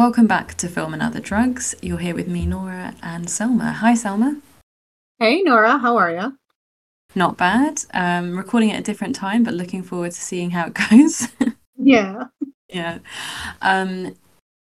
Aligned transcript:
Welcome 0.00 0.26
back 0.26 0.54
to 0.54 0.66
Film 0.66 0.94
and 0.94 1.02
Other 1.02 1.20
Drugs. 1.20 1.74
You're 1.82 1.98
here 1.98 2.14
with 2.14 2.26
me, 2.26 2.46
Nora, 2.46 2.94
and 3.02 3.28
Selma. 3.28 3.70
Hi, 3.70 3.92
Selma. 3.92 4.40
Hey, 5.18 5.42
Nora. 5.42 5.76
How 5.76 5.98
are 5.98 6.10
you? 6.10 6.38
Not 7.14 7.36
bad. 7.36 7.84
Um, 7.92 8.34
recording 8.34 8.72
at 8.72 8.80
a 8.80 8.82
different 8.82 9.14
time, 9.14 9.44
but 9.44 9.52
looking 9.52 9.82
forward 9.82 10.12
to 10.12 10.18
seeing 10.18 10.52
how 10.52 10.68
it 10.68 10.72
goes. 10.90 11.28
Yeah. 11.76 12.24
yeah. 12.70 13.00
Um, 13.60 14.16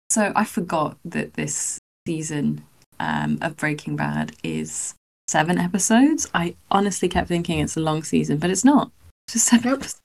so 0.10 0.34
I 0.36 0.44
forgot 0.44 0.98
that 1.06 1.36
this 1.36 1.80
season 2.06 2.66
um, 3.00 3.38
of 3.42 3.56
Breaking 3.56 3.96
Bad 3.96 4.34
is 4.44 4.94
seven 5.30 5.58
episodes. 5.58 6.28
I 6.34 6.56
honestly 6.70 7.08
kept 7.08 7.30
thinking 7.30 7.60
it's 7.60 7.78
a 7.78 7.80
long 7.80 8.04
season, 8.04 8.40
but 8.40 8.50
it's 8.50 8.66
not. 8.66 8.92
It's 9.30 9.36
just 9.36 9.48
seven 9.48 9.72
Nope. 9.72 9.80
episodes. 9.80 10.02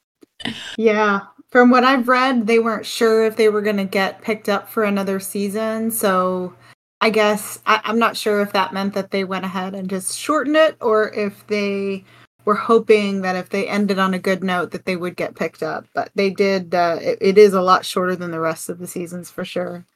Yeah. 0.79 1.23
From 1.55 1.71
what 1.71 1.85
I've 1.85 2.09
read, 2.09 2.49
they 2.49 2.59
weren't 2.59 2.85
sure 2.85 3.25
if 3.25 3.37
they 3.37 3.49
were 3.49 3.63
going 3.63 3.77
to 3.77 3.85
get 3.85 4.23
picked 4.23 4.49
up 4.49 4.69
for 4.69 4.83
another 4.83 5.21
season. 5.21 5.93
So 5.93 6.53
I 7.01 7.11
guess 7.11 7.63
I, 7.65 7.81
I'm 7.85 8.01
not 8.01 8.17
sure 8.17 8.41
if 8.41 8.53
that 8.55 8.73
meant 8.73 8.95
that 8.95 9.13
they 9.13 9.23
went 9.23 9.45
ahead 9.45 9.73
and 9.73 9.89
just 9.89 10.19
shortened 10.19 10.57
it 10.57 10.77
or 10.81 11.13
if 11.15 11.47
they 11.47 12.03
were 12.45 12.57
hoping 12.57 13.21
that 13.21 13.37
if 13.37 13.51
they 13.51 13.69
ended 13.69 14.01
on 14.01 14.15
a 14.15 14.19
good 14.19 14.43
note 14.43 14.73
that 14.73 14.85
they 14.85 14.97
would 14.97 15.15
get 15.15 15.37
picked 15.37 15.63
up. 15.63 15.87
But 15.95 16.11
they 16.17 16.29
did. 16.29 16.75
Uh, 16.75 16.99
it, 17.01 17.19
it 17.21 17.39
is 17.39 17.55
a 17.55 17.63
lot 17.63 17.85
shorter 17.85 18.17
than 18.17 18.33
the 18.33 18.41
rest 18.41 18.69
of 18.69 18.81
the 18.81 18.89
seasons 18.89 19.31
for 19.31 19.45
sure. 19.45 19.87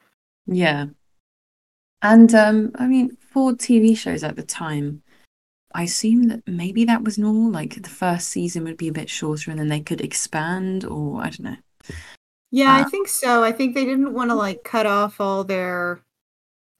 Yeah. 0.47 0.87
And 2.01 2.33
um, 2.37 2.71
I 2.77 2.87
mean, 2.87 3.17
for 3.33 3.51
TV 3.51 3.99
shows 3.99 4.23
at 4.23 4.37
the 4.37 4.45
time, 4.45 5.03
I 5.75 5.85
assume 5.85 6.25
that 6.29 6.47
maybe 6.47 6.85
that 6.87 7.05
was 7.05 7.19
normal. 7.19 7.51
Like 7.51 7.83
the 7.83 7.89
first 7.91 8.29
season 8.29 8.65
would 8.65 8.77
be 8.79 8.89
a 8.89 8.93
bit 8.93 9.11
shorter 9.11 9.51
and 9.51 9.61
then 9.61 9.69
they 9.69 9.81
could 9.81 10.01
expand, 10.01 10.85
or 10.85 11.21
I 11.23 11.31
don't 11.31 11.41
know. 11.41 11.57
Yeah, 12.51 12.75
I 12.75 12.83
Uh, 12.83 12.85
think 12.85 13.09
so. 13.09 13.43
I 13.45 13.53
think 13.53 13.75
they 13.75 13.85
didn't 13.85 14.15
want 14.15 14.31
to 14.31 14.35
like 14.35 14.65
cut 14.65 14.87
off 14.87 15.21
all 15.21 15.45
their, 15.45 16.01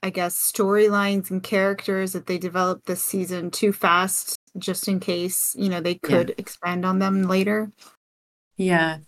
I 0.03 0.11
guess, 0.11 0.37
storylines 0.37 1.31
and 1.31 1.43
characters 1.43 2.13
that 2.15 2.27
they 2.27 2.39
developed 2.39 2.87
this 2.87 3.03
season 3.03 3.51
too 3.51 3.73
fast, 3.73 4.39
just 4.59 4.89
in 4.89 5.01
case, 5.01 5.55
you 5.59 5.69
know, 5.71 5.81
they 5.81 5.97
Yeah. 6.03 6.23
could 6.23 6.35
expand 6.39 6.87
on 6.87 7.01
them 7.01 7.25
later. 7.25 7.73
Yeah. 8.57 8.99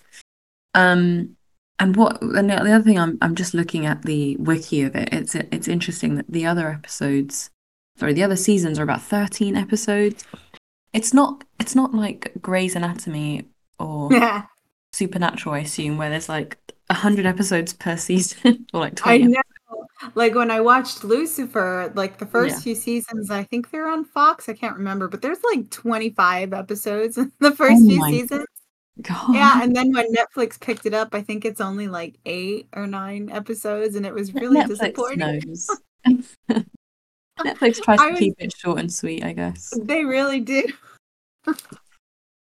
Um, 0.75 1.37
and 1.78 1.97
what 1.97 2.22
and 2.22 2.50
the 2.50 2.56
the 2.65 2.72
other 2.72 2.83
thing 2.84 2.98
I'm 2.98 3.19
I'm 3.22 3.34
just 3.37 3.55
looking 3.55 3.87
at 3.87 4.03
the 4.03 4.37
wiki 4.39 4.83
of 4.83 4.97
it. 4.97 5.11
It's 5.12 5.34
it's 5.37 5.69
interesting 5.69 6.17
that 6.17 6.27
the 6.31 6.47
other 6.47 6.70
episodes, 6.70 7.50
sorry, 8.01 8.15
the 8.15 8.25
other 8.25 8.37
seasons 8.37 8.79
are 8.79 8.83
about 8.83 9.03
13 9.03 9.55
episodes. 9.56 10.25
It's 10.93 11.15
not 11.15 11.45
it's 11.61 11.77
not 11.77 11.95
like 11.95 12.33
Grey's 12.41 12.75
Anatomy 12.75 13.45
or 13.79 14.09
Yeah, 14.12 14.43
Supernatural, 14.93 15.55
I 15.55 15.59
assume, 15.61 15.98
where 15.98 16.11
there's 16.11 16.28
like 16.28 16.59
100 16.89 17.27
episodes 17.27 17.73
per 17.73 17.97
season 17.97 18.67
or 18.75 18.81
like 18.81 18.97
20. 18.97 19.15
I 19.15 19.19
20. 19.19 19.33
know. 19.34 19.41
Like 20.15 20.34
when 20.34 20.51
I 20.51 20.61
watched 20.61 21.05
Lucifer, 21.05 21.93
like 21.95 22.19
the 22.19 22.27
first 22.27 22.56
Yeah. 22.56 22.61
few 22.62 22.75
seasons, 22.75 23.31
I 23.31 23.45
think 23.45 23.71
they're 23.71 23.87
on 23.89 24.05
Fox. 24.05 24.48
I 24.48 24.55
can't 24.55 24.77
remember, 24.78 25.06
but 25.09 25.21
there's 25.23 25.39
like 25.53 25.71
25 25.71 26.55
episodes 26.55 27.19
in 27.19 27.31
the 27.39 27.48
Oh 27.51 27.55
first 27.55 27.83
few 27.87 27.98
my 27.98 28.11
seasons. 28.11 28.47
God. 29.03 29.34
Yeah, 29.34 29.62
and 29.62 29.77
then 29.77 29.93
when 29.93 30.06
Netflix 30.12 30.59
picked 30.59 30.87
it 30.87 30.95
up, 30.95 31.15
I 31.15 31.21
think 31.23 31.45
it's 31.45 31.61
only 31.61 31.87
like 31.87 32.17
eight 32.27 32.69
or 32.75 32.87
nine 32.87 33.31
episodes, 33.31 33.95
and 33.95 34.05
it 34.05 34.12
was 34.15 34.34
really 34.34 34.56
Netflix 34.56 34.97
disappointing. 36.09 36.65
Netflix 37.41 37.81
tries 37.83 38.01
I 38.01 38.11
to 38.13 38.19
keep 38.19 38.35
it 38.39 38.55
short 38.57 38.79
and 38.79 38.93
sweet, 38.93 39.25
I 39.25 39.33
guess. 39.33 39.73
They 39.83 40.05
really 40.05 40.41
do. 40.41 40.65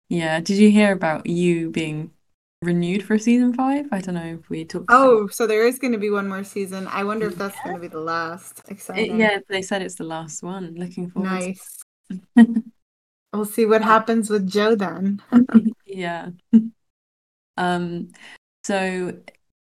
Yeah. 0.09 0.39
Did 0.39 0.57
you 0.57 0.71
hear 0.71 0.91
about 0.91 1.27
you 1.27 1.69
being 1.69 2.11
renewed 2.61 3.03
for 3.03 3.17
season 3.17 3.53
five? 3.53 3.85
I 3.91 4.01
don't 4.01 4.15
know 4.15 4.39
if 4.39 4.49
we 4.49 4.65
talked 4.65 4.85
about 4.85 5.01
Oh, 5.01 5.27
so 5.27 5.47
there 5.47 5.65
is 5.67 5.79
going 5.79 5.93
to 5.93 5.99
be 5.99 6.09
one 6.09 6.27
more 6.27 6.43
season. 6.43 6.87
I 6.87 7.03
wonder 7.03 7.27
if 7.27 7.35
that's 7.35 7.55
going 7.63 7.75
to 7.75 7.81
be 7.81 7.87
the 7.87 7.99
last. 7.99 8.59
it. 8.59 8.71
Exciting. 8.71 9.19
Yeah, 9.19 9.39
they 9.47 9.61
said 9.61 9.81
it's 9.81 9.95
the 9.95 10.03
last 10.03 10.43
one. 10.43 10.75
Looking 10.75 11.09
forward 11.09 11.29
to 11.29 11.55
Nice. 12.35 12.63
We'll 13.33 13.45
see 13.45 13.65
what 13.65 13.83
happens 13.83 14.29
with 14.29 14.49
Joe 14.49 14.75
then. 14.75 15.21
Yeah. 15.85 16.29
Um, 17.57 18.09
so 18.63 19.17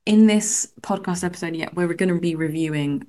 in 0.07 0.27
this 0.27 0.73
podcast 0.83 1.23
episode, 1.25 1.55
yeah, 1.55 1.69
we're 1.73 1.95
going 1.95 2.09
to 2.09 2.19
be 2.19 2.35
reviewing 2.35 3.07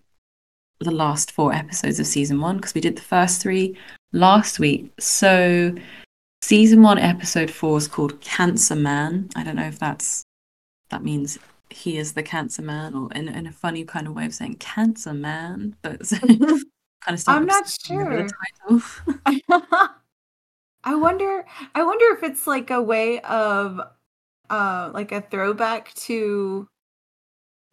the 0.84 0.92
last 0.92 1.32
four 1.32 1.54
episodes 1.54 2.00
of 2.00 2.08
season 2.08 2.40
one 2.40 2.58
because 2.58 2.74
we 2.74 2.82
did 2.82 2.96
the 2.96 3.02
first 3.02 3.42
three 3.42 3.78
last 4.14 4.60
week. 4.60 4.92
So 5.00 5.74
season 6.42 6.82
one, 6.82 6.98
episode 6.98 7.52
four 7.52 7.78
is 7.78 7.88
called 7.88 8.20
Cancer 8.22 8.76
Man. 8.76 9.30
I 9.36 9.44
don't 9.44 9.56
know 9.56 9.68
if 9.68 9.80
that's 9.80 10.24
that 10.90 11.04
means 11.04 11.40
he 11.70 11.98
is 11.98 12.14
the 12.14 12.24
cancer 12.24 12.62
man 12.62 12.94
or 12.94 13.12
in, 13.14 13.30
in 13.30 13.48
a 13.48 13.52
funny 13.52 13.86
kind 13.86 14.08
of 14.08 14.14
way 14.14 14.26
of 14.26 14.34
saying 14.34 14.56
cancer 14.56 15.14
man, 15.14 15.76
but 15.82 16.02
kind 16.10 16.62
of 17.08 17.20
stuff 17.20 17.36
I'm 17.36 17.46
not 17.46 17.70
sure. 17.70 18.24
the 18.24 18.32
title. 18.68 19.90
I 20.84 20.96
wonder 20.96 21.46
I 21.76 21.84
wonder 21.84 22.06
if 22.16 22.24
it's 22.24 22.48
like 22.48 22.70
a 22.72 22.82
way 22.82 23.22
of 23.22 23.80
uh 24.50 24.92
like 24.94 25.12
a 25.12 25.22
throwback 25.22 25.94
to 25.94 26.68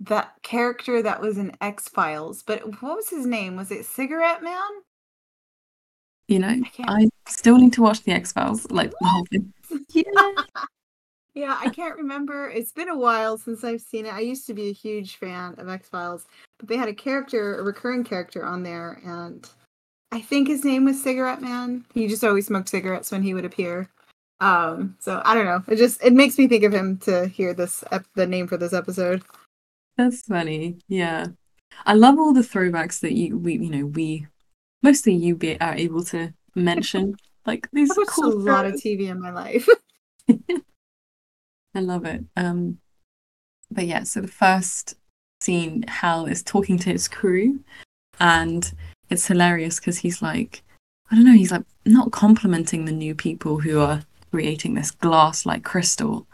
that 0.01 0.35
character 0.43 1.03
that 1.03 1.21
was 1.21 1.39
in 1.39 1.57
X-Files. 1.61 2.43
But 2.43 2.83
what 2.83 2.97
was 2.97 3.09
his 3.09 3.27
name? 3.27 3.57
Was 3.57 3.71
it 3.71 3.85
Cigarette 3.85 4.43
Man? 4.43 4.69
You 6.29 6.41
know, 6.41 6.49
I 6.49 7.05
I 7.05 7.09
still 7.29 7.59
need 7.59 7.73
to 7.75 7.83
watch 7.83 8.03
the 8.03 8.13
X 8.13 8.33
Files, 8.33 8.71
like 8.71 8.91
the 8.91 9.07
whole 9.07 9.27
thing. 9.31 9.53
Yeah. 9.93 10.05
Yeah, 11.35 11.57
I 11.61 11.69
can't 11.69 11.97
remember. 11.97 12.51
It's 12.51 12.73
been 12.73 12.89
a 12.89 12.99
while 12.99 13.39
since 13.39 13.63
I've 13.63 13.81
seen 13.81 14.07
it. 14.07 14.13
I 14.13 14.19
used 14.19 14.45
to 14.49 14.55
be 14.55 14.71
a 14.71 14.73
huge 14.73 15.19
fan 15.19 15.55
of 15.59 15.69
X 15.69 15.89
Files, 15.89 16.27
but 16.59 16.67
they 16.67 16.77
had 16.77 16.89
a 16.89 16.95
character, 16.95 17.61
a 17.61 17.63
recurring 17.63 18.03
character 18.03 18.45
on 18.45 18.65
there, 18.65 19.01
and 19.05 19.49
I 20.11 20.21
think 20.21 20.49
his 20.49 20.65
name 20.65 20.87
was 20.87 21.01
Cigarette 21.01 21.41
Man. 21.41 21.85
He 21.95 22.09
just 22.09 22.25
always 22.25 22.47
smoked 22.49 22.71
cigarettes 22.71 23.13
when 23.13 23.23
he 23.23 23.35
would 23.35 23.45
appear. 23.45 23.89
Um, 24.41 24.97
so 24.99 25.23
I 25.25 25.35
don't 25.35 25.45
know. 25.45 25.63
It 25.69 25.77
just 25.77 26.03
it 26.03 26.13
makes 26.13 26.39
me 26.39 26.49
think 26.49 26.65
of 26.65 26.73
him 26.73 26.99
to 27.05 27.29
hear 27.29 27.55
this 27.55 27.85
ep- 27.93 28.07
the 28.17 28.27
name 28.27 28.49
for 28.49 28.57
this 28.57 28.73
episode. 28.73 29.23
That's 29.99 30.23
funny. 30.23 30.79
Yeah. 30.89 31.27
I 31.85 31.95
love 31.95 32.19
all 32.19 32.33
the 32.33 32.41
throwbacks 32.41 33.01
that 33.01 33.13
you 33.15 33.37
we 33.37 33.55
you 33.55 33.69
know, 33.71 33.87
we 33.87 34.27
mostly 34.83 35.15
you 35.15 35.35
be 35.37 35.61
are 35.61 35.75
able 35.75 36.05
to 36.05 36.33
mention. 36.55 37.17
Like 37.45 37.69
these 37.75 37.91
I've 37.91 37.97
watched 37.99 38.19
a 38.19 38.27
lot 38.29 38.65
of. 38.67 38.81
TV 38.81 39.09
in 39.09 39.21
my 39.21 39.31
life. 39.33 39.69
I 41.75 41.81
love 41.81 42.05
it. 42.05 42.25
Um 42.37 42.79
but 43.71 43.87
yeah, 43.87 44.05
so 44.05 44.21
the 44.23 44.29
first 44.29 44.95
scene, 45.43 45.83
Hal 45.89 46.27
is 46.27 46.43
talking 46.43 46.79
to 46.79 46.91
his 46.91 47.07
crew 47.09 47.61
and 48.21 48.73
it's 49.11 49.27
hilarious 49.27 49.79
because 49.81 49.99
he's 49.99 50.23
like 50.23 50.63
I 51.11 51.17
don't 51.17 51.25
know, 51.25 51.33
he's 51.33 51.53
like 51.53 51.65
not 51.87 52.13
complimenting 52.13 52.85
the 52.85 52.93
new 52.93 53.15
people 53.15 53.61
who 53.61 53.81
are 53.81 54.03
creating 54.31 54.75
this 54.75 54.91
glass 54.91 55.45
like 55.47 55.65
crystal, 55.65 56.27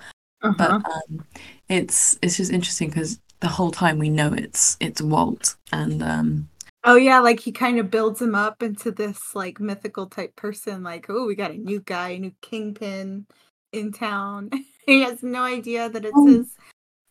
but 0.43 0.71
Uh-huh. 0.73 0.81
um 1.09 1.25
it's 1.69 2.19
it's 2.23 2.37
just 2.37 2.53
interesting 2.53 2.89
because 2.91 3.21
the 3.45 3.51
whole 3.51 3.71
time 3.71 3.99
we 3.99 4.09
know 4.09 4.33
it's 4.33 4.79
it's 4.81 5.03
Walt 5.03 5.57
and 5.71 6.03
um 6.03 6.49
Oh 6.83 6.97
yeah, 6.97 7.19
like 7.21 7.41
he 7.41 7.53
kind 7.53 7.79
of 7.79 7.91
builds 7.91 8.21
him 8.21 8.35
up 8.35 8.63
into 8.63 8.91
this 8.91 9.35
like 9.35 9.61
mythical 9.61 10.07
type 10.07 10.35
person. 10.35 10.83
Like, 10.83 11.07
oh, 11.11 11.27
we 11.27 11.35
got 11.35 11.51
a 11.51 11.57
new 11.59 11.81
guy, 11.81 12.11
a 12.11 12.19
new 12.19 12.33
kingpin 12.41 13.27
in 13.73 13.93
town. 13.93 14.51
he 14.87 15.03
has 15.03 15.23
no 15.23 15.43
idea 15.43 15.91
that 15.91 16.07
it's 16.07 16.15
Oh, 16.17 16.27
his 16.27 16.57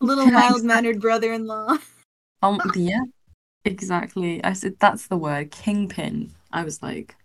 little 0.00 0.24
yeah, 0.24 0.30
mild 0.30 0.64
mannered 0.64 1.00
brother-in-law. 1.00 1.78
Um, 2.42 2.60
yeah, 2.76 3.00
exactly. 3.64 4.42
I 4.44 4.52
said 4.52 4.74
that's 4.78 5.06
the 5.06 5.16
word, 5.16 5.50
kingpin. 5.50 6.32
I 6.52 6.62
was 6.62 6.82
like, 6.82 7.16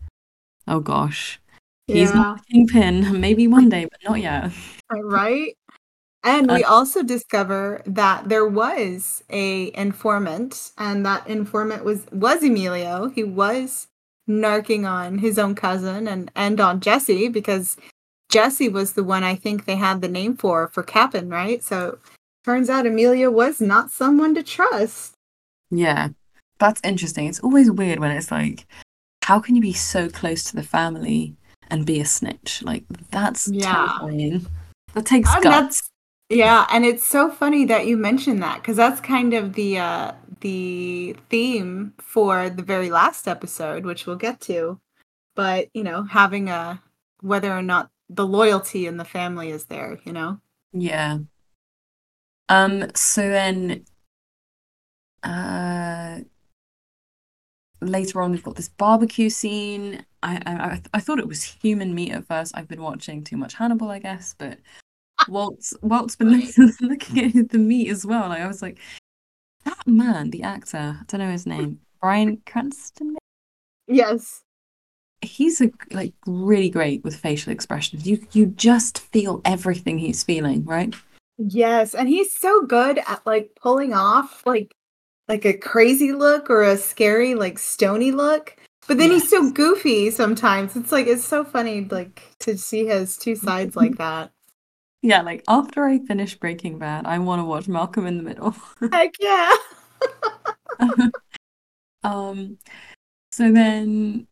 oh 0.68 0.80
gosh, 0.80 1.42
he's 1.88 2.14
Yeah, 2.14 2.22
not 2.22 2.46
kingpin. 2.48 3.20
Maybe 3.20 3.48
one 3.48 3.68
day, 3.70 3.86
but 3.86 4.00
not 4.04 4.22
yet. 4.22 4.52
right. 4.90 5.58
And 6.24 6.52
Uh, 6.52 6.56
we 6.56 6.64
also 6.64 7.02
discover 7.04 7.82
that 7.86 8.28
there 8.28 8.46
was 8.48 9.24
a 9.30 9.72
informant, 9.78 10.72
and 10.78 11.06
that 11.06 11.28
informant 11.28 11.84
was 11.86 12.06
was 12.12 12.44
Emilio. 12.44 13.08
He 13.10 13.24
was 13.24 13.88
narking 14.30 14.88
on 14.88 15.18
his 15.20 15.40
own 15.40 15.56
cousin 15.56 16.08
and 16.08 16.30
and 16.36 16.60
on 16.60 16.80
Jesse 16.82 17.30
because 17.30 17.78
Jesse 18.30 18.70
was 18.70 18.94
the 18.94 19.04
one 19.04 19.24
I 19.24 19.36
think 19.36 19.66
they 19.66 19.76
had 19.78 20.02
the 20.02 20.08
name 20.10 20.36
for 20.36 20.68
for 20.68 20.84
Cap'n, 20.84 21.30
right? 21.30 21.64
So 21.64 21.98
turns 22.46 22.70
out 22.70 22.86
Emilio 22.86 23.32
was 23.32 23.62
not 23.62 23.92
someone 23.92 24.36
to 24.36 24.44
trust. 24.44 25.14
yeah, 25.72 26.10
that's 26.60 26.82
interesting. 26.84 27.28
It's 27.28 27.40
always 27.40 27.72
weird 27.72 28.00
when 28.00 28.12
it's 28.12 28.32
like, 28.32 28.66
how 29.24 29.40
can 29.40 29.56
you 29.56 29.62
be 29.62 29.74
so 29.74 30.10
close 30.10 30.44
to 30.46 30.56
the 30.56 30.64
family 30.64 31.36
and 31.70 31.86
be 31.86 32.00
a 32.00 32.06
snitch? 32.06 32.62
Like 32.64 32.84
that's 33.12 33.50
Yeah. 33.52 34.00
terrifying. 34.00 34.46
That 34.94 35.06
takes 35.06 35.34
And 35.36 35.44
guts. 35.44 35.90
Yeah, 36.30 36.68
and 36.70 36.86
it's 36.86 37.06
so 37.06 37.32
funny 37.32 37.66
that 37.66 37.88
you 37.88 37.98
mentioned 37.98 38.42
that 38.44 38.62
because 38.62 38.78
that's 38.78 39.02
kind 39.02 39.34
of 39.34 39.54
the 39.54 39.80
uh 39.80 40.12
the 40.42 41.16
theme 41.30 41.94
for 42.00 42.50
the 42.50 42.64
very 42.64 42.90
last 42.90 43.28
episode, 43.28 43.86
which 43.86 44.06
we'll 44.06 44.16
get 44.16 44.40
to. 44.42 44.80
But 45.36 45.70
you 45.74 45.84
know, 45.84 46.04
having 46.04 46.50
a 46.50 46.82
whether 47.22 47.52
or 47.52 47.62
not 47.62 47.90
the 48.10 48.26
loyalty 48.26 48.86
in 48.88 48.98
the 48.98 49.06
family 49.06 49.50
is 49.50 49.66
there, 49.66 50.00
you 50.04 50.14
know. 50.14 50.40
Yeah. 50.72 51.20
Um, 52.48 52.88
so 52.96 53.22
then 53.30 53.86
uh, 55.24 56.20
later 57.82 58.22
on, 58.22 58.32
we've 58.32 58.44
got 58.44 58.56
this 58.56 58.70
barbecue 58.70 59.30
scene. 59.30 60.06
I, 60.22 60.42
I 60.46 60.82
I 60.94 61.00
thought 61.00 61.20
it 61.20 61.28
was 61.28 61.44
human 61.44 61.96
meat 61.96 62.12
at 62.12 62.28
first. 62.28 62.54
I've 62.56 62.68
been 62.68 62.82
watching 62.82 63.24
too 63.24 63.38
much 63.38 63.56
Hannibal, 63.56 63.90
I 63.90 64.00
guess, 64.00 64.36
but 64.38 64.60
Walt's 65.28 65.74
Walt's 65.82 66.16
been 66.16 66.30
looking 66.82 67.38
at 67.38 67.50
the 67.50 67.58
meat 67.58 67.90
as 67.90 68.06
well. 68.06 68.30
Like 68.30 68.42
I 68.42 68.48
was 68.48 68.62
like, 68.62 68.80
that 69.66 69.86
man, 69.88 70.30
the 70.30 70.44
actor, 70.44 70.98
I 71.00 71.04
don't 71.08 71.20
know 71.20 71.32
his 71.32 71.46
name, 71.46 71.80
Bryan 72.02 72.42
Cranston. 72.46 73.18
Yes. 73.88 74.42
He's 75.22 75.60
a, 75.60 75.70
like 75.92 76.14
really 76.26 76.70
great 76.70 77.04
with 77.04 77.16
facial 77.16 77.52
expressions. 77.52 78.08
You 78.08 78.26
you 78.32 78.48
just 78.48 79.00
feel 79.00 79.42
everything 79.44 79.98
he's 79.98 80.24
feeling, 80.24 80.64
right? 80.64 80.96
Yes, 81.38 81.94
and 81.94 82.08
he's 82.08 82.34
so 82.34 82.66
good 82.66 83.00
at 83.08 83.26
like 83.26 83.52
pulling 83.62 83.94
off 83.94 84.46
like 84.46 84.72
like 85.28 85.46
a 85.46 85.54
crazy 85.54 86.12
look 86.12 86.50
or 86.50 86.64
a 86.64 86.78
scary 86.78 87.36
like 87.36 87.60
stony 87.60 88.12
look. 88.12 88.56
But 88.88 88.98
then 88.98 89.12
yes. 89.12 89.22
he's 89.22 89.30
so 89.30 89.52
goofy 89.52 90.10
sometimes. 90.10 90.76
It's 90.76 90.92
like 90.92 91.08
it's 91.08 91.24
so 91.24 91.44
funny 91.44 91.86
like 91.90 92.24
to 92.40 92.58
see 92.58 92.88
his 92.88 93.18
two 93.18 93.36
sides 93.36 93.76
like 93.76 93.98
that. 93.98 94.32
Yeah, 95.02 95.22
like 95.22 95.44
after 95.48 95.86
I 95.86 96.00
finish 96.00 96.36
Breaking 96.36 96.78
Bad, 96.78 97.06
I 97.06 97.20
want 97.20 97.40
to 97.40 97.46
watch 97.46 97.68
Malcolm 97.68 98.06
in 98.06 98.18
the 98.18 98.24
Middle. 98.24 98.56
Heck 98.92 99.14
yeah. 99.20 99.54
um 102.04 102.58
so 103.32 103.52
then 103.52 104.28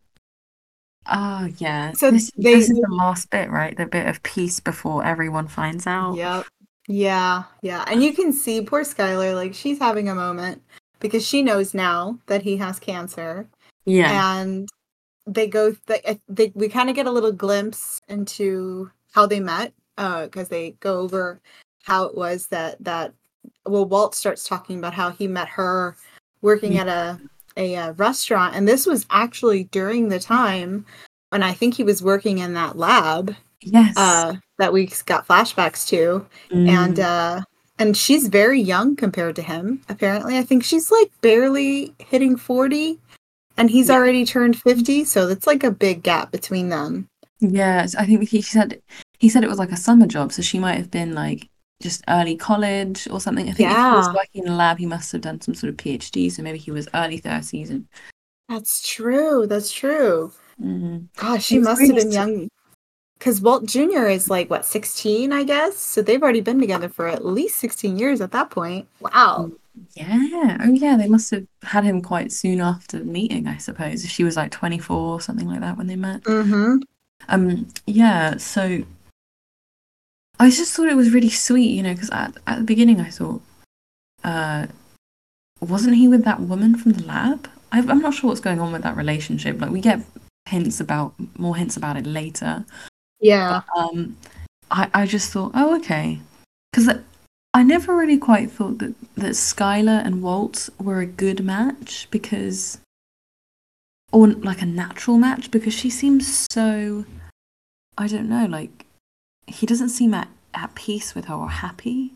oh 1.09 1.49
yeah. 1.57 1.93
So 1.93 2.11
this, 2.11 2.31
they, 2.37 2.55
this 2.55 2.69
is 2.69 2.77
the 2.77 2.87
last 2.89 3.29
bit, 3.29 3.49
right? 3.49 3.75
The 3.77 3.85
bit 3.85 4.07
of 4.07 4.21
peace 4.23 4.59
before 4.59 5.05
everyone 5.05 5.47
finds 5.47 5.87
out. 5.87 6.15
Yep. 6.15 6.45
Yeah, 6.89 7.43
yeah. 7.61 7.83
And 7.87 8.01
you 8.01 8.13
can 8.13 8.31
see 8.31 8.61
poor 8.61 8.83
Skyler, 8.83 9.35
like 9.35 9.53
she's 9.53 9.79
having 9.79 10.09
a 10.09 10.15
moment 10.15 10.61
because 10.99 11.25
she 11.25 11.43
knows 11.43 11.73
now 11.73 12.19
that 12.27 12.41
he 12.41 12.57
has 12.57 12.79
cancer. 12.79 13.47
Yeah. 13.85 14.37
And 14.39 14.67
they 15.25 15.47
go 15.47 15.75
they, 15.87 16.19
they 16.27 16.51
we 16.55 16.69
kind 16.69 16.89
of 16.89 16.95
get 16.95 17.05
a 17.05 17.11
little 17.11 17.33
glimpse 17.33 18.01
into 18.07 18.91
how 19.11 19.25
they 19.25 19.39
met 19.39 19.73
uh 19.97 20.25
because 20.25 20.49
they 20.49 20.71
go 20.79 20.99
over 20.99 21.41
how 21.83 22.03
it 22.05 22.15
was 22.15 22.47
that 22.47 22.81
that 22.83 23.13
well 23.65 23.85
Walt 23.85 24.15
starts 24.15 24.47
talking 24.47 24.77
about 24.77 24.93
how 24.93 25.11
he 25.11 25.27
met 25.27 25.47
her 25.47 25.95
working 26.41 26.73
yeah. 26.73 26.81
at 26.81 26.87
a 26.87 27.19
a, 27.57 27.73
a 27.73 27.75
uh, 27.75 27.91
restaurant 27.93 28.55
and 28.55 28.67
this 28.67 28.85
was 28.85 29.05
actually 29.09 29.65
during 29.65 30.09
the 30.09 30.19
time 30.19 30.85
when 31.29 31.43
I 31.43 31.53
think 31.53 31.73
he 31.73 31.83
was 31.83 32.03
working 32.03 32.37
in 32.37 32.53
that 32.53 32.77
lab 32.77 33.35
Yes. 33.61 33.95
Uh, 33.97 34.35
that 34.57 34.73
we 34.73 34.89
got 35.05 35.27
flashbacks 35.27 35.87
to. 35.89 36.25
Mm. 36.49 36.69
And 36.69 36.99
uh 36.99 37.41
and 37.79 37.95
she's 37.95 38.27
very 38.27 38.59
young 38.59 38.95
compared 38.95 39.35
to 39.35 39.43
him, 39.43 39.81
apparently. 39.87 40.37
I 40.37 40.43
think 40.43 40.63
she's 40.63 40.89
like 40.89 41.11
barely 41.21 41.93
hitting 41.99 42.35
40 42.35 42.99
and 43.55 43.69
he's 43.69 43.89
yeah. 43.89 43.95
already 43.95 44.25
turned 44.25 44.59
50, 44.59 45.03
so 45.03 45.27
it's 45.27 45.45
like 45.45 45.63
a 45.63 45.71
big 45.71 46.01
gap 46.01 46.31
between 46.31 46.69
them. 46.69 47.07
Yes, 47.39 47.93
I 47.93 48.05
think 48.05 48.27
he 48.27 48.41
said 48.41 48.81
he 49.17 49.29
said 49.29 49.43
it 49.43 49.49
was 49.49 49.59
like 49.59 49.71
a 49.71 49.77
summer 49.77 50.07
job, 50.07 50.31
so 50.31 50.41
she 50.41 50.59
might 50.59 50.75
have 50.75 50.91
been 50.91 51.13
like 51.13 51.49
just 51.81 52.03
early 52.07 52.35
college 52.35 53.07
or 53.11 53.19
something. 53.19 53.49
I 53.49 53.53
think 53.53 53.69
yeah. 53.69 53.87
if 53.87 53.91
he 53.91 53.97
was 53.97 54.15
working 54.15 54.43
in 54.45 54.51
a 54.51 54.55
lab, 54.55 54.77
he 54.77 54.85
must 54.85 55.11
have 55.11 55.21
done 55.21 55.41
some 55.41 55.53
sort 55.53 55.69
of 55.69 55.77
PhD, 55.77 56.31
so 56.31 56.41
maybe 56.41 56.57
he 56.57 56.71
was 56.71 56.87
early 56.93 57.19
30s. 57.19 57.69
And... 57.69 57.87
That's 58.49 58.87
true. 58.87 59.45
That's 59.47 59.71
true. 59.71 60.31
Mm-hmm. 60.61 61.05
Gosh, 61.17 61.45
she 61.45 61.59
must 61.59 61.81
have 61.81 61.95
been 61.95 62.11
young 62.11 62.49
because 63.17 63.41
Walt 63.41 63.65
Jr. 63.65 64.07
is 64.07 64.29
like 64.29 64.49
what 64.49 64.65
16, 64.65 65.31
I 65.31 65.43
guess. 65.43 65.77
So 65.77 66.01
they've 66.01 66.21
already 66.21 66.41
been 66.41 66.59
together 66.59 66.89
for 66.89 67.07
at 67.07 67.25
least 67.25 67.59
16 67.59 67.97
years 67.97 68.21
at 68.21 68.31
that 68.31 68.49
point. 68.49 68.87
Wow. 68.99 69.51
Yeah. 69.93 70.57
Oh 70.61 70.73
yeah, 70.73 70.97
they 70.97 71.07
must 71.07 71.29
have 71.31 71.45
had 71.61 71.83
him 71.83 72.01
quite 72.01 72.31
soon 72.31 72.61
after 72.61 73.03
meeting, 73.03 73.47
I 73.47 73.57
suppose. 73.57 74.03
If 74.03 74.09
she 74.09 74.23
was 74.23 74.35
like 74.35 74.51
24 74.51 74.97
or 74.97 75.21
something 75.21 75.47
like 75.47 75.59
that 75.59 75.77
when 75.77 75.87
they 75.87 75.95
met. 75.95 76.23
Mm-hmm. 76.23 76.77
Um. 77.29 77.67
Yeah. 77.85 78.37
So 78.37 78.83
I 80.39 80.49
just 80.49 80.73
thought 80.73 80.89
it 80.89 80.95
was 80.95 81.11
really 81.11 81.29
sweet, 81.29 81.71
you 81.71 81.83
know, 81.83 81.93
because 81.93 82.09
at 82.11 82.37
at 82.45 82.57
the 82.59 82.63
beginning 82.63 83.01
I 83.01 83.09
thought, 83.09 83.41
uh, 84.23 84.67
wasn't 85.59 85.95
he 85.95 86.07
with 86.07 86.23
that 86.25 86.41
woman 86.41 86.77
from 86.77 86.93
the 86.93 87.03
lab? 87.03 87.49
I, 87.71 87.79
I'm 87.79 87.99
not 87.99 88.13
sure 88.13 88.29
what's 88.29 88.39
going 88.41 88.59
on 88.59 88.71
with 88.71 88.83
that 88.83 88.95
relationship. 88.95 89.59
Like 89.59 89.71
we 89.71 89.81
get 89.81 90.01
hints 90.47 90.79
about 90.79 91.13
more 91.37 91.55
hints 91.55 91.75
about 91.75 91.97
it 91.97 92.05
later 92.05 92.65
yeah. 93.19 93.61
But, 93.73 93.79
um, 93.81 94.17
I 94.71 94.89
I 94.93 95.05
just 95.05 95.31
thought, 95.31 95.51
oh 95.53 95.75
okay, 95.77 96.19
because 96.71 96.89
I 97.53 97.63
never 97.63 97.95
really 97.95 98.17
quite 98.17 98.51
thought 98.51 98.79
that 98.79 98.93
that 99.15 99.31
Skyler 99.31 100.05
and 100.05 100.21
Walt 100.21 100.69
were 100.79 100.99
a 100.99 101.05
good 101.05 101.43
match 101.43 102.07
because, 102.11 102.79
or 104.11 104.27
like 104.27 104.61
a 104.61 104.65
natural 104.65 105.17
match 105.17 105.51
because 105.51 105.73
she 105.73 105.89
seems 105.89 106.45
so, 106.51 107.05
I 107.97 108.07
don't 108.07 108.29
know, 108.29 108.45
like 108.45 108.85
he 109.47 109.65
doesn't 109.65 109.89
seem 109.89 110.13
at 110.13 110.27
at 110.53 110.75
peace 110.75 111.15
with 111.15 111.25
her 111.25 111.33
or 111.33 111.49
happy. 111.49 112.13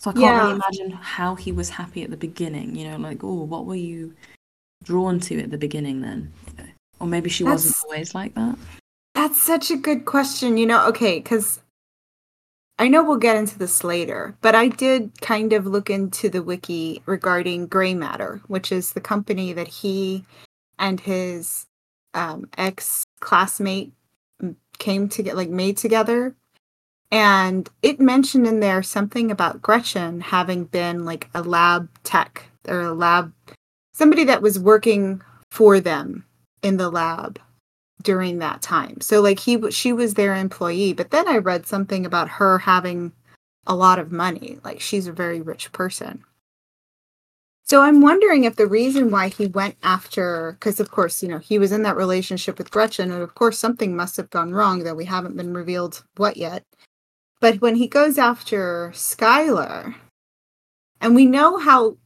So 0.00 0.10
I 0.10 0.12
can't 0.12 0.24
yeah. 0.24 0.38
really 0.42 0.52
imagine 0.52 0.90
how 0.92 1.34
he 1.34 1.50
was 1.50 1.70
happy 1.70 2.02
at 2.02 2.10
the 2.10 2.16
beginning. 2.16 2.76
You 2.76 2.90
know, 2.90 2.96
like 2.96 3.22
oh, 3.22 3.42
what 3.42 3.66
were 3.66 3.74
you 3.74 4.14
drawn 4.84 5.20
to 5.20 5.40
at 5.40 5.50
the 5.50 5.58
beginning 5.58 6.00
then? 6.00 6.32
Or 7.00 7.06
maybe 7.06 7.28
she 7.30 7.44
That's... 7.44 7.64
wasn't 7.64 7.84
always 7.84 8.14
like 8.14 8.34
that. 8.34 8.58
That's 9.14 9.42
such 9.42 9.70
a 9.70 9.76
good 9.76 10.04
question. 10.04 10.56
You 10.56 10.66
know, 10.66 10.86
okay, 10.88 11.18
because 11.18 11.60
I 12.78 12.86
know 12.86 13.02
we'll 13.02 13.16
get 13.16 13.36
into 13.36 13.58
this 13.58 13.82
later, 13.82 14.36
but 14.40 14.54
I 14.54 14.68
did 14.68 15.20
kind 15.20 15.52
of 15.52 15.66
look 15.66 15.90
into 15.90 16.28
the 16.28 16.42
wiki 16.42 17.02
regarding 17.06 17.66
Gray 17.66 17.94
Matter, 17.94 18.40
which 18.46 18.70
is 18.70 18.92
the 18.92 19.00
company 19.00 19.52
that 19.52 19.66
he 19.66 20.24
and 20.78 21.00
his 21.00 21.66
um, 22.14 22.48
ex 22.56 23.04
classmate 23.20 23.92
came 24.78 25.08
to 25.10 25.22
get 25.22 25.36
like 25.36 25.50
made 25.50 25.76
together. 25.76 26.34
And 27.10 27.68
it 27.82 28.00
mentioned 28.00 28.46
in 28.46 28.60
there 28.60 28.82
something 28.82 29.30
about 29.30 29.62
Gretchen 29.62 30.20
having 30.20 30.64
been 30.64 31.04
like 31.04 31.28
a 31.34 31.42
lab 31.42 31.88
tech 32.04 32.44
or 32.66 32.80
a 32.80 32.92
lab, 32.92 33.32
somebody 33.92 34.24
that 34.24 34.42
was 34.42 34.58
working 34.58 35.22
for 35.50 35.80
them 35.80 36.24
in 36.62 36.76
the 36.76 36.90
lab 36.90 37.40
during 38.02 38.38
that 38.38 38.62
time. 38.62 39.00
So 39.00 39.20
like 39.20 39.40
he 39.40 39.70
she 39.70 39.92
was 39.92 40.14
their 40.14 40.34
employee, 40.34 40.92
but 40.92 41.10
then 41.10 41.26
I 41.26 41.38
read 41.38 41.66
something 41.66 42.04
about 42.04 42.28
her 42.28 42.58
having 42.58 43.12
a 43.66 43.74
lot 43.74 43.98
of 43.98 44.12
money. 44.12 44.58
Like 44.64 44.80
she's 44.80 45.06
a 45.06 45.12
very 45.12 45.40
rich 45.40 45.72
person. 45.72 46.24
So 47.68 47.82
I'm 47.82 48.00
wondering 48.00 48.44
if 48.44 48.56
the 48.56 48.66
reason 48.66 49.10
why 49.10 49.28
he 49.28 49.46
went 49.46 49.76
after 49.82 50.56
cuz 50.58 50.80
of 50.80 50.90
course, 50.90 51.22
you 51.22 51.28
know, 51.28 51.38
he 51.38 51.58
was 51.58 51.70
in 51.70 51.82
that 51.82 51.96
relationship 51.96 52.56
with 52.56 52.70
Gretchen 52.70 53.12
and 53.12 53.22
of 53.22 53.34
course 53.34 53.58
something 53.58 53.94
must 53.94 54.16
have 54.16 54.30
gone 54.30 54.52
wrong 54.52 54.84
that 54.84 54.96
we 54.96 55.04
haven't 55.04 55.36
been 55.36 55.52
revealed 55.52 56.02
what 56.16 56.38
yet. 56.38 56.64
But 57.40 57.60
when 57.60 57.76
he 57.76 57.86
goes 57.86 58.16
after 58.16 58.90
Skyler 58.94 59.94
and 61.00 61.14
we 61.14 61.26
know 61.26 61.58
how 61.58 61.98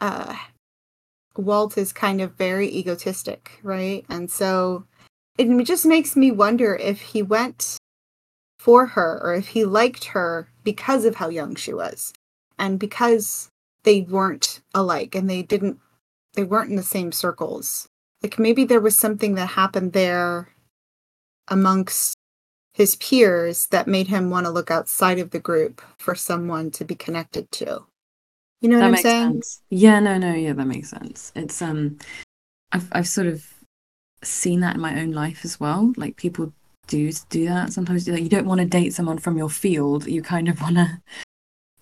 uh 0.00 0.36
Walt 1.36 1.78
is 1.78 1.92
kind 1.92 2.20
of 2.20 2.34
very 2.34 2.68
egotistic, 2.68 3.60
right? 3.62 4.04
And 4.08 4.28
so 4.28 4.86
it 5.38 5.46
just 5.64 5.86
makes 5.86 6.16
me 6.16 6.32
wonder 6.32 6.74
if 6.74 7.00
he 7.00 7.22
went 7.22 7.78
for 8.58 8.86
her 8.86 9.20
or 9.22 9.34
if 9.34 9.48
he 9.48 9.64
liked 9.64 10.06
her 10.06 10.48
because 10.64 11.04
of 11.04 11.14
how 11.14 11.28
young 11.28 11.54
she 11.54 11.72
was 11.72 12.12
and 12.58 12.80
because 12.80 13.50
they 13.88 14.02
weren't 14.02 14.60
alike 14.74 15.14
and 15.14 15.30
they 15.30 15.42
didn't 15.42 15.78
they 16.34 16.44
weren't 16.44 16.68
in 16.68 16.76
the 16.76 16.82
same 16.82 17.10
circles 17.10 17.88
like 18.22 18.38
maybe 18.38 18.64
there 18.64 18.80
was 18.80 18.94
something 18.94 19.34
that 19.34 19.46
happened 19.46 19.94
there 19.94 20.50
amongst 21.48 22.14
his 22.74 22.96
peers 22.96 23.66
that 23.68 23.88
made 23.88 24.06
him 24.06 24.28
want 24.28 24.44
to 24.44 24.52
look 24.52 24.70
outside 24.70 25.18
of 25.18 25.30
the 25.30 25.38
group 25.38 25.80
for 25.96 26.14
someone 26.14 26.70
to 26.70 26.84
be 26.84 26.94
connected 26.94 27.50
to 27.50 27.86
you 28.60 28.68
know 28.68 28.76
what 28.76 28.80
that 28.80 28.84
I'm 28.84 28.90
makes 28.90 29.02
saying? 29.02 29.32
Sense. 29.32 29.62
Yeah, 29.70 30.00
no, 30.00 30.18
no, 30.18 30.34
yeah, 30.34 30.52
that 30.52 30.66
makes 30.66 30.90
sense. 30.90 31.32
It's 31.36 31.62
um, 31.62 31.96
I've 32.72 32.88
I've 32.90 33.08
sort 33.08 33.28
of 33.28 33.46
seen 34.24 34.60
that 34.60 34.74
in 34.74 34.80
my 34.80 35.00
own 35.00 35.12
life 35.12 35.44
as 35.44 35.60
well. 35.60 35.92
Like 35.96 36.16
people 36.16 36.52
do 36.88 37.12
do 37.30 37.46
that 37.46 37.72
sometimes. 37.72 38.08
Like, 38.08 38.22
you 38.22 38.28
don't 38.28 38.46
want 38.46 38.60
to 38.60 38.66
date 38.66 38.94
someone 38.94 39.18
from 39.18 39.38
your 39.38 39.48
field. 39.48 40.08
You 40.08 40.22
kind 40.22 40.48
of 40.48 40.60
want 40.60 40.74
to, 40.74 41.00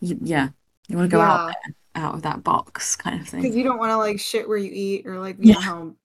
yeah, 0.00 0.50
you 0.88 0.96
want 0.96 1.10
to 1.10 1.16
go 1.16 1.22
yeah. 1.22 1.32
out 1.32 1.46
there, 1.46 1.74
out 1.96 2.14
of 2.14 2.22
that 2.22 2.44
box, 2.44 2.96
kind 2.96 3.20
of 3.20 3.28
thing. 3.28 3.42
Because 3.42 3.56
you 3.56 3.64
don't 3.64 3.78
want 3.78 3.90
to 3.90 3.96
like 3.96 4.20
shit 4.20 4.48
where 4.48 4.58
you 4.58 4.70
eat 4.72 5.06
or 5.06 5.18
like 5.18 5.38
be 5.38 5.48
yeah. 5.48 5.60
home. 5.60 5.96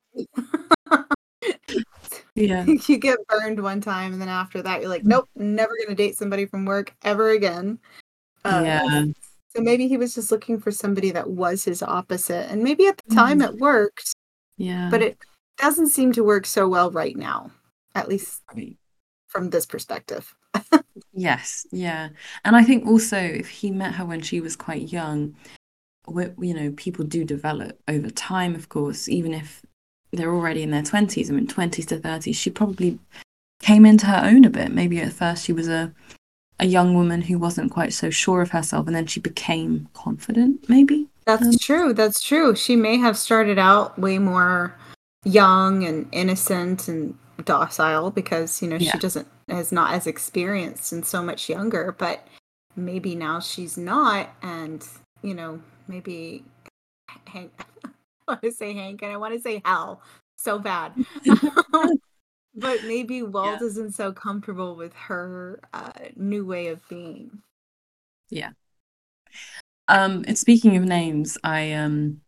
yeah, 2.35 2.65
you 2.87 2.97
get 2.97 3.19
burned 3.27 3.61
one 3.61 3.81
time, 3.81 4.13
and 4.13 4.21
then 4.21 4.29
after 4.29 4.61
that, 4.61 4.81
you're 4.81 4.89
like, 4.89 5.05
nope, 5.05 5.29
never 5.35 5.73
gonna 5.83 5.95
date 5.95 6.15
somebody 6.15 6.45
from 6.45 6.65
work 6.65 6.95
ever 7.03 7.29
again. 7.29 7.79
Uh, 8.43 8.61
yeah 8.65 9.05
so 9.55 9.61
maybe 9.61 9.87
he 9.87 9.97
was 9.97 10.15
just 10.15 10.31
looking 10.31 10.59
for 10.59 10.71
somebody 10.71 11.11
that 11.11 11.29
was 11.29 11.63
his 11.63 11.83
opposite. 11.83 12.49
And 12.49 12.63
maybe 12.63 12.87
at 12.87 12.97
the 13.05 13.15
time 13.15 13.39
mm. 13.39 13.49
it 13.49 13.57
worked. 13.57 14.13
Yeah. 14.57 14.89
But 14.89 15.01
it 15.01 15.17
doesn't 15.57 15.89
seem 15.89 16.13
to 16.13 16.23
work 16.23 16.45
so 16.45 16.69
well 16.69 16.89
right 16.91 17.17
now, 17.17 17.51
at 17.93 18.07
least 18.07 18.41
from 19.27 19.49
this 19.49 19.65
perspective. 19.65 20.33
yes. 21.13 21.65
Yeah. 21.71 22.09
And 22.45 22.55
I 22.55 22.63
think 22.63 22.87
also 22.87 23.17
if 23.17 23.49
he 23.49 23.71
met 23.71 23.95
her 23.95 24.05
when 24.05 24.21
she 24.21 24.39
was 24.39 24.55
quite 24.55 24.91
young, 24.91 25.35
you 26.39 26.53
know, 26.53 26.71
people 26.75 27.05
do 27.05 27.23
develop 27.23 27.79
over 27.87 28.09
time, 28.09 28.55
of 28.55 28.69
course, 28.69 29.09
even 29.09 29.33
if 29.33 29.61
they're 30.11 30.33
already 30.33 30.63
in 30.63 30.71
their 30.71 30.81
20s, 30.81 31.29
I 31.29 31.33
mean, 31.33 31.47
20s 31.47 31.87
to 31.87 31.97
30s, 31.97 32.35
she 32.35 32.49
probably 32.49 32.99
came 33.61 33.85
into 33.85 34.07
her 34.07 34.27
own 34.27 34.45
a 34.45 34.49
bit. 34.49 34.71
Maybe 34.71 34.99
at 34.99 35.13
first 35.13 35.45
she 35.45 35.53
was 35.53 35.67
a, 35.67 35.93
a 36.59 36.65
young 36.65 36.93
woman 36.93 37.21
who 37.21 37.37
wasn't 37.37 37.71
quite 37.71 37.93
so 37.93 38.09
sure 38.09 38.41
of 38.41 38.51
herself, 38.51 38.87
and 38.87 38.95
then 38.95 39.07
she 39.07 39.19
became 39.19 39.87
confident, 39.93 40.67
maybe. 40.67 41.07
That's 41.25 41.45
um, 41.45 41.57
true. 41.59 41.93
That's 41.93 42.21
true. 42.21 42.55
She 42.55 42.75
may 42.75 42.97
have 42.97 43.17
started 43.17 43.57
out 43.57 43.97
way 43.97 44.19
more 44.19 44.75
young 45.23 45.83
and 45.83 46.07
innocent 46.11 46.87
and 46.87 47.17
docile 47.45 48.11
because, 48.11 48.61
you 48.61 48.67
know, 48.67 48.77
yeah. 48.77 48.91
she 48.91 48.97
doesn't, 48.97 49.27
is 49.47 49.71
not 49.71 49.93
as 49.93 50.07
experienced 50.07 50.91
and 50.91 51.05
so 51.05 51.21
much 51.21 51.47
younger, 51.47 51.95
but 51.97 52.27
maybe 52.75 53.15
now 53.15 53.39
she's 53.39 53.77
not. 53.77 54.29
And, 54.41 54.85
you 55.21 55.33
know, 55.33 55.61
maybe 55.91 56.43
Hank, 57.27 57.51
I 57.85 57.89
want 58.27 58.41
to 58.41 58.51
say 58.51 58.73
Hank 58.73 59.01
and 59.01 59.11
I 59.11 59.17
want 59.17 59.33
to 59.33 59.41
say 59.41 59.61
Hal 59.65 60.01
so 60.37 60.57
bad. 60.57 60.93
but 62.55 62.83
maybe 62.85 63.21
Walt 63.21 63.59
yeah. 63.61 63.67
isn't 63.67 63.93
so 63.93 64.11
comfortable 64.11 64.75
with 64.75 64.93
her 64.93 65.59
uh, 65.73 65.91
new 66.15 66.45
way 66.45 66.67
of 66.67 66.87
being. 66.89 67.41
Yeah. 68.29 68.51
Um, 69.87 70.23
and 70.27 70.37
speaking 70.37 70.77
of 70.77 70.83
names, 70.83 71.37
I 71.43 71.73
um, 71.73 72.21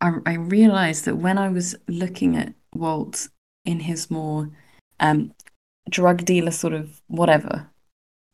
I, 0.00 0.12
I 0.24 0.34
realized 0.34 1.04
that 1.06 1.16
when 1.16 1.38
I 1.38 1.48
was 1.48 1.74
looking 1.88 2.36
at 2.36 2.54
Walt 2.74 3.28
in 3.64 3.80
his 3.80 4.10
more 4.10 4.50
um, 5.00 5.32
drug 5.90 6.24
dealer 6.24 6.52
sort 6.52 6.74
of 6.74 7.02
whatever 7.08 7.68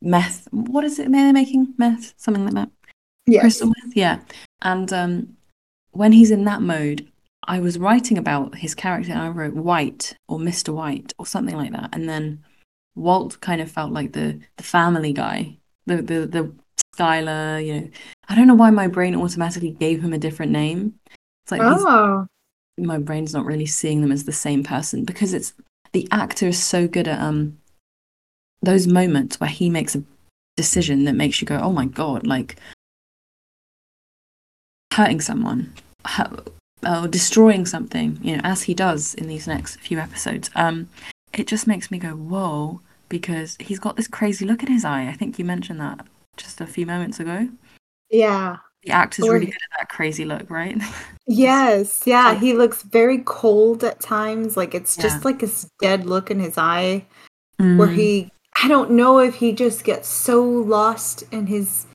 meth, 0.02 0.48
what 0.50 0.84
is 0.84 0.98
it? 0.98 1.08
May 1.08 1.22
they're 1.22 1.32
making 1.32 1.74
meth, 1.78 2.12
something 2.16 2.44
like 2.44 2.54
that. 2.54 2.70
Yeah, 3.30 3.40
crystal 3.40 3.68
meth. 3.68 3.96
Yeah, 3.96 4.20
and 4.62 4.92
um, 4.92 5.36
when 5.92 6.12
he's 6.12 6.30
in 6.30 6.44
that 6.44 6.62
mode, 6.62 7.06
I 7.44 7.60
was 7.60 7.78
writing 7.78 8.18
about 8.18 8.54
his 8.56 8.74
character 8.74 9.12
and 9.12 9.20
I 9.20 9.28
wrote 9.28 9.54
White 9.54 10.14
or 10.28 10.38
Mr. 10.38 10.74
White 10.74 11.12
or 11.18 11.26
something 11.26 11.56
like 11.56 11.72
that. 11.72 11.90
And 11.92 12.08
then 12.08 12.44
Walt 12.94 13.40
kind 13.40 13.60
of 13.60 13.70
felt 13.70 13.92
like 13.92 14.12
the 14.12 14.38
the 14.56 14.62
family 14.62 15.12
guy, 15.12 15.56
the 15.86 15.96
the 15.96 16.26
the 16.26 16.52
Skyler, 16.96 17.64
you 17.64 17.80
know. 17.80 17.90
I 18.28 18.34
don't 18.34 18.46
know 18.46 18.54
why 18.54 18.70
my 18.70 18.86
brain 18.86 19.16
automatically 19.16 19.70
gave 19.70 20.02
him 20.02 20.12
a 20.12 20.18
different 20.18 20.52
name. 20.52 20.94
It's 21.44 21.52
like 21.52 21.62
oh. 21.62 22.26
my 22.78 22.98
brain's 22.98 23.34
not 23.34 23.46
really 23.46 23.66
seeing 23.66 24.02
them 24.02 24.12
as 24.12 24.24
the 24.24 24.32
same 24.32 24.62
person 24.62 25.04
because 25.04 25.32
it's 25.32 25.54
the 25.92 26.06
actor 26.12 26.48
is 26.48 26.62
so 26.62 26.86
good 26.86 27.08
at 27.08 27.20
um 27.20 27.58
those 28.62 28.86
moments 28.86 29.40
where 29.40 29.50
he 29.50 29.70
makes 29.70 29.96
a 29.96 30.04
decision 30.56 31.04
that 31.04 31.14
makes 31.14 31.40
you 31.40 31.46
go, 31.46 31.58
"Oh 31.58 31.72
my 31.72 31.86
god!" 31.86 32.26
Like 32.26 32.56
hurting 34.92 35.20
someone, 35.20 35.72
or 36.86 37.08
destroying 37.08 37.66
something, 37.66 38.18
you 38.22 38.36
know, 38.36 38.42
as 38.44 38.62
he 38.62 38.74
does 38.74 39.14
in 39.14 39.28
these 39.28 39.46
next 39.46 39.76
few 39.80 39.98
episodes. 39.98 40.50
Um, 40.54 40.88
it 41.32 41.46
just 41.46 41.66
makes 41.66 41.90
me 41.90 41.98
go, 41.98 42.10
"Whoa!" 42.10 42.80
Because 43.08 43.56
he's 43.58 43.80
got 43.80 43.96
this 43.96 44.06
crazy 44.06 44.44
look 44.44 44.62
in 44.62 44.72
his 44.72 44.84
eye. 44.84 45.08
I 45.08 45.12
think 45.12 45.38
you 45.38 45.44
mentioned 45.44 45.80
that 45.80 46.06
just 46.36 46.60
a 46.60 46.66
few 46.66 46.86
moments 46.86 47.18
ago. 47.18 47.48
Yeah. 48.10 48.56
The 48.82 48.92
actor's 48.92 49.26
or, 49.26 49.34
really 49.34 49.46
good 49.46 49.54
at 49.54 49.78
that 49.78 49.88
crazy 49.88 50.24
look, 50.24 50.48
right? 50.50 50.80
Yes, 51.32 52.02
yeah. 52.06 52.34
He 52.34 52.54
looks 52.54 52.82
very 52.82 53.18
cold 53.18 53.84
at 53.84 54.00
times. 54.00 54.56
Like 54.56 54.74
it's 54.74 54.96
yeah. 54.96 55.04
just 55.04 55.24
like 55.24 55.38
this 55.38 55.68
dead 55.80 56.04
look 56.04 56.28
in 56.28 56.40
his 56.40 56.58
eye 56.58 57.06
mm. 57.56 57.78
where 57.78 57.86
he 57.86 58.32
I 58.60 58.66
don't 58.66 58.90
know 58.90 59.20
if 59.20 59.36
he 59.36 59.52
just 59.52 59.84
gets 59.84 60.08
so 60.08 60.42
lost 60.42 61.22
in 61.30 61.46
his 61.46 61.86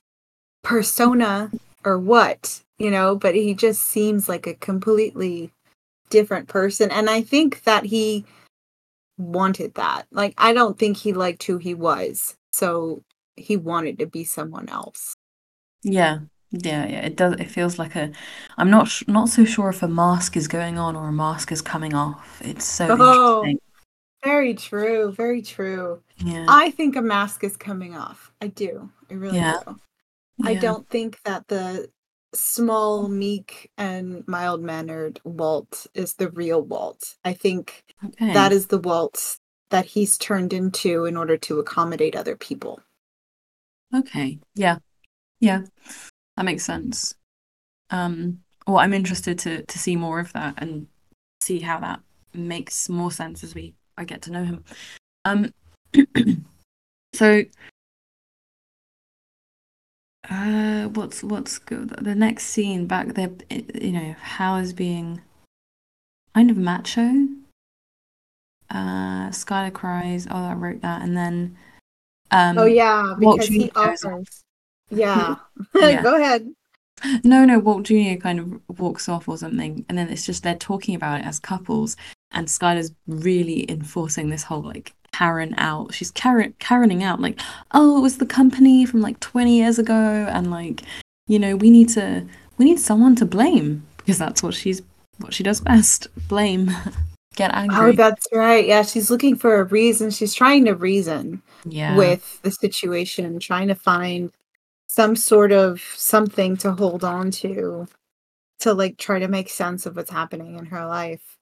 persona 0.64 1.50
or 1.84 1.98
what, 1.98 2.62
you 2.78 2.90
know, 2.90 3.16
but 3.16 3.34
he 3.34 3.54
just 3.54 3.82
seems 3.82 4.28
like 4.28 4.46
a 4.46 4.54
completely 4.54 5.50
different 6.10 6.48
person. 6.48 6.90
And 6.90 7.08
I 7.10 7.22
think 7.22 7.64
that 7.64 7.84
he 7.84 8.24
wanted 9.18 9.74
that. 9.74 10.06
Like 10.10 10.34
I 10.38 10.52
don't 10.52 10.78
think 10.78 10.96
he 10.96 11.12
liked 11.12 11.42
who 11.44 11.58
he 11.58 11.74
was. 11.74 12.36
So 12.52 13.02
he 13.36 13.56
wanted 13.56 13.98
to 13.98 14.06
be 14.06 14.24
someone 14.24 14.68
else. 14.68 15.14
Yeah. 15.82 16.20
Yeah, 16.52 16.86
yeah, 16.86 17.00
it 17.00 17.16
does. 17.16 17.34
It 17.34 17.50
feels 17.50 17.76
like 17.78 17.96
a. 17.96 18.12
I'm 18.56 18.70
not 18.70 18.86
sh- 18.86 19.02
not 19.08 19.28
so 19.28 19.44
sure 19.44 19.68
if 19.68 19.82
a 19.82 19.88
mask 19.88 20.36
is 20.36 20.46
going 20.46 20.78
on 20.78 20.94
or 20.94 21.08
a 21.08 21.12
mask 21.12 21.50
is 21.50 21.60
coming 21.60 21.92
off. 21.92 22.40
It's 22.42 22.64
so 22.64 22.86
oh, 22.88 23.44
interesting. 23.44 23.60
Very 24.22 24.54
true. 24.54 25.12
Very 25.12 25.42
true. 25.42 26.02
Yeah. 26.18 26.46
I 26.48 26.70
think 26.70 26.94
a 26.94 27.02
mask 27.02 27.42
is 27.42 27.56
coming 27.56 27.96
off. 27.96 28.32
I 28.40 28.46
do. 28.46 28.90
I 29.10 29.14
really 29.14 29.38
yeah. 29.38 29.58
do. 29.66 29.76
Yeah. 30.38 30.50
I 30.50 30.54
don't 30.54 30.88
think 30.88 31.20
that 31.24 31.48
the 31.48 31.90
small, 32.34 33.08
meek, 33.08 33.70
and 33.76 34.26
mild 34.26 34.62
mannered 34.62 35.20
Walt 35.24 35.86
is 35.94 36.14
the 36.14 36.30
real 36.30 36.62
Walt. 36.62 37.16
I 37.24 37.32
think 37.32 37.84
okay. 38.04 38.32
that 38.32 38.52
is 38.52 38.66
the 38.66 38.78
Walt 38.78 39.38
that 39.70 39.86
he's 39.86 40.16
turned 40.16 40.52
into 40.52 41.04
in 41.04 41.16
order 41.16 41.36
to 41.36 41.58
accommodate 41.58 42.16
other 42.16 42.36
people. 42.36 42.80
Okay. 43.94 44.38
Yeah. 44.54 44.78
Yeah. 45.40 45.62
That 46.36 46.44
makes 46.44 46.64
sense. 46.64 47.14
Um 47.90 48.40
well 48.66 48.78
I'm 48.78 48.92
interested 48.92 49.38
to 49.40 49.64
to 49.64 49.78
see 49.78 49.96
more 49.96 50.20
of 50.20 50.32
that 50.32 50.54
and 50.58 50.88
see 51.40 51.60
how 51.60 51.80
that 51.80 52.00
makes 52.34 52.88
more 52.88 53.12
sense 53.12 53.42
as 53.44 53.54
we 53.54 53.74
I 53.96 54.04
get 54.04 54.22
to 54.22 54.32
know 54.32 54.44
him. 54.44 54.64
Um 55.24 55.52
so 57.14 57.42
uh 60.30 60.88
what's 60.88 61.22
what's 61.22 61.58
good 61.58 61.90
the 62.00 62.14
next 62.14 62.46
scene 62.46 62.86
back 62.86 63.14
there 63.14 63.30
you 63.50 63.92
know 63.92 64.14
Hal 64.20 64.56
is 64.56 64.72
being 64.72 65.20
kind 66.34 66.50
of 66.50 66.56
macho 66.56 67.28
uh 68.70 69.30
Skyler 69.30 69.72
cries 69.72 70.26
oh 70.30 70.36
I 70.36 70.54
wrote 70.54 70.82
that 70.82 71.02
and 71.02 71.16
then 71.16 71.56
um, 72.30 72.58
oh 72.58 72.64
yeah, 72.64 73.14
because 73.18 73.48
he 73.48 73.70
offers. 73.74 74.42
Yeah. 74.90 75.36
yeah. 75.74 76.02
Go 76.02 76.16
ahead. 76.16 76.52
No, 77.24 77.44
no, 77.44 77.58
Walt 77.58 77.84
Jr. 77.84 78.16
kind 78.20 78.38
of 78.40 78.80
walks 78.80 79.08
off 79.08 79.28
or 79.28 79.36
something, 79.36 79.84
and 79.88 79.98
then 79.98 80.08
it's 80.08 80.24
just 80.24 80.42
they're 80.42 80.54
talking 80.54 80.94
about 80.94 81.20
it 81.20 81.26
as 81.26 81.38
couples, 81.38 81.96
and 82.32 82.48
Skyler's 82.48 82.92
really 83.06 83.70
enforcing 83.70 84.30
this 84.30 84.44
whole 84.44 84.62
like 84.62 84.94
Karen 85.12 85.54
out. 85.58 85.94
She's 85.94 86.10
Karen 86.10 86.54
Karening 86.60 87.02
out, 87.02 87.20
like, 87.20 87.40
oh, 87.72 87.98
it 87.98 88.00
was 88.00 88.18
the 88.18 88.26
company 88.26 88.86
from 88.86 89.00
like 89.00 89.20
20 89.20 89.56
years 89.56 89.78
ago, 89.78 89.94
and 89.94 90.50
like, 90.50 90.82
you 91.26 91.38
know, 91.38 91.56
we 91.56 91.70
need 91.70 91.88
to 91.90 92.26
we 92.58 92.64
need 92.64 92.80
someone 92.80 93.16
to 93.16 93.26
blame 93.26 93.86
because 93.98 94.18
that's 94.18 94.42
what 94.42 94.54
she's 94.54 94.82
what 95.18 95.34
she 95.34 95.42
does 95.42 95.60
best. 95.60 96.08
Blame. 96.28 96.70
Get 97.36 97.50
oh, 97.54 97.58
angry. 97.58 97.90
Oh, 97.90 97.92
that's 97.92 98.26
right. 98.32 98.66
Yeah, 98.66 98.82
she's 98.82 99.10
looking 99.10 99.36
for 99.36 99.60
a 99.60 99.64
reason. 99.64 100.10
She's 100.10 100.32
trying 100.32 100.64
to 100.64 100.74
reason 100.74 101.42
yeah. 101.66 101.94
with 101.94 102.40
the 102.42 102.50
situation, 102.50 103.38
trying 103.38 103.68
to 103.68 103.74
find 103.74 104.32
some 104.86 105.14
sort 105.14 105.52
of 105.52 105.82
something 105.94 106.56
to 106.56 106.72
hold 106.72 107.04
on 107.04 107.30
to 107.30 107.86
to 108.60 108.72
like 108.72 108.96
try 108.96 109.18
to 109.18 109.28
make 109.28 109.50
sense 109.50 109.84
of 109.84 109.96
what's 109.96 110.10
happening 110.10 110.56
in 110.56 110.66
her 110.66 110.86
life. 110.86 111.35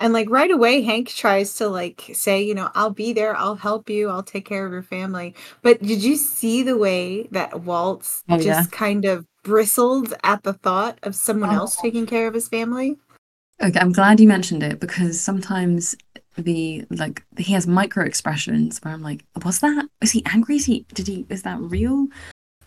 And 0.00 0.12
like 0.12 0.30
right 0.30 0.50
away 0.50 0.82
Hank 0.82 1.08
tries 1.08 1.54
to 1.56 1.68
like 1.68 2.10
say, 2.12 2.42
you 2.42 2.54
know, 2.54 2.70
I'll 2.74 2.90
be 2.90 3.12
there, 3.12 3.36
I'll 3.36 3.56
help 3.56 3.90
you, 3.90 4.08
I'll 4.08 4.22
take 4.22 4.46
care 4.46 4.64
of 4.64 4.72
your 4.72 4.82
family. 4.82 5.34
But 5.62 5.82
did 5.82 6.02
you 6.02 6.16
see 6.16 6.62
the 6.62 6.76
way 6.76 7.24
that 7.32 7.62
Walt's 7.62 8.22
oh, 8.28 8.36
just 8.36 8.70
yeah. 8.70 8.76
kind 8.78 9.04
of 9.04 9.26
bristled 9.42 10.14
at 10.22 10.44
the 10.44 10.52
thought 10.52 10.98
of 11.02 11.14
someone 11.14 11.50
oh. 11.50 11.54
else 11.54 11.76
taking 11.76 12.06
care 12.06 12.28
of 12.28 12.34
his 12.34 12.48
family? 12.48 12.96
Okay, 13.60 13.78
I'm 13.80 13.92
glad 13.92 14.20
you 14.20 14.28
mentioned 14.28 14.62
it 14.62 14.78
because 14.78 15.20
sometimes 15.20 15.96
the 16.36 16.84
like 16.90 17.24
he 17.36 17.52
has 17.52 17.66
micro 17.66 18.04
expressions 18.04 18.78
where 18.78 18.94
I'm 18.94 19.02
like, 19.02 19.24
was 19.44 19.58
that 19.60 19.88
is 20.00 20.12
he 20.12 20.22
angry? 20.26 20.56
Is 20.56 20.66
he 20.66 20.86
did 20.94 21.08
he 21.08 21.26
is 21.28 21.42
that 21.42 21.58
real? 21.58 22.06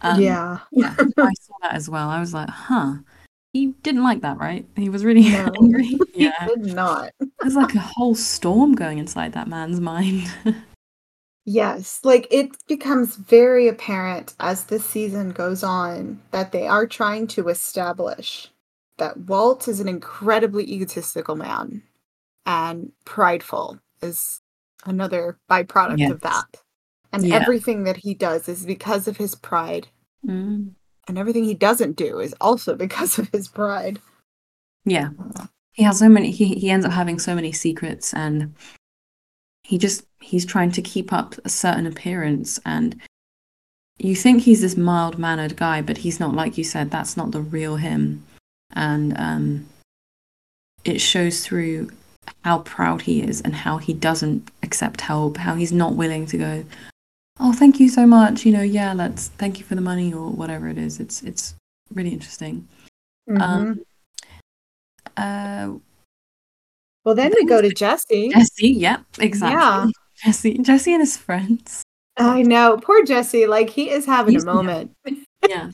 Um, 0.02 0.20
yeah, 0.20 0.60
yeah. 0.72 0.96
I 1.00 1.34
saw 1.40 1.54
that 1.62 1.74
as 1.74 1.90
well. 1.90 2.10
I 2.10 2.20
was 2.20 2.34
like, 2.34 2.50
huh. 2.50 2.96
He 3.54 3.74
didn't 3.84 4.04
like 4.04 4.22
that, 4.22 4.38
right? 4.38 4.66
He 4.76 4.90
was 4.90 5.04
really 5.04 5.30
no, 5.30 5.52
angry. 5.62 5.98
Yeah, 6.14 6.48
he 6.48 6.56
did 6.56 6.74
not. 6.74 7.12
There's 7.40 7.56
like 7.56 7.76
a 7.76 7.80
whole 7.80 8.16
storm 8.16 8.74
going 8.76 8.98
inside 8.98 9.34
that 9.34 9.48
man's 9.48 9.82
mind. 9.82 10.32
yes, 11.46 12.00
like 12.04 12.28
it 12.32 12.52
becomes 12.68 13.18
very 13.18 13.68
apparent 13.68 14.34
as 14.40 14.66
the 14.66 14.80
season 14.80 15.32
goes 15.32 15.64
on 15.64 16.22
that 16.32 16.52
they 16.52 16.68
are 16.68 16.88
trying 16.88 17.28
to 17.28 17.50
establish 17.50 18.50
that 18.98 19.18
Walt 19.18 19.68
is 19.68 19.80
an 19.80 19.88
incredibly 19.88 20.64
egotistical 20.72 21.36
man 21.36 21.84
and 22.46 22.92
prideful 23.06 23.80
is 24.02 24.42
another 24.86 25.40
byproduct 25.50 26.00
yes. 26.00 26.12
of 26.12 26.22
that. 26.22 26.46
And 27.12 27.28
yeah. 27.28 27.36
everything 27.36 27.84
that 27.84 27.98
he 27.98 28.14
does 28.14 28.48
is 28.48 28.66
because 28.66 29.08
of 29.08 29.18
his 29.18 29.36
pride. 29.36 29.88
Mm. 30.26 30.72
And 31.12 31.18
everything 31.18 31.44
he 31.44 31.54
doesn't 31.54 31.98
do 31.98 32.20
is 32.20 32.34
also 32.40 32.74
because 32.86 33.20
of 33.20 33.28
his 33.30 33.50
pride. 33.50 34.00
Yeah. 34.86 35.10
He 35.74 35.84
has 35.84 36.00
so 36.00 36.08
many 36.08 36.32
he, 36.32 36.56
he 36.56 36.70
ends 36.70 36.86
up 36.86 36.94
having 36.94 37.20
so 37.20 37.36
many 37.36 37.52
secrets 37.52 38.14
and 38.14 38.56
he 39.64 39.78
just 39.78 40.06
he's 40.22 40.46
trying 40.46 40.72
to 40.72 40.82
keep 40.82 41.12
up 41.12 41.36
a 41.44 41.50
certain 41.50 41.86
appearance 41.86 42.60
and 42.66 43.00
you 43.98 44.16
think 44.16 44.44
he's 44.44 44.62
this 44.62 44.78
mild 44.78 45.20
mannered 45.20 45.58
guy, 45.58 45.82
but 45.82 45.98
he's 45.98 46.20
not. 46.20 46.34
Like 46.34 46.58
you 46.58 46.64
said, 46.64 46.90
that's 46.90 47.16
not 47.16 47.32
the 47.32 47.42
real 47.42 47.76
him, 47.76 48.26
and 48.74 49.16
um, 49.16 49.68
it 50.84 51.00
shows 51.00 51.46
through 51.46 51.92
how 52.44 52.60
proud 52.60 53.04
he 53.04 53.22
is 53.22 53.42
and 53.42 53.54
how 53.54 53.78
he 53.78 53.94
doesn't 53.94 54.50
accept 54.64 55.02
help, 55.02 55.38
how 55.38 55.54
he's 55.54 55.72
not 55.72 55.94
willing 55.94 56.26
to 56.28 56.38
go. 56.38 56.66
Oh, 57.44 57.52
thank 57.54 57.80
you 57.80 57.90
so 57.90 58.06
much. 58.06 58.46
You 58.46 58.52
know, 58.52 58.62
yeah, 58.62 58.94
let's 58.94 59.30
thank 59.30 59.58
you 59.58 59.66
for 59.66 59.74
the 59.76 59.82
money 59.82 60.14
or 60.14 60.30
whatever 60.30 60.68
it 60.68 60.78
is. 60.78 61.00
It's 61.00 61.24
it's 61.24 61.56
really 61.94 62.12
interesting. 62.12 62.68
Mhm. 63.30 63.42
Um, 63.42 63.80
uh, 65.18 65.74
well, 67.04 67.16
then 67.16 67.32
we 67.36 67.46
go 67.46 67.62
to 67.62 67.74
Jesse. 67.74 68.30
Jesse, 68.30 68.68
yeah, 68.70 68.98
exactly. 69.20 69.60
Yeah. 69.60 69.88
Jesse, 70.26 70.58
Jesse 70.60 70.94
and 70.94 71.02
his 71.02 71.18
friends. 71.18 71.82
I 72.18 72.44
know, 72.44 72.78
poor 72.78 73.04
Jesse. 73.04 73.48
Like 73.48 73.70
he 73.72 73.90
is 73.90 74.06
having 74.06 74.34
He's- 74.34 74.44
a 74.44 74.46
moment 74.54 74.92
Yeah. 75.50 75.72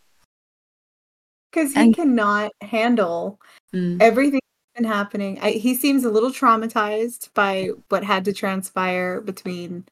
because 1.51 1.73
he 1.73 1.81
And- 1.81 1.95
cannot 1.95 2.51
handle 2.61 3.39
Mm. 3.75 4.01
everything 4.01 4.39
that's 4.39 4.81
been 4.81 4.89
happening. 4.89 5.39
I, 5.41 5.51
he 5.51 5.75
seems 5.75 6.05
a 6.05 6.09
little 6.09 6.29
traumatized 6.31 7.33
by 7.33 7.71
what 7.89 8.05
had 8.05 8.23
to 8.25 8.31
transpire 8.31 9.19
between 9.19 9.83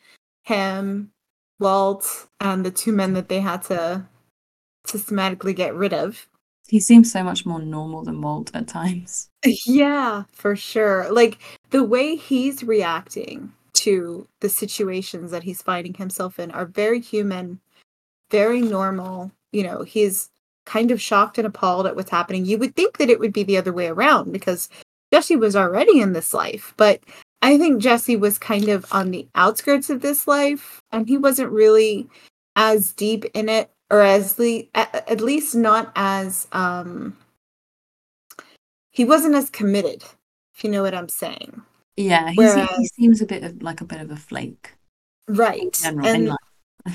him, 0.46 1.12
Walt, 1.59 2.27
and 2.39 2.65
the 2.65 2.71
two 2.71 2.91
men 2.91 3.13
that 3.13 3.29
they 3.29 3.39
had 3.39 3.62
to 3.63 4.05
systematically 4.85 5.53
get 5.53 5.74
rid 5.75 5.93
of. 5.93 6.27
He 6.67 6.79
seems 6.79 7.12
so 7.12 7.24
much 7.24 7.45
more 7.45 7.62
normal 7.62 8.03
than 8.03 8.21
Walt 8.21 8.51
at 8.53 8.67
times. 8.67 9.29
Yeah, 9.67 10.24
for 10.31 10.55
sure. 10.55 11.12
Like 11.12 11.38
the 11.69 11.83
way 11.83 12.15
he's 12.15 12.63
reacting 12.63 13.53
to 13.74 14.27
the 14.39 14.50
situations 14.50 15.29
that 15.29 15.43
he's 15.43 15.62
finding 15.62 15.93
himself 15.93 16.39
in 16.39 16.50
are 16.50 16.65
very 16.65 17.00
human, 17.00 17.59
very 18.31 18.62
normal. 18.62 19.31
You 19.51 19.63
know, 19.63 19.83
he's 19.83 20.29
kind 20.65 20.89
of 20.89 21.00
shocked 21.00 21.38
and 21.38 21.45
appalled 21.45 21.85
at 21.85 21.95
what's 21.95 22.09
happening. 22.09 22.45
You 22.45 22.57
would 22.57 22.75
think 22.75 22.97
that 22.97 23.12
it 23.12 23.19
would 23.19 23.33
be 23.33 23.43
the 23.43 23.57
other 23.57 23.71
way 23.71 23.85
around 23.85 24.31
because 24.31 24.67
Jesse 25.13 25.35
was 25.35 25.55
already 25.55 26.00
in 26.00 26.13
this 26.13 26.33
life, 26.33 26.74
but 26.77 27.01
I 27.41 27.57
think 27.57 27.81
Jesse 27.81 28.15
was 28.15 28.37
kind 28.37 28.69
of 28.69 28.85
on 28.91 29.11
the 29.11 29.27
outskirts 29.35 29.89
of 29.89 30.01
this 30.01 30.27
life 30.27 30.81
and 30.91 31.07
he 31.07 31.17
wasn't 31.17 31.51
really 31.51 32.07
as 32.55 32.93
deep 32.93 33.25
in 33.33 33.49
it 33.49 33.69
or 33.91 34.01
as 34.01 34.39
le- 34.39 34.63
at, 34.73 35.21
least 35.21 35.55
not 35.55 35.91
as 35.95 36.47
um 36.51 37.15
he 38.91 39.05
wasn't 39.05 39.35
as 39.35 39.49
committed 39.49 40.03
if 40.55 40.63
you 40.63 40.69
know 40.69 40.81
what 40.81 40.95
i'm 40.95 41.09
saying 41.09 41.61
Yeah, 41.97 42.31
he's, 42.31 42.53
he 42.77 42.85
seems 42.87 43.21
a 43.21 43.25
bit 43.25 43.43
of 43.43 43.61
like 43.61 43.81
a 43.81 43.85
bit 43.85 43.99
of 44.01 44.09
a 44.11 44.15
flake 44.15 44.73
right 45.27 45.73
general. 45.73 46.07
and 46.07 46.31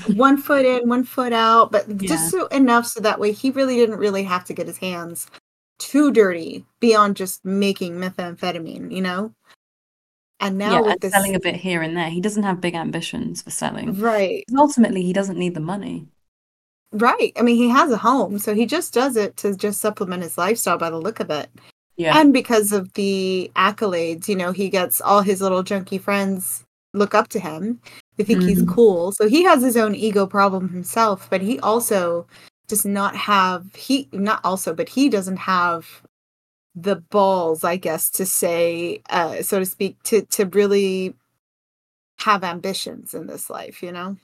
one 0.17 0.37
foot 0.37 0.65
in 0.65 0.89
one 0.89 1.03
foot 1.03 1.33
out 1.33 1.71
but 1.71 1.87
Yeah. 1.87 2.09
just 2.09 2.31
so 2.31 2.47
enough 2.47 2.87
so 2.87 2.99
that 3.01 3.19
way 3.19 3.31
he 3.31 3.51
really 3.51 3.75
didn't 3.75 3.99
really 3.99 4.23
have 4.23 4.43
to 4.45 4.53
get 4.53 4.67
his 4.67 4.77
hands 4.79 5.27
too 5.79 6.11
dirty 6.11 6.65
beyond 6.79 7.15
just 7.15 7.43
making 7.45 7.93
methamphetamine 7.95 8.91
you 8.91 9.01
know 9.01 9.31
and 10.41 10.57
now 10.57 10.71
yeah, 10.73 10.79
with 10.81 10.91
and 10.91 11.01
this 11.01 11.13
selling 11.13 11.35
a 11.35 11.39
bit 11.39 11.55
here 11.55 11.81
and 11.81 11.95
there. 11.95 12.09
He 12.09 12.19
doesn't 12.21 12.43
have 12.43 12.59
big 12.59 12.75
ambitions 12.75 13.41
for 13.41 13.51
selling. 13.51 13.99
right 13.99 14.43
Ultimately, 14.57 15.03
he 15.03 15.13
doesn't 15.13 15.37
need 15.37 15.53
the 15.53 15.59
money. 15.61 16.07
right 16.93 17.31
i 17.37 17.41
mean 17.41 17.55
he 17.55 17.69
has 17.69 17.89
a 17.91 17.97
home 17.97 18.37
so 18.37 18.53
he 18.53 18.65
just 18.65 18.93
does 18.93 19.15
it 19.15 19.37
to 19.37 19.55
just 19.55 19.79
supplement 19.79 20.23
his 20.23 20.37
lifestyle 20.37 20.77
by 20.77 20.89
the 20.89 20.99
look 20.99 21.19
of 21.21 21.29
it 21.29 21.49
Yeah, 21.95 22.17
and 22.19 22.33
because 22.33 22.73
of 22.73 22.91
the 22.93 23.49
accolades 23.55 24.27
you 24.27 24.35
know 24.35 24.51
he 24.51 24.67
gets 24.69 24.99
all 24.99 25.21
his 25.21 25.39
little 25.41 25.63
junkie 25.63 25.97
friends 25.97 26.65
look 26.93 27.13
up 27.15 27.29
to 27.29 27.39
him 27.39 27.79
they 28.17 28.25
think 28.25 28.43
he's 28.43 28.61
Mhm. 28.63 28.73
cool 28.75 29.13
so 29.13 29.29
he 29.29 29.43
has 29.43 29.63
his 29.63 29.77
own 29.77 29.95
ego 29.95 30.27
problem 30.27 30.67
himself 30.69 31.27
but 31.29 31.41
he 31.41 31.59
also 31.61 32.27
does 32.67 32.83
not 32.83 33.15
have 33.15 33.73
he 33.73 34.09
not 34.11 34.41
also 34.43 34.73
but 34.73 34.89
he 34.89 35.07
doesn't 35.07 35.37
have 35.37 36.01
the 36.75 36.95
balls 36.95 37.63
i 37.63 37.75
guess 37.75 38.09
to 38.09 38.25
say 38.25 39.01
uh 39.09 39.41
so 39.41 39.59
to 39.59 39.65
speak 39.65 40.01
to 40.03 40.21
to 40.23 40.45
really 40.45 41.13
have 42.19 42.43
ambitions 42.43 43.13
in 43.13 43.27
this 43.27 43.49
life 43.49 43.81
you 43.83 43.91
know 43.91 44.15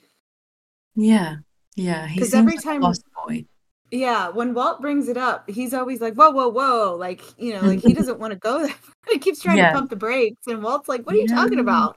yeah, 0.98 1.36
yeah. 1.76 2.08
Because 2.12 2.34
every 2.34 2.56
like 2.56 2.64
time-. 2.64 3.46
Yeah, 3.90 4.28
when 4.28 4.52
Walt 4.52 4.80
brings 4.82 5.08
it 5.08 5.16
up, 5.16 5.48
he's 5.48 5.72
always 5.72 6.00
like, 6.00 6.14
"Whoa, 6.14 6.30
whoa, 6.30 6.48
whoa!" 6.48 6.96
Like 6.98 7.22
you 7.38 7.54
know, 7.54 7.60
like 7.60 7.80
he 7.80 7.94
doesn't 7.94 8.18
want 8.18 8.32
to 8.32 8.38
go 8.38 8.66
there. 8.66 8.74
he 9.10 9.18
keeps 9.18 9.40
trying 9.40 9.58
Yeah. 9.58 9.70
to 9.70 9.78
pump 9.78 9.90
the 9.90 9.96
brakes, 9.96 10.46
and 10.48 10.62
Walt's 10.62 10.88
like, 10.88 11.06
"What 11.06 11.14
are 11.14 11.18
you 11.18 11.28
talking 11.28 11.60
about?" 11.60 11.96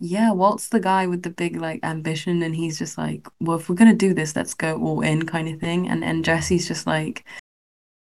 Yeah, 0.00 0.32
Walt's 0.32 0.68
the 0.68 0.80
guy 0.80 1.06
with 1.06 1.22
the 1.22 1.30
big 1.30 1.56
like 1.60 1.80
ambition, 1.84 2.42
and 2.42 2.56
he's 2.56 2.78
just 2.78 2.98
like, 2.98 3.28
well, 3.40 3.58
if 3.58 3.68
we're 3.68 3.76
gonna 3.76 3.94
do 3.94 4.14
this, 4.14 4.34
let's 4.34 4.54
go 4.54 4.80
all 4.80 5.02
in, 5.02 5.26
kind 5.26 5.48
of 5.48 5.60
thing. 5.60 5.88
And 5.88 6.02
and 6.02 6.24
Jesse's 6.24 6.66
just 6.66 6.86
like, 6.86 7.24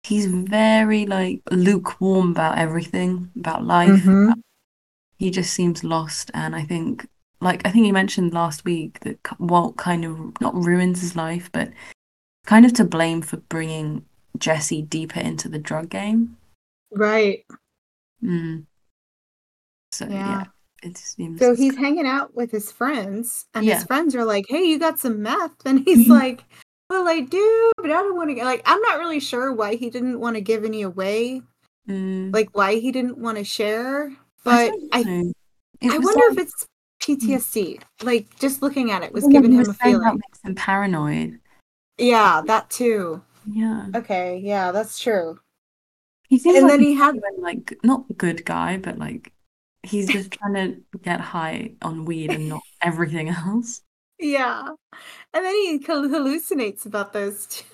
he's 0.07 0.25
very 0.25 1.05
like 1.05 1.41
lukewarm 1.51 2.31
about 2.31 2.57
everything, 2.57 3.29
about 3.37 3.63
life. 3.65 4.01
Mhm. 4.03 4.33
He 5.17 5.29
just 5.31 5.53
seems 5.53 5.83
lost, 5.83 6.29
and 6.33 6.55
I 6.55 6.63
think, 6.63 7.07
like 7.41 7.65
I 7.65 7.71
think 7.71 7.85
you 7.87 7.93
mentioned 7.93 8.33
last 8.33 8.65
week 8.65 8.99
that 9.01 9.17
Walt 9.39 9.77
kind 9.77 10.05
of 10.05 10.39
not 10.41 10.55
ruins 10.55 11.01
his 11.01 11.15
life, 11.15 11.49
but 11.51 11.71
kind 12.45 12.65
of 12.65 12.73
to 12.73 12.83
blame 12.85 13.21
for 13.21 13.37
bringing 13.37 14.05
Jesse 14.37 14.81
deeper 14.81 15.19
into 15.19 15.49
the 15.49 15.59
drug 15.59 15.89
game. 15.89 16.37
Right. 16.91 17.45
Mm. 18.23 18.65
So 19.91 20.05
yeah, 20.07 20.13
Yeah. 20.29 20.43
it 20.83 20.97
seems. 20.97 21.39
So 21.39 21.55
he's 21.55 21.75
hanging 21.75 22.05
out 22.07 22.35
with 22.35 22.51
his 22.51 22.71
friends, 22.71 23.47
and 23.53 23.65
Yeah. 23.65 23.75
his 23.75 23.83
friends 23.85 24.15
are 24.15 24.25
like, 24.25 24.45
"Hey, 24.47 24.63
you 24.65 24.77
got 24.79 24.99
some 24.99 25.21
meth?" 25.21 25.65
And 25.65 25.79
he's 25.85 26.07
like, 26.07 26.43
"Well, 26.89 27.07
I 27.07 27.19
do, 27.21 27.71
but 27.77 27.85
I 27.91 28.01
don't 28.01 28.15
want 28.15 28.29
to 28.29 28.33
get 28.35 28.45
like." 28.45 28.61
I'm 28.65 28.81
not 28.81 28.99
really 28.99 29.19
sure 29.19 29.51
why 29.53 29.75
he 29.75 29.89
didn't 29.89 30.19
want 30.19 30.35
to 30.35 30.41
give 30.41 30.63
any 30.63 30.81
away, 30.81 31.41
Mm. 31.87 32.33
like 32.33 32.49
why 32.55 32.75
he 32.75 32.91
didn't 32.91 33.17
want 33.17 33.37
to 33.37 33.43
share. 33.43 34.11
But 34.43 34.69
don't 34.71 34.89
I, 34.93 34.99
I 35.83 35.97
wonder 35.99 36.07
like- 36.29 36.31
if 36.31 36.37
it's 36.39 36.65
PTSD. 37.01 37.81
Like 38.03 38.37
just 38.39 38.61
looking 38.61 38.91
at 38.91 39.03
it 39.03 39.13
was 39.13 39.25
giving 39.27 39.51
him 39.51 39.59
was 39.59 39.69
a 39.69 39.73
saying 39.75 39.93
that 39.99 40.03
feeling. 40.03 40.21
makes 40.27 40.39
him 40.43 40.55
paranoid. 40.55 41.39
Yeah, 41.97 42.41
that 42.45 42.69
too. 42.69 43.21
Yeah. 43.49 43.87
Okay, 43.95 44.37
yeah, 44.43 44.71
that's 44.71 44.99
true. 44.99 45.39
He 46.27 46.37
seems 46.37 46.57
And 46.57 46.63
like 46.65 46.73
then 46.73 46.81
he 46.81 46.93
had- 46.95 47.19
like 47.39 47.77
not 47.83 48.05
a 48.09 48.13
good 48.13 48.43
guy, 48.45 48.77
but 48.77 48.97
like 48.97 49.31
he's 49.83 50.07
just 50.09 50.31
trying 50.31 50.53
to 50.55 50.97
get 51.01 51.21
high 51.21 51.75
on 51.81 52.03
weed 52.05 52.31
and 52.31 52.49
not 52.49 52.61
everything 52.81 53.29
else. 53.29 53.81
Yeah. 54.19 54.69
And 55.33 55.45
then 55.45 55.53
he 55.53 55.79
hallucinates 55.79 56.85
about 56.85 57.13
those 57.13 57.45
t- 57.45 57.65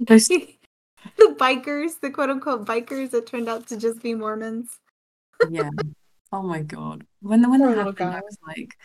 Those 0.00 0.28
the 0.28 0.56
bikers, 1.38 2.00
the 2.00 2.10
quote 2.10 2.30
unquote 2.30 2.64
bikers 2.64 3.10
that 3.10 3.26
turned 3.26 3.48
out 3.48 3.66
to 3.68 3.76
just 3.76 4.02
be 4.02 4.14
Mormons. 4.14 4.78
yeah. 5.50 5.70
Oh 6.32 6.42
my 6.42 6.62
god. 6.62 7.06
When 7.20 7.42
the 7.42 7.48
when 7.48 7.60
Poor 7.60 7.70
that 7.70 7.76
little 7.76 7.92
happened, 7.92 8.14
I 8.16 8.20
was 8.20 8.38
like 8.46 8.76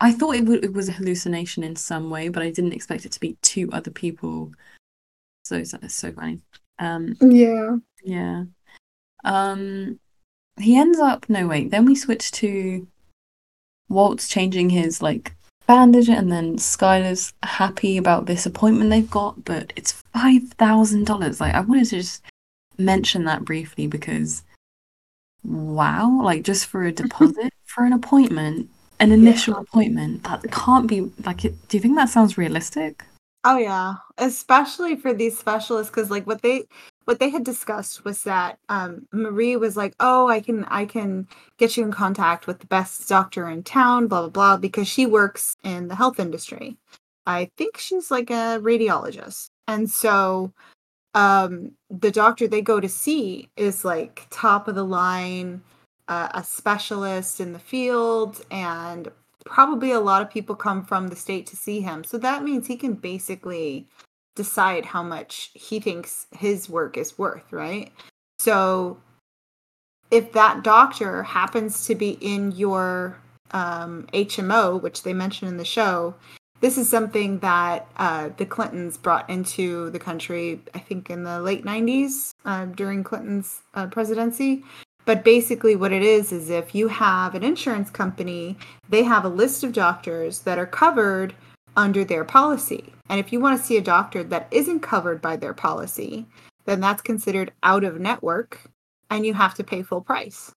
I 0.00 0.12
thought 0.12 0.36
it, 0.36 0.40
w- 0.40 0.60
it 0.62 0.74
was 0.74 0.88
a 0.88 0.92
hallucination 0.92 1.62
in 1.62 1.74
some 1.76 2.10
way, 2.10 2.28
but 2.28 2.42
I 2.42 2.50
didn't 2.50 2.74
expect 2.74 3.06
it 3.06 3.12
to 3.12 3.20
be 3.20 3.38
two 3.42 3.70
other 3.72 3.90
people. 3.90 4.52
So 5.44 5.62
so, 5.64 5.78
so 5.86 6.12
funny. 6.12 6.40
Um 6.78 7.16
Yeah. 7.20 7.76
Yeah. 8.02 8.44
Um 9.24 10.00
he 10.58 10.76
ends 10.76 10.98
up 10.98 11.28
no 11.28 11.46
wait, 11.46 11.70
then 11.70 11.84
we 11.84 11.94
switch 11.94 12.32
to 12.32 12.86
Walt's 13.88 14.26
changing 14.28 14.70
his 14.70 15.00
like 15.00 15.35
bandage 15.66 16.08
it, 16.08 16.18
and 16.18 16.30
then 16.32 16.56
Skyler's 16.56 17.32
happy 17.42 17.96
about 17.96 18.26
this 18.26 18.46
appointment 18.46 18.90
they've 18.90 19.10
got, 19.10 19.44
but 19.44 19.72
it's 19.76 19.92
five 20.12 20.42
thousand 20.58 21.04
dollars. 21.06 21.40
Like 21.40 21.54
I 21.54 21.60
wanted 21.60 21.86
to 21.86 21.96
just 21.96 22.22
mention 22.78 23.24
that 23.24 23.44
briefly 23.44 23.86
because 23.86 24.42
wow, 25.44 26.20
like 26.22 26.42
just 26.42 26.66
for 26.66 26.84
a 26.84 26.92
deposit 26.92 27.52
for 27.66 27.84
an 27.84 27.92
appointment, 27.92 28.68
an 29.00 29.12
initial 29.12 29.54
Yeah. 29.54 29.60
appointment, 29.60 30.24
that 30.24 30.50
can't 30.50 30.86
be 30.86 31.10
like 31.24 31.44
it, 31.44 31.68
do 31.68 31.76
you 31.76 31.80
think 31.80 31.96
that 31.96 32.08
sounds 32.08 32.38
realistic? 32.38 33.04
Oh 33.44 33.58
yeah. 33.58 33.94
Especially 34.18 34.96
for 34.96 35.12
these 35.14 35.38
specialists 35.38 35.90
because 35.90 36.10
like 36.10 36.26
what 36.26 36.42
they 36.42 36.64
what 37.06 37.20
they 37.20 37.30
had 37.30 37.44
discussed 37.44 38.04
was 38.04 38.24
that 38.24 38.58
um 38.68 39.06
Marie 39.12 39.56
was 39.56 39.76
like, 39.76 39.94
"Oh, 40.00 40.28
I 40.28 40.40
can 40.40 40.64
I 40.64 40.84
can 40.86 41.28
get 41.58 41.76
you 41.76 41.84
in 41.84 41.92
contact 41.92 42.46
with 42.46 42.60
the 42.60 42.66
best 42.66 43.08
doctor 43.08 43.48
in 43.48 43.62
town, 43.62 44.08
blah 44.08 44.22
blah 44.22 44.30
blah 44.30 44.56
because 44.58 44.88
she 44.88 45.06
works 45.06 45.56
in 45.64 45.88
the 45.88 45.94
health 45.96 46.20
industry." 46.20 46.76
I 47.26 47.50
think 47.56 47.78
she's 47.78 48.10
like 48.10 48.30
a 48.30 48.60
radiologist. 48.62 49.50
And 49.68 49.90
so 49.90 50.52
um 51.14 51.72
the 51.90 52.10
doctor 52.10 52.46
they 52.48 52.62
go 52.62 52.80
to 52.80 52.88
see 52.88 53.48
is 53.56 53.84
like 53.84 54.26
top 54.30 54.68
of 54.68 54.74
the 54.74 54.84
line 54.84 55.62
uh, 56.08 56.28
a 56.34 56.44
specialist 56.44 57.40
in 57.40 57.52
the 57.52 57.58
field 57.58 58.44
and 58.50 59.10
probably 59.44 59.92
a 59.92 60.00
lot 60.00 60.22
of 60.22 60.30
people 60.30 60.54
come 60.54 60.84
from 60.84 61.08
the 61.08 61.16
state 61.16 61.46
to 61.46 61.56
see 61.56 61.80
him 61.80 62.04
so 62.04 62.18
that 62.18 62.44
means 62.44 62.66
he 62.66 62.76
can 62.76 62.94
basically 62.94 63.86
decide 64.36 64.86
how 64.86 65.02
much 65.02 65.50
he 65.54 65.80
thinks 65.80 66.26
his 66.38 66.70
work 66.70 66.96
is 66.96 67.18
worth 67.18 67.52
right 67.52 67.92
so 68.38 68.98
if 70.10 70.32
that 70.32 70.62
doctor 70.62 71.24
happens 71.24 71.86
to 71.86 71.94
be 71.94 72.10
in 72.20 72.52
your 72.52 73.18
um, 73.50 74.06
hmo 74.12 74.80
which 74.80 75.02
they 75.02 75.12
mention 75.12 75.48
in 75.48 75.56
the 75.56 75.64
show 75.64 76.14
this 76.60 76.78
is 76.78 76.88
something 76.88 77.40
that 77.40 77.86
uh, 77.96 78.30
the 78.36 78.46
Clintons 78.46 78.96
brought 78.96 79.28
into 79.28 79.90
the 79.90 79.98
country, 79.98 80.60
I 80.74 80.78
think, 80.78 81.10
in 81.10 81.22
the 81.22 81.40
late 81.40 81.64
90s 81.64 82.32
uh, 82.44 82.64
during 82.64 83.04
Clinton's 83.04 83.60
uh, 83.74 83.88
presidency. 83.88 84.64
But 85.04 85.22
basically, 85.22 85.76
what 85.76 85.92
it 85.92 86.02
is 86.02 86.32
is 86.32 86.50
if 86.50 86.74
you 86.74 86.88
have 86.88 87.34
an 87.34 87.44
insurance 87.44 87.90
company, 87.90 88.56
they 88.88 89.04
have 89.04 89.24
a 89.24 89.28
list 89.28 89.62
of 89.62 89.72
doctors 89.72 90.40
that 90.40 90.58
are 90.58 90.66
covered 90.66 91.34
under 91.76 92.04
their 92.04 92.24
policy. 92.24 92.92
And 93.08 93.20
if 93.20 93.32
you 93.32 93.40
want 93.40 93.58
to 93.58 93.64
see 93.64 93.76
a 93.76 93.82
doctor 93.82 94.22
that 94.24 94.48
isn't 94.50 94.80
covered 94.80 95.22
by 95.22 95.36
their 95.36 95.54
policy, 95.54 96.26
then 96.64 96.80
that's 96.80 97.02
considered 97.02 97.52
out 97.62 97.84
of 97.84 98.00
network 98.00 98.60
and 99.10 99.24
you 99.24 99.34
have 99.34 99.54
to 99.54 99.64
pay 99.64 99.82
full 99.82 100.00
price. 100.00 100.52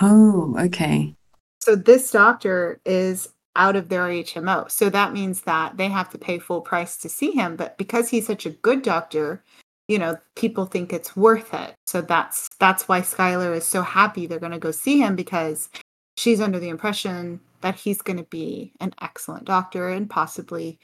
Oh, 0.00 0.54
okay. 0.58 1.14
So 1.60 1.76
this 1.76 2.10
doctor 2.10 2.80
is 2.84 3.28
out 3.54 3.76
of 3.76 3.88
their 3.88 4.04
HMO. 4.08 4.70
So 4.70 4.90
that 4.90 5.12
means 5.12 5.42
that 5.42 5.76
they 5.76 5.88
have 5.88 6.10
to 6.10 6.18
pay 6.18 6.38
full 6.38 6.60
price 6.60 6.96
to 6.98 7.08
see 7.08 7.32
him. 7.32 7.56
But 7.56 7.76
because 7.78 8.08
he's 8.08 8.26
such 8.26 8.46
a 8.46 8.50
good 8.50 8.82
doctor, 8.82 9.42
you 9.88 9.98
know, 9.98 10.16
people 10.36 10.64
think 10.64 10.92
it's 10.92 11.16
worth 11.16 11.52
it. 11.54 11.74
So 11.86 12.00
that's 12.00 12.48
that's 12.58 12.88
why 12.88 13.02
Skyler 13.02 13.54
is 13.54 13.66
so 13.66 13.82
happy 13.82 14.26
they're 14.26 14.38
going 14.38 14.52
to 14.52 14.58
go 14.58 14.70
see 14.70 14.98
him 14.98 15.16
because 15.16 15.68
she's 16.16 16.40
under 16.40 16.58
the 16.58 16.68
impression 16.68 17.40
that 17.62 17.76
he's 17.76 18.02
going 18.02 18.18
to 18.18 18.24
be 18.24 18.72
an 18.80 18.94
excellent 19.00 19.44
doctor 19.44 19.88
and 19.88 20.08
possibly, 20.08 20.78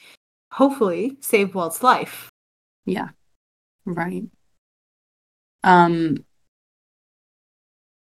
hopefully, 0.52 1.16
save 1.20 1.54
Walt's 1.54 1.82
life. 1.82 2.30
Yeah. 2.84 3.08
Right. 3.84 4.24
Um, 5.64 6.24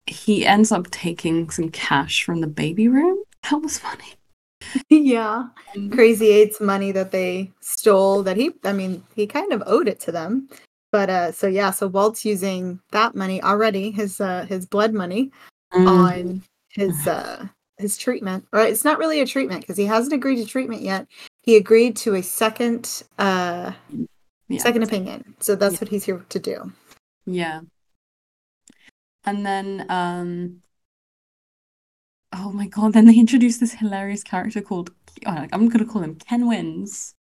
he 0.07 0.45
ends 0.45 0.73
up 0.73 0.91
taking 0.91 1.51
some 1.51 1.71
cash 1.71 2.25
from 2.25 2.41
the 2.41 2.47
baby 2.47 2.89
room. 2.89 3.23
That 3.51 3.63
was 3.63 3.79
funny. 3.79 4.15
yeah. 4.89 5.49
Mm-hmm. 5.75 5.93
Krazy-8's 5.93 6.61
money 6.61 6.93
that 6.93 7.11
they 7.11 7.53
stole 7.61 8.23
that 8.23 8.37
he 8.37 8.53
I 8.65 8.73
mean, 8.73 9.03
he 9.15 9.27
kind 9.27 9.53
of 9.53 9.63
owed 9.67 9.89
it 9.89 10.01
to 10.01 10.13
them. 10.13 10.49
But 10.93 11.11
uh 11.11 11.33
so 11.33 11.47
yeah, 11.47 11.71
so 11.71 11.89
Walt's 11.89 12.25
using 12.25 12.81
that 12.93 13.15
money 13.15 13.43
already, 13.43 13.91
his 13.91 14.21
uh 14.21 14.47
his 14.49 14.67
blood 14.67 14.93
money 14.93 15.33
mm. 15.73 15.89
on 15.89 16.43
his 16.69 17.07
uh 17.07 17.47
his 17.85 17.97
treatment. 17.97 18.47
Or 18.53 18.61
it's 18.61 18.85
not 18.85 18.99
really 18.99 19.21
a 19.21 19.27
treatment 19.27 19.61
because 19.61 19.77
he 19.77 19.87
hasn't 19.87 20.15
agreed 20.15 20.37
to 20.37 20.47
treatment 20.47 20.83
yet. 20.83 21.07
He 21.43 21.57
agreed 21.57 21.97
to 21.99 22.15
a 22.15 22.23
second 22.23 23.03
uh 23.19 23.73
yeah. 24.49 24.59
second 24.59 24.83
opinion. 24.83 25.35
So 25.39 25.55
that's 25.55 25.75
yeah. 25.75 25.81
what 25.81 25.89
he's 25.91 26.05
here 26.05 26.25
to 26.29 26.39
do. 26.39 26.73
Yeah. 27.27 27.61
And 29.25 29.45
then 29.47 29.87
um 29.89 30.63
oh 32.33 32.51
my 32.51 32.67
god, 32.67 32.95
then 32.95 33.07
they 33.07 33.19
introduced 33.19 33.61
this 33.61 33.75
hilarious 33.75 34.25
character 34.25 34.61
called 34.61 34.91
oh, 35.27 35.47
I'm 35.53 35.69
gonna 35.69 35.85
call 35.85 36.03
him 36.03 36.17
Ken 36.17 36.49
Wins. 36.49 37.15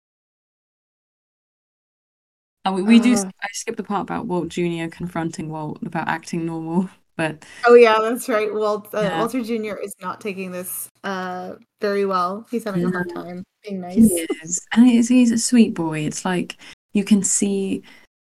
And 2.64 2.74
we, 2.74 2.82
we 2.82 3.00
uh, 3.00 3.02
do. 3.02 3.14
I 3.16 3.46
skipped 3.52 3.78
the 3.78 3.82
part 3.82 4.02
about 4.02 4.26
Walt 4.26 4.48
Jr. 4.48 4.88
confronting 4.90 5.48
Walt 5.48 5.78
about 5.82 6.08
acting 6.08 6.44
normal, 6.44 6.90
but 7.16 7.44
oh 7.66 7.74
yeah, 7.74 7.96
that's 8.00 8.28
right. 8.28 8.52
Walt 8.52 8.88
uh, 8.94 9.02
yeah. 9.02 9.18
Walter 9.18 9.42
Jr. 9.42 9.76
is 9.76 9.94
not 10.00 10.20
taking 10.20 10.52
this 10.52 10.88
uh, 11.04 11.54
very 11.80 12.06
well. 12.06 12.46
He's 12.50 12.64
having 12.64 12.84
a 12.84 12.90
hard 12.90 13.12
time 13.14 13.44
being 13.62 13.80
nice. 13.80 13.94
He 13.94 14.02
is, 14.42 14.60
and 14.72 14.86
he's, 14.86 15.08
he's 15.08 15.30
a 15.30 15.38
sweet 15.38 15.74
boy. 15.74 16.00
It's 16.00 16.24
like 16.24 16.56
you 16.92 17.04
can 17.04 17.22
see 17.22 17.82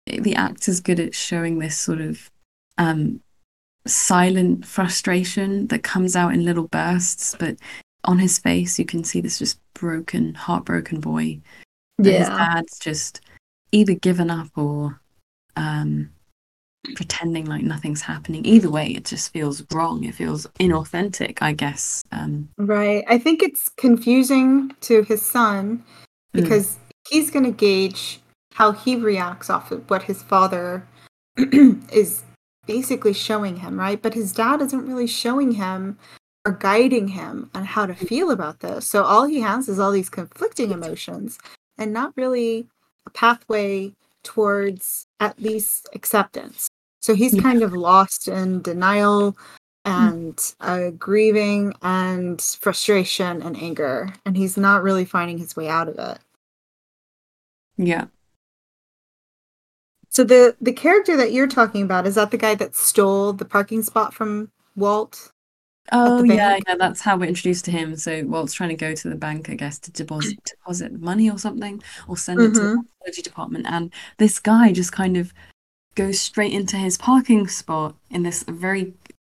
the 0.06 0.34
actor's 0.34 0.80
good 0.80 1.00
at 1.00 1.14
showing 1.14 1.58
this 1.58 1.76
sort 1.76 2.00
of 2.00 2.30
um, 2.78 3.20
silent 3.86 4.66
frustration 4.66 5.66
that 5.68 5.82
comes 5.82 6.16
out 6.16 6.32
in 6.32 6.44
little 6.44 6.68
bursts, 6.68 7.34
but 7.38 7.56
on 8.04 8.18
his 8.18 8.38
face 8.38 8.78
you 8.78 8.84
can 8.84 9.02
see 9.02 9.20
this 9.20 9.38
just 9.38 9.58
broken, 9.74 10.34
heartbroken 10.34 11.00
boy. 11.00 11.40
Yeah. 11.98 12.18
His 12.18 12.28
dad's 12.28 12.78
just 12.78 13.20
either 13.72 13.94
given 13.94 14.30
up 14.30 14.48
or 14.56 15.00
um, 15.56 16.10
pretending 16.94 17.46
like 17.46 17.62
nothing's 17.62 18.02
happening. 18.02 18.44
Either 18.44 18.70
way, 18.70 18.88
it 18.88 19.04
just 19.04 19.32
feels 19.32 19.62
wrong. 19.72 20.04
It 20.04 20.14
feels 20.14 20.46
inauthentic, 20.60 21.38
I 21.40 21.52
guess. 21.52 22.02
Um, 22.12 22.48
right. 22.58 23.04
I 23.08 23.18
think 23.18 23.42
it's 23.42 23.70
confusing 23.76 24.74
to 24.82 25.02
his 25.02 25.22
son 25.22 25.82
mm. 26.34 26.42
because 26.42 26.74
mm. 26.74 26.78
he's 27.08 27.30
going 27.30 27.44
to 27.44 27.52
gauge 27.52 28.20
how 28.54 28.72
he 28.72 28.96
reacts 28.96 29.50
off 29.50 29.72
of 29.72 29.88
what 29.90 30.04
his 30.04 30.22
father 30.22 30.86
is 31.36 32.22
basically 32.66 33.12
showing 33.12 33.56
him, 33.56 33.78
right? 33.78 34.00
But 34.00 34.14
his 34.14 34.32
dad 34.32 34.60
isn't 34.60 34.86
really 34.86 35.06
showing 35.06 35.52
him 35.52 35.98
or 36.46 36.52
guiding 36.52 37.08
him 37.08 37.50
on 37.54 37.64
how 37.64 37.86
to 37.86 37.94
feel 37.94 38.30
about 38.30 38.60
this. 38.60 38.86
So 38.86 39.02
all 39.02 39.24
he 39.24 39.40
has 39.40 39.68
is 39.68 39.78
all 39.78 39.90
these 39.90 40.10
conflicting 40.10 40.70
emotions 40.70 41.38
and 41.78 41.92
not 41.92 42.12
really 42.16 42.68
a 43.06 43.10
pathway 43.10 43.94
towards 44.22 45.06
at 45.20 45.40
least 45.40 45.88
acceptance. 45.94 46.68
So 47.04 47.14
he's 47.14 47.38
kind 47.38 47.62
of 47.62 47.74
lost 47.74 48.28
in 48.28 48.62
denial 48.62 49.36
and 49.84 50.40
uh, 50.60 50.88
grieving 50.92 51.74
and 51.82 52.40
frustration 52.40 53.42
and 53.42 53.58
anger, 53.58 54.08
and 54.24 54.34
he's 54.34 54.56
not 54.56 54.82
really 54.82 55.04
finding 55.04 55.36
his 55.36 55.54
way 55.54 55.68
out 55.68 55.86
of 55.86 55.98
it. 55.98 56.18
Yeah. 57.76 58.06
So 60.08 60.24
the 60.24 60.56
the 60.62 60.72
character 60.72 61.14
that 61.18 61.34
you're 61.34 61.46
talking 61.46 61.82
about 61.82 62.06
is 62.06 62.14
that 62.14 62.30
the 62.30 62.38
guy 62.38 62.54
that 62.54 62.74
stole 62.74 63.34
the 63.34 63.44
parking 63.44 63.82
spot 63.82 64.14
from 64.14 64.50
Walt? 64.74 65.30
Oh 65.92 66.22
yeah, 66.22 66.58
yeah, 66.66 66.76
that's 66.78 67.02
how 67.02 67.18
we're 67.18 67.28
introduced 67.28 67.66
to 67.66 67.70
him. 67.70 67.96
So 67.96 68.24
Walt's 68.24 68.54
trying 68.54 68.70
to 68.70 68.76
go 68.76 68.94
to 68.94 69.10
the 69.10 69.14
bank, 69.14 69.50
I 69.50 69.56
guess, 69.56 69.78
to 69.80 69.92
deposit 69.92 70.42
deposit 70.42 70.98
money 71.02 71.28
or 71.28 71.38
something, 71.38 71.82
or 72.08 72.16
send 72.16 72.38
mm-hmm. 72.38 72.52
it 72.52 72.54
to 72.54 72.60
the 72.60 72.66
mm-hmm. 72.68 72.80
technology 72.80 73.20
department. 73.20 73.66
And 73.68 73.92
this 74.16 74.38
guy 74.38 74.72
just 74.72 74.92
kind 74.92 75.18
of 75.18 75.34
goes 75.94 76.20
straight 76.20 76.52
into 76.52 76.76
his 76.76 76.98
parking 76.98 77.48
spot 77.48 77.94
in 78.10 78.22
this 78.22 78.42
very 78.44 78.94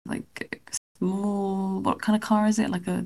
like 0.07 0.63
small. 0.99 1.81
What 1.81 2.01
kind 2.01 2.17
of 2.17 2.23
car 2.23 2.47
is 2.47 2.59
it? 2.59 2.71
Like 2.71 2.87
a 2.87 3.05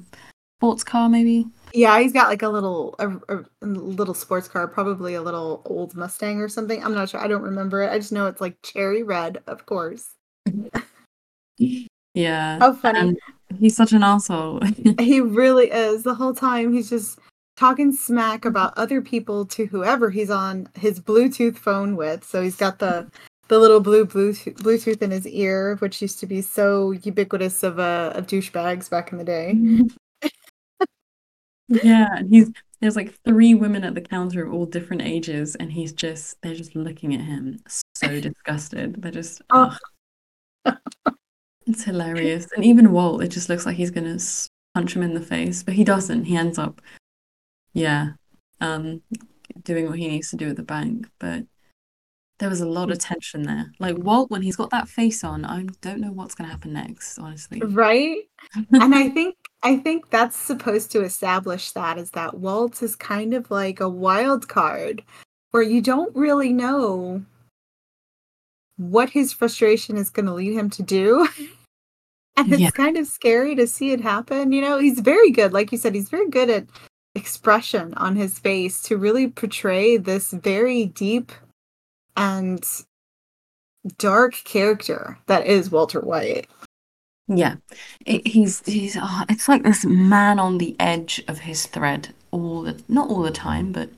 sports 0.58 0.84
car, 0.84 1.08
maybe? 1.08 1.46
Yeah, 1.74 1.98
he's 2.00 2.12
got 2.12 2.28
like 2.28 2.42
a 2.42 2.48
little 2.48 2.94
a, 2.98 3.08
a, 3.34 3.44
little 3.66 4.14
sports 4.14 4.48
car, 4.48 4.66
probably 4.66 5.14
a 5.14 5.22
little 5.22 5.62
old 5.66 5.94
Mustang 5.94 6.40
or 6.40 6.48
something. 6.48 6.82
I'm 6.82 6.94
not 6.94 7.10
sure. 7.10 7.20
I 7.20 7.28
don't 7.28 7.42
remember 7.42 7.82
it. 7.82 7.92
I 7.92 7.98
just 7.98 8.12
know 8.12 8.26
it's 8.26 8.40
like 8.40 8.56
cherry 8.62 9.02
red, 9.02 9.38
of 9.46 9.66
course. 9.66 10.14
yeah. 12.14 12.58
How 12.58 12.72
funny. 12.72 13.16
He's 13.58 13.76
such 13.76 13.92
an 13.92 14.02
asshole. 14.02 14.60
he 14.98 15.20
really 15.20 15.70
is. 15.70 16.02
The 16.02 16.14
whole 16.14 16.34
time 16.34 16.72
he's 16.72 16.90
just 16.90 17.18
talking 17.56 17.92
smack 17.92 18.44
about 18.44 18.76
other 18.78 19.02
people 19.02 19.44
to 19.44 19.66
whoever 19.66 20.10
he's 20.10 20.30
on 20.30 20.68
his 20.74 21.00
Bluetooth 21.00 21.58
phone 21.58 21.96
with. 21.96 22.24
So 22.24 22.42
he's 22.42 22.56
got 22.56 22.78
the 22.78 23.10
the 23.48 23.58
little 23.58 23.80
blue 23.80 24.06
Bluetooth, 24.06 24.54
Bluetooth 24.56 25.02
in 25.02 25.10
his 25.10 25.26
ear, 25.26 25.76
which 25.76 26.00
used 26.02 26.20
to 26.20 26.26
be 26.26 26.40
so 26.42 26.92
ubiquitous 26.92 27.62
of 27.62 27.78
uh, 27.78 28.12
of 28.14 28.26
douchebags 28.26 28.88
back 28.90 29.12
in 29.12 29.18
the 29.18 29.24
day. 29.24 29.54
Yeah, 31.68 32.08
and 32.16 32.30
he's 32.30 32.50
there's 32.80 32.96
like 32.96 33.14
three 33.24 33.54
women 33.54 33.84
at 33.84 33.94
the 33.94 34.00
counter 34.00 34.46
of 34.46 34.52
all 34.52 34.66
different 34.66 35.02
ages, 35.02 35.54
and 35.56 35.70
he's 35.70 35.92
just 35.92 36.40
they're 36.42 36.54
just 36.54 36.74
looking 36.74 37.14
at 37.14 37.20
him 37.20 37.60
so 37.94 38.20
disgusted. 38.20 39.02
They're 39.02 39.12
just 39.12 39.42
oh. 39.50 39.76
it's 41.66 41.84
hilarious. 41.84 42.48
And 42.56 42.64
even 42.64 42.92
Walt, 42.92 43.22
it 43.22 43.28
just 43.28 43.48
looks 43.48 43.66
like 43.66 43.76
he's 43.76 43.90
gonna 43.90 44.18
punch 44.74 44.96
him 44.96 45.02
in 45.02 45.14
the 45.14 45.20
face, 45.20 45.62
but 45.62 45.74
he 45.74 45.84
doesn't. 45.84 46.24
He 46.24 46.36
ends 46.36 46.58
up, 46.58 46.80
yeah, 47.74 48.12
um, 48.60 49.02
doing 49.62 49.88
what 49.88 49.98
he 49.98 50.08
needs 50.08 50.30
to 50.30 50.36
do 50.36 50.48
at 50.48 50.56
the 50.56 50.62
bank. 50.62 51.08
But 51.18 51.44
there 52.38 52.48
was 52.48 52.60
a 52.60 52.68
lot 52.68 52.90
of 52.90 52.98
mm. 52.98 53.06
tension 53.06 53.42
there. 53.42 53.72
Like 53.78 53.98
Walt, 53.98 54.30
when 54.30 54.42
he's 54.42 54.56
got 54.56 54.70
that 54.70 54.88
face 54.88 55.24
on, 55.24 55.44
I 55.44 55.66
don't 55.80 56.00
know 56.00 56.12
what's 56.12 56.34
gonna 56.34 56.50
happen 56.50 56.72
next. 56.72 57.18
Honestly, 57.18 57.60
right? 57.60 58.18
and 58.72 58.94
I 58.94 59.08
think 59.08 59.36
I 59.62 59.76
think 59.76 60.10
that's 60.10 60.36
supposed 60.36 60.92
to 60.92 61.02
establish 61.02 61.72
that 61.72 61.98
is 61.98 62.10
that 62.12 62.38
Walt 62.38 62.82
is 62.82 62.94
kind 62.94 63.34
of 63.34 63.50
like 63.50 63.80
a 63.80 63.88
wild 63.88 64.48
card 64.48 65.02
where 65.50 65.62
you 65.62 65.80
don't 65.80 66.14
really 66.14 66.52
know 66.52 67.24
what 68.76 69.10
his 69.10 69.32
frustration 69.32 69.96
is 69.96 70.10
going 70.10 70.26
to 70.26 70.34
lead 70.34 70.54
him 70.54 70.70
to 70.70 70.82
do. 70.82 71.28
and 72.36 72.52
it's 72.52 72.60
yeah. 72.60 72.70
kind 72.70 72.96
of 72.96 73.06
scary 73.06 73.56
to 73.56 73.66
see 73.66 73.90
it 73.90 74.00
happen. 74.00 74.52
You 74.52 74.60
know, 74.60 74.78
he's 74.78 75.00
very 75.00 75.30
good. 75.30 75.52
Like 75.52 75.72
you 75.72 75.78
said, 75.78 75.94
he's 75.94 76.08
very 76.08 76.28
good 76.30 76.48
at 76.48 76.66
expression 77.14 77.94
on 77.94 78.14
his 78.14 78.38
face 78.38 78.80
to 78.82 78.96
really 78.96 79.28
portray 79.28 79.96
this 79.96 80.30
very 80.30 80.86
deep 80.86 81.32
and 82.18 82.62
dark 83.96 84.34
character 84.44 85.18
that 85.26 85.46
is 85.46 85.70
Walter 85.70 86.00
White. 86.00 86.46
Yeah, 87.28 87.56
it, 88.04 88.26
he's 88.26 88.64
he's 88.66 88.96
oh, 89.00 89.24
it's 89.28 89.48
like 89.48 89.62
this 89.62 89.84
man 89.84 90.38
on 90.38 90.58
the 90.58 90.74
edge 90.78 91.22
of 91.28 91.40
his 91.40 91.66
thread 91.66 92.08
all 92.30 92.62
the 92.62 92.82
not 92.88 93.08
all 93.08 93.22
the 93.22 93.30
time, 93.30 93.72
but 93.72 93.90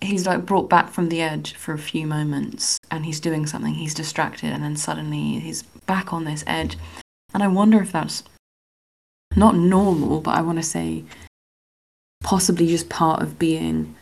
he's 0.00 0.26
like 0.26 0.46
brought 0.46 0.68
back 0.68 0.90
from 0.90 1.08
the 1.08 1.20
edge 1.22 1.54
for 1.54 1.72
a 1.72 1.78
few 1.78 2.06
moments, 2.06 2.78
and 2.90 3.04
he's 3.04 3.20
doing 3.20 3.46
something, 3.46 3.74
he's 3.74 3.94
distracted, 3.94 4.50
and 4.52 4.62
then 4.64 4.76
suddenly 4.76 5.38
he's 5.40 5.62
back 5.86 6.12
on 6.12 6.24
this 6.24 6.42
edge, 6.46 6.76
and 7.32 7.42
I 7.42 7.48
wonder 7.48 7.80
if 7.80 7.92
that's 7.92 8.24
not 9.36 9.54
normal, 9.54 10.20
but 10.20 10.36
I 10.36 10.40
want 10.40 10.58
to 10.58 10.64
say 10.64 11.04
possibly 12.22 12.66
just 12.66 12.88
part 12.88 13.22
of 13.22 13.38
being 13.38 13.94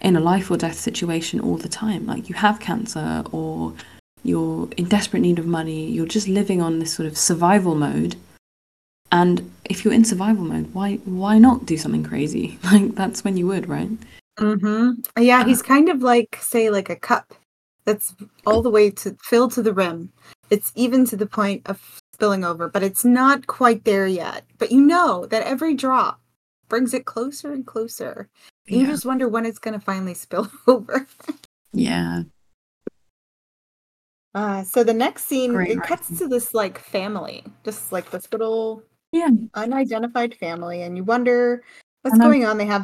in 0.00 0.16
a 0.16 0.20
life 0.20 0.50
or 0.50 0.56
death 0.56 0.78
situation 0.78 1.40
all 1.40 1.56
the 1.56 1.68
time. 1.68 2.06
Like 2.06 2.28
you 2.28 2.34
have 2.34 2.60
cancer 2.60 3.22
or 3.32 3.74
you're 4.22 4.68
in 4.76 4.86
desperate 4.86 5.20
need 5.20 5.38
of 5.38 5.46
money, 5.46 5.86
you're 5.86 6.06
just 6.06 6.28
living 6.28 6.60
on 6.60 6.78
this 6.78 6.92
sort 6.92 7.06
of 7.06 7.16
survival 7.16 7.74
mode. 7.74 8.16
And 9.10 9.50
if 9.64 9.84
you're 9.84 9.94
in 9.94 10.04
survival 10.04 10.44
mode, 10.44 10.72
why 10.74 10.96
why 11.04 11.38
not 11.38 11.66
do 11.66 11.76
something 11.76 12.04
crazy? 12.04 12.58
Like 12.64 12.94
that's 12.94 13.24
when 13.24 13.36
you 13.36 13.46
would, 13.46 13.68
right? 13.68 13.90
Mm-hmm. 14.38 15.22
Yeah, 15.22 15.44
he's 15.44 15.62
kind 15.62 15.88
of 15.88 16.02
like, 16.02 16.38
say, 16.40 16.70
like 16.70 16.90
a 16.90 16.96
cup 16.96 17.34
that's 17.84 18.14
all 18.46 18.62
the 18.62 18.70
way 18.70 18.90
to 18.90 19.16
filled 19.22 19.52
to 19.52 19.62
the 19.62 19.72
rim. 19.72 20.12
It's 20.50 20.72
even 20.74 21.04
to 21.06 21.16
the 21.16 21.26
point 21.26 21.62
of 21.66 22.00
spilling 22.12 22.44
over, 22.44 22.68
but 22.68 22.82
it's 22.82 23.04
not 23.04 23.46
quite 23.46 23.84
there 23.84 24.06
yet. 24.06 24.44
But 24.58 24.70
you 24.70 24.80
know 24.80 25.26
that 25.26 25.46
every 25.46 25.74
drop 25.74 26.20
brings 26.68 26.94
it 26.94 27.04
closer 27.06 27.52
and 27.52 27.66
closer. 27.66 28.28
You 28.66 28.80
Yeah. 28.80 28.86
just 28.86 29.04
wonder 29.06 29.28
when 29.28 29.46
it's 29.46 29.58
going 29.58 29.74
to 29.78 29.84
finally 29.84 30.14
spill 30.14 30.50
over. 30.66 31.06
Yeah. 31.72 32.22
Uh, 34.34 34.62
so 34.62 34.84
the 34.84 34.94
next 34.94 35.24
scene, 35.24 35.52
Great 35.52 35.70
it 35.70 35.82
cuts 35.82 36.10
writing. 36.10 36.16
to 36.18 36.28
this 36.28 36.54
like 36.54 36.78
family, 36.78 37.44
just 37.64 37.92
like 37.92 38.10
this 38.10 38.28
little 38.30 38.82
Yeah. 39.12 39.30
unidentified 39.54 40.34
family, 40.36 40.82
and 40.82 40.96
you 40.96 41.04
wonder 41.04 41.62
what's 42.02 42.12
And 42.14 42.22
I'm- 42.22 42.30
going 42.30 42.44
on. 42.44 42.58
They 42.58 42.66
have 42.66 42.82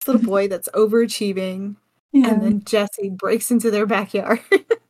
this 0.00 0.08
little 0.08 0.26
boy 0.28 0.48
that's 0.48 0.68
overachieving, 0.74 1.76
Yeah. 2.12 2.30
and 2.34 2.42
then 2.42 2.64
Jesse 2.64 3.10
breaks 3.10 3.50
into 3.50 3.70
their 3.70 3.86
backyard. 3.86 4.40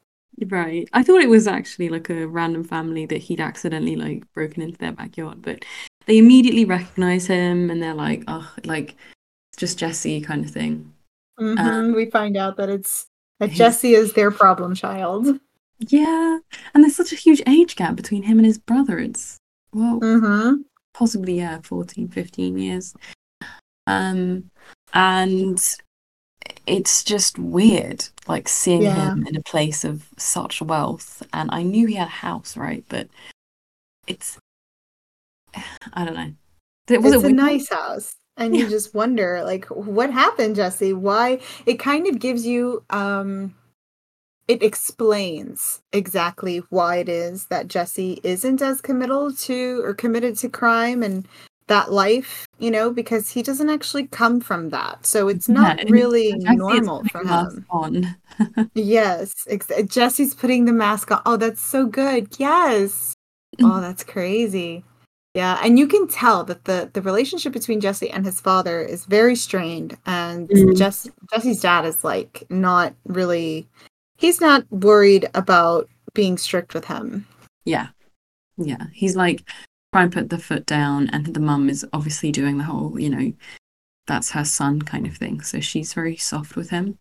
Right. 0.48 0.88
I 0.94 1.02
thought 1.02 1.20
it 1.20 1.28
was 1.28 1.46
actually 1.46 1.90
like 1.90 2.08
a 2.08 2.26
random 2.26 2.64
family 2.64 3.04
that 3.04 3.18
he'd 3.18 3.40
accidentally 3.42 3.94
like 3.94 4.24
broken 4.32 4.62
into 4.62 4.78
their 4.78 4.90
backyard, 4.92 5.42
but 5.42 5.66
they 6.10 6.18
immediately 6.18 6.64
recognize 6.64 7.28
him 7.28 7.70
and 7.70 7.80
they're 7.80 7.94
like, 7.94 8.24
oh, 8.26 8.52
like 8.64 8.96
it's 9.52 9.58
just 9.60 9.78
Jesse 9.78 10.20
kind 10.20 10.44
of 10.44 10.50
thing. 10.50 10.92
Mhm, 11.38 11.94
we 11.94 12.06
find 12.10 12.36
out 12.36 12.56
that 12.56 12.68
it's 12.68 13.06
that 13.38 13.50
Jesse 13.52 13.94
is 13.94 14.12
their 14.12 14.32
problem 14.32 14.74
child. 14.74 15.38
Yeah. 15.78 16.38
And 16.74 16.82
there's 16.82 16.96
such 16.96 17.12
a 17.12 17.16
huge 17.16 17.40
age 17.46 17.76
gap 17.76 17.94
between 17.94 18.24
him 18.24 18.38
and 18.40 18.44
his 18.44 18.58
brother. 18.58 18.98
It's 18.98 19.38
well, 19.72 20.00
Mm-hmm. 20.00 20.62
possibly 20.94 21.34
yeah, 21.38 21.60
14, 21.62 22.08
15 22.08 22.58
years. 22.58 22.92
Um 23.86 24.50
and 24.92 25.64
it's 26.66 27.04
just 27.04 27.38
weird 27.38 28.04
like 28.26 28.48
seeing 28.48 28.82
Yeah. 28.82 29.12
him 29.12 29.28
in 29.28 29.36
a 29.36 29.42
place 29.42 29.84
of 29.84 30.08
such 30.18 30.60
wealth 30.60 31.22
and 31.32 31.50
I 31.52 31.62
knew 31.62 31.86
he 31.86 31.94
had 31.94 32.08
a 32.08 32.10
house, 32.10 32.56
right? 32.56 32.84
But 32.88 33.06
it's 34.08 34.38
I 35.92 36.04
don't 36.04 36.14
know. 36.14 36.32
Was 37.00 37.14
it's 37.14 37.24
it 37.24 37.30
a 37.30 37.34
nice 37.34 37.68
house 37.68 38.16
and 38.36 38.56
you 38.56 38.68
just 38.68 38.94
wonder 38.94 39.42
like 39.44 39.66
what 39.66 40.10
happened 40.10 40.56
jesse? 40.56 40.92
Why 40.92 41.40
it 41.66 41.78
kind 41.78 42.06
of 42.06 42.18
gives 42.18 42.46
you 42.46 42.84
um 42.90 43.54
it 44.48 44.62
explains 44.62 45.80
exactly 45.92 46.58
why 46.70 46.96
it 46.96 47.08
is 47.08 47.46
that 47.46 47.68
jesse 47.68 48.18
isn't 48.24 48.60
as 48.60 48.80
committal 48.80 49.32
to 49.32 49.80
or 49.84 49.94
committed 49.94 50.36
to 50.38 50.48
crime 50.48 51.02
and 51.04 51.28
that 51.68 51.92
life 51.92 52.48
you 52.58 52.68
know 52.70 52.90
because 52.90 53.30
he 53.30 53.42
doesn't 53.44 53.70
actually 53.70 54.06
come 54.08 54.40
from 54.40 54.70
that. 54.70 55.06
So 55.06 55.28
it's 55.28 55.48
not 55.48 55.78
Yeah, 55.78 55.84
really 55.90 56.36
normal 56.40 57.04
for 57.04 57.20
him. 57.20 57.64
on. 57.70 58.16
yes 58.74 59.32
ex- 59.48 59.70
jesse's 59.86 60.34
putting 60.34 60.64
the 60.64 60.72
mask 60.72 61.12
on. 61.12 61.22
Oh 61.24 61.36
that's 61.36 61.60
so 61.60 61.86
good. 61.86 62.28
Yes. 62.38 63.14
Oh 63.62 63.80
that's 63.80 64.02
crazy 64.02 64.82
yeah 65.34 65.58
and 65.62 65.78
you 65.78 65.86
can 65.86 66.06
tell 66.08 66.44
that 66.44 66.64
the 66.64 66.90
the 66.92 67.02
relationship 67.02 67.52
between 67.52 67.80
jesse 67.80 68.10
and 68.10 68.24
his 68.24 68.40
father 68.40 68.82
is 68.82 69.04
very 69.06 69.36
strained 69.36 69.96
and 70.06 70.48
Mm. 70.48 70.76
Jess, 70.76 71.08
jesse's 71.32 71.60
dad 71.60 71.84
is 71.84 72.02
like 72.04 72.44
not 72.50 72.94
really 73.04 73.68
he's 74.16 74.40
not 74.40 74.64
worried 74.70 75.28
about 75.34 75.88
being 76.14 76.36
strict 76.38 76.74
with 76.74 76.86
him 76.86 77.26
Yeah. 77.64 77.88
Yeah. 78.56 78.86
He's 78.92 79.16
like 79.16 79.42
try 79.92 80.02
and 80.02 80.12
put 80.12 80.28
the 80.30 80.38
foot 80.38 80.66
down 80.66 81.08
and 81.12 81.26
the 81.34 81.40
mum 81.40 81.68
is 81.70 81.86
obviously 81.92 82.30
doing 82.30 82.58
the 82.58 82.64
whole, 82.64 82.98
you 83.00 83.08
know, 83.10 83.32
that's 84.06 84.30
her 84.32 84.44
son 84.44 84.82
kind 84.82 85.06
of 85.06 85.16
thing. 85.16 85.40
So 85.40 85.60
she's 85.60 85.94
very 85.94 86.16
soft 86.16 86.56
with 86.56 86.70
him. 86.70 86.98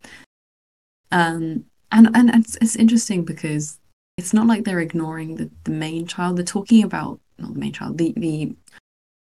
Um 1.12 1.66
and 1.92 2.10
and 2.16 2.30
it's, 2.36 2.56
it's 2.62 2.76
interesting 2.76 3.26
because 3.26 3.80
it's 4.18 4.34
not 4.34 4.48
like 4.48 4.64
they're 4.64 4.80
ignoring 4.80 5.36
the, 5.36 5.50
the 5.64 5.72
main 5.72 6.06
child. 6.08 6.38
They're 6.38 6.46
talking 6.46 6.84
about 6.84 7.20
not 7.42 7.54
the 7.54 7.60
main 7.60 7.74
child, 7.74 7.98
the 7.98 8.14
the 8.18 8.56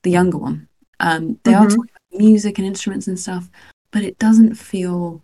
the 0.02 0.10
younger 0.10 0.38
one. 0.38 0.68
Um 1.00 1.38
they 1.44 1.54
are 1.54 1.66
Mhm. 1.66 1.70
talking 1.70 1.90
about 2.10 2.20
music 2.20 2.58
and 2.58 2.66
instruments 2.66 3.06
and 3.08 3.18
stuff, 3.18 3.50
but 3.90 4.02
it 4.02 4.18
doesn't 4.18 4.54
feel 4.54 5.22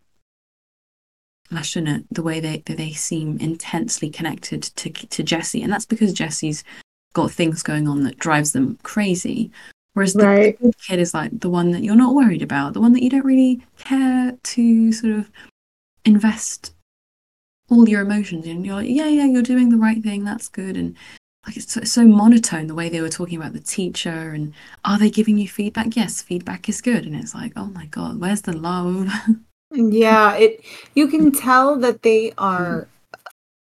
passionate 1.50 2.04
the 2.10 2.22
way 2.22 2.40
they 2.40 2.62
they 2.66 2.92
seem 2.92 3.38
intensely 3.38 4.10
connected 4.10 4.62
to 4.62 4.90
to 4.90 5.22
Jesse, 5.22 5.62
and 5.62 5.72
that's 5.72 5.86
because 5.86 6.12
Jesse's 6.12 6.64
got 7.12 7.30
things 7.30 7.62
going 7.62 7.88
on 7.88 8.02
that 8.04 8.18
drives 8.18 8.52
them 8.52 8.78
crazy. 8.82 9.50
Whereas 9.94 10.12
the, 10.12 10.24
the 10.24 10.26
Right. 10.26 10.58
kid 10.86 10.98
is 10.98 11.14
like 11.14 11.40
the 11.40 11.48
one 11.48 11.70
that 11.70 11.82
you're 11.82 11.96
not 11.96 12.14
worried 12.14 12.42
about, 12.42 12.74
the 12.74 12.80
one 12.82 12.92
that 12.92 13.02
you 13.02 13.08
don't 13.08 13.24
really 13.24 13.62
care 13.78 14.36
to 14.42 14.92
sort 14.92 15.14
of 15.14 15.30
invest 16.04 16.74
all 17.70 17.88
your 17.88 18.02
emotions 18.02 18.44
in. 18.46 18.64
You're 18.64 18.74
like, 18.74 18.90
yeah, 18.90 19.08
yeah, 19.08 19.24
you're 19.24 19.42
doing 19.42 19.70
the 19.70 19.78
right 19.78 20.02
thing. 20.02 20.22
That's 20.24 20.48
good. 20.48 20.76
And 20.76 20.94
like 21.46 21.56
it's 21.56 21.72
so, 21.72 21.82
so 21.84 22.04
monotone 22.06 22.66
the 22.66 22.74
way 22.74 22.88
they 22.88 23.00
were 23.00 23.08
talking 23.08 23.38
about 23.38 23.52
the 23.52 23.60
teacher 23.60 24.10
and 24.30 24.52
are 24.84 24.98
they 24.98 25.10
giving 25.10 25.38
you 25.38 25.48
feedback? 25.48 25.96
Yes, 25.96 26.22
feedback 26.22 26.68
is 26.68 26.80
good. 26.80 27.06
And 27.06 27.16
it's 27.16 27.34
like, 27.34 27.52
oh 27.56 27.66
my 27.66 27.86
god, 27.86 28.20
where's 28.20 28.42
the 28.42 28.52
love? 28.56 29.08
Mm, 29.74 29.92
yeah 29.92 30.34
it 30.36 30.64
you 30.94 31.08
can 31.08 31.32
tell 31.46 31.76
that 31.78 32.02
they 32.02 32.32
are 32.38 32.82
mm. 32.82 32.88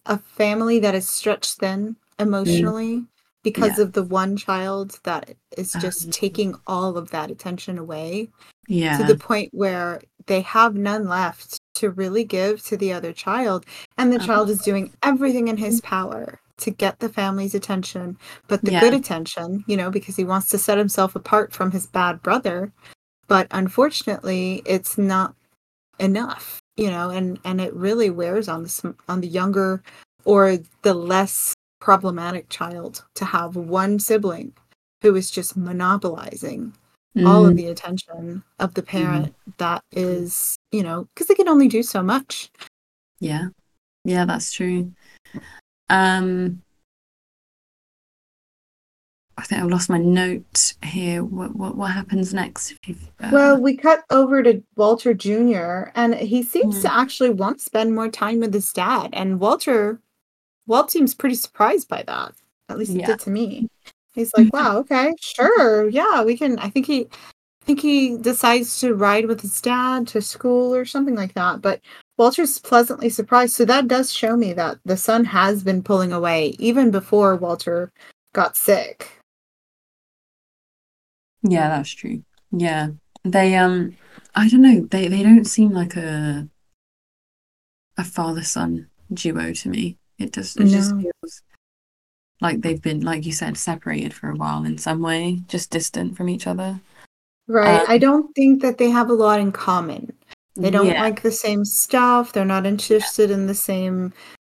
a 0.07 0.19
family 0.19 0.79
that 0.81 0.95
is 0.95 1.09
stretched 1.09 1.59
thin 1.59 1.97
mm. 1.97 2.23
emotionally 2.23 3.05
because 3.43 3.79
Yeah. 3.79 3.85
of 3.85 3.93
the 3.93 4.03
one 4.05 4.37
child 4.37 5.01
that 5.05 5.37
is 5.57 5.73
just 5.73 6.07
Um, 6.07 6.11
taking 6.11 6.55
all 6.67 6.97
of 6.99 7.11
that 7.11 7.31
attention 7.31 7.79
away 7.79 8.31
yeah, 8.69 8.99
to 8.99 9.05
the 9.05 9.17
point 9.17 9.51
where 9.55 10.03
they 10.27 10.41
have 10.43 10.75
none 10.75 11.09
left 11.09 11.61
to 11.75 11.91
really 11.91 12.25
give 12.25 12.63
to 12.65 12.77
the 12.77 12.93
other 12.93 13.13
child 13.13 13.65
and 13.97 14.13
the 14.13 14.19
child 14.19 14.51
is 14.51 14.61
doing 14.63 14.93
everything 15.03 15.49
in 15.49 15.57
his 15.57 15.81
power 15.81 16.41
to 16.59 16.71
get 16.71 16.99
the 17.01 17.09
family's 17.09 17.55
attention 17.55 18.19
but 18.49 18.65
the 18.65 18.71
Yeah. 18.71 18.81
good 18.81 18.95
attention 18.95 19.65
you 19.67 19.77
know 19.77 19.91
because 19.91 20.17
he 20.17 20.25
wants 20.25 20.49
to 20.49 20.59
set 20.59 20.79
himself 20.79 21.15
apart 21.17 21.53
from 21.53 21.71
his 21.71 21.87
bad 21.87 22.23
brother. 22.23 22.73
But 23.29 23.49
unfortunately 23.51 24.63
it's 24.65 24.97
not 24.97 25.35
enough 25.99 26.61
you 26.77 26.91
know 26.91 27.11
and 27.11 27.39
and 27.45 27.61
it 27.61 27.75
really 27.75 28.11
wears 28.11 28.49
on 28.49 28.63
the 28.65 28.95
on 29.09 29.21
the 29.21 29.29
younger 29.29 29.83
or 30.25 30.59
the 30.83 30.95
less 30.95 31.55
problematic 31.81 32.49
child 32.49 33.05
to 33.15 33.25
have 33.25 33.57
one 33.57 33.99
sibling 33.99 34.53
who 35.03 35.15
is 35.15 35.31
just 35.31 35.57
monopolizing 35.57 36.73
all 37.25 37.47
of 37.47 37.55
Mm, 37.55 37.57
the 37.57 37.67
attention 37.69 38.43
of 38.59 38.75
the 38.75 38.83
parent 38.83 39.35
that 39.57 39.83
is 39.93 40.57
you 40.71 40.83
know 40.83 41.09
because 41.15 41.29
they 41.29 41.35
can 41.35 41.49
only 41.49 41.67
do 41.69 41.83
so 41.83 42.03
much. 42.03 42.51
Yeah, 43.21 43.49
yeah, 44.05 44.27
that's 44.27 44.53
true. 44.53 44.93
Um, 45.89 46.63
I 49.39 49.43
think 49.43 49.63
I've 49.63 49.71
lost 49.71 49.91
my 49.91 49.99
note 49.99 50.75
here. 50.83 51.23
What 51.23 51.55
what 51.57 51.77
what 51.77 51.91
happens 51.93 52.33
next? 52.33 52.75
Uh, 53.21 53.31
well 53.33 53.61
we 53.61 53.77
cut 53.77 54.05
over 54.11 54.43
to 54.43 54.63
walter 54.77 55.13
jr 55.15 55.91
and 55.95 56.15
he 56.15 56.43
seems 56.43 56.77
Hmm. 56.77 56.83
to 56.83 56.95
actually 56.95 57.31
want 57.31 57.59
to 57.59 57.65
spend 57.65 57.95
more 57.95 58.09
time 58.11 58.41
with 58.41 58.53
his 58.53 58.73
dad 58.73 59.11
and 59.15 59.41
walter 59.41 60.01
walt 60.67 60.91
seems 60.91 61.15
pretty 61.15 61.35
surprised 61.35 61.89
by 61.89 62.03
that 62.03 62.33
at 62.69 62.79
least 62.79 62.93
he 62.93 62.99
Yeah. 63.01 63.07
did 63.07 63.21
to 63.21 63.31
me 63.31 63.69
he's 64.15 64.33
like 64.37 64.51
wow 64.53 64.79
okay 64.79 65.13
sure 65.21 65.89
yeah 65.89 66.23
we 66.23 66.37
can 66.37 66.59
i 66.59 66.69
think 66.69 66.87
he 66.87 67.07
i 67.07 67.65
think 67.65 67.81
he 67.81 68.17
decides 68.19 68.79
to 68.81 68.95
ride 68.95 69.27
with 69.27 69.41
his 69.41 69.61
dad 69.63 70.07
to 70.09 70.21
school 70.21 70.75
or 70.75 70.85
something 70.85 71.15
like 71.15 71.33
that 71.35 71.63
but 71.63 71.81
walter's 72.17 72.59
pleasantly 72.59 73.09
surprised 73.09 73.55
so 73.55 73.65
that 73.65 73.89
does 73.89 74.13
show 74.13 74.37
me 74.37 74.53
that 74.53 74.79
the 74.85 74.97
son 74.97 75.25
has 75.25 75.63
been 75.63 75.83
pulling 75.83 76.13
away 76.13 76.55
even 76.59 76.91
before 76.91 77.37
walter 77.37 77.93
got 78.33 78.57
sick 78.57 79.17
yeah, 81.49 81.69
that's 81.69 81.91
true. 81.91 82.23
Yeah, 82.51 82.89
they 83.25 83.57
um, 83.57 83.97
I 84.35 84.49
don't 84.49 84.63
know. 84.63 84.81
They 84.91 85.09
they 85.09 85.23
don't 85.23 85.45
seem 85.45 85.73
like 85.73 85.97
a 85.97 86.49
a 87.97 88.05
father 88.05 88.43
son 88.43 88.89
duo 89.13 89.53
to 89.53 89.69
me. 89.69 89.99
It 90.19 90.33
just 90.33 90.59
it 90.59 90.67
just 90.67 90.95
feels 90.97 91.43
like 92.41 92.61
they've 92.61 92.81
been, 92.81 93.01
like 93.01 93.25
you 93.25 93.33
said, 93.33 93.57
separated 93.57 94.13
for 94.13 94.31
a 94.31 94.35
while 94.35 94.65
in 94.65 94.79
some 94.79 95.01
way, 95.01 95.41
just 95.49 95.71
distant 95.71 96.17
from 96.17 96.29
each 96.29 96.47
other. 96.47 96.81
right 97.49 97.81
Um, 97.81 97.87
i 97.89 97.99
don't 97.99 98.35
think 98.35 98.61
that 98.63 98.77
they 98.79 98.91
have 98.91 99.09
a 99.09 99.15
lot 99.15 99.39
in 99.41 99.53
common 99.53 100.13
they 100.57 100.71
don't 100.71 100.87
yeah, 100.87 101.03
like 101.03 101.23
the 101.23 101.31
same 101.31 101.65
stuff 101.65 102.33
they're 102.33 102.45
not 102.45 102.67
interested 102.67 103.31
in 103.31 103.47
the 103.47 103.55
same 103.55 104.13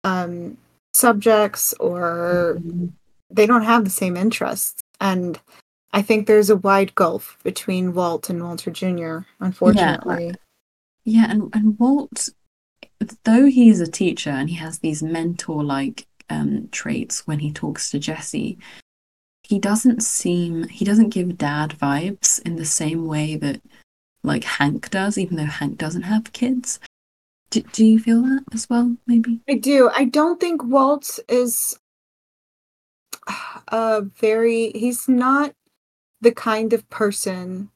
um 0.03 0.57
subjects 0.93 1.73
or 1.79 2.57
Mhm. 2.59 2.91
they 3.29 3.45
don't 3.45 3.63
have 3.63 3.83
the 3.83 3.89
same 3.89 4.15
interests 4.15 4.81
and 4.99 5.39
I 5.93 6.01
think 6.01 6.27
there's 6.27 6.49
a 6.49 6.57
wide 6.57 6.93
gulf 6.95 7.37
between 7.43 7.93
Walt 7.93 8.29
and 8.29 8.43
Walter 8.43 8.71
Jr., 8.71 9.19
unfortunately. 9.39 10.27
Yeah, 10.27 10.33
yeah 11.05 11.31
and, 11.31 11.49
and 11.55 11.79
Walt, 11.79 12.29
though 13.23 13.45
he 13.45 13.69
is 13.69 13.79
a 13.79 13.89
teacher 13.89 14.29
and 14.29 14.49
he 14.49 14.55
has 14.57 14.79
these 14.79 15.01
mentor 15.01 15.63
like 15.63 16.05
um, 16.29 16.67
traits 16.71 17.25
when 17.25 17.39
he 17.39 17.51
talks 17.51 17.89
to 17.89 17.99
Jesse, 17.99 18.57
he 19.43 19.59
doesn't 19.59 20.03
seem, 20.03 20.67
he 20.67 20.83
doesn't 20.83 21.09
give 21.09 21.37
dad 21.37 21.71
vibes 21.71 22.41
in 22.43 22.57
the 22.57 22.65
same 22.65 23.07
way 23.07 23.37
that 23.37 23.61
like 24.27 24.43
Hank 24.43 24.89
does, 24.89 25.17
even 25.17 25.37
though 25.37 25.45
Hank 25.45 25.77
doesn't 25.77 26.03
have 26.03 26.33
kids. 26.33 26.79
Do, 27.49 27.61
do 27.61 27.85
you 27.85 27.99
feel 27.99 28.21
that 28.23 28.43
as 28.53 28.69
well, 28.69 28.97
maybe? 29.07 29.41
I 29.49 29.55
do. 29.55 29.89
I 29.95 30.05
don't 30.05 30.39
think 30.39 30.63
Walt 30.63 31.19
is 31.29 31.79
a 33.69 34.01
very, 34.01 34.71
he's 34.75 35.07
not 35.07 35.53
the 36.21 36.31
kind 36.31 36.73
of 36.73 36.89
person 36.89 37.69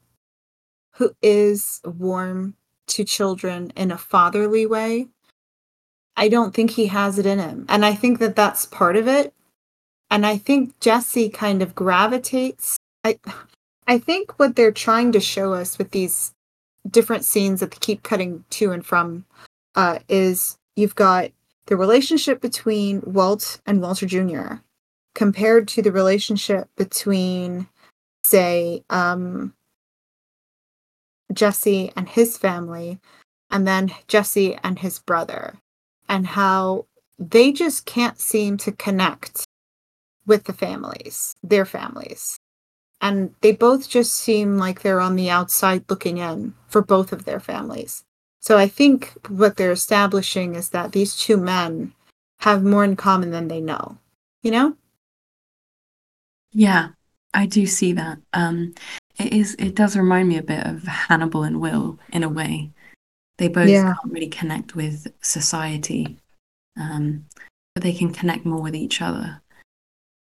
who 0.96 1.16
is 1.22 1.82
warm 1.86 2.56
to 2.88 3.04
children 3.04 3.72
in 3.76 3.92
a 3.92 3.98
fatherly 3.98 4.66
way. 4.66 5.08
I 6.18 6.28
don't 6.28 6.54
think 6.54 6.72
he 6.72 6.88
has 6.88 7.18
it 7.18 7.26
in 7.26 7.40
him. 7.40 7.66
And 7.70 7.86
I 7.86 7.96
think 7.96 8.20
that 8.20 8.36
that's 8.36 8.66
part 8.66 8.98
of 8.98 9.08
it. 9.08 9.34
And 10.10 10.26
I 10.26 10.38
think 10.38 10.78
Jesse 10.82 11.30
kind 11.30 11.62
of 11.62 11.74
gravitates. 11.74 12.78
I 13.04 13.18
I 13.88 13.98
think 13.98 14.38
what 14.38 14.56
they're 14.56 14.72
trying 14.72 15.14
to 15.14 15.20
show 15.20 15.54
us 15.54 15.78
with 15.78 15.92
these 15.92 16.34
different 16.90 17.24
scenes 17.24 17.60
that 17.60 17.72
they 17.72 17.78
keep 17.80 18.04
cutting 18.04 18.44
to 18.52 18.72
and 18.72 18.86
from 18.86 19.26
uh, 19.76 20.00
is 20.10 20.58
you've 20.76 20.96
got 20.96 21.32
the 21.68 21.78
relationship 21.78 22.42
between 22.42 23.02
Walt 23.06 23.62
and 23.66 23.82
Walter 23.82 24.06
Jr. 24.06 24.56
compared 25.14 25.68
to 25.70 25.82
the 25.82 25.92
relationship 25.92 26.68
between 26.76 27.68
say 28.24 28.84
um, 28.90 29.54
Jesse 31.34 31.92
and 31.96 32.10
his 32.10 32.38
family, 32.38 33.00
and 33.50 33.68
then 33.68 33.94
Jesse 34.08 34.58
and 34.64 34.80
his 34.80 35.00
brother, 35.00 35.56
and 36.10 36.28
how 36.28 36.86
they 37.18 37.52
just 37.52 37.86
can't 37.86 38.20
seem 38.20 38.58
to 38.58 38.72
connect 38.72 39.46
with 40.26 40.46
the 40.46 40.54
families, 40.54 41.36
their 41.44 41.66
families. 41.66 42.40
And 43.02 43.34
they 43.42 43.52
both 43.52 43.90
just 43.90 44.14
seem 44.14 44.58
like 44.58 44.82
they're 44.82 45.02
on 45.02 45.16
the 45.16 45.30
outside 45.30 45.84
looking 45.90 46.20
in 46.20 46.54
for 46.68 46.82
both 46.82 47.12
of 47.12 47.26
their 47.26 47.40
families. 47.40 48.04
So 48.40 48.58
I 48.58 48.68
think 48.68 49.14
what 49.28 49.58
they're 49.58 49.72
establishing 49.72 50.56
is 50.56 50.70
that 50.70 50.92
these 50.92 51.16
two 51.16 51.38
men 51.38 51.94
have 52.42 52.64
more 52.64 52.84
in 52.84 52.96
common 52.96 53.32
than 53.32 53.48
they 53.48 53.60
know, 53.60 53.98
you 54.44 54.52
know? 54.52 54.76
Yeah, 56.52 56.90
I 57.34 57.46
do 57.46 57.66
see 57.66 57.94
that. 57.94 58.20
Um, 58.34 58.76
it 59.18 59.34
is. 59.34 59.56
It 59.56 59.76
does 59.76 59.96
remind 59.96 60.30
me 60.30 60.38
a 60.38 60.44
bit 60.44 60.66
of 60.66 60.84
Hannibal 60.84 61.44
and 61.44 61.62
Will 61.62 62.00
in 62.12 62.24
a 62.24 62.30
way. 62.30 62.72
They 63.38 63.48
both 63.48 63.70
Yeah. 63.70 63.96
can't 63.96 64.14
really 64.14 64.28
connect 64.28 64.76
with 64.76 65.08
society, 65.22 66.18
um, 66.80 67.26
but 67.74 67.84
they 67.84 67.94
can 67.94 68.12
connect 68.14 68.46
more 68.46 68.62
with 68.62 68.76
each 68.76 69.02
other. 69.02 69.42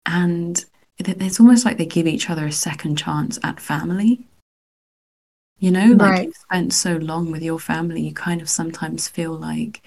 And 0.05 0.63
it's 0.99 1.39
almost 1.39 1.65
like 1.65 1.77
they 1.77 1.85
give 1.85 2.07
each 2.07 2.29
other 2.29 2.45
a 2.45 2.51
second 2.51 2.97
chance 2.97 3.39
at 3.43 3.59
family. 3.59 4.27
You 5.59 5.71
know, 5.71 5.87
like 5.87 5.99
Right. 5.99 6.23
you've 6.25 6.35
spent 6.37 6.73
so 6.73 6.97
long 6.97 7.31
with 7.31 7.41
your 7.41 7.59
family, 7.59 8.01
you 8.01 8.13
kind 8.13 8.41
of 8.41 8.49
sometimes 8.49 9.07
feel 9.07 9.33
like 9.33 9.81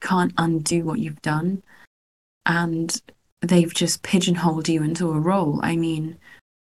can't 0.00 0.32
undo 0.38 0.84
what 0.84 0.98
you've 0.98 1.22
done. 1.22 1.62
And 2.46 3.00
they've 3.40 3.72
just 3.72 4.02
pigeonholed 4.02 4.68
you 4.68 4.82
into 4.82 5.10
a 5.10 5.20
role. 5.20 5.60
I 5.62 5.76
mean, 5.76 6.18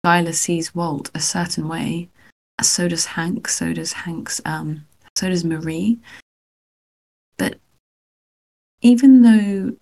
Skyler 0.06 0.34
sees 0.34 0.74
Walt 0.74 1.12
a 1.13 1.19
certain 1.19 1.67
way, 1.67 2.10
so 2.62 2.88
does 2.88 3.06
Hank, 3.06 3.48
so 3.48 3.74
does 3.74 3.93
Hank's, 3.93 4.41
um, 4.46 4.86
so 5.15 5.30
does 5.30 5.43
Marie. 5.46 6.00
But 7.38 7.60
even 8.82 9.22
though 9.22 9.76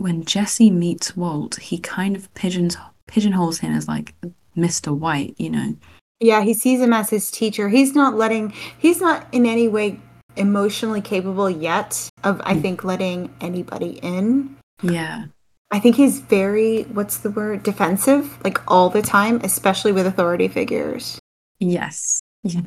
when 0.00 0.24
Jesse 0.24 0.70
meets 0.70 1.14
Walt, 1.14 1.56
he 1.56 1.78
kind 1.78 2.16
of 2.16 2.32
pigeons 2.34 2.76
pigeonholes 3.06 3.58
him 3.58 3.74
as 3.74 3.86
like 3.86 4.14
Mr. 4.56 4.96
White, 4.96 5.34
you 5.36 5.50
know. 5.50 5.74
Yeah, 6.20 6.42
he 6.42 6.54
sees 6.54 6.80
him 6.80 6.92
as 6.92 7.10
his 7.10 7.30
teacher. 7.30 7.68
He's 7.68 7.94
not 7.94 8.14
letting, 8.14 8.50
he's 8.78 9.00
not 9.00 9.26
in 9.32 9.46
any 9.46 9.68
way 9.68 9.98
emotionally 10.36 11.00
capable 11.00 11.50
yet 11.50 12.08
of, 12.24 12.40
I 12.44 12.54
Mm. 12.54 12.62
think, 12.62 12.84
letting 12.84 13.34
anybody 13.40 13.98
in. 14.02 14.56
Yeah. 14.82 15.26
I 15.70 15.80
think 15.80 15.96
he's 15.96 16.20
very, 16.20 16.84
what's 16.84 17.18
the 17.18 17.30
word, 17.30 17.62
defensive, 17.62 18.38
like 18.42 18.58
all 18.70 18.90
the 18.90 19.02
time, 19.02 19.40
especially 19.44 19.92
with 19.92 20.06
authority 20.06 20.48
figures. 20.48 21.18
Yes. 21.58 22.20
Yeah, 22.42 22.62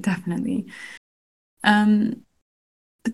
definitely. 0.00 0.66
Um, 1.64 2.25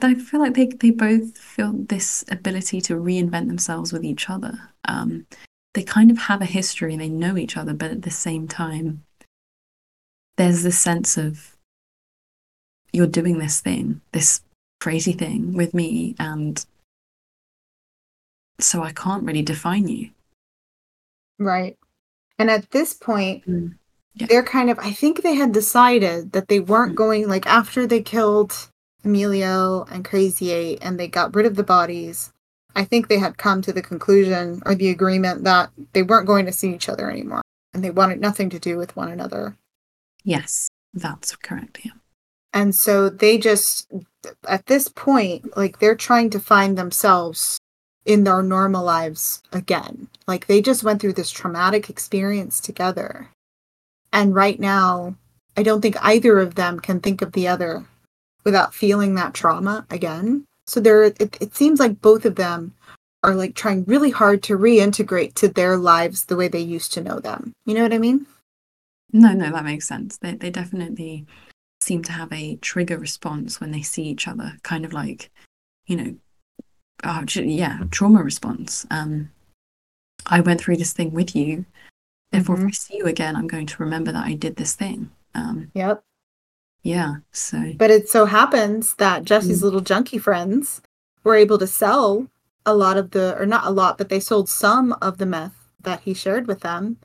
I 0.00 0.14
feel 0.14 0.40
like 0.40 0.54
they 0.54 0.66
they 0.66 0.90
both 0.90 1.36
feel 1.36 1.72
this 1.72 2.24
ability 2.30 2.80
to 2.82 2.94
reinvent 2.94 3.48
themselves 3.48 3.92
with 3.92 4.04
each 4.04 4.30
other. 4.30 4.70
Um, 4.84 5.26
they 5.74 5.82
kind 5.82 6.10
of 6.10 6.18
have 6.18 6.42
a 6.42 6.46
history, 6.46 6.96
they 6.96 7.08
know 7.08 7.36
each 7.36 7.56
other, 7.56 7.74
but 7.74 7.90
at 7.90 8.02
the 8.02 8.10
same 8.10 8.46
time, 8.46 9.04
there's 10.36 10.62
this 10.62 10.78
sense 10.78 11.16
of 11.16 11.56
you're 12.92 13.06
doing 13.06 13.38
this 13.38 13.60
thing, 13.60 14.00
this 14.12 14.42
crazy 14.80 15.12
thing 15.12 15.54
with 15.54 15.72
me, 15.74 16.14
and 16.18 16.64
so 18.60 18.82
I 18.82 18.92
can't 18.92 19.24
really 19.24 19.42
define 19.42 19.88
you. 19.88 20.10
Right. 21.38 21.76
And 22.38 22.50
at 22.50 22.70
this 22.70 22.94
point, 22.94 23.44
Mm. 23.46 23.74
Yeah. 24.14 24.26
they're 24.26 24.42
kind 24.42 24.68
of, 24.68 24.78
I 24.78 24.92
think 24.92 25.22
they 25.22 25.34
had 25.34 25.52
decided 25.52 26.32
that 26.32 26.48
they 26.48 26.60
weren't 26.60 26.92
Mm. 26.92 26.96
going, 26.96 27.28
like, 27.28 27.46
after 27.46 27.86
they 27.86 28.02
killed 28.02 28.68
Emilio 29.04 29.84
and 29.90 30.04
Krazy-8 30.04 30.78
and 30.80 30.98
they 30.98 31.08
got 31.08 31.34
rid 31.34 31.46
of 31.46 31.56
the 31.56 31.62
bodies, 31.62 32.32
I 32.74 32.84
think 32.84 33.08
they 33.08 33.18
had 33.18 33.38
come 33.38 33.62
to 33.62 33.72
the 33.72 33.82
conclusion 33.82 34.62
or 34.64 34.74
the 34.74 34.90
agreement 34.90 35.44
that 35.44 35.70
they 35.92 36.02
weren't 36.02 36.26
going 36.26 36.46
to 36.46 36.52
see 36.52 36.74
each 36.74 36.88
other 36.88 37.10
anymore 37.10 37.42
and 37.74 37.82
they 37.82 37.90
wanted 37.90 38.20
nothing 38.20 38.50
to 38.50 38.58
do 38.58 38.76
with 38.76 38.96
one 38.96 39.10
another. 39.10 39.56
Yes, 40.24 40.68
that's 40.94 41.34
correct. 41.36 41.80
Yeah. 41.84 41.92
And 42.52 42.74
so 42.74 43.08
they 43.08 43.38
just, 43.38 43.90
at 44.46 44.66
this 44.66 44.88
point, 44.88 45.56
like, 45.56 45.78
they're 45.78 45.96
trying 45.96 46.30
to 46.30 46.40
find 46.40 46.76
themselves 46.76 47.58
in 48.04 48.24
their 48.24 48.42
normal 48.42 48.84
lives 48.84 49.42
again. 49.52 50.08
Like, 50.26 50.46
they 50.46 50.60
just 50.60 50.84
went 50.84 51.00
through 51.00 51.14
this 51.14 51.30
traumatic 51.30 51.88
experience 51.88 52.60
together. 52.60 53.30
And 54.12 54.34
right 54.34 54.60
now, 54.60 55.16
I 55.56 55.62
don't 55.62 55.80
think 55.80 55.96
either 56.02 56.38
of 56.38 56.56
them 56.56 56.80
can 56.80 57.00
think 57.00 57.22
of 57.22 57.32
the 57.32 57.48
other 57.48 57.86
without 58.44 58.74
feeling 58.74 59.14
that 59.14 59.34
trauma 59.34 59.86
again. 59.90 60.46
So 60.66 60.80
there, 60.80 61.04
it, 61.04 61.36
it 61.40 61.54
seems 61.54 61.80
like 61.80 62.00
both 62.00 62.24
of 62.24 62.36
them 62.36 62.74
are 63.22 63.34
like 63.34 63.54
trying 63.54 63.84
really 63.84 64.10
hard 64.10 64.42
to 64.44 64.58
reintegrate 64.58 65.34
to 65.34 65.48
their 65.48 65.76
lives 65.76 66.24
the 66.24 66.36
way 66.36 66.48
they 66.48 66.60
used 66.60 66.92
to 66.94 67.02
know 67.02 67.20
them. 67.20 67.52
You 67.66 67.74
know 67.74 67.82
what 67.82 67.92
I 67.92 67.98
mean? 67.98 68.26
No, 69.12 69.32
no, 69.32 69.50
that 69.52 69.64
makes 69.64 69.86
sense. 69.86 70.16
They 70.18 70.34
they 70.34 70.50
definitely 70.50 71.26
seem 71.82 72.02
to 72.04 72.12
have 72.12 72.32
a 72.32 72.56
trigger 72.56 72.96
response 72.96 73.60
when 73.60 73.72
they 73.72 73.82
see 73.82 74.04
each 74.04 74.28
other, 74.28 74.56
kind 74.62 74.84
of 74.84 74.92
like, 74.92 75.30
you 75.86 75.96
know, 75.96 76.14
oh, 77.04 77.24
yeah, 77.34 77.80
trauma 77.90 78.22
response. 78.22 78.86
Um, 78.90 79.30
I 80.26 80.40
went 80.40 80.60
through 80.60 80.76
this 80.76 80.92
thing 80.92 81.12
with 81.12 81.34
you. 81.34 81.66
Therefore, 82.30 82.58
if 82.60 82.66
I 82.66 82.70
see 82.70 82.96
you 82.96 83.06
again, 83.06 83.36
I'm 83.36 83.48
going 83.48 83.66
to 83.66 83.82
remember 83.82 84.12
that 84.12 84.24
I 84.24 84.34
did 84.34 84.56
this 84.56 84.74
thing. 84.74 85.10
Um, 85.34 85.70
Yep. 85.74 86.02
Yeah. 86.82 87.16
So 87.32 87.72
But 87.76 87.90
it 87.90 88.08
so 88.08 88.26
happens 88.26 88.94
that 88.94 89.24
Jesse's 89.24 89.60
Mm. 89.60 89.64
little 89.64 89.80
junkie 89.80 90.18
friends 90.18 90.82
were 91.24 91.36
able 91.36 91.58
to 91.58 91.66
sell 91.66 92.28
a 92.66 92.74
lot 92.74 92.96
of 92.96 93.10
the, 93.10 93.36
or 93.38 93.46
not 93.46 93.66
a 93.66 93.70
lot, 93.70 93.98
but 93.98 94.08
they 94.08 94.20
sold 94.20 94.48
some 94.48 94.94
of 95.02 95.18
the 95.18 95.26
meth 95.26 95.68
that 95.82 96.00
he 96.00 96.14
shared 96.14 96.46
with 96.46 96.60
them. 96.60 96.96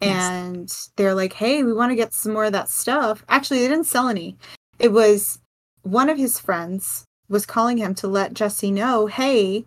Yes. 0.00 0.30
And 0.30 0.76
they're 0.96 1.14
like, 1.14 1.34
hey, 1.34 1.62
we 1.62 1.72
want 1.72 1.90
to 1.90 1.96
get 1.96 2.12
some 2.14 2.32
more 2.32 2.46
of 2.46 2.52
that 2.52 2.68
stuff. 2.68 3.24
Actually, 3.28 3.60
they 3.60 3.68
didn't 3.68 3.86
sell 3.86 4.08
any. 4.08 4.36
It 4.78 4.92
was 4.92 5.38
one 5.82 6.08
of 6.08 6.16
his 6.18 6.38
friends 6.40 7.04
was 7.28 7.46
calling 7.46 7.76
him 7.76 7.94
to 7.96 8.08
let 8.08 8.34
Jesse 8.34 8.70
know, 8.70 9.06
hey, 9.06 9.64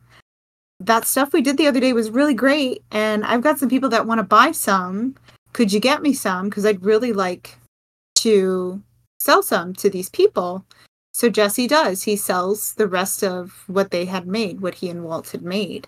that 0.80 1.06
stuff 1.06 1.32
we 1.32 1.42
did 1.42 1.58
the 1.58 1.68
other 1.68 1.80
day 1.80 1.94
was 1.94 2.10
really 2.10 2.34
great. 2.34 2.84
And 2.92 3.24
I've 3.24 3.42
got 3.44 3.60
some 3.60 3.70
people 3.70 3.90
that 3.90 4.06
want 4.08 4.20
to 4.20 4.24
buy 4.24 4.52
some. 4.52 5.16
Could 5.54 5.72
you 5.72 5.80
get 5.80 6.02
me 6.02 6.14
some? 6.14 6.50
Because 6.50 6.66
I'd 6.66 6.84
really 6.84 7.14
like 7.14 7.58
to 8.16 8.82
sell 9.24 9.42
some 9.42 9.74
to 9.76 9.90
these 9.90 10.10
people. 10.10 10.66
So 11.14 11.30
Jesse 11.30 11.68
does. 11.68 12.04
He 12.04 12.16
sells 12.16 12.74
the 12.74 12.88
rest 12.88 13.24
of 13.24 13.64
what 13.68 13.92
they 13.92 14.06
had 14.06 14.28
made, 14.28 14.62
what 14.62 14.76
he 14.76 14.90
and 14.90 15.04
Walt 15.04 15.30
had 15.30 15.44
made. 15.44 15.88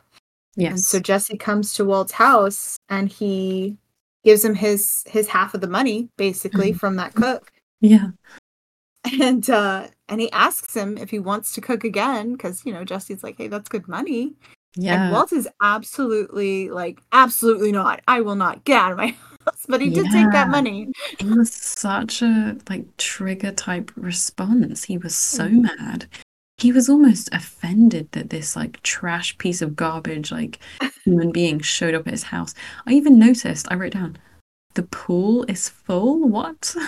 And 0.57 0.63
yes, 0.63 0.87
so 0.87 0.99
Jesse 0.99 1.37
comes 1.37 1.73
to 1.73 1.83
Walt's 1.83 2.13
house 2.13 2.77
and 2.89 3.09
he 3.09 3.77
gives 4.23 4.45
him 4.45 4.55
his 4.55 5.03
his 5.07 5.27
half 5.27 5.53
of 5.53 5.61
the 5.61 5.67
money 5.67 6.09
basically 6.17 6.71
Mhm. 6.73 6.79
from 6.79 6.95
that 6.95 7.13
cook. 7.15 7.51
yeah, 7.81 8.09
And 9.19 9.49
uh 9.49 9.87
and 10.07 10.21
he 10.21 10.31
asks 10.31 10.75
him 10.75 10.97
if 10.97 11.09
he 11.09 11.19
wants 11.19 11.51
to 11.53 11.61
cook 11.61 11.83
again 11.83 12.37
cuz 12.37 12.65
you 12.65 12.73
know 12.73 12.83
Jesse's 12.83 13.23
like, 13.23 13.37
"Hey, 13.37 13.47
that's 13.47 13.69
good 13.69 13.87
money." 13.87 14.33
yeah. 14.77 15.03
And 15.05 15.11
Walt 15.13 15.31
is 15.33 15.47
absolutely 15.61 16.69
like, 16.69 17.01
"Absolutely 17.11 17.71
not. 17.71 18.01
I 18.07 18.21
will 18.21 18.35
not. 18.35 18.63
Get 18.65 18.77
out 18.81 18.91
of 18.93 18.97
my 18.97 19.15
but 19.67 19.81
he 19.81 19.89
did 19.89 20.09
take 20.11 20.31
that 20.31 20.49
money. 20.49 20.91
It 21.19 21.25
was 21.27 21.53
such 21.53 22.21
a 22.21 22.57
like 22.69 22.85
trigger 22.97 23.51
type 23.51 23.91
response. 23.95 24.83
He 24.83 24.97
was 24.97 25.15
so 25.15 25.47
Mhm. 25.47 25.61
mad. 25.77 26.07
He 26.57 26.71
was 26.71 26.87
almost 26.89 27.29
offended 27.33 28.11
that 28.13 28.29
this 28.29 28.55
like 28.55 28.81
trash 28.81 29.37
piece 29.37 29.61
of 29.61 29.75
garbage, 29.75 30.31
like 30.31 30.59
human 31.05 31.31
being 31.31 31.59
showed 31.59 31.93
up 31.93 32.07
at 32.07 32.13
his 32.13 32.23
house. 32.23 32.53
I 32.87 32.93
even 32.93 33.19
noticed, 33.19 33.67
I 33.69 33.75
wrote 33.75 33.93
down, 33.93 34.17
the 34.73 34.83
pool 34.83 35.43
is 35.47 35.69
full. 35.69 36.27
What? 36.27 36.75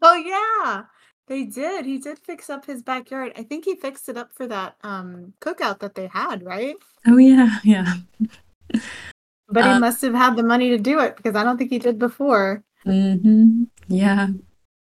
Oh 0.00 0.14
yeah. 0.14 0.84
They 1.28 1.44
did. 1.44 1.84
He 1.84 1.98
did 1.98 2.18
fix 2.18 2.48
up 2.48 2.64
his 2.64 2.82
backyard. 2.82 3.32
I 3.36 3.42
think 3.42 3.66
he 3.66 3.76
fixed 3.76 4.08
it 4.08 4.16
up 4.16 4.32
for 4.32 4.46
that 4.46 4.76
um 4.82 5.34
cookout 5.42 5.80
that 5.80 5.94
they 5.94 6.06
had, 6.06 6.42
right? 6.42 6.76
Oh 7.06 7.18
yeah, 7.18 7.58
yeah. 7.64 7.94
But 9.48 9.64
he 9.64 9.70
Um, 9.70 9.80
must 9.80 10.00
have 10.02 10.14
had 10.14 10.36
the 10.36 10.42
money 10.42 10.70
to 10.70 10.78
do 10.78 10.98
it 11.00 11.16
because 11.16 11.34
I 11.36 11.44
don't 11.44 11.58
think 11.58 11.70
he 11.70 11.78
did 11.78 11.98
before. 11.98 12.62
hmm 12.84 13.64
Yeah. 13.88 14.28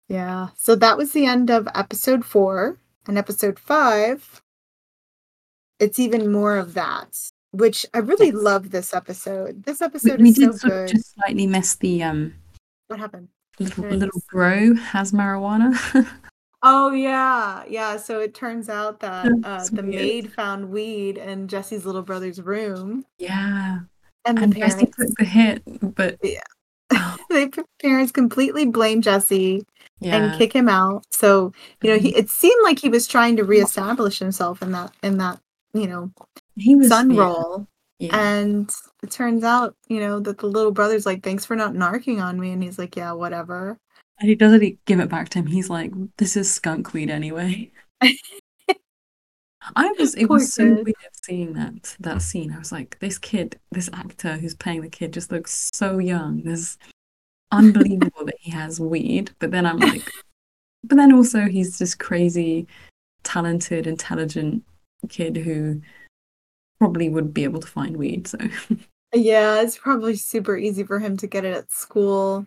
Yeah. 0.08 0.48
So 0.56 0.74
that 0.76 0.96
was 0.98 1.12
the 1.12 1.24
end 1.26 1.50
of 1.50 1.66
episode 1.74 2.24
4 2.24 2.78
and 3.06 3.16
episode 3.18 3.58
5 3.58 4.42
it's 5.78 5.98
even 5.98 6.30
more 6.30 6.56
of 6.58 6.74
that, 6.74 7.18
which 7.50 7.84
I 7.92 7.98
really 7.98 8.26
Yes. 8.26 8.36
love 8.36 8.70
this 8.70 8.94
episode. 8.94 9.64
This 9.64 9.82
episode 9.82 10.20
we 10.20 10.28
is 10.28 10.36
so 10.36 10.52
did 10.52 10.60
sort 10.60 10.72
of 10.72 10.78
good. 10.78 10.88
just 10.96 11.14
slightly 11.14 11.46
miss 11.48 11.74
the 11.74 12.02
um 12.04 12.34
What 12.86 13.00
happened? 13.00 13.28
little 13.58 13.84
little 13.90 14.22
bro 14.30 14.74
has 14.74 15.12
marijuana. 15.12 15.74
Oh 16.64 16.92
yeah, 16.92 17.64
yeah. 17.68 17.96
So 17.96 18.20
it 18.20 18.34
turns 18.34 18.68
out 18.68 19.00
that 19.00 19.26
uh, 19.42 19.64
the 19.72 19.82
weird. 19.82 19.86
maid 19.86 20.32
found 20.32 20.70
weed 20.70 21.18
in 21.18 21.48
Jesse's 21.48 21.84
little 21.84 22.02
brother's 22.02 22.40
room, 22.40 23.04
Yeah. 23.18 23.80
And 24.24 24.38
the 24.38 24.42
And 24.42 24.56
Jesse 24.56 24.76
parents 24.76 24.96
took 24.96 25.16
the 25.18 25.24
hit, 25.24 25.62
but 25.94 26.18
Yeah. 26.22 26.40
oh, 26.92 27.16
the 27.30 27.64
parents 27.80 28.12
completely 28.12 28.66
blame 28.66 29.02
Jesse 29.02 29.64
and 30.00 30.38
kick 30.38 30.52
him 30.52 30.68
out. 30.68 31.04
So 31.12 31.52
you 31.82 31.90
know, 31.90 31.98
he 31.98 32.10
mm-hmm. 32.10 32.18
it 32.18 32.30
seemed 32.30 32.62
like 32.62 32.78
he 32.78 32.88
was 32.88 33.06
trying 33.06 33.36
to 33.36 33.44
reestablish 33.44 34.18
himself 34.18 34.62
in 34.62 34.72
that 34.72 34.92
in 35.02 35.18
that 35.18 35.40
you 35.74 35.86
know 35.86 36.10
He 36.56 36.74
was 36.74 36.88
son 36.88 37.10
yeah, 37.10 37.20
role, 37.20 37.66
yeah. 37.98 38.16
and 38.16 38.70
it 39.02 39.10
turns 39.10 39.44
out 39.44 39.74
you 39.88 40.00
know 40.00 40.20
that 40.20 40.38
the 40.38 40.46
little 40.46 40.72
brother's 40.72 41.06
like, 41.06 41.22
"Thanks 41.22 41.44
for 41.44 41.56
not 41.56 41.74
narking 41.74 42.22
on 42.22 42.38
me," 42.38 42.50
and 42.50 42.62
he's 42.62 42.78
like, 42.78 42.96
"Yeah, 42.96 43.12
whatever." 43.12 43.78
And 44.18 44.28
he 44.28 44.34
doesn't 44.34 44.84
give 44.84 45.00
it 45.00 45.08
back 45.08 45.30
to 45.30 45.38
him. 45.38 45.46
He's 45.46 45.70
like, 45.70 45.92
"This 46.18 46.36
is 46.36 46.52
skunk 46.52 46.92
weed 46.92 47.10
anyway." 47.10 47.70
I 49.76 49.92
was. 49.98 50.14
It 50.14 50.26
Poor 50.26 50.38
was 50.38 50.52
so 50.52 50.64
kid. 50.76 50.84
weird 50.84 50.96
seeing 51.24 51.52
that 51.54 51.96
that 52.00 52.22
scene. 52.22 52.52
I 52.52 52.58
was 52.58 52.72
like, 52.72 52.98
"This 53.00 53.18
kid, 53.18 53.58
this 53.70 53.88
actor 53.92 54.36
who's 54.36 54.54
playing 54.54 54.82
the 54.82 54.88
kid, 54.88 55.12
just 55.12 55.30
looks 55.32 55.70
so 55.72 55.98
young. 55.98 56.42
This 56.42 56.78
unbelievable 57.50 58.24
that 58.24 58.38
he 58.40 58.50
has 58.50 58.80
weed." 58.80 59.30
But 59.38 59.50
then 59.50 59.66
I'm 59.66 59.78
like, 59.78 60.02
but 60.84 60.96
then 60.96 61.12
also 61.12 61.42
he's 61.42 61.78
this 61.78 61.94
crazy, 61.94 62.66
talented, 63.22 63.86
intelligent 63.86 64.64
kid 65.08 65.36
who 65.36 65.80
probably 66.78 67.08
would 67.08 67.32
be 67.32 67.44
able 67.44 67.60
to 67.60 67.68
find 67.68 67.96
weed. 67.96 68.26
So, 68.26 68.38
Yeah, 69.14 69.60
it's 69.60 69.76
probably 69.76 70.16
super 70.16 70.56
easy 70.56 70.84
for 70.84 70.98
him 70.98 71.16
to 71.18 71.26
get 71.26 71.44
it 71.44 71.54
at 71.54 71.70
school. 71.70 72.46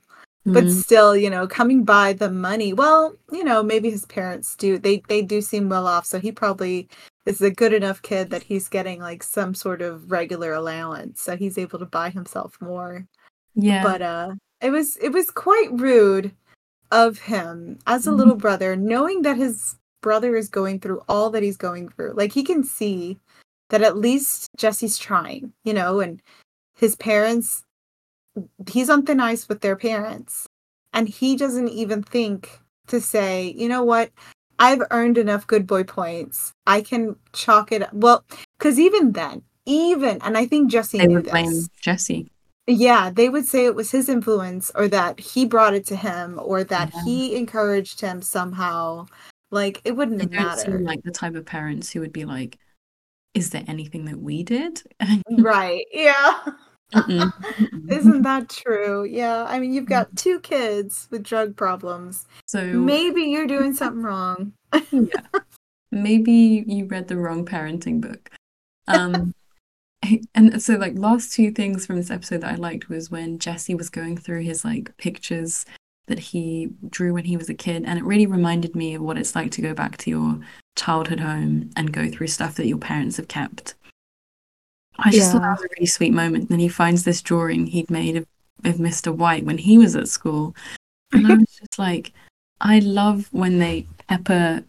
But 0.53 0.65
Mm, 0.65 0.71
still 0.71 1.15
you 1.15 1.29
know 1.29 1.47
coming 1.47 1.83
by 1.83 2.13
the 2.13 2.29
money 2.29 2.73
well 2.73 3.15
you 3.31 3.43
know 3.43 3.63
maybe 3.63 3.89
his 3.89 4.05
parents 4.05 4.55
do 4.55 4.77
they 4.77 5.01
they 5.07 5.21
do 5.21 5.41
seem 5.41 5.69
well 5.69 5.87
off 5.87 6.05
so 6.05 6.19
he 6.19 6.31
probably 6.31 6.87
is 7.25 7.41
a 7.41 7.49
good 7.51 7.73
enough 7.73 8.01
kid 8.01 8.29
that 8.29 8.43
he's 8.43 8.69
getting 8.69 8.99
like 9.01 9.23
some 9.23 9.53
sort 9.55 9.81
of 9.81 10.11
regular 10.11 10.53
allowance 10.53 11.21
so 11.21 11.35
he's 11.35 11.57
able 11.57 11.79
to 11.79 11.85
buy 11.85 12.09
himself 12.09 12.57
more. 12.61 13.05
Yeah, 13.55 13.81
but 13.83 14.01
uh 14.01 14.35
it 14.61 14.71
was 14.71 14.97
it 14.97 15.09
was 15.09 15.29
quite 15.31 15.69
rude 15.71 16.33
of 16.91 17.19
him 17.19 17.79
as 17.87 18.07
a 18.07 18.11
Mhm. 18.11 18.17
little 18.17 18.35
brother 18.35 18.75
knowing 18.75 19.23
that 19.23 19.37
his 19.37 19.77
brother 20.01 20.35
is 20.35 20.49
going 20.49 20.79
through 20.79 21.01
all 21.09 21.29
that 21.31 21.43
he's 21.43 21.57
going 21.57 21.89
through. 21.89 22.13
Like 22.13 22.31
he 22.33 22.43
can 22.43 22.63
see 22.63 23.19
that 23.69 23.81
at 23.83 23.97
least 23.97 24.49
jesse's 24.57 24.97
trying 24.99 25.53
you 25.65 25.73
know 25.73 25.99
and 26.01 26.21
his 26.77 26.95
parents 26.97 27.64
he's 28.69 28.89
on 28.89 29.05
thin 29.05 29.19
ice 29.19 29.47
with 29.47 29.61
their 29.61 29.75
parents 29.75 30.47
and 30.93 31.07
he 31.07 31.35
doesn't 31.35 31.69
even 31.69 32.01
think 32.03 32.59
to 32.87 32.99
say 33.01 33.53
you 33.57 33.67
know 33.69 33.83
what 33.83 34.11
i've 34.59 34.81
earned 34.91 35.17
enough 35.17 35.47
good 35.47 35.65
boy 35.67 35.83
points 35.83 36.53
i 36.67 36.81
can 36.81 37.15
chalk 37.33 37.71
it 37.71 37.81
up. 37.83 37.93
well 37.93 38.23
because 38.57 38.79
even 38.79 39.11
then 39.13 39.41
even 39.65 40.21
and 40.21 40.37
i 40.37 40.45
think 40.45 40.69
jesse 40.69 40.97
they 40.97 41.07
knew 41.07 41.15
would 41.15 41.29
blame 41.29 41.51
Jesse. 41.81 42.29
yeah 42.67 43.09
they 43.09 43.29
would 43.29 43.45
say 43.45 43.65
it 43.65 43.75
was 43.75 43.91
his 43.91 44.09
influence 44.09 44.71
or 44.75 44.87
that 44.87 45.19
he 45.19 45.45
brought 45.45 45.73
it 45.73 45.85
to 45.87 45.95
him 45.95 46.39
or 46.41 46.63
that 46.63 46.91
Yeah. 46.93 47.03
he 47.03 47.35
encouraged 47.35 47.99
him 48.01 48.21
somehow 48.21 49.05
like 49.51 49.81
it 49.85 49.95
wouldn't 49.95 50.17
They 50.19 50.37
have 50.37 50.57
mattered 50.57 50.77
seem 50.79 50.83
like 50.85 51.03
the 51.03 51.11
type 51.11 51.35
of 51.35 51.45
parents 51.45 51.91
who 51.91 51.99
would 52.01 52.11
be 52.11 52.25
like, 52.25 52.57
"Is 53.35 53.51
there 53.51 53.63
anything 53.67 54.05
that 54.05 54.19
we 54.19 54.43
did?" 54.43 54.81
right 55.37 55.85
yeah. 55.93 56.39
isn't 57.89 58.21
that 58.21 58.49
true? 58.49 59.05
Yeah 59.05 59.45
i 59.47 59.59
mean 59.59 59.73
you've 59.73 59.85
got 59.85 60.15
two 60.15 60.39
kids 60.39 61.07
with 61.11 61.23
drug 61.23 61.55
problems. 61.55 62.25
So 62.45 62.63
maybe 62.63 63.23
you're 63.23 63.47
doing 63.47 63.73
something 63.73 64.03
wrong. 64.03 64.53
Yeah, 64.91 65.39
maybe 65.91 66.63
you 66.67 66.85
read 66.85 67.07
the 67.07 67.17
wrong 67.17 67.45
parenting 67.45 68.01
book. 68.01 68.29
Um, 68.87 69.33
and 70.35 70.61
so 70.61 70.75
like 70.75 70.97
last 70.97 71.33
two 71.33 71.51
things 71.51 71.85
from 71.85 71.97
this 71.97 72.11
episode 72.11 72.41
that 72.41 72.53
I 72.53 72.55
liked 72.55 72.89
was 72.89 73.11
when 73.11 73.39
Jesse 73.39 73.75
was 73.75 73.89
going 73.89 74.17
through 74.17 74.41
his 74.41 74.63
like 74.65 74.95
pictures 74.97 75.65
that 76.07 76.19
he 76.19 76.69
drew 76.89 77.13
when 77.13 77.25
he 77.25 77.37
was 77.37 77.49
a 77.49 77.53
kid, 77.53 77.83
and 77.85 77.97
it 77.97 78.05
really 78.05 78.27
reminded 78.27 78.75
me 78.75 78.93
of 78.93 79.01
what 79.01 79.17
it's 79.17 79.35
like 79.35 79.51
to 79.51 79.61
go 79.61 79.73
back 79.73 79.97
to 79.97 80.09
your 80.09 80.39
childhood 80.75 81.19
home 81.19 81.69
and 81.75 81.91
go 81.91 82.09
through 82.09 82.27
stuff 82.27 82.55
that 82.55 82.67
your 82.67 82.77
parents 82.77 83.17
have 83.17 83.27
kept. 83.27 83.73
I 84.99 85.11
just 85.11 85.31
thought 85.31 85.41
Yeah. 85.41 85.49
that 85.49 85.57
was 85.57 85.63
a 85.65 85.67
really 85.77 85.85
sweet 85.87 86.13
moment. 86.13 86.49
Then 86.49 86.59
he 86.59 86.67
finds 86.69 87.03
this 87.03 87.21
drawing 87.21 87.67
he'd 87.67 87.89
made 87.89 88.15
of, 88.17 88.25
of 88.63 88.75
Mr. 88.75 89.13
White 89.13 89.45
when 89.45 89.57
he 89.57 89.77
was 89.77 89.95
at 89.95 90.07
school. 90.07 90.55
And 91.11 91.27
I 91.27 91.35
was 91.35 91.49
just 91.59 91.77
like, 91.77 92.11
I 92.61 92.79
love 92.79 93.27
when 93.31 93.59
they 93.59 93.87
pepper 94.07 94.63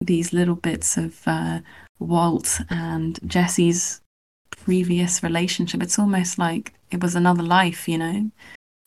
these 0.00 0.32
little 0.32 0.54
bits 0.56 0.96
of 0.96 1.20
uh, 1.26 1.60
Walt 1.98 2.60
and 2.70 3.18
Jesse's 3.26 4.00
previous 4.50 5.22
relationship. 5.22 5.82
It's 5.82 5.98
almost 5.98 6.38
like 6.38 6.72
it 6.90 7.02
was 7.02 7.14
another 7.14 7.42
life, 7.42 7.88
you 7.88 7.98
know? 7.98 8.30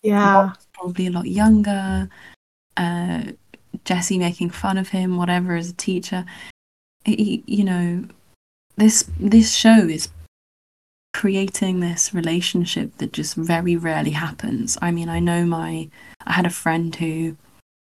yeah 0.04 0.36
Walt 0.46 0.58
was 0.58 0.68
probably 0.74 1.08
a 1.08 1.12
lot 1.12 1.26
younger. 1.28 2.10
Uh, 2.78 3.24
Jesse 3.86 4.20
making 4.20 4.50
fun 4.52 4.78
of 4.78 4.90
him, 4.90 5.18
whatever, 5.18 5.56
as 5.56 5.70
a 5.70 5.74
teacher. 5.74 6.26
He- 7.06 7.44
you 7.48 7.64
know, 7.64 8.06
this 8.76 9.10
this 9.20 9.54
show 9.54 9.78
is 9.88 10.10
creating 11.14 11.80
this 11.80 12.14
relationship 12.14 12.98
that 12.98 13.14
just 13.14 13.36
very 13.36 13.76
rarely 13.76 14.12
happens. 14.12 14.78
I 14.82 14.92
mean, 14.92 15.10
I 15.10 15.20
know 15.20 15.46
my 15.46 15.90
I 16.26 16.34
had 16.34 16.46
a 16.46 16.50
friend 16.50 16.94
who 16.96 17.38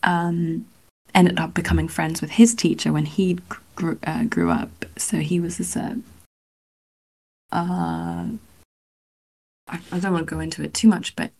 um, 0.02 0.66
ended 1.14 1.38
up 1.38 1.54
becoming 1.54 1.88
friends 1.88 2.20
with 2.20 2.32
his 2.32 2.54
teacher 2.54 2.92
when 2.92 3.06
he 3.06 3.38
grew, 3.76 3.98
uh, 4.06 4.24
grew 4.24 4.50
up. 4.50 4.84
So 4.96 5.18
he 5.18 5.40
was 5.40 5.58
this 5.58 5.76
uh, 5.76 5.96
uh, 7.52 8.26
I, 9.68 9.80
I 9.92 9.98
don't 9.98 10.12
want 10.12 10.28
to 10.28 10.34
go 10.34 10.40
into 10.40 10.62
it 10.62 10.74
too 10.74 10.88
much, 10.88 11.14
but 11.16 11.30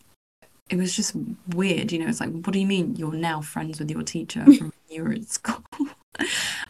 it 0.69 0.77
was 0.77 0.95
just 0.95 1.13
weird. 1.49 1.91
You 1.91 1.99
know, 1.99 2.07
it's 2.07 2.19
like, 2.19 2.31
what 2.31 2.53
do 2.53 2.59
you 2.59 2.67
mean 2.67 2.95
you're 2.95 3.13
now 3.13 3.41
friends 3.41 3.79
with 3.79 3.91
your 3.91 4.03
teacher 4.03 4.43
from 4.57 4.71
when 4.71 4.71
you 4.89 5.03
were 5.03 5.13
at 5.13 5.29
school? 5.29 5.63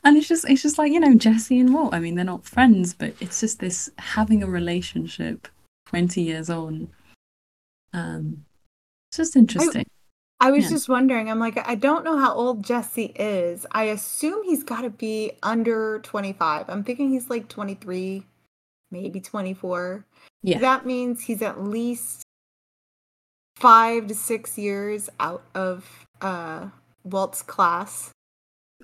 And 0.04 0.18
it's 0.18 0.28
just, 0.28 0.50
it's 0.50 0.62
just 0.62 0.78
like 0.78 0.92
you 0.92 1.00
know, 1.00 1.16
Jesse 1.16 1.60
and 1.60 1.74
Walt. 1.74 1.94
I 1.94 2.00
mean, 2.00 2.16
they're 2.16 2.26
not 2.26 2.46
friends, 2.46 2.94
but 2.94 3.14
it's 3.20 3.40
just 3.40 3.60
this 3.60 3.90
having 3.98 4.44
a 4.44 4.48
relationship 4.48 5.48
twenty 5.86 6.22
years 6.22 6.50
on. 6.50 6.90
Um, 7.94 8.46
it's 9.10 9.18
just 9.18 9.36
interesting. 9.36 9.86
I 10.42 10.52
was 10.52 10.66
Yeah. 10.66 10.72
just 10.72 10.90
wondering. 10.90 11.30
I'm 11.30 11.40
like, 11.40 11.58
I 11.68 11.76
don't 11.76 12.04
know 12.04 12.18
how 12.18 12.34
old 12.34 12.64
Jesse 12.66 13.14
is. 13.16 13.66
I 13.72 13.86
assume 13.86 14.44
he's 14.44 14.64
got 14.64 14.82
to 14.82 14.90
be 14.90 15.32
under 15.42 16.00
25. 16.00 16.70
I'm 16.70 16.84
thinking 16.84 17.10
he's 17.10 17.30
like 17.30 17.48
23, 17.48 18.26
maybe 18.92 19.22
24. 19.22 20.04
Yeah. 20.44 20.60
That 20.60 20.86
means 20.86 21.22
he's 21.24 21.42
at 21.42 21.64
least 21.64 22.24
five 23.56 24.08
to 24.08 24.14
six 24.16 24.58
years 24.58 25.10
out 25.22 25.44
of 25.56 26.06
uh, 26.20 26.68
Walt's 27.06 27.42
class. 27.42 28.12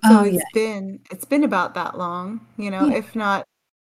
So 0.04 0.20
oh 0.20 0.24
it's 0.24 0.36
yeah, 0.36 0.42
been 0.52 1.00
it's 1.10 1.24
been 1.24 1.44
about 1.44 1.74
that 1.74 1.96
long, 1.96 2.46
you 2.56 2.70
know, 2.70 2.88
Yeah. 2.88 2.96
if 2.96 3.14
not 3.14 3.44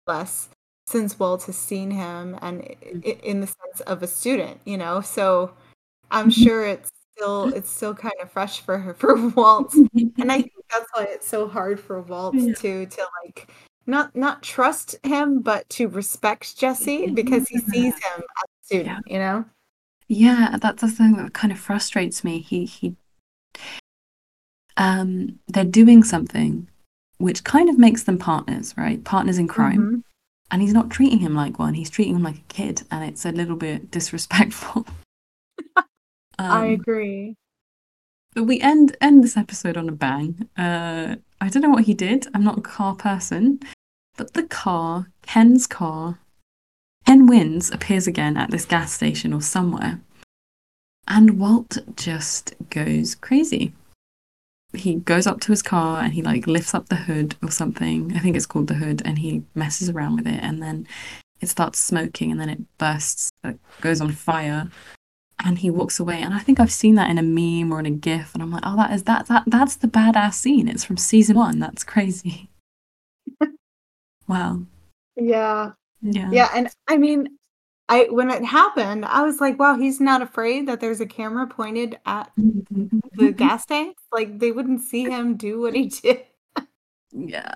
less, 0.06 0.48
since 0.86 1.18
Walt 1.18 1.44
has 1.44 1.56
seen 1.56 1.90
him, 1.90 2.38
and 2.42 2.62
i- 2.62 2.76
Mm. 2.94 3.20
in 3.22 3.40
the 3.40 3.46
sense 3.46 3.80
of 3.86 4.02
a 4.02 4.06
student, 4.06 4.60
you 4.66 4.76
know. 4.76 5.00
So 5.00 5.54
I'm 6.10 6.28
Mhm. 6.28 6.44
sure 6.44 6.66
it's 6.66 6.90
still 7.16 7.46
it's 7.54 7.70
still 7.70 7.94
kind 7.94 8.14
of 8.20 8.30
fresh 8.30 8.60
for 8.60 8.78
her 8.78 8.92
for 9.02 9.16
Walt, 9.30 9.74
and 9.74 10.30
I 10.32 10.42
think 10.42 10.52
that's 10.70 10.90
why 10.94 11.04
it's 11.04 11.26
so 11.28 11.48
hard 11.48 11.80
for 11.80 12.00
Walt 12.02 12.34
Yeah. 12.34 12.52
to 12.54 12.86
to 12.86 13.06
like 13.24 13.50
not 13.86 14.14
not 14.14 14.42
trust 14.42 14.96
him, 15.04 15.40
but 15.40 15.68
to 15.70 15.88
respect 15.88 16.56
Jesse 16.58 17.10
because 17.10 17.48
he 17.48 17.58
sees 17.58 17.94
him 17.94 18.20
as 18.20 18.44
a 18.44 18.64
student, 18.66 19.06
you 19.10 19.18
know. 19.18 19.44
Yeah, 20.08 20.58
that's 20.60 20.82
the 20.82 20.90
thing 20.90 21.16
that 21.16 21.32
kind 21.32 21.52
of 21.52 21.58
frustrates 21.58 22.22
me. 22.22 22.40
He 22.40 22.66
he 22.66 22.96
um 24.77 25.39
they're 25.49 25.64
doing 25.64 26.03
something 26.03 26.68
which 27.18 27.45
kind 27.45 27.68
of 27.68 27.79
makes 27.79 28.03
them 28.03 28.18
partners, 28.18 28.75
right? 28.77 29.05
Partners 29.05 29.39
in 29.39 29.47
crime. 29.47 29.79
Mhm. 29.81 30.03
And 30.51 30.61
he's 30.61 30.73
not 30.75 30.91
treating 30.91 31.20
him 31.20 31.35
like 31.35 31.59
one, 31.59 31.75
he's 31.75 31.89
treating 31.91 32.16
him 32.16 32.23
like 32.23 32.37
a 32.39 32.53
kid, 32.53 32.83
and 32.91 33.05
it's 33.05 33.25
a 33.25 33.33
little 33.33 33.57
bit 33.57 33.91
disrespectful. 33.91 34.87
I 36.39 36.66
um, 36.66 36.73
agree. 36.73 37.37
but 38.35 38.45
we 38.45 38.61
end 38.61 38.97
end 39.01 39.23
this 39.23 39.37
episode 39.37 39.77
on 39.77 39.89
a 39.89 39.93
bang. 39.93 40.49
Uh 40.57 41.16
I 41.41 41.49
don't 41.49 41.62
know 41.62 41.70
what 41.70 41.85
he 41.85 41.95
did. 41.95 42.27
I'm 42.35 42.45
not 42.45 42.59
a 42.59 42.62
car 42.62 42.95
person. 42.95 43.61
But 44.16 44.35
the 44.35 44.43
car, 44.45 45.09
Ken's 45.23 45.66
car, 45.66 46.18
Ken 47.07 47.27
wins, 47.27 47.70
appears 47.70 48.07
again 48.07 48.37
at 48.37 48.51
this 48.51 48.64
gas 48.66 48.93
station 48.93 49.33
or 49.33 49.41
somewhere. 49.41 50.01
And 51.09 51.39
Walt 51.39 51.79
just 51.97 52.55
goes 52.70 53.14
crazy. 53.14 53.73
He 54.75 54.97
goes 54.97 55.27
up 55.27 55.41
to 55.41 55.53
his 55.53 55.62
car 55.62 56.03
and 56.03 56.14
he 56.14 56.23
like 56.23 56.47
lifts 56.47 56.75
up 56.75 56.89
the 56.89 56.97
hood 56.97 57.37
or 57.43 57.51
something. 57.51 58.12
I 58.16 58.20
think 58.20 58.37
it's 58.37 58.47
called 58.47 58.68
the 58.68 58.75
hood, 58.75 59.03
and 59.05 59.18
he 59.18 59.43
messes 59.55 59.91
around 59.91 60.16
with 60.16 60.27
it, 60.27 60.41
and 60.43 60.62
then 60.62 60.87
it 61.41 61.49
starts 61.49 61.79
smoking, 61.79 62.31
and 62.31 62.41
then 62.41 62.49
it 62.49 62.61
bursts, 62.79 63.31
it 63.45 63.59
goes 63.81 64.01
on 64.01 64.12
fire, 64.12 64.70
and 65.45 65.59
he 65.59 65.70
walks 65.70 65.99
away. 66.01 66.23
And 66.23 66.33
I 66.33 66.39
think 66.39 66.61
I've 66.61 66.73
seen 66.73 66.95
that 66.95 67.11
in 67.11 67.18
a 67.18 67.23
meme 67.23 67.73
or 67.73 67.81
in 67.81 67.87
a 67.87 67.91
GIF, 67.91 68.33
and 68.35 68.43
I'm 68.43 68.51
like, 68.51 68.62
oh, 68.64 68.77
that 68.77 68.93
is 68.93 69.05
that 69.05 69.27
that 69.27 69.45
that's 69.47 69.77
the 69.77 69.89
badass 69.89 70.35
scene. 70.35 70.68
It's 70.68 70.85
from 70.85 70.97
season 70.97 71.37
one. 71.37 71.59
That's 71.59 71.85
crazy. 71.85 72.49
wow. 74.29 74.62
Yeah. 75.16 75.73
Yeah. 76.01 76.31
Yeah, 76.33 76.49
and 76.55 76.68
I 76.89 76.97
mean, 76.97 77.29
I 77.93 78.07
when 78.11 78.30
it 78.30 78.43
happened, 78.43 79.05
I 79.05 79.22
was 79.22 79.38
like, 79.38 79.59
wow, 79.59 79.76
he's 79.76 80.01
not 80.01 80.22
afraid 80.22 80.66
that 80.66 80.80
there's 80.80 81.03
a 81.03 81.07
camera 81.07 81.47
pointed 81.47 81.99
at 82.07 82.32
the 82.36 82.43
mm-hmm. 82.72 83.30
gas 83.32 83.66
tanks. 83.66 84.03
Like 84.11 84.38
they 84.38 84.51
wouldn't 84.51 84.80
see 84.80 85.05
him 85.05 85.36
do 85.36 85.61
what 85.61 85.74
he 85.74 85.88
did. 85.88 86.22
Yeah, 87.12 87.53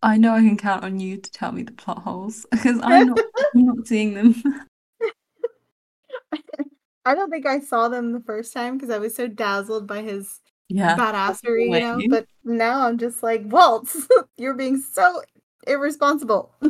I 0.00 0.18
know 0.18 0.34
I 0.34 0.38
can 0.38 0.56
count 0.56 0.84
on 0.84 1.00
you 1.00 1.16
to 1.16 1.30
tell 1.32 1.50
me 1.50 1.64
the 1.64 1.72
plot 1.72 1.98
holes 1.98 2.46
because 2.52 2.78
I'm 2.80 3.08
not, 3.08 3.18
I'm 3.56 3.66
not 3.66 3.88
seeing 3.88 4.14
them. 4.14 4.40
I 7.04 7.16
don't 7.16 7.30
think 7.30 7.46
I 7.46 7.58
saw 7.58 7.88
them 7.88 8.12
the 8.12 8.20
first 8.20 8.52
time 8.52 8.76
because 8.76 8.90
I 8.90 8.98
was 8.98 9.16
so 9.16 9.26
dazzled 9.26 9.88
by 9.88 10.02
his 10.02 10.38
Yeah, 10.68 10.96
badassery, 10.96 11.64
you 11.64 11.80
know. 11.80 12.00
But 12.08 12.26
now 12.44 12.86
I'm 12.86 12.98
just 12.98 13.24
like, 13.24 13.42
Walt, 13.46 13.92
you're 14.38 14.54
being 14.54 14.80
so 14.80 15.22
irresponsible. 15.66 16.54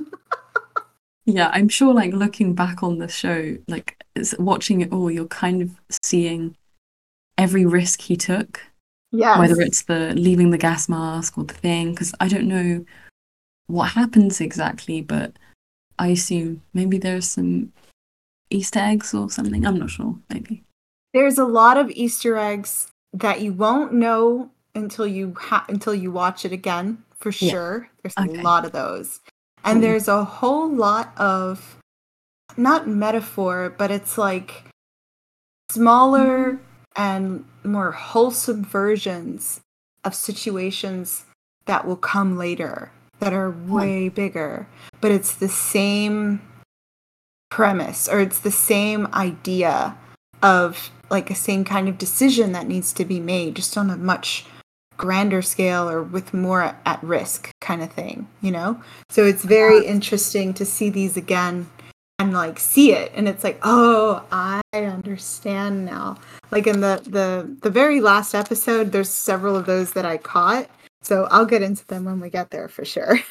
yeah, 1.24 1.50
I'm 1.52 1.68
sure. 1.68 1.92
Like 1.94 2.12
looking 2.12 2.54
back 2.54 2.82
on 2.82 2.98
the 2.98 3.08
show, 3.08 3.56
like 3.68 4.02
it's, 4.14 4.36
watching 4.38 4.80
it 4.80 4.92
all, 4.92 5.10
you're 5.10 5.26
kind 5.26 5.62
of 5.62 5.70
seeing 6.02 6.56
every 7.38 7.64
risk 7.64 8.00
he 8.02 8.16
took, 8.16 8.60
Yeah. 9.10 9.38
whether 9.38 9.60
it's 9.60 9.82
the 9.82 10.14
leaving 10.14 10.50
the 10.50 10.58
gas 10.58 10.88
mask 10.88 11.38
or 11.38 11.44
the 11.44 11.54
thing. 11.54 11.90
Because 11.92 12.14
I 12.20 12.28
don't 12.28 12.48
know 12.48 12.84
what 13.66 13.92
happens 13.92 14.40
exactly, 14.40 15.00
but 15.00 15.32
I 15.98 16.08
assume 16.08 16.62
maybe 16.74 16.98
there's 16.98 17.28
some 17.28 17.72
Easter 18.50 18.80
eggs 18.80 19.14
or 19.14 19.30
something. 19.30 19.64
I'm 19.66 19.78
not 19.78 19.90
sure. 19.90 20.16
Maybe. 20.32 20.62
There's 21.14 21.38
a 21.38 21.44
lot 21.44 21.76
of 21.78 21.90
Easter 21.90 22.36
eggs 22.36 22.90
that 23.12 23.40
you 23.40 23.52
won't 23.52 23.92
know 23.92 24.50
until 24.74 25.06
you 25.06 25.34
ha- 25.38 25.66
until 25.68 25.94
you 25.94 26.10
watch 26.10 26.44
it 26.46 26.52
again 26.52 27.04
for 27.16 27.30
Yeah. 27.30 27.50
sure. 27.50 27.90
There's 28.02 28.14
Okay. 28.18 28.40
a 28.40 28.42
lot 28.42 28.64
of 28.64 28.72
those. 28.72 29.20
And 29.64 29.82
there's 29.82 30.08
a 30.08 30.24
whole 30.24 30.68
lot 30.68 31.12
of 31.16 31.78
not 32.56 32.88
metaphor, 32.88 33.74
but 33.76 33.90
it's 33.90 34.18
like 34.18 34.64
smaller 35.70 36.58
and 36.96 37.44
more 37.64 37.92
wholesome 37.92 38.64
versions 38.64 39.60
of 40.04 40.14
situations 40.14 41.24
that 41.66 41.86
will 41.86 41.96
come 41.96 42.36
later 42.36 42.90
that 43.20 43.32
are 43.32 43.50
hmm. 43.50 43.72
way 43.72 44.08
bigger. 44.08 44.66
But 45.00 45.12
it's 45.12 45.34
the 45.34 45.48
same 45.48 46.42
premise 47.50 48.08
or 48.08 48.20
it's 48.20 48.38
the 48.38 48.50
same 48.50 49.06
idea 49.12 49.96
of 50.42 50.90
like 51.10 51.30
a 51.30 51.34
same 51.34 51.64
kind 51.64 51.88
of 51.88 51.98
decision 51.98 52.52
that 52.52 52.66
needs 52.66 52.92
to 52.94 53.04
be 53.04 53.20
made 53.20 53.54
just 53.54 53.76
on 53.76 53.90
a 53.90 53.96
much 53.96 54.46
grander 54.97 55.43
scale 55.43 55.88
or 55.88 56.03
with 56.03 56.32
more 56.34 56.76
at 56.84 57.03
risk 57.03 57.51
kind 57.61 57.82
of 57.82 57.93
thing 57.93 58.26
you 58.40 58.51
know 58.51 58.80
so 59.11 59.24
it's 59.24 59.45
very 59.45 59.84
interesting 59.86 60.53
to 60.55 60.64
see 60.64 60.90
these 60.90 61.16
again 61.16 61.68
and 62.18 62.32
like 62.32 62.59
see 62.59 62.93
it 62.93 63.11
and 63.14 63.28
it's 63.28 63.43
like 63.43 63.59
oh 63.62 64.24
i 64.30 64.61
understand 64.74 65.84
now 65.84 66.16
like 66.51 66.66
in 66.66 66.80
the 66.80 67.01
the 67.07 67.57
the 67.62 67.70
very 67.70 68.01
last 68.01 68.34
episode 68.34 68.93
there's 68.93 69.11
several 69.11 69.57
of 69.57 69.66
those 69.66 69.93
that 69.93 70.05
i 70.07 70.16
caught 70.16 70.68
so 71.03 71.26
i'll 71.30 71.47
get 71.47 71.62
into 71.62 71.84
them 71.86 72.05
when 72.05 72.20
we 72.20 72.30
get 72.30 72.51
there 72.51 72.68
for 72.68 72.84
sure 72.84 73.18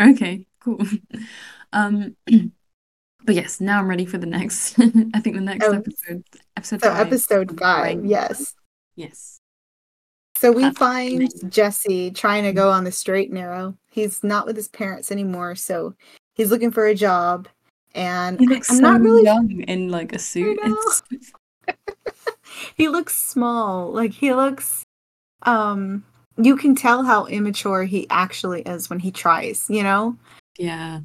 Okay, 0.00 0.46
cool. 0.60 0.80
Um, 1.74 2.16
but 2.26 3.34
yes, 3.34 3.60
now 3.60 3.80
I'm 3.80 3.86
ready 3.88 4.06
for 4.06 4.16
the 4.16 4.24
next. 4.26 4.78
I 5.14 5.20
think 5.20 5.36
the 5.36 5.42
next 5.42 5.66
Oh, 5.66 5.72
episode, 5.74 6.24
episode 6.56 6.82
so 6.82 6.88
five. 6.90 7.06
episode 7.06 7.60
five 7.60 7.82
Right. 7.98 8.04
yes 8.04 8.54
Yes. 8.96 9.40
So 10.40 10.50
we 10.50 10.70
find. 10.72 11.30
Jesse 11.50 12.10
trying 12.12 12.44
to 12.44 12.52
go 12.54 12.70
on 12.70 12.84
the 12.84 12.92
straight 12.92 13.28
and 13.28 13.38
narrow. 13.38 13.76
He's 13.90 14.24
not 14.24 14.46
with 14.46 14.56
his 14.56 14.68
parents 14.68 15.12
anymore, 15.12 15.54
so 15.54 15.94
he's 16.32 16.50
looking 16.50 16.70
for 16.70 16.86
a 16.86 16.94
job. 16.94 17.46
And 17.94 18.40
He 18.40 18.46
looks 18.46 18.70
I'm 18.70 18.76
so 18.76 18.82
not 18.82 19.00
really. 19.02 19.22
young 19.24 19.50
in 19.62 19.90
like 19.90 20.14
a 20.14 20.18
suit. 20.30 20.58
He 22.76 22.88
looks 22.88 23.16
small. 23.16 23.92
Like 23.92 24.12
he 24.12 24.32
looks. 24.32 24.82
Um, 25.42 26.04
you 26.36 26.56
can 26.56 26.74
tell 26.74 27.04
how 27.04 27.26
immature 27.26 27.84
he 27.84 28.06
actually 28.10 28.62
is 28.62 28.88
when 28.90 28.98
he 28.98 29.10
tries. 29.10 29.66
You 29.68 29.82
know. 29.82 30.16
yeah. 30.58 31.00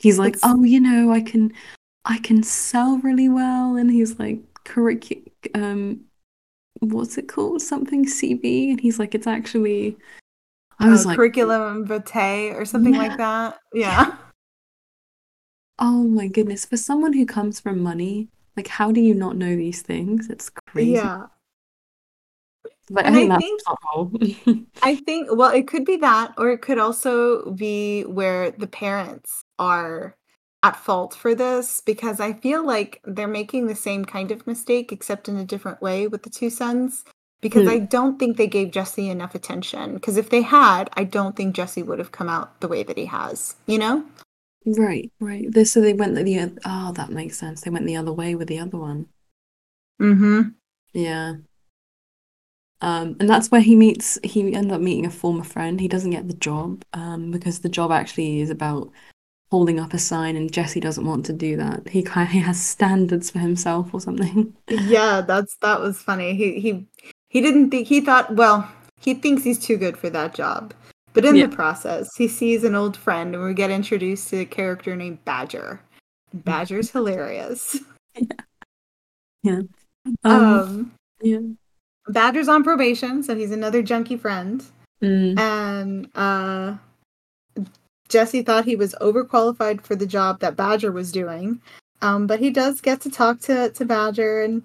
He's 0.00 0.18
like, 0.18 0.34
It's- 0.36 0.42
oh, 0.52 0.64
you 0.64 0.80
know, 0.80 1.12
I 1.12 1.20
can, 1.20 1.52
I 2.06 2.18
can 2.18 2.42
sell 2.42 2.98
really 2.98 3.28
well, 3.28 3.76
and 3.76 3.90
he's 3.90 4.18
like, 4.18 4.38
curricu- 4.64 5.30
um, 5.54 6.00
what's 6.80 7.16
it 7.18 7.28
called? 7.28 7.62
Something 7.62 8.04
CV, 8.04 8.70
and 8.70 8.80
he's 8.80 8.98
like, 8.98 9.14
it's 9.14 9.26
actually. 9.26 9.96
I 10.78 10.88
was 10.88 11.04
uh, 11.04 11.10
like, 11.10 11.16
curriculum 11.16 11.86
vitae 11.86 12.54
or 12.54 12.64
something 12.64 12.94
Yeah. 12.94 12.98
like 12.98 13.16
that. 13.18 13.58
Yeah. 13.72 14.16
oh 15.78 16.04
my 16.04 16.26
goodness, 16.26 16.64
for 16.64 16.76
someone 16.76 17.12
who 17.12 17.26
comes 17.26 17.60
from 17.60 17.82
money, 17.82 18.28
like, 18.56 18.68
how 18.68 18.90
do 18.90 19.00
you 19.00 19.14
not 19.14 19.36
know 19.36 19.56
these 19.56 19.82
things? 19.82 20.28
It's 20.28 20.50
crazy. 20.50 20.92
Yeah. 20.92 21.26
But 22.90 23.06
I 23.06 23.12
think 23.12 23.32
I 23.32 23.38
think-. 23.38 24.66
I 24.82 24.96
think 24.96 25.28
well, 25.30 25.50
it 25.50 25.68
could 25.68 25.84
be 25.84 25.96
that, 25.98 26.34
or 26.36 26.50
it 26.50 26.60
could 26.60 26.78
also 26.78 27.52
be 27.52 28.02
where 28.02 28.50
the 28.50 28.66
parents 28.66 29.44
are 29.58 30.16
at 30.62 30.76
fault 30.76 31.14
for 31.14 31.34
this 31.34 31.80
because 31.80 32.20
I 32.20 32.34
feel 32.34 32.64
like 32.66 33.00
they're 33.04 33.26
making 33.28 33.66
the 33.66 33.74
same 33.74 34.04
kind 34.04 34.30
of 34.30 34.46
mistake 34.46 34.92
except 34.92 35.28
in 35.28 35.36
a 35.36 35.44
different 35.44 35.80
way 35.80 36.06
with 36.06 36.22
the 36.22 36.30
two 36.30 36.50
sons. 36.50 37.04
Because 37.40 37.62
Hmm. 37.62 37.70
I 37.70 37.78
don't 37.78 38.18
think 38.18 38.36
they 38.36 38.46
gave 38.46 38.70
Jesse 38.70 39.08
enough 39.08 39.34
attention. 39.34 39.94
Because 39.94 40.18
if 40.18 40.28
they 40.28 40.42
had, 40.42 40.90
I 40.92 41.04
don't 41.04 41.34
think 41.34 41.54
Jesse 41.54 41.82
would 41.82 41.98
have 41.98 42.12
come 42.12 42.28
out 42.28 42.60
the 42.60 42.68
way 42.68 42.82
that 42.82 42.98
he 42.98 43.06
has. 43.06 43.56
You 43.66 43.78
know? 43.78 44.04
Right, 44.66 45.10
right. 45.20 45.66
So 45.66 45.80
they 45.80 45.94
went 45.94 46.14
the 46.16 46.38
oth- 46.38 46.58
oh, 46.66 46.92
that 46.92 47.10
makes 47.10 47.38
sense. 47.38 47.62
They 47.62 47.70
went 47.70 47.86
the 47.86 47.96
other 47.96 48.12
way 48.12 48.34
with 48.34 48.48
the 48.48 48.58
other 48.58 48.76
one. 48.76 49.06
Mm-hmm. 50.02 50.50
Yeah. 50.92 51.36
Um, 52.82 53.16
and 53.20 53.28
that's 53.28 53.50
where 53.50 53.60
he 53.60 53.76
meets, 53.76 54.18
he 54.22 54.54
ends 54.54 54.72
up 54.72 54.80
meeting 54.80 55.06
a 55.06 55.10
former 55.10 55.44
friend. 55.44 55.80
He 55.80 55.88
doesn't 55.88 56.10
get 56.10 56.28
the 56.28 56.34
job, 56.34 56.82
um, 56.92 57.30
because 57.30 57.60
the 57.60 57.68
job 57.68 57.90
actually 57.90 58.40
is 58.40 58.50
about 58.50 58.90
holding 59.50 59.80
up 59.80 59.92
a 59.92 59.98
sign, 59.98 60.36
and 60.36 60.52
Jesse 60.52 60.80
doesn't 60.80 61.04
want 61.06 61.26
to 61.26 61.32
do 61.32 61.56
that. 61.56 61.88
He 61.88 62.02
kind 62.02 62.28
he 62.28 62.38
has 62.40 62.60
standards 62.60 63.30
for 63.30 63.38
himself 63.40 63.92
or 63.92 64.00
something. 64.00 64.54
Yeah, 64.68 65.20
that's 65.20 65.56
that 65.62 65.80
was 65.80 65.98
funny. 66.00 66.34
He 66.34 66.60
he 66.60 66.86
he 67.28 67.40
didn't 67.40 67.70
think 67.70 67.86
he 67.88 68.00
thought 68.00 68.34
well, 68.36 68.70
he 69.00 69.14
thinks 69.14 69.42
he's 69.44 69.58
too 69.58 69.76
good 69.76 69.96
for 69.96 70.10
that 70.10 70.34
job. 70.34 70.72
But 71.12 71.24
in 71.24 71.34
Yeah. 71.36 71.46
the 71.46 71.56
process, 71.56 72.08
he 72.16 72.28
sees 72.28 72.62
an 72.62 72.76
old 72.76 72.96
friend 72.96 73.34
and 73.34 73.42
we 73.44 73.52
get 73.52 73.70
introduced 73.70 74.28
to 74.30 74.38
a 74.40 74.44
character 74.44 74.94
named 74.94 75.24
Badger. 75.24 75.80
Badger's 76.32 76.90
hilarious. 76.96 77.78
Um, 79.44 79.68
Um 80.24 80.92
yeah. 81.22 81.38
Badger's 82.08 82.48
on 82.48 82.62
probation, 82.64 83.22
so 83.22 83.34
he's 83.34 83.50
another 83.52 83.82
junkie 83.82 84.16
friend. 84.16 84.64
Mm, 85.02 85.38
And 85.38 86.08
uh 86.14 86.76
Jesse 88.10 88.42
thought 88.42 88.64
he 88.66 88.76
was 88.76 88.94
overqualified 89.00 89.82
for 89.82 89.96
the 89.96 90.06
job 90.06 90.40
that 90.40 90.56
Badger 90.56 90.92
was 90.92 91.10
doing. 91.10 91.60
Um, 92.02 92.26
but 92.26 92.40
he 92.40 92.50
does 92.50 92.80
get 92.80 93.00
to 93.02 93.10
talk 93.10 93.40
to, 93.42 93.70
to 93.70 93.84
Badger 93.84 94.42
and 94.42 94.62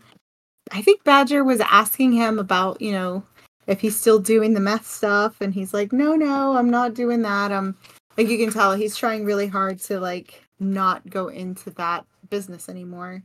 I 0.72 0.82
think 0.82 1.04
Badger 1.04 1.44
was 1.44 1.62
asking 1.62 2.14
him 2.14 2.40
about, 2.40 2.82
you 2.82 2.92
know, 2.92 3.24
if 3.68 3.82
he's 3.82 3.96
still 3.96 4.20
doing 4.20 4.54
the 4.54 4.60
meth 4.60 4.88
stuff 4.88 5.40
and 5.42 5.54
he's 5.54 5.74
like, 5.74 5.94
No, 5.94 6.16
no, 6.16 6.58
I'm 6.58 6.70
not 6.70 6.94
doing 6.94 7.22
that. 7.22 7.52
Um 7.52 7.76
like 8.18 8.30
you 8.30 8.38
can 8.38 8.52
tell 8.52 8.74
he's 8.74 8.96
trying 8.96 9.26
really 9.26 9.48
hard 9.48 9.80
to 9.82 10.00
like 10.00 10.44
not 10.60 11.08
go 11.10 11.28
into 11.28 11.70
that 11.72 12.06
business 12.30 12.70
anymore. 12.70 13.22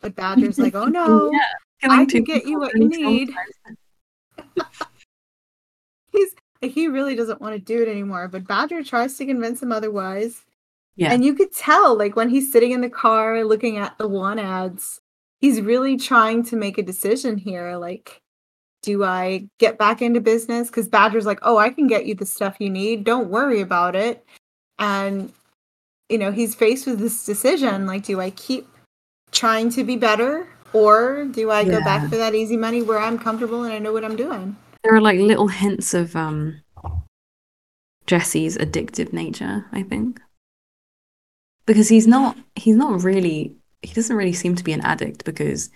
But 0.00 0.14
Badger's 0.14 0.58
like, 0.58 0.74
oh 0.74 0.86
no, 0.86 1.30
yeah, 1.82 1.90
I 1.90 2.04
can 2.04 2.24
get 2.24 2.46
you 2.46 2.58
what 2.58 2.74
you 2.74 2.88
need. 2.88 3.30
He 6.62 6.86
really 6.86 7.16
doesn't 7.16 7.40
want 7.40 7.54
to 7.54 7.58
do 7.58 7.82
it 7.82 7.88
anymore, 7.88 8.28
but 8.28 8.46
Badger 8.46 8.84
tries 8.84 9.16
to 9.16 9.26
convince 9.26 9.60
him 9.62 9.72
otherwise. 9.72 10.42
Yeah. 10.94 11.12
And 11.12 11.24
you 11.24 11.34
could 11.34 11.52
tell, 11.52 11.96
like 11.96 12.14
when 12.14 12.28
he's 12.28 12.52
sitting 12.52 12.70
in 12.70 12.82
the 12.82 12.88
car 12.88 13.44
looking 13.44 13.78
at 13.78 13.98
the 13.98 14.06
one 14.06 14.38
ads, 14.38 15.00
he's 15.40 15.60
really 15.60 15.96
trying 15.96 16.44
to 16.44 16.56
make 16.56 16.78
a 16.78 16.82
decision 16.82 17.36
here. 17.36 17.76
Like, 17.76 18.20
do 18.82 19.02
I 19.02 19.48
get 19.58 19.76
back 19.76 20.02
into 20.02 20.20
business? 20.20 20.68
Because 20.68 20.88
Badger's 20.88 21.26
like, 21.26 21.40
oh, 21.42 21.56
I 21.56 21.70
can 21.70 21.88
get 21.88 22.06
you 22.06 22.14
the 22.14 22.26
stuff 22.26 22.56
you 22.60 22.70
need. 22.70 23.04
Don't 23.04 23.30
worry 23.30 23.60
about 23.60 23.96
it. 23.96 24.24
And, 24.78 25.32
you 26.08 26.18
know, 26.18 26.30
he's 26.30 26.54
faced 26.54 26.86
with 26.86 26.98
this 26.98 27.24
decision. 27.24 27.86
Like, 27.86 28.04
do 28.04 28.20
I 28.20 28.30
keep 28.30 28.68
trying 29.32 29.70
to 29.70 29.82
be 29.82 29.96
better? 29.96 30.46
Or 30.72 31.24
do 31.24 31.50
I 31.50 31.64
go 31.64 31.80
back 31.80 32.08
for 32.08 32.16
that 32.16 32.34
easy 32.34 32.56
money 32.56 32.82
where 32.82 32.98
I'm 32.98 33.18
comfortable 33.18 33.64
and 33.64 33.72
I 33.72 33.78
know 33.78 33.92
what 33.92 34.04
I'm 34.04 34.16
doing? 34.16 34.56
There 34.82 34.94
are 34.94 35.00
like 35.00 35.18
little 35.18 35.48
hints 35.48 35.94
of 35.94 36.16
um 36.16 36.60
Jesse's 38.06 38.58
addictive 38.58 39.12
nature, 39.12 39.66
I 39.72 39.82
think. 39.82 40.20
Because 41.66 41.88
he's 41.88 42.06
not 42.06 42.36
he's 42.56 42.76
not 42.76 43.02
really 43.02 43.54
he 43.82 43.94
doesn't 43.94 44.16
really 44.16 44.32
seem 44.32 44.54
to 44.56 44.64
be 44.64 44.72
an 44.72 44.80
addict 44.80 45.24
because 45.24 45.70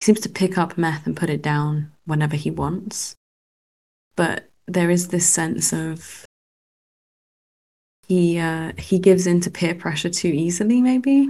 he 0.00 0.04
seems 0.06 0.20
to 0.20 0.28
pick 0.28 0.58
up 0.58 0.76
meth 0.76 1.06
and 1.06 1.16
put 1.16 1.30
it 1.30 1.42
down 1.42 1.92
whenever 2.04 2.36
he 2.36 2.50
wants. 2.50 3.14
But 4.16 4.48
there 4.66 4.90
is 4.90 5.08
this 5.08 5.28
sense 5.28 5.72
of 5.72 6.24
he 8.08 8.38
uh 8.38 8.72
he 8.76 8.98
gives 8.98 9.26
in 9.26 9.40
to 9.42 9.50
peer 9.50 9.74
pressure 9.74 10.10
too 10.10 10.28
easily 10.28 10.80
maybe. 10.80 11.28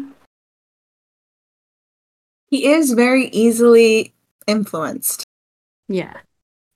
He 2.49 2.67
is 2.67 2.93
very 2.93 3.29
easily 3.29 4.13
influenced. 4.47 5.25
Yeah. 5.89 6.15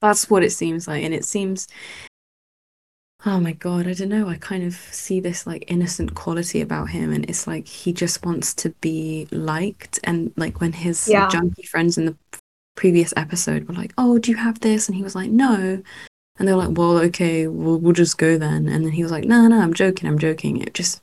That's 0.00 0.28
what 0.30 0.44
it 0.44 0.50
seems 0.50 0.86
like. 0.86 1.04
And 1.04 1.14
it 1.14 1.24
seems, 1.24 1.68
oh 3.24 3.40
my 3.40 3.52
God, 3.52 3.86
I 3.88 3.94
don't 3.94 4.08
know. 4.08 4.28
I 4.28 4.36
kind 4.36 4.62
of 4.62 4.74
see 4.74 5.20
this 5.20 5.46
like 5.46 5.64
innocent 5.68 6.14
quality 6.14 6.60
about 6.60 6.90
him. 6.90 7.12
And 7.12 7.28
it's 7.28 7.46
like 7.46 7.66
he 7.66 7.92
just 7.92 8.24
wants 8.24 8.54
to 8.54 8.70
be 8.80 9.26
liked. 9.30 9.98
And 10.04 10.32
like 10.36 10.60
when 10.60 10.72
his 10.72 11.08
Yeah. 11.08 11.28
junkie 11.28 11.64
friends 11.64 11.96
in 11.98 12.06
the 12.06 12.16
previous 12.76 13.14
episode 13.16 13.66
were 13.66 13.74
like, 13.74 13.92
oh, 13.96 14.18
do 14.18 14.30
you 14.30 14.36
have 14.36 14.60
this? 14.60 14.86
And 14.88 14.96
he 14.96 15.02
was 15.02 15.14
like, 15.14 15.30
no. 15.30 15.82
And 16.38 16.46
they 16.46 16.52
were 16.52 16.64
like, 16.66 16.76
well, 16.76 16.98
okay, 16.98 17.46
we'll, 17.46 17.78
we'll 17.78 17.94
just 17.94 18.18
go 18.18 18.36
then. 18.36 18.68
And 18.68 18.84
then 18.84 18.92
he 18.92 19.02
was 19.02 19.10
like, 19.10 19.24
no, 19.24 19.48
no, 19.48 19.60
I'm 19.60 19.72
joking. 19.72 20.06
I'm 20.08 20.18
joking. 20.18 20.60
It 20.60 20.74
just, 20.74 21.00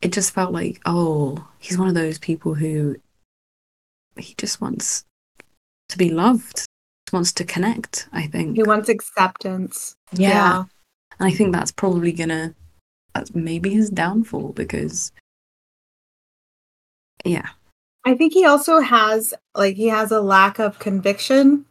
it 0.00 0.12
just 0.12 0.32
felt 0.32 0.52
like, 0.52 0.80
oh, 0.86 1.46
he's 1.58 1.76
one 1.76 1.88
of 1.88 1.94
those 1.94 2.18
people 2.18 2.54
who 2.54 2.96
he 4.16 4.34
just 4.38 4.62
wants 4.62 5.04
to 5.90 5.98
be 5.98 6.08
loved 6.10 6.65
wants 7.12 7.32
to 7.32 7.44
connect 7.44 8.08
i 8.12 8.26
think 8.26 8.56
He 8.56 8.62
wants 8.62 8.88
acceptance. 8.88 9.96
yeah. 10.12 10.64
and 11.18 11.28
i 11.28 11.30
think 11.30 11.52
that's 11.52 11.72
probably 11.72 12.12
gonna 12.12 12.54
that's 13.14 13.34
maybe 13.34 13.70
his 13.70 13.90
downfall 13.90 14.52
because 14.52 15.12
yeah 17.24 17.46
I 18.04 18.14
think 18.14 18.32
he 18.34 18.44
also 18.44 18.78
has 18.78 19.34
like 19.56 19.74
he 19.74 19.88
has 19.88 20.12
a 20.12 20.20
lack 20.20 20.60
of 20.60 20.78
conviction 20.78 21.64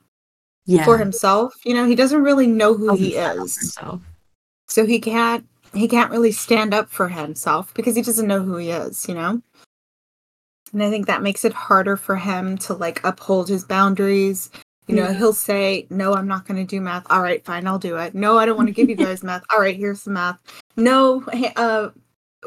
yeah 0.65 0.83
for 0.83 0.97
himself. 0.97 1.53
You 1.63 1.73
know, 1.73 1.85
he 1.85 1.95
doesn't 1.95 2.23
really 2.23 2.45
know 2.47 2.73
who 2.73 2.93
he 2.97 3.11
stand 3.11 3.29
up 3.31 3.37
for 3.37 3.43
is. 3.45 3.57
himself. 3.57 4.01
So 4.67 4.85
he 4.85 4.99
can't 4.99 5.47
he 5.73 5.87
can't 5.87 6.11
really 6.11 6.33
stand 6.33 6.73
up 6.73 6.89
for 6.89 7.07
himself 7.07 7.73
because 7.73 7.95
he 7.95 8.01
doesn't 8.01 8.27
know 8.27 8.41
who 8.43 8.57
he 8.57 8.71
is, 8.71 9.07
you 9.07 9.15
know? 9.15 9.41
And 10.73 10.83
I 10.83 10.89
think 10.89 11.07
that 11.07 11.21
makes 11.23 11.45
it 11.45 11.53
harder 11.53 11.95
for 11.95 12.17
him 12.17 12.57
to 12.67 12.73
like 12.73 13.01
uphold 13.05 13.47
his 13.47 13.63
boundaries. 13.63 14.49
You 14.87 14.95
know, 14.95 15.13
he'll 15.13 15.33
say, 15.33 15.87
No, 15.89 16.13
I'm 16.13 16.27
not 16.27 16.45
gonna 16.47 16.65
do 16.65 16.79
math. 16.81 17.05
All 17.09 17.21
right, 17.21 17.43
fine, 17.43 17.67
I'll 17.67 17.79
do 17.79 17.97
it. 17.97 18.13
No, 18.15 18.37
I 18.37 18.45
don't 18.45 18.57
want 18.57 18.67
to 18.67 18.73
give 18.73 18.89
you 18.89 18.95
guys 18.95 19.23
math. 19.23 19.43
All 19.51 19.59
right, 19.59 19.75
here's 19.75 20.01
some 20.03 20.13
math. 20.13 20.39
No, 20.77 21.23
uh 21.55 21.89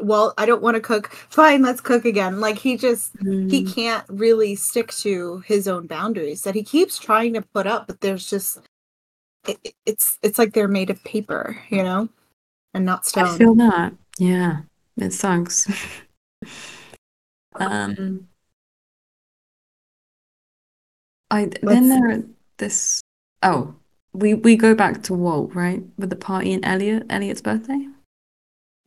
well, 0.01 0.33
I 0.37 0.45
don't 0.45 0.61
want 0.61 0.75
to 0.75 0.81
cook. 0.81 1.11
Fine, 1.29 1.61
let's 1.61 1.81
cook 1.81 2.05
again. 2.05 2.39
Like 2.39 2.57
he 2.59 2.77
just 2.77 3.15
he 3.49 3.63
Mm, 3.63 3.73
can't 3.75 4.05
really 4.09 4.55
stick 4.55 4.91
to 4.93 5.39
his 5.39 5.67
own 5.67 5.87
boundaries 5.87 6.43
that 6.43 6.55
he 6.55 6.63
keeps 6.63 6.97
trying 6.99 7.33
to 7.33 7.41
put 7.41 7.65
up 7.67 7.87
but 7.87 7.99
there's 8.01 8.29
just 8.29 8.59
it, 9.47 9.59
it- 9.63 9.75
it's 9.85 10.17
it's 10.21 10.37
like 10.37 10.53
they're 10.53 10.67
made 10.67 10.89
of 10.91 11.03
paper 11.03 11.59
you 11.69 11.81
know 11.83 12.07
and 12.75 12.85
not 12.85 13.05
stone. 13.07 13.25
i 13.25 13.37
feel 13.37 13.55
that 13.55 13.93
yeah 14.19 14.61
it 14.97 15.11
sucks 15.11 15.67
um 17.55 18.28
i 21.31 21.49
then 21.61 21.89
there 21.89 22.11
are 22.11 22.23
this 22.57 23.01
oh 23.43 23.73
we 24.13 24.33
we 24.33 24.55
go 24.55 24.73
back 24.73 25.03
to 25.03 25.13
walt 25.13 25.53
right? 25.53 25.83
With 25.97 26.09
the 26.09 26.15
party 26.15 26.53
and 26.53 26.65
elliot 26.65 27.05
elliot's 27.09 27.41
birthday? 27.41 27.87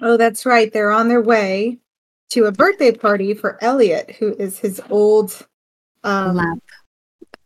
Oh 0.00 0.16
that's 0.16 0.44
right. 0.44 0.72
They're 0.72 0.90
on 0.90 1.08
their 1.08 1.22
way 1.22 1.78
to 2.30 2.46
a 2.46 2.52
birthday 2.52 2.92
party 2.92 3.34
for 3.34 3.62
elliot 3.62 4.16
who 4.18 4.34
is 4.34 4.58
his 4.58 4.80
old 4.90 5.46
um, 6.02 6.36
lab. 6.36 6.58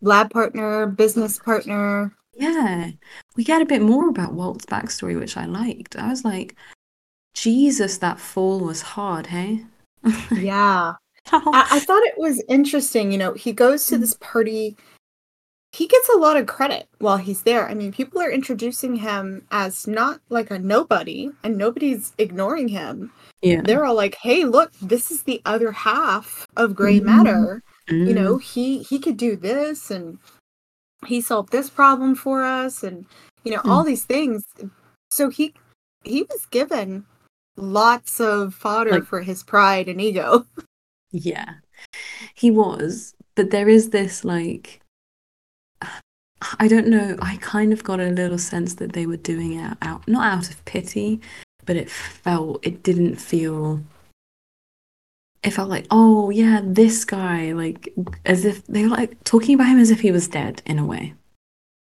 lab 0.00 0.30
partner 0.30 0.86
business 0.86 1.38
partner. 1.38 2.12
Yeah, 2.32 2.90
we 3.36 3.44
get 3.44 3.62
a 3.62 3.66
bit 3.66 3.82
more 3.82 4.08
about 4.08 4.34
Walt's 4.34 4.66
backstory, 4.66 5.18
which 5.18 5.36
I 5.36 5.46
liked. 5.46 5.96
I 5.96 6.08
was 6.08 6.24
like, 6.24 6.54
Jesus, 7.34 7.98
that 7.98 8.20
fall 8.20 8.60
was 8.60 8.82
hard, 8.82 9.26
hey? 9.28 9.64
yeah 10.32 10.94
I, 11.32 11.66
I 11.72 11.80
thought 11.80 12.02
it 12.04 12.18
was 12.18 12.42
interesting 12.48 13.12
you 13.12 13.18
know 13.18 13.32
he 13.34 13.52
goes 13.52 13.86
to 13.86 13.98
this 13.98 14.14
party 14.20 14.76
he 15.72 15.86
gets 15.86 16.08
a 16.08 16.16
lot 16.18 16.36
of 16.36 16.46
credit 16.46 16.88
while 16.98 17.16
he's 17.18 17.42
there 17.42 17.68
i 17.68 17.74
mean 17.74 17.92
people 17.92 18.20
are 18.22 18.30
introducing 18.30 18.96
him 18.96 19.44
as 19.50 19.86
not 19.86 20.20
like 20.28 20.50
a 20.50 20.58
nobody 20.58 21.30
and 21.42 21.58
nobody's 21.58 22.12
ignoring 22.18 22.68
him 22.68 23.12
yeah. 23.42 23.60
they're 23.62 23.84
all 23.84 23.94
like 23.94 24.16
hey 24.22 24.44
look 24.44 24.72
this 24.80 25.10
is 25.10 25.24
the 25.24 25.42
other 25.44 25.72
half 25.72 26.46
of 26.56 26.74
gray 26.74 27.00
Mhm. 27.00 27.04
matter 27.04 27.62
Mm. 27.88 28.08
you 28.08 28.14
know 28.14 28.38
he 28.38 28.82
he 28.82 28.98
could 28.98 29.16
do 29.16 29.36
this 29.36 29.92
and 29.92 30.18
he 31.06 31.20
solved 31.20 31.52
this 31.52 31.70
problem 31.70 32.16
for 32.16 32.42
us 32.42 32.82
and 32.82 33.06
you 33.44 33.52
know 33.52 33.60
Hmm. 33.60 33.70
all 33.70 33.84
these 33.84 34.04
things 34.04 34.42
so 35.10 35.28
he 35.28 35.54
he 36.02 36.22
was 36.24 36.46
given 36.46 37.04
lots 37.56 38.20
of 38.20 38.54
fodder 38.54 38.90
Like- 38.92 39.04
for 39.04 39.20
his 39.22 39.42
pride 39.44 39.88
and 39.88 40.00
ego 40.00 40.46
Yeah, 41.16 41.54
he 42.34 42.50
was, 42.50 43.14
but 43.34 43.50
there 43.50 43.68
is 43.68 43.90
this 43.90 44.24
like, 44.24 44.80
I 46.60 46.68
don't 46.68 46.88
know. 46.88 47.16
I 47.20 47.36
kind 47.40 47.72
of 47.72 47.82
got 47.82 48.00
a 48.00 48.10
little 48.10 48.38
sense 48.38 48.74
that 48.74 48.92
they 48.92 49.06
were 49.06 49.16
doing 49.16 49.58
it 49.58 49.76
out, 49.82 50.06
not 50.06 50.32
out 50.32 50.50
of 50.50 50.64
pity, 50.64 51.20
but 51.64 51.76
it 51.76 51.90
felt, 51.90 52.64
it 52.66 52.82
didn't 52.82 53.16
feel. 53.16 53.82
It 55.42 55.50
felt 55.50 55.70
like, 55.70 55.86
oh 55.90 56.30
yeah, 56.30 56.60
this 56.64 57.04
guy, 57.04 57.52
like 57.52 57.94
as 58.24 58.44
if 58.44 58.66
they 58.66 58.82
were 58.82 58.88
like 58.88 59.22
talking 59.24 59.54
about 59.54 59.68
him 59.68 59.78
as 59.78 59.90
if 59.90 60.00
he 60.00 60.10
was 60.10 60.28
dead 60.28 60.60
in 60.66 60.78
a 60.78 60.84
way. 60.84 61.14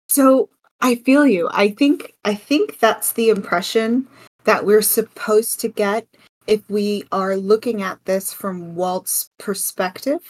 So 0.08 0.48
I 0.80 0.96
feel 0.96 1.26
you. 1.26 1.48
I 1.52 1.70
think 1.70 2.14
I 2.24 2.34
think 2.34 2.78
that's 2.78 3.12
the 3.12 3.30
impression 3.30 4.06
that 4.44 4.66
we're 4.66 4.82
supposed 4.82 5.60
to 5.60 5.68
get 5.68 6.06
if 6.46 6.62
we 6.68 7.04
are 7.12 7.36
looking 7.36 7.82
at 7.82 8.04
this 8.04 8.32
from 8.32 8.74
Walt's 8.74 9.30
perspective. 9.38 10.20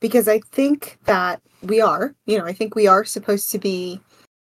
Because 0.00 0.28
I 0.28 0.40
think 0.50 0.98
that 1.04 1.42
we 1.62 1.82
are, 1.82 2.14
you 2.24 2.38
know, 2.38 2.46
I 2.46 2.54
think 2.54 2.74
we 2.74 2.86
are 2.86 3.04
supposed 3.04 3.50
to 3.52 3.58
be 3.58 4.00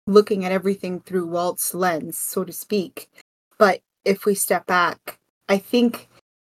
looking 0.08 0.44
at 0.44 0.50
everything 0.50 0.98
through 1.00 1.26
Walt's 1.26 1.72
lens, 1.74 2.18
so 2.18 2.42
to 2.42 2.52
speak. 2.52 3.08
But 3.56 3.80
if 4.04 4.24
we 4.26 4.34
step 4.34 4.66
back, 4.66 5.18
I 5.48 5.58
think 5.58 6.08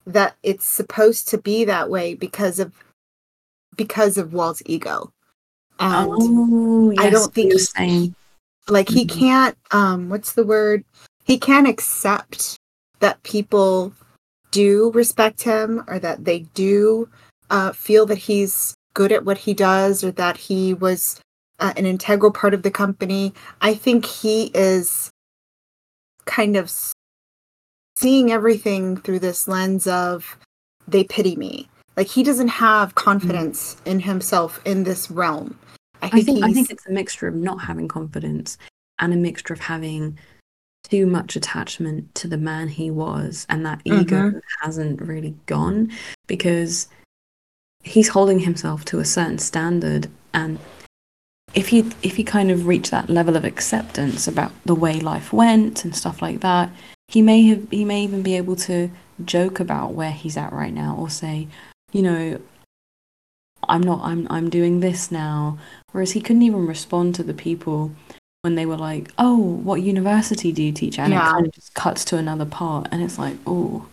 that 0.06 0.36
it's 0.44 0.66
supposed 0.66 1.28
to 1.30 1.38
be 1.38 1.66
that 1.66 1.90
way 1.90 2.14
because 2.16 2.58
of 2.60 2.74
because 3.76 4.18
of 4.18 4.32
Walt's 4.34 4.64
ego. 4.66 5.12
And 5.78 6.10
oh, 6.10 6.92
yes, 6.92 7.04
I 7.06 7.10
don't 7.10 7.34
think 7.34 7.50
you're 7.50 7.60
saying. 7.60 8.16
like 8.70 8.88
he 8.88 9.06
Mhm. 9.06 9.10
can't 9.10 9.58
um 9.72 10.10
what's 10.10 10.32
the 10.34 10.46
word 10.46 10.86
he 11.26 11.38
can't 11.38 11.68
accept 11.68 12.58
that 13.00 13.22
people 13.24 13.94
do 14.60 14.92
respect 14.92 15.44
him 15.44 15.84
or 15.88 16.00
that 16.00 16.26
they 16.26 16.40
do 16.54 17.10
uh 17.50 17.72
feel 17.72 18.06
that 18.06 18.18
he's 18.30 18.74
good 18.94 19.12
at 19.12 19.26
what 19.26 19.38
he 19.38 19.54
does 19.54 20.04
or 20.04 20.12
that 20.12 20.38
he 20.38 20.74
was 20.74 21.20
uh, 21.60 21.74
an 21.78 21.86
integral 21.86 22.32
part 22.32 22.54
of 22.54 22.64
the 22.64 22.72
company 22.72 23.34
i 23.62 23.74
think 23.74 24.06
he 24.06 24.52
is 24.54 25.10
kind 26.26 26.56
of 26.56 26.70
seeing 27.98 28.32
everything 28.32 28.98
through 28.98 29.20
this 29.20 29.48
lens 29.48 29.88
of 29.88 30.38
they 30.88 31.04
pity 31.04 31.36
me. 31.36 31.68
Like 31.98 32.08
he 32.08 32.24
doesn't 32.24 32.50
have 32.50 32.96
confidence 32.96 33.78
in 33.86 34.00
himself 34.00 34.60
in 34.66 34.84
this 34.84 35.10
realm. 35.10 35.58
I 36.02 36.08
I 36.08 36.10
think, 36.10 36.26
think 36.26 36.44
I 36.44 36.54
think 36.54 36.70
it's 36.70 36.86
a 36.86 36.92
mixture 36.92 37.28
of 37.28 37.36
not 37.36 37.62
having 37.62 37.88
confidence 37.88 38.58
and 39.00 39.14
a 39.14 39.18
mixture 39.18 39.54
of 39.54 39.62
having 39.62 40.20
too 40.90 41.06
much 41.06 41.36
attachment 41.36 42.14
to 42.16 42.28
the 42.28 42.38
man 42.38 42.68
he 42.68 42.90
was 42.92 43.46
and 43.50 43.66
that 43.66 43.82
ego 43.86 44.16
Mm-hmm. 44.22 44.38
hasn't 44.62 45.02
really 45.02 45.36
gone 45.46 45.92
because 46.28 46.88
he's 47.84 48.10
holding 48.10 48.40
himself 48.40 48.84
to 48.86 49.00
a 49.00 49.06
certain 49.06 49.38
standard 49.38 50.08
and 50.34 50.60
if 51.54 51.70
he 51.70 51.80
if 52.04 52.18
he 52.18 52.24
kind 52.24 52.52
of 52.52 52.68
reach 52.68 52.90
that 52.92 53.10
level 53.10 53.36
of 53.36 53.46
acceptance 53.46 54.28
about 54.28 54.52
the 54.66 54.76
way 54.76 55.00
life 55.00 55.32
went 55.32 55.86
and 55.86 55.96
stuff 55.96 56.22
like 56.22 56.42
that, 56.42 56.70
he 57.08 57.22
may 57.22 57.44
have 57.44 57.70
he 57.72 57.86
may 57.86 58.04
even 58.04 58.22
be 58.22 58.36
able 58.36 58.58
to 58.58 58.92
joke 59.24 59.60
about 59.62 59.94
where 59.94 60.12
he's 60.12 60.36
at 60.36 60.52
right 60.52 60.74
now 60.74 60.96
or 61.00 61.10
say, 61.10 61.48
you 61.94 62.02
know, 62.02 62.42
I'm 63.70 63.82
not 63.82 64.02
I'm 64.04 64.28
I'm 64.30 64.50
doing 64.50 64.82
this 64.82 65.12
now. 65.12 65.58
Whereas 65.94 66.12
he 66.12 66.20
couldn't 66.22 66.42
even 66.42 66.68
respond 66.68 67.16
to 67.16 67.24
the 67.24 67.34
people 67.34 67.92
when 68.46 68.56
they 68.56 68.68
were 68.68 68.78
like, 68.78 69.12
"Oh, 69.18 69.38
what 69.40 69.82
university 69.82 70.52
do 70.54 70.62
you 70.64 70.72
teach?" 70.72 71.00
And 71.00 71.12
Yeah. 71.12 71.28
it 71.28 71.32
kind 71.34 71.48
of 71.48 71.52
just 71.52 71.74
cuts 71.74 72.06
to 72.06 72.18
another 72.18 72.46
part, 72.46 72.88
and 72.92 73.02
it's 73.04 73.18
like, 73.18 73.38
"Oh, 73.48 73.88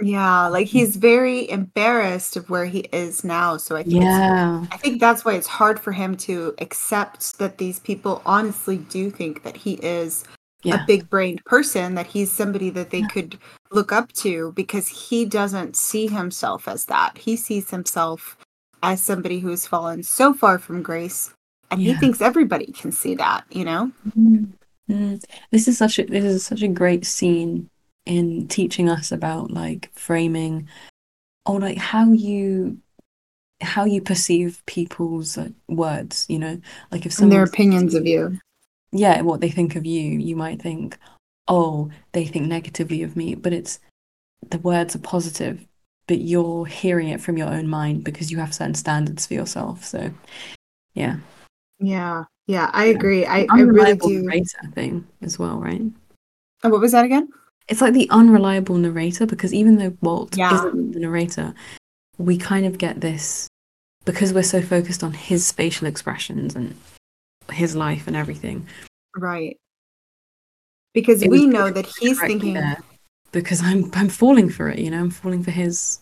Yeah, 0.00 0.46
like 0.48 0.66
he's 0.66 0.96
very 0.96 1.48
embarrassed 1.50 2.36
of 2.36 2.48
where 2.48 2.64
he 2.64 2.80
is 2.92 3.22
now. 3.22 3.58
So 3.58 3.76
I 3.76 3.82
think 3.82 4.02
yeah, 4.02 4.64
I 4.72 4.76
think 4.78 5.00
that's 5.00 5.24
why 5.24 5.34
it's 5.34 5.46
hard 5.46 5.78
for 5.78 5.92
him 5.92 6.16
to 6.18 6.54
accept 6.58 7.38
that 7.38 7.58
these 7.58 7.78
people 7.80 8.22
honestly 8.24 8.78
do 8.78 9.10
think 9.10 9.42
that 9.42 9.58
he 9.58 9.74
is 9.74 10.24
yeah, 10.62 10.76
a 10.76 10.86
big 10.86 11.10
brained 11.10 11.44
person, 11.44 11.94
that 11.96 12.06
he's 12.06 12.32
somebody 12.32 12.70
that 12.70 12.88
they 12.90 13.02
could 13.02 13.38
look 13.70 13.92
up 13.92 14.10
to 14.14 14.52
because 14.52 14.88
he 14.88 15.26
doesn't 15.26 15.76
see 15.76 16.06
himself 16.06 16.66
as 16.66 16.86
that. 16.86 17.18
He 17.18 17.36
sees 17.36 17.68
himself 17.68 18.38
as 18.82 19.02
somebody 19.02 19.40
who's 19.40 19.66
fallen 19.66 20.02
so 20.02 20.32
far 20.32 20.58
from 20.58 20.82
grace 20.82 21.34
and 21.70 21.80
he 21.80 21.94
thinks 21.94 22.20
everybody 22.20 22.72
can 22.72 22.92
see 22.92 23.14
that, 23.16 23.44
you 23.50 23.64
know? 23.64 23.92
Mm. 24.16 24.52
Mm. 24.90 25.24
This 25.50 25.68
is 25.68 25.78
such 25.78 25.98
a 25.98 26.04
this 26.04 26.24
is 26.24 26.44
such 26.44 26.62
a 26.62 26.68
great 26.68 27.06
scene 27.06 27.70
in 28.06 28.48
teaching 28.48 28.88
us 28.88 29.12
about 29.12 29.50
like 29.50 29.90
framing 29.94 30.68
or 31.46 31.60
like 31.60 31.78
how 31.78 32.12
you 32.12 32.78
how 33.60 33.84
you 33.84 34.00
perceive 34.00 34.62
people's 34.66 35.36
uh, 35.36 35.50
words, 35.68 36.26
you 36.28 36.38
know? 36.38 36.60
Like 36.90 37.06
if 37.06 37.18
And 37.20 37.30
their 37.30 37.44
opinions 37.44 37.94
of 37.94 38.06
you. 38.06 38.38
yeah, 38.90 39.20
what 39.20 39.40
they 39.40 39.50
think 39.50 39.76
of 39.76 39.84
you, 39.86 40.18
you 40.18 40.34
might 40.34 40.62
think, 40.62 40.98
oh, 41.46 41.90
they 42.12 42.24
think 42.24 42.46
negatively 42.46 43.02
of 43.02 43.16
me, 43.16 43.34
but 43.34 43.52
it's 43.52 43.78
the 44.48 44.58
words 44.58 44.96
are 44.96 45.00
positive, 45.00 45.66
but 46.06 46.20
you're 46.20 46.64
hearing 46.66 47.08
it 47.08 47.20
from 47.20 47.36
your 47.36 47.48
own 47.48 47.68
mind 47.68 48.02
because 48.02 48.30
you 48.30 48.38
have 48.38 48.54
certain 48.54 48.74
standards 48.74 49.26
for 49.26 49.34
yourself. 49.34 49.84
So, 49.84 50.10
yeah, 50.94 51.16
Yeah. 51.80 52.24
Yeah, 52.46 52.70
I 52.72 52.86
agree. 52.86 53.24
I, 53.26 53.46
I 53.50 53.60
really 53.60 53.96
do. 53.96 54.22
narrator 54.22 54.60
thing 54.74 55.06
as 55.22 55.38
well, 55.38 55.58
right? 55.60 55.82
Oh, 56.64 56.68
what 56.68 56.80
was 56.80 56.92
that 56.92 57.04
again? 57.04 57.28
It's 57.68 57.80
like 57.80 57.94
the 57.94 58.10
unreliable 58.10 58.76
narrator 58.76 59.24
because 59.26 59.54
even 59.54 59.76
though 59.76 59.96
Walt 60.00 60.36
Yeah. 60.36 60.54
isn't 60.54 60.92
the 60.92 61.00
narrator, 61.00 61.54
we 62.18 62.36
kind 62.36 62.66
of 62.66 62.78
get 62.78 63.00
this 63.00 63.46
because 64.04 64.32
we're 64.32 64.42
so 64.42 64.60
focused 64.60 65.04
on 65.04 65.12
his 65.12 65.52
facial 65.52 65.86
expressions 65.86 66.56
and 66.56 66.74
his 67.52 67.76
life 67.76 68.06
and 68.08 68.16
everything. 68.16 68.66
Right. 69.16 69.56
Because 70.92 71.22
It 71.22 71.30
we 71.30 71.46
know 71.46 71.70
that 71.70 71.86
he's 72.00 72.18
thinking 72.20 72.58
because 73.30 73.62
I'm 73.62 73.90
I'm 73.94 74.08
falling 74.08 74.50
for 74.50 74.68
it, 74.68 74.80
you 74.80 74.90
know, 74.90 74.98
I'm 74.98 75.10
falling 75.10 75.44
for 75.44 75.52
his 75.52 76.00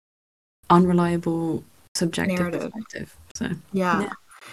unreliable 0.71 1.63
subjective 1.95 2.39
Narrative. 2.39 2.73
perspective. 2.73 3.17
So 3.35 3.51
Yeah. 3.73 4.01
Yeah. 4.03 4.13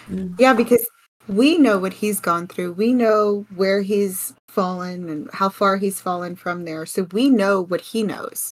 mm, 0.09 0.35
Yeah, 0.37 0.53
because 0.53 0.85
we 1.27 1.57
know 1.57 1.77
what 1.77 1.93
he's 1.93 2.19
gone 2.19 2.47
through. 2.47 2.73
We 2.73 2.93
know 2.93 3.45
where 3.55 3.81
he's 3.81 4.33
fallen 4.47 5.09
and 5.09 5.29
how 5.33 5.49
far 5.49 5.77
he's 5.77 6.01
fallen 6.01 6.35
from 6.35 6.65
there. 6.65 6.85
So 6.85 7.07
we 7.11 7.29
know 7.29 7.61
what 7.61 7.81
he 7.81 8.03
knows. 8.03 8.51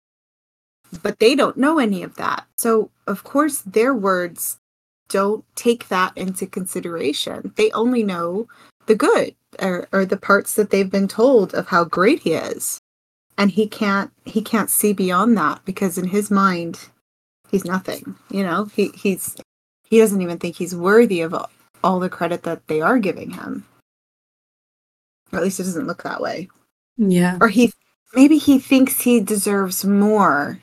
But 1.02 1.20
they 1.20 1.36
don't 1.36 1.58
know 1.58 1.80
any 1.80 2.04
of 2.04 2.16
that. 2.16 2.46
So, 2.58 2.92
of 3.08 3.24
course, 3.24 3.62
their 3.62 3.94
words 3.94 4.58
don't 5.10 5.44
take 5.56 5.88
that 5.88 6.16
into 6.18 6.46
consideration. 6.46 7.54
They 7.56 7.72
only 7.72 8.04
know 8.04 8.48
the 8.86 8.96
good 8.96 9.36
or, 9.60 9.88
or 9.92 10.06
the 10.06 10.18
parts 10.18 10.56
that 10.56 10.70
they've 10.70 10.90
been 10.90 11.08
told 11.08 11.54
of 11.54 11.68
how 11.68 11.84
great 11.84 12.20
he 12.20 12.34
is. 12.34 12.80
And 13.38 13.50
he 13.50 13.68
can't 13.68 14.12
he 14.26 14.42
can't 14.42 14.70
see 14.70 14.94
beyond 14.94 15.36
that 15.38 15.66
because 15.66 15.98
in 15.98 16.10
his 16.10 16.30
mind 16.30 16.90
he's 17.50 17.66
nothing. 17.66 18.16
You 18.30 18.44
know, 18.44 18.66
he 18.66 18.92
he's 18.94 19.36
he 19.90 19.98
doesn't 19.98 20.22
even 20.22 20.38
think 20.38 20.56
he's 20.56 20.76
worthy 20.76 21.22
of 21.22 21.34
all, 21.84 22.00
the 22.00 22.10
credit 22.10 22.44
that 22.44 22.68
they 22.68 22.82
are 22.82 23.00
giving 23.00 23.32
him. 23.32 23.66
Or 25.32 25.38
at 25.38 25.44
least 25.44 25.60
it 25.60 25.64
doesn't 25.64 25.88
look 25.88 26.04
that 26.04 26.22
way. 26.22 26.50
yeah. 26.98 27.38
Or 27.42 27.50
he 27.50 27.72
maybe 28.14 28.38
he 28.38 28.60
thinks 28.60 29.02
he 29.02 29.20
deserves 29.20 29.84
more 29.84 30.60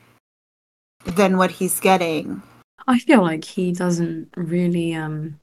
than 1.05 1.37
what 1.37 1.51
he's 1.51 1.79
getting. 1.79 2.41
I 2.87 2.99
feel 2.99 3.21
like 3.21 3.43
he 3.43 3.71
doesn't 3.71 4.29
really 4.35 4.93
um 4.93 5.39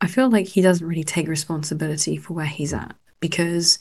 I 0.00 0.06
feel 0.06 0.30
like 0.30 0.46
he 0.46 0.62
doesn't 0.62 0.86
really 0.86 1.04
take 1.04 1.26
responsibility 1.26 2.16
for 2.16 2.34
where 2.34 2.46
he's 2.46 2.72
at 2.72 2.94
because 3.20 3.78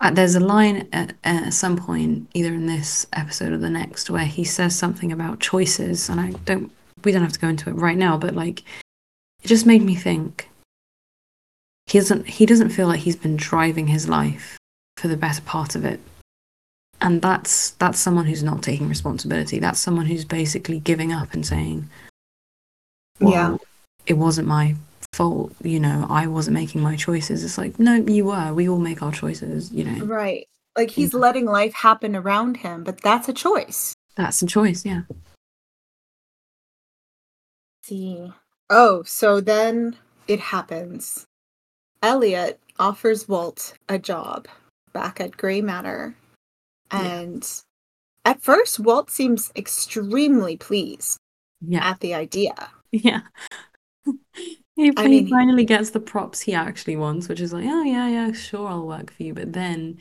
uh, 0.00 0.10
there's 0.10 0.34
a 0.34 0.40
line 0.40 0.88
at, 0.92 1.14
at 1.24 1.52
some 1.54 1.76
point 1.76 2.28
either 2.34 2.52
in 2.52 2.66
this 2.66 3.06
episode 3.12 3.52
or 3.52 3.58
the 3.58 3.70
next 3.70 4.10
where 4.10 4.26
he 4.26 4.44
says 4.44 4.76
something 4.76 5.12
about 5.12 5.40
choices 5.40 6.08
and 6.08 6.20
I 6.20 6.32
don't 6.44 6.70
we 7.04 7.12
don't 7.12 7.22
have 7.22 7.32
to 7.32 7.40
go 7.40 7.48
into 7.48 7.68
it 7.70 7.74
right 7.74 7.96
now 7.98 8.16
but 8.16 8.34
like 8.34 8.60
it 9.42 9.48
just 9.48 9.66
made 9.66 9.82
me 9.82 9.94
think 9.94 10.50
he 11.90 11.98
doesn't 11.98 12.26
he 12.26 12.46
doesn't 12.46 12.70
feel 12.70 12.86
like 12.86 13.00
he's 13.00 13.16
been 13.16 13.36
driving 13.36 13.88
his 13.88 14.08
life 14.08 14.58
for 14.96 15.08
the 15.08 15.16
better 15.16 15.42
part 15.42 15.74
of 15.74 15.84
it. 15.84 15.98
And 17.00 17.20
that's 17.20 17.70
that's 17.72 17.98
someone 17.98 18.26
who's 18.26 18.42
not 18.42 18.62
taking 18.62 18.88
responsibility. 18.88 19.58
That's 19.58 19.80
someone 19.80 20.06
who's 20.06 20.24
basically 20.24 20.78
giving 20.78 21.12
up 21.12 21.32
and 21.34 21.44
saying 21.44 21.88
Yeah. 23.18 23.56
It 24.06 24.14
wasn't 24.14 24.48
my 24.48 24.76
fault 25.12 25.52
you 25.60 25.80
know 25.80 26.06
i 26.08 26.28
wasn't 26.28 26.54
making 26.54 26.80
my 26.80 26.94
choices. 26.94 27.42
It's 27.42 27.58
like 27.58 27.78
no 27.80 27.94
you 27.94 28.26
were. 28.26 28.54
We 28.54 28.68
all 28.68 28.78
make 28.78 29.02
our 29.02 29.12
choices 29.12 29.72
you 29.72 29.84
know? 29.84 30.04
Right. 30.04 30.46
Like 30.76 30.90
he's 30.90 31.12
letting 31.12 31.46
life 31.46 31.74
happen 31.74 32.14
around 32.14 32.58
him, 32.58 32.84
but 32.84 33.00
that's 33.02 33.28
a 33.28 33.32
choice. 33.32 33.94
that's 34.14 34.42
a 34.42 34.46
choice 34.46 34.84
yeah 34.84 35.02
see. 37.82 38.32
Oh, 38.68 39.02
so 39.04 39.40
then 39.40 39.96
it 40.28 40.40
happens. 40.40 41.26
Elliot 42.02 42.60
offers 42.78 43.28
Walt 43.28 43.74
a 43.88 43.98
job 43.98 44.48
back 44.92 45.20
at 45.20 45.36
Gray 45.36 45.60
Matter. 45.60 46.14
Yeah. 46.92 47.02
And 47.02 47.62
at 48.24 48.42
first, 48.42 48.80
Walt 48.80 49.10
seems 49.10 49.52
extremely 49.56 50.56
pleased 50.56 51.18
yeah 51.66 51.88
at 51.90 52.00
the 52.00 52.14
idea. 52.14 52.70
yeah 52.92 53.20
he, 54.76 54.92
I 54.96 55.06
mean- 55.06 55.28
finally 55.28 55.64
gets 55.64 55.90
the 55.90 56.00
props 56.00 56.40
he 56.40 56.54
actually 56.54 56.96
wants 56.96 57.28
which 57.28 57.40
is 57.40 57.52
like 57.52 57.66
oh 57.66 57.82
yeah 57.82 58.08
yeah 58.08 58.32
sure 58.32 58.66
i'll 58.66 58.86
work 58.86 59.12
for 59.12 59.22
you 59.22 59.34
but 59.34 59.52
then 59.52 59.98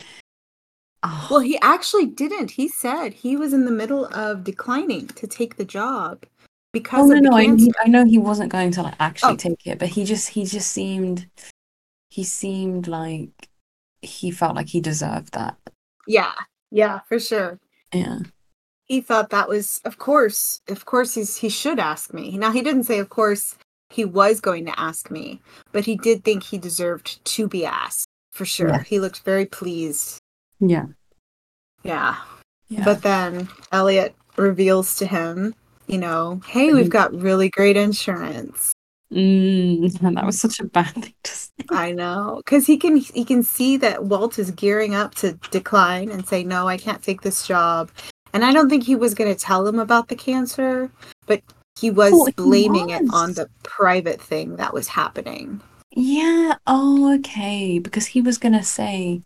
oh, 1.03 1.27
Well, 1.29 1.39
ah. 1.39 1.43
he 1.43 1.59
actually 1.61 2.05
didn't. 2.07 2.51
He 2.51 2.67
said 2.67 3.13
he 3.13 3.35
was 3.35 3.53
in 3.53 3.65
the 3.65 3.71
middle 3.71 4.05
of 4.05 4.43
declining 4.43 5.07
to 5.07 5.27
take 5.27 5.55
the 5.57 5.65
job 5.65 6.25
Oh 6.69 6.71
because 6.73 7.09
no, 7.09 7.15
of 7.15 7.23
the 7.23 7.29
no, 7.29 7.35
I, 7.35 7.83
I 7.83 7.87
know 7.87 8.05
he 8.05 8.17
wasn't 8.19 8.51
going 8.51 8.71
to 8.71 8.83
like 8.83 8.95
actually 8.99 9.33
Oh. 9.33 9.37
take 9.37 9.65
it, 9.65 9.79
but 9.79 9.89
he 9.89 10.03
just 10.05 10.29
he 10.29 10.45
just 10.45 10.71
seemed 10.71 11.27
he 12.09 12.23
seemed 12.23 12.87
like 12.87 13.31
he 14.01 14.29
felt 14.31 14.55
like 14.55 14.67
he 14.69 14.79
deserved 14.81 15.33
that. 15.33 15.57
Yeah, 16.07 16.33
yeah, 16.71 16.99
for 17.07 17.19
sure. 17.19 17.59
Yeah. 17.93 18.19
he 18.85 19.01
thought 19.01 19.31
that 19.31 19.49
was 19.49 19.81
of 19.83 19.97
course 19.97 20.61
of 20.67 20.85
course 20.85 21.15
he's 21.15 21.37
he 21.37 21.49
should 21.49 21.79
ask 21.79 22.13
me 22.13 22.37
now 22.37 22.51
he 22.51 22.61
didn't 22.61 22.83
say 22.83 22.99
of 22.99 23.09
course 23.09 23.57
he 23.89 24.05
was 24.05 24.39
going 24.39 24.65
to 24.67 24.79
ask 24.79 25.09
me 25.09 25.41
but 25.71 25.85
he 25.85 25.95
did 25.95 26.23
think 26.23 26.43
he 26.43 26.59
deserved 26.59 27.23
to 27.25 27.47
be 27.47 27.65
asked 27.65 28.05
for 28.31 28.45
sure 28.45 28.69
Yeah. 28.69 28.83
he 28.83 28.99
looked 28.99 29.23
very 29.23 29.45
pleased 29.47 30.19
Yeah. 30.59 30.85
yeah. 31.83 32.17
Yeah. 32.67 32.85
but 32.85 33.01
then 33.01 33.49
elliot 33.71 34.13
reveals 34.37 34.95
to 34.97 35.07
him 35.07 35.55
you 35.89 35.97
know 35.97 36.39
hey 36.47 36.73
we've 36.73 36.89
got 36.89 37.13
really 37.13 37.49
great 37.49 37.75
insurance 37.75 38.73
mm, 39.11 40.01
and 40.05 40.17
that 40.17 40.25
was 40.25 40.39
such 40.39 40.59
a 40.59 40.65
bad 40.65 40.93
thing 40.93 41.13
to 41.23 41.31
say. 41.31 41.51
i 41.71 41.91
know 41.91 42.41
because 42.45 42.65
he 42.67 42.77
can 42.77 42.97
he 42.97 43.25
can 43.25 43.43
see 43.43 43.75
that 43.77 44.05
walt 44.05 44.39
is 44.39 44.51
gearing 44.51 44.95
up 44.95 45.15
to 45.15 45.33
decline 45.51 46.09
and 46.09 46.27
say 46.27 46.43
no 46.43 46.67
i 46.67 46.77
can't 46.77 47.03
take 47.03 47.21
this 47.21 47.45
job 47.47 47.89
and 48.33 48.45
i 48.45 48.53
don't 48.53 48.69
think 48.69 48.83
he 48.83 48.95
was 48.95 49.13
going 49.13 49.33
to 49.33 49.39
tell 49.39 49.67
him 49.67 49.79
about 49.79 50.07
the 50.07 50.15
cancer 50.15 50.91
but 51.25 51.41
he 51.79 51.89
was 51.89 52.13
Oh, 52.13 52.25
he 52.25 52.31
blaming 52.33 52.89
it 52.89 53.03
on 53.11 53.33
the 53.33 53.49
private 53.63 54.21
thing 54.21 54.57
that 54.57 54.73
was 54.73 54.87
happening 54.87 55.61
Yeah. 55.91 56.55
Oh, 56.67 57.15
okay. 57.15 57.79
Because 57.79 58.05
he 58.05 58.21
was 58.21 58.37
gonna 58.37 58.63
say, 58.63 59.21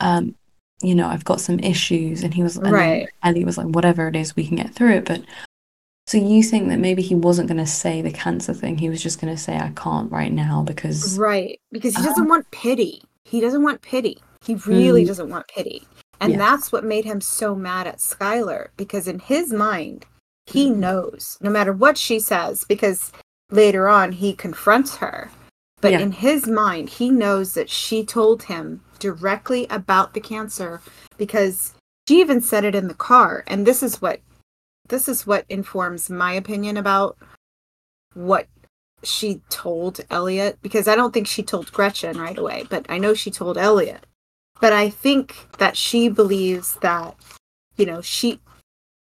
um, 0.00 0.34
you 0.82 0.94
know, 0.94 1.06
I've 1.08 1.24
got 1.24 1.40
some 1.40 1.58
issues, 1.60 2.22
and 2.22 2.32
he 2.34 2.42
was, 2.42 2.56
and 2.56 2.72
Right. 2.72 3.08
Ellie 3.22 3.44
was 3.44 3.58
like, 3.58 3.68
whatever 3.68 4.08
it 4.08 4.16
is, 4.16 4.34
we 4.34 4.46
can 4.46 4.56
get 4.56 4.74
through 4.74 4.94
it. 4.94 5.04
But 5.04 5.22
so 6.10 6.18
you 6.18 6.42
think 6.42 6.68
that 6.68 6.80
maybe 6.80 7.02
he 7.02 7.14
wasn't 7.14 7.46
gonna 7.46 7.66
say 7.66 8.02
the 8.02 8.10
cancer 8.10 8.52
thing? 8.52 8.78
He 8.78 8.90
was 8.90 9.00
just 9.00 9.20
gonna 9.20 9.36
say, 9.38 9.56
I 9.56 9.70
can't 9.76 10.10
right 10.10 10.32
now 10.32 10.62
because 10.62 11.16
right 11.18 11.60
because 11.70 11.94
he 11.94 12.00
Uh-huh. 12.00 12.08
doesn't 12.08 12.28
want 12.28 12.50
pity 12.50 13.02
he 13.24 13.40
doesn't 13.40 13.62
want 13.62 13.80
pity 13.80 14.18
he 14.44 14.54
really 14.56 15.04
Mm. 15.04 15.06
doesn't 15.06 15.30
want 15.30 15.46
pity 15.46 15.86
and 16.20 16.32
Yeah. 16.32 16.38
that's 16.38 16.72
what 16.72 16.84
made 16.84 17.04
him 17.04 17.20
so 17.20 17.54
mad 17.54 17.86
at 17.86 17.98
skyler 17.98 18.68
because 18.76 19.06
in 19.06 19.20
his 19.20 19.52
mind 19.52 20.04
he 20.46 20.68
knows 20.68 21.38
no 21.40 21.50
matter 21.50 21.72
what 21.72 21.96
she 21.96 22.18
says 22.18 22.64
because 22.64 23.12
later 23.52 23.88
on 23.88 24.12
he 24.12 24.32
confronts 24.32 24.96
her. 24.96 25.30
But 25.80 25.92
Yeah. 25.92 26.00
in 26.00 26.12
his 26.12 26.46
mind, 26.46 26.90
he 26.90 27.08
knows 27.10 27.54
that 27.54 27.70
she 27.70 28.04
told 28.04 28.42
him 28.44 28.82
directly 28.98 29.66
about 29.70 30.12
the 30.12 30.20
cancer 30.20 30.82
because 31.16 31.72
she 32.06 32.20
even 32.20 32.40
said 32.42 32.64
it 32.64 32.74
in 32.74 32.86
the 32.88 32.94
car. 33.10 33.44
And 33.46 33.66
this 33.66 33.82
is 33.82 34.02
what 34.02 34.20
this 34.90 35.08
is 35.08 35.26
what 35.26 35.44
informs 35.48 36.10
my 36.10 36.32
opinion 36.32 36.76
about 36.76 37.16
what 38.14 38.46
she 39.02 39.40
told 39.48 40.00
Elliot 40.10 40.58
because 40.60 40.86
I 40.86 40.94
don't 40.94 41.12
think 41.14 41.26
she 41.26 41.42
told 41.42 41.72
Gretchen 41.72 42.18
right 42.18 42.36
away, 42.36 42.66
but 42.68 42.84
I 42.88 42.98
know 42.98 43.14
she 43.14 43.30
told 43.30 43.56
Elliot. 43.56 44.04
But 44.60 44.74
I 44.74 44.90
think 44.90 45.48
that 45.56 45.76
she 45.76 46.10
believes 46.10 46.76
that 46.82 47.16
you 47.80 47.86
know, 47.86 48.02
she 48.02 48.40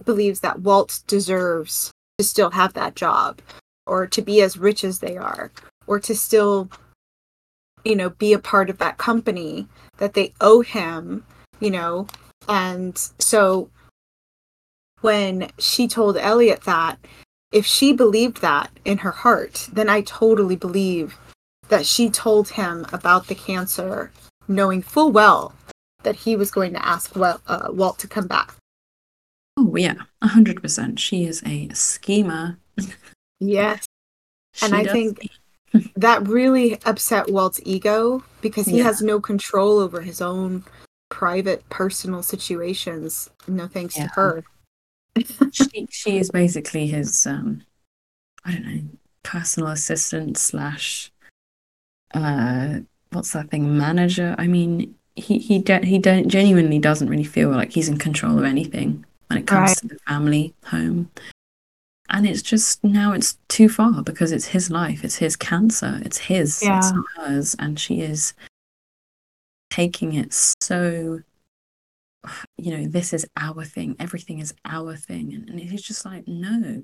believes 0.05 0.41
that 0.41 0.61
Walt 0.61 1.05
deserves 1.07 1.93
to 2.19 2.25
still 2.25 2.51
have 2.51 2.75
that 2.75 2.97
job 2.97 3.41
or 3.87 4.07
to 4.09 4.21
be 4.21 4.43
as 4.43 4.59
rich 4.59 4.83
as 4.83 4.99
they 4.99 5.17
are 5.17 5.53
or 5.87 6.01
to 6.01 6.15
still 6.15 6.69
you 7.85 7.95
know 7.95 8.11
be 8.11 8.33
a 8.33 8.39
part 8.39 8.69
of 8.69 8.79
that 8.79 8.99
company 8.99 9.69
that 9.99 10.15
they 10.15 10.33
owe 10.41 10.63
him 10.63 11.25
you 11.61 11.71
know 11.71 12.07
and 12.49 13.11
so 13.19 13.69
when 15.05 15.51
she 15.59 15.87
told 15.87 16.17
Elliot 16.17 16.63
that 16.63 16.99
if 17.53 17.65
she 17.67 17.93
believed 17.93 18.41
that 18.41 18.71
in 18.85 18.99
her 18.99 19.11
heart 19.11 19.69
then 19.73 19.89
I 19.91 20.01
totally 20.01 20.57
believe 20.57 21.17
that 21.69 21.85
she 21.87 22.09
told 22.11 22.49
him 22.51 22.87
about 22.93 23.27
the 23.29 23.35
cancer 23.35 24.11
knowing 24.49 24.81
full 24.83 25.13
well 25.13 25.55
that 26.05 26.17
he 26.17 26.37
was 26.37 26.51
going 26.51 26.73
to 26.73 26.87
ask 26.87 27.15
Wel- 27.15 27.41
uh, 27.47 27.69
Walt 27.71 27.99
to 28.01 28.09
come 28.09 28.27
back 28.27 28.55
Oh 29.57 29.77
yeah, 29.77 29.95
a 30.21 30.27
hundred 30.27 30.61
percent. 30.61 30.99
She 30.99 31.27
is 31.27 31.41
a 31.47 31.69
schemer. 31.75 32.59
yes 33.41 33.85
And 34.63 34.75
I 34.75 34.85
think- 34.85 35.31
that 35.97 36.27
really 36.27 36.79
upset 36.85 37.31
Walt's 37.31 37.61
ego 37.65 38.25
because 38.41 38.67
he 38.67 38.79
Yeah. 38.79 38.85
has 38.85 39.03
no 39.03 39.21
control 39.21 39.79
over 39.79 40.01
his 40.01 40.21
own 40.21 40.65
private 41.11 41.69
personal 41.69 42.23
situations 42.23 43.29
no 43.47 43.67
thanks 43.69 43.97
Yeah. 43.97 44.07
to 44.09 44.11
her 44.15 44.45
she 45.53 45.87
she 45.91 46.19
is 46.19 46.31
basically 46.31 46.87
his 46.87 47.27
um 47.27 47.63
I 48.45 48.53
don't 48.53 48.67
know 48.67 48.81
personal 49.23 49.71
assistant 49.71 50.37
slash 50.37 51.11
uh 52.13 52.81
what's 53.13 53.33
that 53.33 53.51
thing 53.51 53.77
manager. 53.79 54.35
I 54.39 54.47
mean 54.47 54.95
he 55.17 55.39
he 55.39 55.59
de- 55.61 55.87
he 55.87 55.99
don't 55.99 56.29
genuinely 56.29 56.79
doesn't 56.79 57.09
really 57.09 57.25
feel 57.25 57.51
like 57.51 57.73
he's 57.73 57.89
in 57.89 57.99
control 57.99 58.39
of 58.39 58.45
anything 58.45 59.05
when 59.29 59.39
it 59.39 59.47
comes 59.47 59.69
Right. 59.71 59.77
to 59.79 59.89
the 59.89 59.99
family 60.07 60.55
home. 60.65 61.11
And 62.11 62.27
it's 62.27 62.43
just 62.43 62.85
now 62.85 63.13
it's 63.13 63.39
too 63.49 63.69
far 63.69 64.03
because 64.03 64.31
it's 64.31 64.47
his 64.47 64.71
life, 64.71 65.05
it's 65.05 65.17
his 65.17 65.37
cancer, 65.37 66.01
it's 66.05 66.19
his, 66.19 66.57
it's 66.57 66.63
Yeah. 66.65 66.91
not 66.93 67.05
hers, 67.17 67.57
and 67.59 67.81
she 67.81 68.01
is 68.03 68.35
taking 69.71 70.15
it 70.15 70.33
so 70.61 71.21
you 72.57 72.77
know, 72.77 72.87
this 72.89 73.13
is 73.13 73.27
our 73.37 73.65
thing, 73.65 73.97
everything 73.99 74.39
is 74.41 74.55
our 74.65 74.97
thing. 74.97 75.33
And, 75.35 75.49
and 75.51 75.61
he's 75.61 75.83
just 75.83 76.05
like, 76.05 76.27
no, 76.29 76.83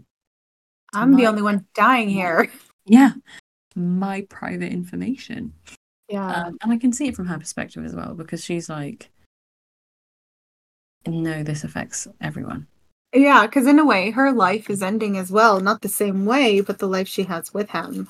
i'm 0.93 1.15
the 1.15 1.27
only 1.27 1.43
one 1.43 1.65
dying 1.75 2.09
here 2.09 2.51
yeah, 2.87 3.13
my 3.77 4.27
private 4.29 4.73
information. 4.73 5.53
yeah 6.09 6.43
Um, 6.47 6.59
and 6.63 6.73
I 6.73 6.77
can 6.77 6.93
see 6.93 7.07
it 7.07 7.15
from 7.15 7.27
her 7.27 7.39
perspective 7.39 7.85
as 7.85 7.95
well 7.95 8.15
because 8.15 8.45
she's 8.45 8.69
like, 8.69 9.11
no, 11.07 11.43
this 11.45 11.63
affects 11.65 12.09
everyone. 12.21 12.67
yeah 13.15 13.47
because 13.47 13.67
in 13.69 13.79
a 13.79 13.85
way 13.85 14.11
her 14.11 14.33
life 14.33 14.69
is 14.69 14.83
ending 14.83 15.17
as 15.17 15.31
well 15.31 15.61
not 15.61 15.81
the 15.83 15.89
same 15.89 16.27
way 16.27 16.61
but 16.61 16.79
the 16.79 16.89
life 16.89 17.09
she 17.09 17.23
has 17.25 17.55
with 17.55 17.71
him 17.71 18.09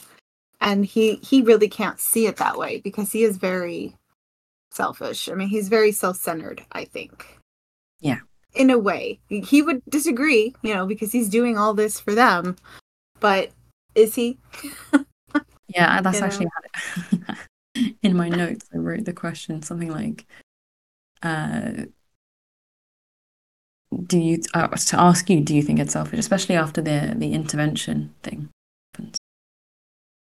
and 0.60 0.84
he 0.86 1.16
he 1.16 1.42
really 1.42 1.68
can't 1.68 2.00
see 2.00 2.26
it 2.26 2.36
that 2.36 2.58
way 2.58 2.80
because 2.80 3.12
he 3.12 3.22
is 3.24 3.36
very 3.36 3.94
selfish 4.70 5.28
i 5.28 5.34
mean 5.34 5.48
he's 5.48 5.68
very 5.68 5.92
self-centered 5.92 6.64
i 6.72 6.84
think 6.84 7.38
Yeah. 8.00 8.20
in 8.54 8.70
a 8.70 8.78
way 8.78 9.20
he 9.28 9.62
would 9.62 9.82
disagree 9.88 10.54
you 10.62 10.74
know 10.74 10.86
because 10.86 11.12
he's 11.12 11.28
doing 11.28 11.58
all 11.58 11.74
this 11.74 11.98
for 12.00 12.14
them 12.14 12.56
but 13.20 13.50
is 13.94 14.14
he 14.14 14.38
Yeah, 15.68 16.00
that's 16.00 16.18
You 16.18 16.24
actually 16.24 16.48
in 18.02 18.16
my 18.16 18.28
notes. 18.28 18.66
I 18.74 18.78
wrote 18.78 19.04
the 19.04 19.12
question 19.12 19.62
something 19.62 19.90
like, 19.90 20.26
uh, 21.22 21.84
"Do 24.06 24.18
you 24.18 24.40
uh, 24.54 24.68
to 24.68 25.00
ask 25.00 25.30
you? 25.30 25.40
Do 25.40 25.54
you 25.54 25.62
think 25.62 25.78
it's 25.78 25.92
selfish, 25.92 26.18
especially 26.18 26.56
after 26.56 26.82
the 26.82 27.14
the 27.16 27.32
intervention 27.34 28.14
thing?" 28.22 28.48
happens? 28.94 29.18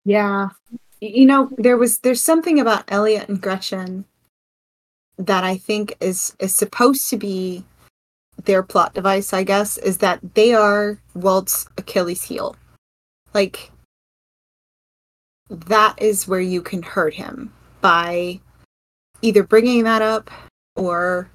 Yeah. 0.03 0.49
You 0.99 1.25
know, 1.25 1.49
there 1.57 1.77
was 1.77 1.99
there's 1.99 2.21
something 2.21 2.59
about 2.59 2.83
Elliot 2.91 3.29
and 3.29 3.41
Gretchen 3.41 4.05
that 5.25 5.43
I 5.43 5.57
think 5.57 5.95
is 5.99 6.35
is 6.39 6.55
supposed 6.55 7.09
to 7.09 7.17
be 7.17 7.63
their 8.45 8.63
plot 8.63 8.93
device, 8.93 9.33
I 9.33 9.43
guess, 9.43 9.77
is 9.77 9.99
that 9.99 10.19
they 10.33 10.53
are 10.53 10.99
Walt's 11.13 11.67
Achilles 11.77 12.23
heel. 12.23 12.55
Like 13.33 13.71
that 15.49 16.01
is 16.01 16.27
where 16.27 16.41
you 16.41 16.61
can 16.61 16.81
hurt 16.81 17.13
him 17.13 17.53
by 17.81 18.39
either 19.21 19.43
bringing 19.43 19.83
that 19.83 20.01
up 20.01 20.31
or 20.75 21.29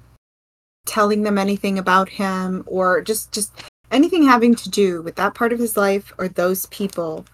telling 0.85 1.23
them 1.23 1.37
anything 1.37 1.77
about 1.77 2.09
him 2.09 2.63
or 2.65 3.01
just 3.01 3.31
just 3.31 3.51
anything 3.91 4.23
having 4.23 4.55
to 4.55 4.69
do 4.69 5.01
with 5.01 5.15
that 5.15 5.33
part 5.33 5.53
of 5.53 5.59
his 5.59 5.77
life 5.77 6.13
or 6.17 6.27
those 6.27 6.65
people 6.67 7.25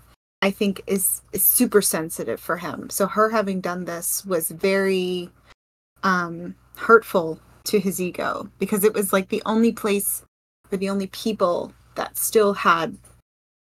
I 0.43 0.51
think 0.51 0.81
is, 0.87 1.21
is 1.31 1.45
super 1.45 1.81
sensitive 1.81 2.37
for 2.37 2.57
him. 2.57 2.89
So 2.89 3.07
her 3.07 3.29
having 3.29 3.61
done 3.61 3.85
this 3.85 4.25
was 4.25 4.49
very 4.49 5.29
um 6.03 6.55
hurtful 6.75 7.39
to 7.65 7.79
his 7.79 8.01
ego 8.01 8.49
because 8.59 8.83
it 8.83 8.93
was 8.93 9.13
like 9.13 9.29
the 9.29 9.41
only 9.45 9.71
place 9.71 10.23
or 10.71 10.77
the 10.77 10.89
only 10.89 11.07
people 11.07 11.73
that 11.95 12.17
still 12.17 12.53
had 12.53 12.97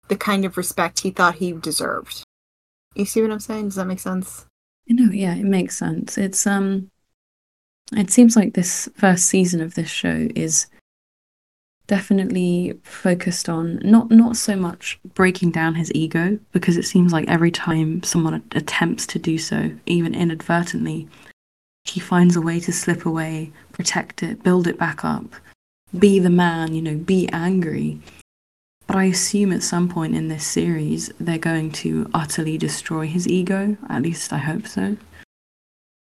the 0.09 0.17
kind 0.17 0.45
of 0.45 0.57
respect 0.57 1.01
he 1.01 1.11
thought 1.11 1.37
he 1.37 1.53
deserved. 1.53 2.25
You 2.95 3.05
see 3.05 3.23
what 3.23 3.31
I'm 3.31 3.41
saying? 3.41 3.67
Does 3.67 3.77
that 3.77 3.87
make 3.87 4.01
sense? 4.01 4.47
You 4.87 4.97
know, 4.97 5.13
yeah, 5.13 5.35
it 5.35 5.45
makes 5.45 5.77
sense. 5.77 6.19
It's 6.19 6.47
um, 6.47 6.91
it 7.93 8.11
seems 8.11 8.37
like 8.37 8.55
this 8.55 8.89
first 8.95 9.27
season 9.27 9.61
of 9.61 9.75
this 9.75 9.89
show 9.89 10.29
is 10.35 10.67
definitely 11.87 12.79
focused 12.83 13.49
on 13.49 13.79
not 13.83 14.11
not 14.11 14.37
so 14.37 14.57
much 14.57 14.99
breaking 15.15 15.51
down 15.51 15.75
his 15.75 15.93
ego 15.95 16.39
because 16.53 16.77
it 16.77 16.85
seems 16.85 17.13
like 17.13 17.29
every 17.29 17.51
time 17.51 18.03
someone 18.03 18.43
attempts 18.53 19.07
to 19.07 19.19
do 19.19 19.39
so, 19.39 19.71
even 19.87 20.15
inadvertently, 20.15 21.09
he 21.85 22.01
finds 22.01 22.37
a 22.37 22.41
way 22.41 22.61
to 22.61 22.73
slip 22.73 23.05
away, 23.07 23.53
protect 23.73 24.23
it, 24.23 24.43
build 24.43 24.67
it 24.67 24.79
back 24.79 25.05
up, 25.05 25.25
be 25.99 26.19
the 26.19 26.31
man, 26.31 26.75
you 26.75 26.83
know, 26.83 26.97
be 26.97 27.29
angry. 27.33 28.01
But 28.87 28.97
I 28.97 29.05
assume 29.05 29.53
at 29.53 29.63
some 29.63 29.89
point 29.89 30.15
in 30.15 30.29
this 30.29 30.47
series 30.47 31.11
they're 31.19 31.39
going 31.39 31.73
to 31.73 32.11
utterly 32.15 32.59
destroy 32.59 33.07
his 33.07 33.29
ego. 33.29 33.77
At 33.89 34.03
least 34.03 34.33
I 34.33 34.39
hope 34.39 34.67
so. 34.67 34.97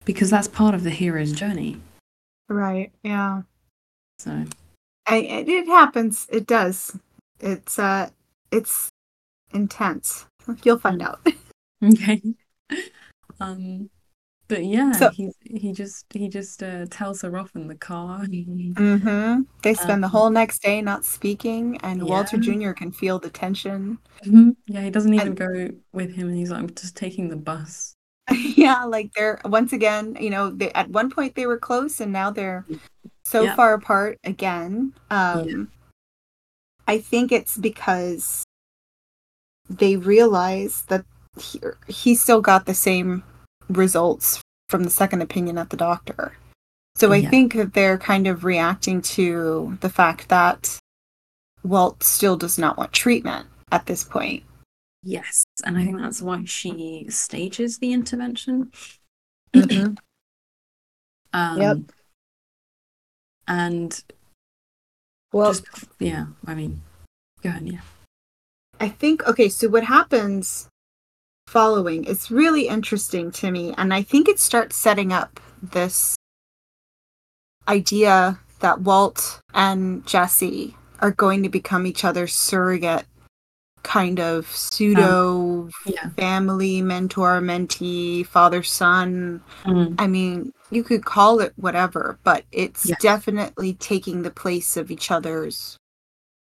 Because 0.05 0.31
that's 0.31 0.49
part 0.49 0.75
of 0.75 0.83
the 0.85 0.91
hero's 0.91 1.33
journey. 1.33 1.81
Right. 2.49 2.93
Yeah. 3.03 3.43
So 4.19 4.45
I, 5.07 5.17
it, 5.17 5.49
it 5.49 5.67
happens. 5.67 6.27
It 6.31 6.47
does. 6.47 6.99
It's 7.41 7.79
uh 7.79 8.11
it's 8.51 8.89
intense. 9.53 10.27
You'll 10.63 10.79
find 10.79 11.03
out. 11.03 11.21
okay. 11.85 12.23
Um 13.41 13.91
but 14.49 14.65
yeah, 14.65 14.93
So- 14.93 15.11
he 15.11 15.31
he 15.43 15.73
just 15.73 16.07
he 16.13 16.29
just 16.29 16.63
uh, 16.63 16.87
tells 16.91 17.23
her 17.23 17.37
off 17.39 17.55
in 17.55 17.67
the 17.69 17.75
car. 17.75 18.21
Mm-hmm. 18.27 19.43
They 19.63 19.75
spend 19.75 20.03
the 20.03 20.07
Um, 20.07 20.13
whole 20.13 20.31
next 20.31 20.63
day 20.63 20.83
not 20.83 21.05
speaking, 21.05 21.79
and 21.83 22.03
Walter 22.03 22.37
Jr. 22.37 22.73
can 22.73 22.93
feel 22.93 23.19
the 23.19 23.31
tension. 23.31 23.99
Mm-hmm. 24.25 24.51
yeah, 24.67 24.83
he 24.83 24.91
doesn't 24.91 25.15
even 25.15 25.29
And- 25.29 25.37
go 25.37 25.71
with 25.93 26.15
him 26.15 26.29
and 26.29 26.37
he's 26.37 26.51
like, 26.51 26.61
I'm 26.61 26.75
just 26.75 26.97
taking 26.97 27.29
the 27.29 27.37
bus. 27.37 27.95
yeah, 28.57 28.85
like 28.85 29.13
they're 29.15 29.39
once 29.45 29.73
again, 29.75 30.17
you 30.19 30.31
know, 30.31 30.49
they, 30.51 30.73
at 30.73 30.89
one 30.89 31.11
point 31.11 31.35
they 31.35 31.47
were 31.47 31.59
close, 31.59 32.01
and 32.01 32.13
now 32.13 32.31
they're 32.31 32.65
so 33.25 33.43
Yeah. 33.43 33.55
far 33.55 33.75
apart 33.75 34.19
again. 34.25 34.95
Um, 35.11 35.71
I 36.87 36.99
think 36.99 37.33
it's 37.33 37.57
because 37.57 38.45
they 39.69 39.97
realize 39.97 40.83
that 40.89 41.05
he, 41.39 41.61
he 41.89 42.15
still 42.15 42.41
got 42.41 42.67
the 42.67 42.75
same 42.75 43.23
results 43.69 44.41
from 44.69 44.85
the 44.85 44.91
second 44.91 45.23
opinion 45.23 45.59
at 45.59 45.71
the 45.71 45.77
doctor. 45.77 46.37
So 46.97 47.13
I 47.13 47.17
Yeah. 47.17 47.31
think 47.31 47.55
that 47.55 47.75
they're 47.75 47.99
kind 47.99 48.27
of 48.27 48.45
reacting 48.45 49.03
to 49.03 49.77
the 49.81 49.91
fact 49.91 50.29
that 50.29 50.79
Walt 51.63 52.03
still 52.03 52.37
does 52.37 52.59
not 52.59 52.77
want 52.77 52.93
treatment 52.93 53.49
at 53.73 53.87
this 53.87 54.05
point. 54.05 54.45
Yes, 55.03 55.45
and 55.65 55.77
I 55.77 55.85
think 55.85 55.99
that's 55.99 56.23
why 56.23 56.45
she 56.45 57.07
stages 57.11 57.79
the 57.79 57.93
intervention. 57.93 58.73
Mhm. 59.53 59.99
Um, 61.33 61.61
Yep. 61.61 61.79
And 63.49 64.05
Well, 65.33 65.53
just 65.53 65.67
yeah, 65.99 66.27
I 66.47 66.55
mean, 66.55 66.81
Go 67.43 67.49
ahead, 67.51 67.67
yeah. 67.67 67.81
I 68.79 68.89
think 68.89 69.25
okay, 69.27 69.49
so 69.49 69.69
what 69.69 69.83
happens 69.85 70.69
following 71.47 72.05
is 72.05 72.31
really 72.31 72.69
interesting 72.69 73.31
to 73.31 73.51
me 73.51 73.75
and 73.77 73.93
I 73.95 74.03
think 74.03 74.29
it 74.29 74.41
starts 74.41 74.77
setting 74.77 75.13
up 75.13 75.39
this 75.63 76.17
idea 77.69 78.39
that 78.61 78.81
Walt 78.81 79.41
and 79.55 80.07
Jesse 80.07 80.77
are 81.01 81.11
going 81.11 81.43
to 81.43 81.49
become 81.49 81.87
each 81.87 82.05
other's 82.05 82.35
surrogate 82.35 83.07
kind 83.83 84.19
of 84.19 84.47
pseudo 84.51 85.69
Yeah. 85.85 86.09
family 86.17 86.81
mentor 86.81 87.41
mentee 87.41 88.27
father 88.27 88.63
son 88.63 89.43
Mm, 89.65 89.95
I 89.99 90.07
mean, 90.07 90.53
you 90.71 90.83
could 90.83 91.05
call 91.05 91.41
it 91.41 91.53
whatever, 91.57 92.19
but 92.25 92.45
it's 92.53 92.85
Yes. 92.87 92.99
definitely 93.01 93.75
taking 93.75 94.23
the 94.23 94.31
place 94.31 94.77
of 94.77 94.91
each 94.91 95.11
other's 95.11 95.77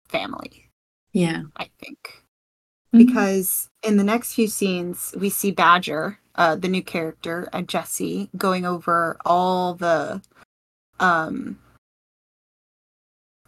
family, 0.09 0.71
yeah. 1.13 1.43
I 1.57 1.71
think. 1.79 2.24
Mhm. 2.95 3.07
Because 3.07 3.69
in 3.83 3.97
the 3.97 4.05
next 4.05 4.35
few 4.35 4.47
scenes, 4.47 5.15
we 5.19 5.29
see 5.29 5.51
Badger, 5.51 6.19
uh, 6.37 6.57
the 6.57 6.69
new 6.69 6.83
character, 6.83 7.49
and 7.53 7.69
Jesse 7.69 8.31
going 8.37 8.65
over 8.65 9.17
all 9.25 9.75
the 9.75 10.23
um, 11.01 11.59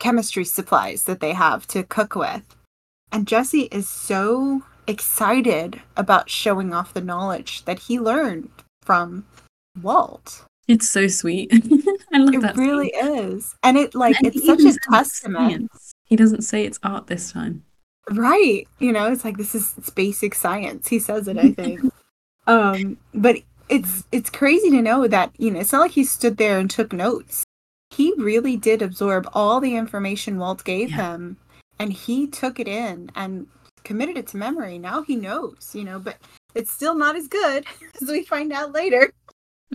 chemistry 0.00 0.44
supplies 0.44 1.04
that 1.04 1.20
they 1.20 1.32
have 1.32 1.66
to 1.68 1.84
cook 1.84 2.14
with. 2.16 2.42
And 3.12 3.26
Jesse 3.26 3.68
is 3.72 3.88
so 3.88 4.62
excited 4.88 5.80
about 5.96 6.28
showing 6.28 6.74
off 6.74 6.92
the 6.92 7.00
knowledge 7.00 7.64
that 7.64 7.78
he 7.78 7.98
learned 8.00 8.50
from 8.82 9.24
Walt. 9.80 10.44
It's 10.68 10.88
so 10.88 11.06
sweet. 11.06 11.50
I 12.12 12.18
love 12.18 12.34
It 12.34 12.40
that. 12.42 12.56
It 12.56 12.60
really 12.60 12.92
scene. 13.00 13.14
is. 13.28 13.54
And 13.62 13.76
it 13.78 13.94
like 13.94 14.16
And 14.18 14.26
it's 14.26 14.44
such 14.44 14.60
a 14.60 14.76
testament. 14.90 15.70
science. 15.70 15.92
He 16.04 16.16
doesn't 16.16 16.42
say 16.42 16.64
it's 16.64 16.80
art 16.82 17.06
this 17.06 17.30
time. 17.30 17.62
Right. 18.10 18.68
You 18.78 18.92
know, 18.92 19.10
it's 19.10 19.24
like 19.24 19.36
this 19.36 19.54
is 19.54 19.74
it's 19.76 19.90
basic 19.90 20.34
science. 20.34 20.88
He 20.88 20.98
says 20.98 21.28
it, 21.28 21.36
I 21.38 21.52
think. 21.52 21.80
um, 22.46 22.96
but 23.14 23.36
it's 23.68 24.04
it's 24.12 24.30
crazy 24.30 24.70
to 24.70 24.82
know 24.82 25.08
that, 25.08 25.32
you 25.38 25.50
know, 25.50 25.60
it's 25.60 25.72
not 25.72 25.80
like 25.80 25.90
he 25.90 26.04
stood 26.04 26.36
there 26.36 26.58
and 26.58 26.70
took 26.70 26.92
notes. 26.92 27.44
He 27.90 28.14
really 28.16 28.56
did 28.56 28.82
absorb 28.82 29.28
all 29.32 29.60
the 29.60 29.76
information 29.76 30.38
Walt 30.38 30.64
gave 30.64 30.90
Yeah. 30.90 31.14
him 31.14 31.36
and 31.78 31.92
he 31.92 32.26
took 32.26 32.60
it 32.60 32.68
in 32.68 33.10
and 33.14 33.46
committed 33.84 34.16
it 34.16 34.26
to 34.28 34.36
memory. 34.36 34.78
Now 34.78 35.02
he 35.02 35.16
knows, 35.16 35.70
you 35.74 35.84
know, 35.84 35.98
but 35.98 36.16
it's 36.54 36.72
still 36.72 36.94
not 36.94 37.16
as 37.16 37.28
good 37.28 37.64
as 38.02 38.08
we 38.08 38.22
find 38.24 38.52
out 38.52 38.72
later. 38.72 39.12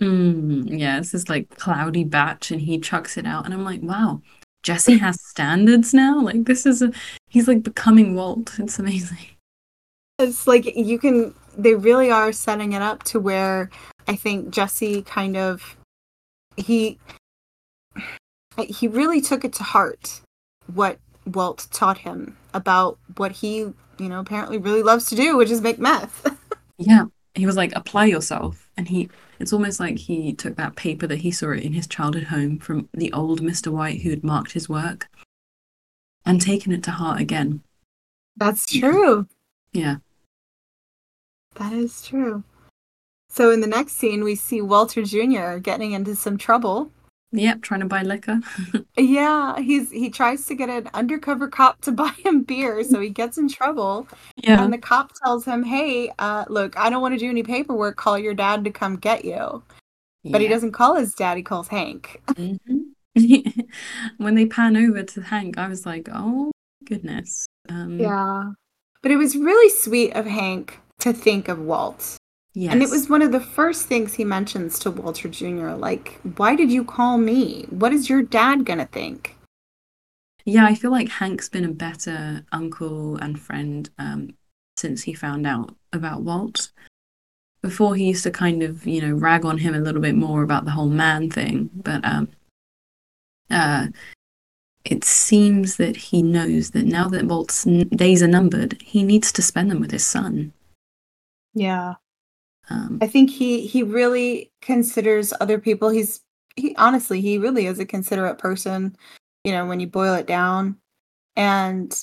Mm, 0.00 0.78
yeah, 0.78 0.98
it's 0.98 1.12
this 1.12 1.28
like 1.28 1.50
cloudy 1.56 2.04
batch, 2.04 2.50
and 2.50 2.60
he 2.60 2.78
chucks 2.78 3.18
it 3.18 3.26
out, 3.26 3.44
and 3.44 3.52
I'm 3.52 3.64
like, 3.64 3.82
wow, 3.82 4.22
Jesse 4.62 4.98
has 4.98 5.20
standards 5.20 5.92
now. 5.92 6.20
Like 6.20 6.44
this 6.44 6.66
is 6.66 6.82
a 6.82 6.92
he's 7.28 7.48
like 7.48 7.62
becoming 7.62 8.14
Walt. 8.14 8.58
It's 8.58 8.78
amazing. 8.78 9.18
It's 10.18 10.46
like 10.46 10.76
you 10.76 10.98
can 10.98 11.34
they 11.56 11.74
really 11.74 12.10
are 12.10 12.32
setting 12.32 12.72
it 12.72 12.82
up 12.82 13.02
to 13.04 13.20
where 13.20 13.70
I 14.08 14.16
think 14.16 14.50
Jesse 14.50 15.02
kind 15.02 15.36
of 15.36 15.76
he 16.56 16.98
he 18.58 18.88
really 18.88 19.20
took 19.20 19.44
it 19.44 19.52
to 19.54 19.62
heart 19.62 20.20
what 20.72 20.98
Walt 21.26 21.66
taught 21.70 21.98
him 21.98 22.36
about 22.54 22.98
what 23.16 23.32
he, 23.32 23.58
you 23.58 23.74
know, 23.98 24.20
apparently 24.20 24.58
really 24.58 24.82
loves 24.82 25.06
to 25.06 25.14
do, 25.16 25.36
which 25.36 25.50
is 25.50 25.60
make 25.60 25.78
meth. 25.78 26.26
Yeah, 26.78 27.04
he 27.34 27.46
was 27.46 27.56
like, 27.56 27.70
apply 27.76 28.06
yourself, 28.06 28.68
and 28.76 28.88
he. 28.88 29.08
It's 29.42 29.52
almost 29.52 29.80
like 29.80 29.98
he 29.98 30.32
took 30.32 30.54
that 30.54 30.76
paper 30.76 31.08
that 31.08 31.18
he 31.18 31.32
saw 31.32 31.50
in 31.50 31.72
his 31.72 31.88
childhood 31.88 32.24
home 32.24 32.60
from 32.60 32.88
the 32.94 33.12
old 33.12 33.42
Mr. 33.42 33.72
White 33.72 34.02
who 34.02 34.10
had 34.10 34.22
marked 34.22 34.52
his 34.52 34.68
work, 34.68 35.08
and 36.24 36.40
taken 36.40 36.70
it 36.70 36.84
to 36.84 36.92
heart 36.92 37.20
again. 37.20 37.60
That's 38.36 38.66
true. 38.66 39.26
Yeah. 39.72 39.96
That 41.56 41.72
is 41.72 42.06
true. 42.06 42.44
So 43.28 43.50
in 43.50 43.60
the 43.60 43.66
next 43.66 43.94
scene 43.94 44.22
we 44.22 44.36
see 44.36 44.60
Walter 44.60 45.02
Jr. 45.02 45.56
getting 45.56 45.90
into 45.90 46.14
some 46.14 46.38
trouble. 46.38 46.92
Yep, 47.32 47.62
trying 47.62 47.80
to 47.80 47.86
buy 47.86 48.02
liquor. 48.02 48.40
Yeah, 48.96 49.58
he's 49.58 49.90
he 49.90 50.10
tries 50.10 50.44
to 50.46 50.54
get 50.54 50.68
an 50.68 50.88
undercover 50.92 51.48
cop 51.48 51.80
to 51.82 51.92
buy 52.02 52.10
him 52.24 52.42
beer, 52.42 52.84
so 52.84 53.00
he 53.00 53.08
gets 53.08 53.38
in 53.38 53.48
trouble. 53.48 54.06
Yeah. 54.36 54.62
And 54.62 54.72
the 54.72 54.78
cop 54.78 55.12
tells 55.24 55.44
him, 55.46 55.62
"Hey, 55.62 56.12
uh, 56.18 56.44
look, 56.48 56.78
I 56.78 56.90
don't 56.90 57.00
want 57.00 57.14
to 57.14 57.18
do 57.18 57.30
any 57.30 57.42
paperwork. 57.42 57.96
Call 57.96 58.18
your 58.18 58.34
dad 58.34 58.64
to 58.64 58.70
come 58.70 58.96
get 58.96 59.24
you." 59.24 59.62
But 60.24 60.40
he 60.40 60.46
doesn't 60.46 60.72
call 60.72 60.94
his 60.94 61.14
dad. 61.14 61.36
He 61.36 61.42
calls 61.42 61.68
Hank. 61.68 62.22
Mhm. 62.28 62.92
when 64.18 64.34
they 64.34 64.46
pan 64.46 64.76
over 64.76 65.02
to 65.02 65.20
Hank, 65.20 65.58
I 65.58 65.68
was 65.68 65.84
like, 65.84 66.08
oh 66.12 66.52
goodness. 66.84 67.46
Um, 67.68 67.98
Yeah. 67.98 68.52
But 69.02 69.10
it 69.10 69.16
was 69.16 69.36
really 69.36 69.68
sweet 69.68 70.12
of 70.12 70.26
Hank 70.26 70.78
to 71.00 71.12
think 71.12 71.48
of 71.48 71.58
Walt. 71.58 72.16
Yes. 72.54 72.72
And 72.72 72.82
it 72.82 72.90
was 72.90 73.08
one 73.08 73.22
of 73.22 73.32
the 73.32 73.40
first 73.40 73.86
things 73.86 74.14
he 74.14 74.24
mentions 74.24 74.78
to 74.80 74.90
Walter 74.90 75.28
Jr. 75.28 75.70
Like, 75.70 76.20
why 76.36 76.54
did 76.54 76.70
you 76.70 76.84
call 76.84 77.16
me? 77.16 77.64
What 77.70 77.92
is 77.92 78.10
your 78.10 78.22
dad 78.22 78.66
gonna 78.66 78.86
think? 78.86 79.36
Yeah, 80.44 80.66
I 80.66 80.74
feel 80.74 80.90
like 80.90 81.08
Hank's 81.08 81.48
been 81.48 81.64
a 81.64 81.72
better 81.72 82.44
uncle 82.52 83.16
and 83.16 83.40
friend 83.40 83.88
um, 83.98 84.34
since 84.76 85.02
he 85.02 85.14
found 85.14 85.46
out 85.46 85.74
about 85.92 86.22
Walt. 86.22 86.72
Before 87.62 87.94
he 87.94 88.08
used 88.08 88.24
to 88.24 88.30
kind 88.30 88.62
of, 88.62 88.86
you 88.86 89.00
know, 89.00 89.14
rag 89.14 89.44
on 89.44 89.58
him 89.58 89.74
a 89.74 89.78
little 89.80 90.02
bit 90.02 90.16
more 90.16 90.42
about 90.42 90.64
the 90.64 90.72
whole 90.72 90.88
man 90.88 91.30
thing, 91.30 91.70
but 91.74 92.04
um, 92.04 92.28
uh, 93.50 93.86
it 94.84 95.04
seems 95.04 95.76
that 95.76 95.96
he 95.96 96.22
knows 96.22 96.72
that 96.72 96.84
now 96.84 97.08
that 97.08 97.26
Walt's 97.26 97.64
n- 97.64 97.88
days 97.88 98.20
are 98.22 98.28
numbered, 98.28 98.82
he 98.82 99.04
needs 99.04 99.30
to 99.32 99.42
spend 99.42 99.70
them 99.70 99.80
with 99.80 99.92
his 99.92 100.04
son. 100.04 100.52
Yeah. 101.54 101.94
Um, 102.70 102.98
I 103.00 103.06
think 103.06 103.30
he 103.30 103.66
he 103.66 103.82
really 103.82 104.52
considers 104.60 105.32
other 105.40 105.58
people. 105.58 105.88
He's 105.90 106.20
he 106.56 106.74
honestly 106.76 107.20
he 107.20 107.38
really 107.38 107.66
is 107.66 107.78
a 107.78 107.86
considerate 107.86 108.38
person, 108.38 108.96
you 109.44 109.52
know, 109.52 109.66
when 109.66 109.80
you 109.80 109.86
boil 109.86 110.14
it 110.14 110.26
down. 110.26 110.76
And 111.36 111.96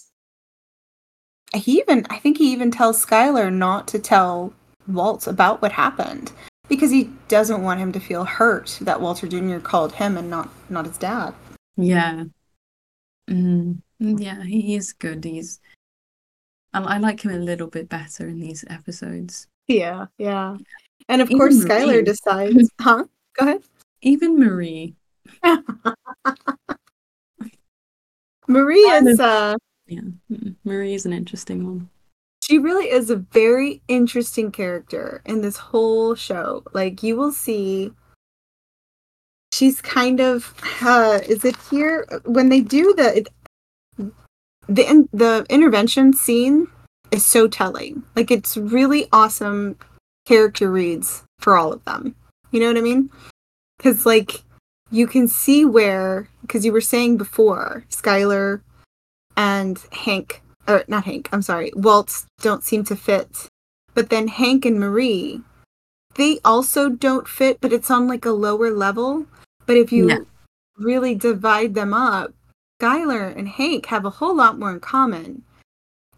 he 1.56 1.80
even 1.80 2.06
I 2.10 2.18
think 2.18 2.38
he 2.38 2.52
even 2.52 2.72
tells 2.72 3.04
Skyler 3.04 3.52
not 3.52 3.88
to 3.90 4.00
tell 4.00 4.54
Walt 4.88 5.28
about 5.28 5.62
what 5.62 5.72
happened 5.72 6.32
because 6.68 6.92
he 6.92 7.10
doesn't 7.28 7.64
want 7.64 7.80
him 7.80 7.92
to 7.92 8.00
feel 8.00 8.26
hurt 8.26 8.78
that 8.82 9.02
Walter 9.02 9.28
Jr. 9.28 9.60
called 9.60 9.94
him 9.94 10.18
and 10.18 10.30
not 10.30 10.50
not 10.70 10.86
his 10.86 10.98
dad. 10.98 11.34
Yeah. 11.78 12.26
Mm, 13.30 13.80
yeah, 14.00 14.44
he, 14.44 14.76
is 14.76 14.92
good. 14.94 15.24
He's 15.24 15.60
I, 16.74 16.82
I 16.82 16.98
like 16.98 17.22
him 17.24 17.32
a 17.32 17.38
little 17.38 17.68
bit 17.68 17.90
better 17.90 18.28
in 18.28 18.40
these 18.40 18.66
episodes. 18.70 19.48
Yeah, 19.70 20.08
yeah. 20.18 20.58
And 21.08 21.22
of 21.22 21.30
Even 21.30 21.38
course 21.38 21.56
Marie. 21.58 21.70
Skyler 21.70 22.04
decides, 22.04 22.70
huh? 22.82 23.06
Go 23.38 23.46
ahead. 23.46 23.62
Even 24.02 24.40
Marie. 24.40 24.96
Marie 28.48 28.80
is 28.80 29.20
uh 29.20 29.56
Yeah, 29.86 30.02
Marie 30.64 30.96
is 30.96 31.06
an 31.06 31.14
interesting 31.14 31.64
one. 31.64 31.90
She 32.44 32.58
really 32.58 32.90
is 32.90 33.12
a 33.12 33.18
very 33.18 33.84
interesting 33.88 34.52
character 34.52 35.22
in 35.24 35.42
this 35.42 35.58
whole 35.58 36.16
show. 36.16 36.64
Like 36.74 37.04
you 37.04 37.16
will 37.16 37.32
see 37.32 37.94
she's 39.54 39.82
kind 39.82 40.20
of 40.20 40.56
uh 40.82 41.20
is 41.28 41.46
it 41.46 41.56
here 41.70 42.08
when 42.26 42.50
they 42.50 42.62
do 42.62 42.96
the 42.96 43.24
the 44.68 44.90
in, 44.90 45.08
the 45.14 45.46
intervention 45.48 46.14
scene 46.14 46.68
is 47.12 47.26
so 47.26 47.48
telling. 47.48 48.04
Like 48.16 48.32
it's 48.32 48.58
really 48.58 49.08
awesome 49.12 49.78
character 50.26 50.72
reads 50.72 51.24
for 51.40 51.58
all 51.58 51.74
of 51.74 51.84
them. 51.86 52.16
You 52.52 52.60
know 52.60 52.68
what 52.68 52.78
I 52.78 52.82
mean? 52.82 53.10
Cuz 53.80 54.06
like 54.06 54.44
you 54.92 55.08
can 55.08 55.28
see 55.28 55.66
where 55.66 56.30
cuz 56.48 56.66
you 56.66 56.74
were 56.74 56.82
saying 56.82 57.18
before 57.18 57.86
Skyler 57.90 58.62
and 59.38 59.80
Hank 59.92 60.42
or 60.68 60.84
not 60.88 61.06
Hank, 61.06 61.30
I'm 61.32 61.42
sorry, 61.42 61.72
Waltz 61.76 62.26
don't 62.42 62.64
seem 62.64 62.84
to 62.86 62.96
fit. 62.96 63.48
But 63.94 64.10
then 64.10 64.28
Hank 64.28 64.66
and 64.66 64.80
Marie, 64.80 65.42
they 66.16 66.40
also 66.46 66.90
don't 66.90 67.28
fit, 67.28 67.60
but 67.60 67.74
it's 67.74 67.90
on 67.90 68.08
like 68.08 68.26
a 68.26 68.32
lower 68.32 68.72
level. 68.72 69.26
But 69.66 69.78
if 69.78 69.92
you 69.92 70.28
really 70.78 71.16
divide 71.16 71.74
them 71.74 71.94
up, 71.94 72.34
Skyler 72.82 73.36
and 73.36 73.48
Hank 73.48 73.88
have 73.88 74.06
a 74.06 74.10
whole 74.10 74.36
lot 74.36 74.58
more 74.58 74.72
in 74.72 74.80
common. 74.80 75.44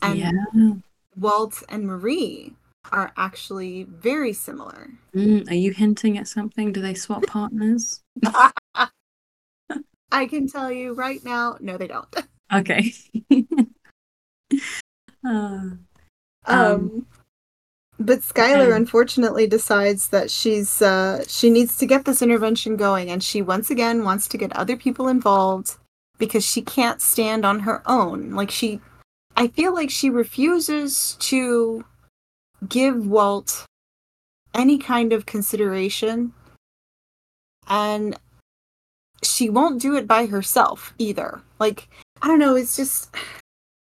And 0.01 0.17
yeah. 0.17 0.73
Walt 1.17 1.63
and 1.69 1.85
Marie 1.85 2.53
are 2.91 3.13
actually 3.17 3.83
very 3.83 4.33
similar. 4.33 4.89
Mm, 5.15 5.49
are 5.49 5.55
you 5.55 5.71
hinting 5.71 6.17
at 6.17 6.27
something? 6.27 6.71
Do 6.71 6.81
they 6.81 6.93
swap 6.93 7.25
partners? 7.27 8.01
I 10.11 10.25
can 10.25 10.47
tell 10.47 10.71
you 10.71 10.93
right 10.93 11.23
now, 11.23 11.57
no, 11.59 11.77
they 11.77 11.87
don't. 11.87 12.13
Okay. 12.53 12.93
uh, 15.25 15.69
Um, 16.45 17.05
but 17.97 18.19
Skyler 18.19 18.67
okay. 18.67 18.75
unfortunately 18.75 19.47
decides 19.47 20.09
that 20.09 20.29
she's 20.29 20.81
uh, 20.81 21.23
she 21.29 21.49
needs 21.49 21.77
to 21.77 21.85
get 21.85 22.03
this 22.03 22.21
intervention 22.21 22.75
going, 22.75 23.09
and 23.09 23.23
she 23.23 23.41
once 23.41 23.69
again 23.69 24.03
wants 24.03 24.27
to 24.27 24.37
get 24.37 24.53
other 24.53 24.75
people 24.75 25.07
involved 25.07 25.77
because 26.17 26.43
she 26.43 26.61
can't 26.61 27.01
stand 27.01 27.45
on 27.45 27.61
her 27.61 27.81
own. 27.85 28.31
Like 28.31 28.51
she 28.51 28.81
I 29.35 29.47
feel 29.47 29.73
like 29.73 29.89
she 29.89 30.09
refuses 30.09 31.15
to 31.19 31.85
give 32.67 33.07
Walt 33.07 33.65
any 34.53 34.77
kind 34.77 35.13
of 35.13 35.25
consideration 35.25 36.33
and 37.67 38.17
she 39.23 39.49
won't 39.49 39.81
do 39.81 39.95
it 39.95 40.07
by 40.07 40.25
herself 40.25 40.93
either. 40.97 41.41
Like 41.59 41.87
I 42.21 42.27
don't 42.27 42.39
know, 42.39 42.55
it's 42.55 42.75
just 42.75 43.15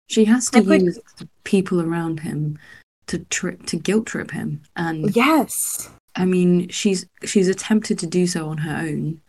She 0.10 0.26
has 0.26 0.50
to 0.52 0.62
put- 0.62 0.82
use 0.82 1.00
people 1.44 1.82
around 1.82 2.20
him 2.20 2.60
to 3.08 3.20
trip 3.20 3.66
to 3.68 3.78
guilt 3.78 4.08
trip 4.08 4.32
him. 4.32 4.62
And 4.76 5.16
yes. 5.16 5.90
I 6.16 6.26
mean, 6.26 6.68
she's 6.70 7.06
she's 7.24 7.48
attempted 7.48 7.98
to 8.00 8.08
do 8.08 8.28
so 8.28 8.50
on 8.50 8.60
her 8.60 8.76
own, 8.76 9.22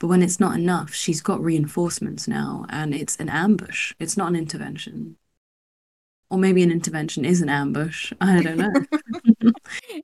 but 0.00 0.08
when 0.08 0.22
it's 0.22 0.40
not 0.40 0.56
enough, 0.56 0.92
she's 0.92 1.20
got 1.20 1.40
reinforcements 1.40 2.26
now, 2.26 2.66
and 2.70 2.94
it's 2.94 3.16
an 3.16 3.28
ambush. 3.28 3.94
It's 4.00 4.16
not 4.16 4.28
an 4.28 4.36
intervention. 4.36 5.16
Or 6.30 6.38
maybe 6.38 6.62
an 6.62 6.72
intervention 6.72 7.24
is 7.24 7.42
an 7.42 7.48
ambush. 7.48 8.12
I 8.20 8.42
don't 8.42 8.56
know. 8.58 8.72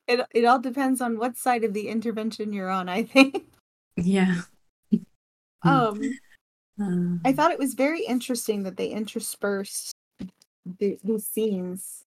It 0.06 0.20
it 0.34 0.44
all 0.44 0.58
depends 0.58 1.00
on 1.00 1.18
what 1.18 1.36
side 1.36 1.64
of 1.64 1.72
the 1.72 1.88
intervention 1.88 2.52
you're 2.52 2.68
on, 2.70 2.88
I 2.88 3.02
think. 3.04 3.44
yeah. 3.96 4.42
Um 5.62 6.00
Uh, 6.80 7.16
I 7.24 7.32
thought 7.32 7.50
it 7.52 7.58
was 7.58 7.74
very 7.74 8.02
interesting 8.04 8.62
that 8.62 8.76
they 8.76 8.88
interspersed 8.88 9.92
the, 10.78 10.98
these 11.04 11.26
scenes, 11.26 12.04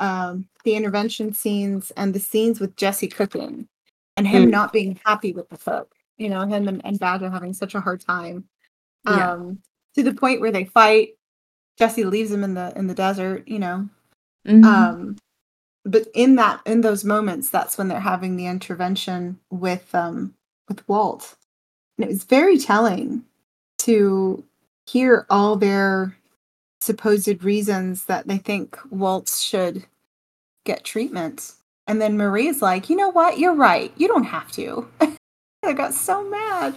um, 0.00 0.48
the 0.64 0.74
intervention 0.74 1.32
scenes 1.32 1.92
and 1.96 2.12
the 2.14 2.18
scenes 2.20 2.58
with 2.60 2.74
Jesse 2.76 3.06
cooking 3.08 3.68
and 4.16 4.26
him 4.26 4.46
Mm. 4.46 4.50
not 4.50 4.72
being 4.72 4.98
happy 5.04 5.32
with 5.32 5.48
the 5.48 5.58
cook. 5.58 5.94
You 6.18 6.28
know, 6.28 6.40
him 6.46 6.66
and, 6.68 6.84
and 6.84 6.98
Badger 6.98 7.30
having 7.30 7.52
such 7.52 7.74
a 7.74 7.80
hard 7.80 8.00
time. 8.00 8.44
Yeah. 9.06 9.32
Um, 9.34 9.62
to 9.94 10.02
the 10.02 10.14
point 10.14 10.40
where 10.40 10.52
they 10.52 10.64
fight. 10.64 11.10
Jesse 11.80 12.04
leaves 12.04 12.30
him 12.30 12.44
in 12.44 12.54
the 12.54 12.72
in 12.76 12.86
the 12.86 12.94
desert, 12.94 13.48
you 13.48 13.58
know. 13.58 13.88
mhm. 14.46 14.64
Um 14.64 15.16
but 15.84 16.08
in 16.14 16.36
that 16.36 16.60
in 16.66 16.82
those 16.82 17.04
moments, 17.04 17.48
that's 17.48 17.78
when 17.78 17.88
they're 17.88 18.00
having 18.00 18.36
the 18.36 18.46
intervention 18.46 19.40
with 19.50 19.94
um 19.94 20.34
with 20.68 20.86
Walt. 20.88 21.36
And 21.96 22.04
it 22.04 22.12
was 22.12 22.24
very 22.24 22.58
telling 22.58 23.24
to 23.78 24.44
hear 24.86 25.26
all 25.30 25.56
their 25.56 26.16
supposed 26.80 27.42
reasons 27.42 28.04
that 28.06 28.26
they 28.26 28.38
think 28.38 28.78
Walt 28.90 29.28
should 29.28 29.86
get 30.64 30.84
treatment. 30.84 31.52
And 31.86 32.00
then 32.00 32.16
Marie's 32.16 32.62
like, 32.62 32.88
you 32.90 32.96
know 32.96 33.08
what? 33.08 33.38
You're 33.38 33.54
right. 33.54 33.92
You 33.96 34.06
don't 34.06 34.24
have 34.24 34.52
to. 34.52 34.86
I 35.64 35.72
got 35.72 35.94
so 35.94 36.28
mad. 36.28 36.74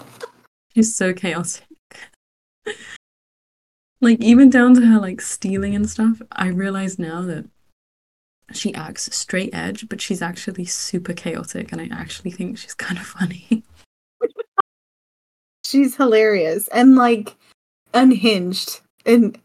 She's 0.73 0.95
so 0.95 1.13
chaotic. 1.13 1.63
Like 4.03 4.21
even 4.21 4.49
down 4.49 4.75
to 4.75 4.85
her 4.85 4.99
like 4.99 5.21
stealing 5.21 5.75
and 5.75 5.89
stuff. 5.89 6.21
I 6.31 6.47
realize 6.47 6.99
now 6.99 7.21
that 7.23 7.45
she 8.51 8.73
acts 8.73 9.15
straight 9.15 9.53
edge, 9.53 9.87
but 9.89 10.01
she's 10.01 10.21
actually 10.21 10.65
super 10.65 11.13
chaotic, 11.13 11.71
and 11.71 11.81
I 11.81 11.89
actually 11.91 12.31
think 12.31 12.57
she's 12.57 12.73
kind 12.85 12.99
of 12.99 13.05
funny. 13.05 13.63
She's 15.65 15.95
hilarious 15.95 16.67
and 16.67 16.95
like 16.95 17.35
unhinged. 17.93 18.81
And 19.05 19.39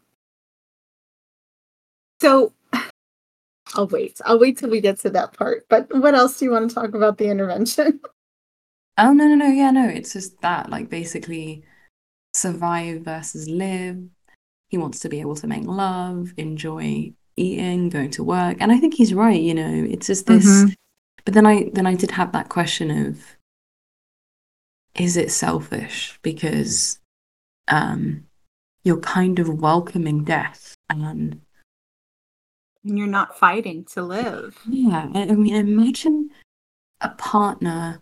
so 2.21 2.53
I'll 3.73 3.87
wait. 3.87 4.19
I'll 4.25 4.39
wait 4.39 4.57
till 4.57 4.69
we 4.69 4.81
get 4.81 4.99
to 4.99 5.09
that 5.11 5.33
part. 5.33 5.65
But 5.69 5.87
what 5.97 6.13
else 6.13 6.37
do 6.37 6.45
you 6.45 6.51
want 6.51 6.69
to 6.69 6.75
talk 6.75 6.93
about 6.93 7.17
the 7.17 7.29
intervention? 7.29 7.99
Oh 9.01 9.13
no 9.13 9.29
no 9.29 9.35
no 9.35 9.47
yeah 9.47 9.71
no 9.71 9.87
it's 9.87 10.11
just 10.11 10.41
that 10.41 10.69
like 10.69 10.89
basically 10.89 11.63
survive 12.33 13.03
versus 13.03 13.47
live. 13.47 14.03
He 14.69 14.77
wants 14.77 14.99
to 14.99 15.09
be 15.09 15.19
able 15.19 15.35
to 15.35 15.47
make 15.47 15.65
love, 15.65 16.33
enjoy 16.37 17.13
eating, 17.35 17.89
going 17.89 18.11
to 18.11 18.23
work, 18.23 18.57
and 18.59 18.71
I 18.71 18.77
think 18.79 18.93
he's 18.93 19.13
right. 19.13 19.39
You 19.41 19.53
know, 19.55 19.85
it's 19.89 20.07
just 20.07 20.25
this. 20.27 20.45
Mhm. 20.45 20.75
But 21.25 21.33
then 21.33 21.45
I 21.45 21.69
then 21.73 21.85
I 21.85 21.95
did 21.95 22.11
have 22.11 22.31
that 22.31 22.49
question 22.49 22.89
of 22.91 23.35
is 24.95 25.15
it 25.17 25.31
selfish 25.31 26.19
because 26.23 26.99
um 27.67 28.25
you're 28.83 28.99
kind 28.99 29.39
of 29.39 29.61
welcoming 29.61 30.23
death 30.23 30.75
and 30.89 31.41
And 32.83 32.97
you're 32.97 33.07
not 33.07 33.37
fighting 33.37 33.85
to 33.93 34.01
live. 34.01 34.57
yeah 34.67 35.09
I 35.13 35.25
mean 35.35 35.55
imagine 35.55 36.29
a 37.01 37.09
partner 37.09 38.01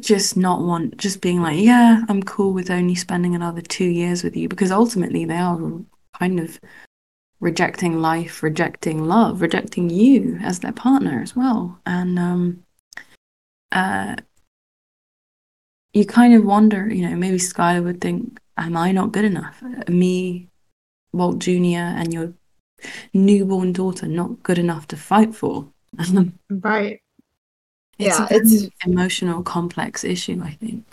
just 0.00 0.36
not 0.36 0.62
want 0.62 0.96
just 0.96 1.20
being 1.20 1.40
like 1.40 1.58
yeah 1.58 2.02
I'm 2.08 2.22
cool 2.22 2.52
with 2.52 2.70
only 2.70 2.94
spending 2.94 3.34
another 3.34 3.60
two 3.60 3.84
years 3.84 4.24
with 4.24 4.36
you 4.36 4.48
because 4.48 4.72
ultimately 4.72 5.24
they 5.24 5.36
are 5.36 5.58
kind 6.18 6.40
of 6.40 6.60
rejecting 7.40 8.00
life 8.00 8.42
rejecting 8.42 9.04
love 9.04 9.40
rejecting 9.40 9.90
you 9.90 10.38
as 10.42 10.60
their 10.60 10.72
partner 10.72 11.20
as 11.22 11.36
well 11.36 11.78
and 11.86 12.18
um 12.18 12.64
uh 13.72 14.16
you 15.92 16.04
kind 16.04 16.34
of 16.34 16.44
wonder 16.44 16.92
you 16.92 17.08
know 17.08 17.16
maybe 17.16 17.38
Skyler 17.38 17.84
would 17.84 18.00
think 18.00 18.40
am 18.56 18.76
I 18.76 18.92
not 18.92 19.12
good 19.12 19.24
enough 19.24 19.62
me 19.88 20.48
Walt 21.12 21.38
Jr. 21.38 21.78
and 21.78 22.12
your 22.12 22.34
newborn 23.12 23.72
daughter 23.72 24.06
not 24.08 24.42
good 24.42 24.58
enough 24.58 24.88
to 24.88 24.96
fight 24.96 25.34
for 25.34 25.68
Right. 26.50 27.00
It's 27.98 28.18
Yeah, 28.18 28.26
it's- 28.30 28.68
emotional, 28.86 29.42
complex 29.42 30.04
issue, 30.04 30.40
I 30.42 30.52
think. 30.52 30.84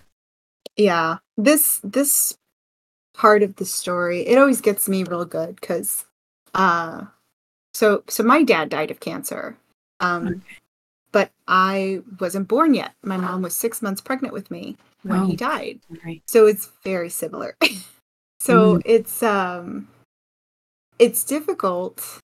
Yeah. 0.78 1.18
This 1.38 1.80
this 1.84 2.36
part 3.14 3.43
of 3.43 3.56
the 3.58 3.66
story, 3.66 4.22
it 4.22 4.38
always 4.38 4.62
gets 4.62 4.88
me 4.88 5.04
real 5.04 5.26
good 5.26 5.60
because 5.60 6.06
uh 6.54 7.06
so 7.74 8.04
so 8.08 8.24
my 8.24 8.43
dad 8.43 8.70
died 8.70 8.91
of 8.91 8.99
cancer. 8.99 9.58
Um 9.99 10.28
Okay. 10.28 10.41
but 11.12 11.32
I 11.47 12.02
wasn't 12.20 12.47
born 12.47 12.74
yet. 12.74 12.93
My 13.04 13.18
mom 13.18 13.41
was 13.41 13.56
six 13.56 13.82
months 13.82 13.99
pregnant 14.02 14.34
with 14.34 14.49
me 14.52 14.78
when 15.04 15.26
he 15.26 15.34
Oh. 15.34 15.36
died. 15.36 15.80
Right. 16.06 16.22
so 16.28 16.45
it's 16.47 16.70
very 16.84 17.10
similar 17.10 17.56
so 18.39 18.78
Mhm. 18.78 18.82
it's 18.86 19.22
um 19.24 19.88
it's 20.99 21.24
difficult 21.24 22.20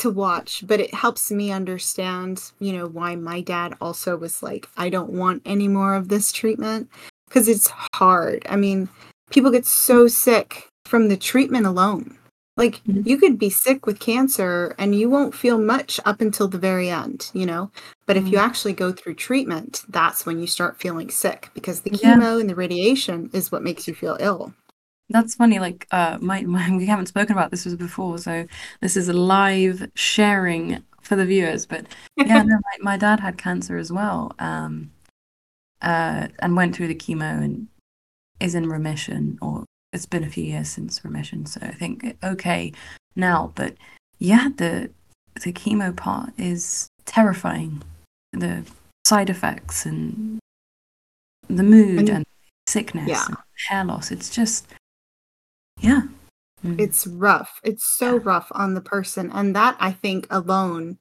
to 0.00 0.10
watch 0.10 0.64
but 0.66 0.80
it 0.80 0.92
helps 0.94 1.30
me 1.30 1.50
understand 1.52 2.52
you 2.58 2.72
know 2.72 2.86
why 2.86 3.14
my 3.16 3.40
dad 3.40 3.74
also 3.80 4.16
was 4.16 4.42
like 4.42 4.68
i 4.76 4.88
don't 4.88 5.10
want 5.10 5.42
any 5.44 5.68
more 5.68 5.94
of 5.94 6.08
this 6.08 6.32
treatment 6.32 6.88
because 7.28 7.48
it's 7.48 7.70
hard 7.94 8.44
i 8.48 8.56
mean 8.56 8.88
people 9.30 9.50
get 9.50 9.66
so 9.66 10.08
sick 10.08 10.68
from 10.86 11.08
the 11.08 11.16
treatment 11.16 11.66
alone 11.66 12.16
like 12.56 12.80
Mhm. 12.88 13.06
you 13.06 13.16
could 13.16 13.38
be 13.38 13.50
sick 13.50 13.86
with 13.86 14.00
cancer 14.00 14.74
and 14.78 14.94
you 14.94 15.08
won't 15.08 15.34
feel 15.34 15.58
much 15.58 16.00
up 16.04 16.20
until 16.20 16.48
the 16.48 16.58
very 16.58 16.88
end 16.90 17.30
you 17.32 17.46
know 17.46 17.70
but 18.06 18.16
if 18.16 18.26
you 18.32 18.38
Mm. 18.38 18.42
actually 18.48 18.72
go 18.72 18.90
through 18.90 19.14
treatment, 19.14 19.84
that's 19.88 20.26
when 20.26 20.40
you 20.40 20.48
start 20.48 20.80
feeling 20.80 21.10
sick 21.10 21.48
because 21.54 21.82
the 21.82 21.90
Yeah. 21.90 22.16
chemo 22.16 22.40
and 22.40 22.50
the 22.50 22.56
radiation 22.56 23.30
is 23.32 23.52
what 23.52 23.62
makes 23.62 23.86
you 23.86 23.94
feel 23.94 24.16
ill. 24.18 24.52
That's 25.10 25.34
funny. 25.34 25.58
Like, 25.58 25.86
uh, 25.90 26.18
my, 26.20 26.42
my 26.42 26.70
we 26.76 26.86
haven't 26.86 27.06
spoken 27.06 27.32
about 27.32 27.50
this 27.50 27.64
before, 27.74 28.18
so 28.18 28.46
this 28.80 28.96
is 28.96 29.08
a 29.08 29.12
live 29.12 29.90
sharing 29.94 30.82
for 31.02 31.16
the 31.16 31.26
viewers. 31.26 31.66
But 31.66 31.86
yeah, 32.16 32.42
no, 32.42 32.56
my, 32.56 32.92
my 32.92 32.96
dad 32.96 33.20
had 33.20 33.36
cancer 33.36 33.76
as 33.76 33.92
well, 33.92 34.32
um, 34.38 34.90
uh, 35.82 36.28
and 36.38 36.56
went 36.56 36.74
through 36.76 36.88
the 36.88 36.94
chemo 36.94 37.42
and 37.42 37.66
is 38.38 38.54
in 38.54 38.68
remission, 38.68 39.38
or 39.42 39.64
it's 39.92 40.06
been 40.06 40.24
a 40.24 40.30
few 40.30 40.44
years 40.44 40.68
since 40.68 41.04
remission, 41.04 41.44
so 41.46 41.60
I 41.62 41.72
think 41.72 42.16
okay 42.22 42.72
now. 43.16 43.52
But 43.54 43.74
yeah, 44.18 44.48
the 44.56 44.90
the 45.42 45.52
chemo 45.52 45.94
part 45.96 46.30
is 46.38 46.88
terrifying. 47.04 47.82
The 48.32 48.64
side 49.06 49.28
effects 49.30 49.84
and 49.84 50.38
the 51.48 51.64
mood 51.64 51.98
And- 51.98 52.08
and 52.08 52.24
sickness 52.68 53.08
Yeah. 53.08 53.24
and 53.26 53.36
hair 53.68 53.84
loss. 53.84 54.12
It's 54.12 54.30
just 54.30 54.68
yeah. 55.80 56.02
Mm. 56.64 56.78
It's 56.78 57.06
rough. 57.06 57.60
It's 57.64 57.84
so 57.84 58.14
Yeah. 58.16 58.20
rough 58.24 58.48
on 58.52 58.74
the 58.74 58.80
person. 58.80 59.30
And 59.32 59.56
that 59.56 59.76
I 59.80 59.92
think 59.92 60.26
alone 60.30 60.98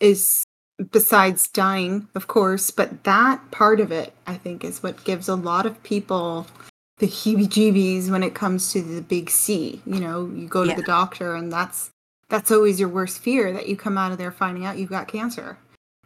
is 0.00 0.44
besides 0.90 1.46
dying, 1.48 2.08
of 2.16 2.26
course, 2.26 2.70
but 2.72 3.04
that 3.04 3.50
part 3.52 3.78
of 3.80 3.92
it 3.92 4.12
I 4.26 4.34
think 4.36 4.64
is 4.64 4.82
what 4.82 5.04
gives 5.04 5.28
a 5.28 5.36
lot 5.36 5.66
of 5.66 5.80
people 5.84 6.46
the 6.98 7.06
heebie 7.06 7.48
jeebies 7.48 8.10
when 8.10 8.22
it 8.22 8.34
comes 8.34 8.72
to 8.72 8.82
the 8.82 9.02
big 9.02 9.30
C. 9.30 9.80
You 9.86 10.00
know, 10.00 10.26
you 10.34 10.48
go 10.48 10.64
to 10.64 10.70
Yeah. 10.70 10.76
the 10.76 10.82
doctor 10.82 11.34
and 11.36 11.52
that's 11.52 11.90
that's 12.28 12.50
always 12.50 12.80
your 12.80 12.88
worst 12.88 13.18
fear 13.20 13.52
that 13.52 13.68
you 13.68 13.76
come 13.76 13.98
out 13.98 14.10
of 14.10 14.18
there 14.18 14.32
finding 14.32 14.64
out 14.64 14.78
you've 14.78 14.88
got 14.90 15.06
cancer. 15.06 15.58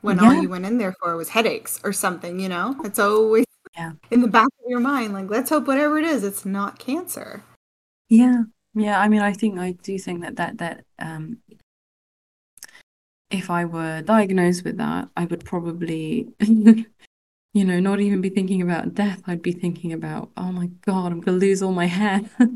When 0.03 0.19
all 0.21 0.35
you 0.35 0.49
went 0.49 0.67
in 0.67 0.77
there 0.79 0.95
for 1.01 1.17
was 1.17 1.29
headaches 1.31 1.81
or 1.85 1.93
something, 1.93 2.39
you 2.41 2.49
know? 2.49 2.77
It's 2.85 2.99
always 2.99 3.45
Yeah. 3.77 3.93
in 4.11 4.21
the 4.23 4.29
back 4.29 4.47
of 4.47 4.69
your 4.71 4.81
mind, 4.81 5.13
like, 5.15 5.31
let's 5.31 5.51
hope 5.51 5.67
whatever 5.67 5.99
it 5.99 6.05
is, 6.05 6.25
it's 6.25 6.45
not 6.45 6.79
cancer. 6.79 7.43
Yeah, 8.09 8.45
yeah. 8.75 9.01
I 9.01 9.09
mean, 9.09 9.21
I 9.21 9.33
think 9.33 9.59
I 9.59 9.73
do 9.73 9.99
think 9.99 10.23
that 10.23 10.37
that 10.37 10.59
that 10.59 10.85
um, 10.99 11.39
if 13.31 13.51
I 13.51 13.65
were 13.65 14.03
diagnosed 14.03 14.65
with 14.65 14.77
that, 14.79 15.09
I 15.17 15.25
would 15.25 15.45
probably, 15.45 16.29
you 16.41 16.85
know, 17.55 17.81
not 17.81 18.01
even 18.01 18.21
be 18.21 18.31
thinking 18.31 18.63
about 18.63 18.95
death. 18.95 19.23
I'd 19.27 19.43
be 19.43 19.53
thinking 19.53 19.93
about, 19.93 20.31
oh 20.37 20.53
my 20.53 20.67
God, 20.83 21.13
I'm 21.13 21.21
gonna 21.21 21.39
lose 21.39 21.63
all 21.63 21.73
my 21.73 21.87
hair. 21.87 22.23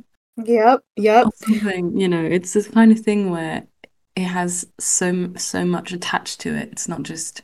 Yep, 0.46 0.80
yep. 0.96 1.26
or 1.26 1.30
something. 1.34 1.98
You 1.98 2.08
know, 2.08 2.24
it's 2.24 2.54
this 2.54 2.68
kind 2.68 2.92
of 2.92 3.00
thing 3.00 3.30
where 3.30 3.66
it 4.16 4.24
has 4.24 4.66
so 4.78 5.32
so 5.36 5.66
much 5.66 5.92
attached 5.92 6.40
to 6.40 6.54
it. 6.54 6.70
It's 6.72 6.88
not 6.88 7.02
just 7.02 7.42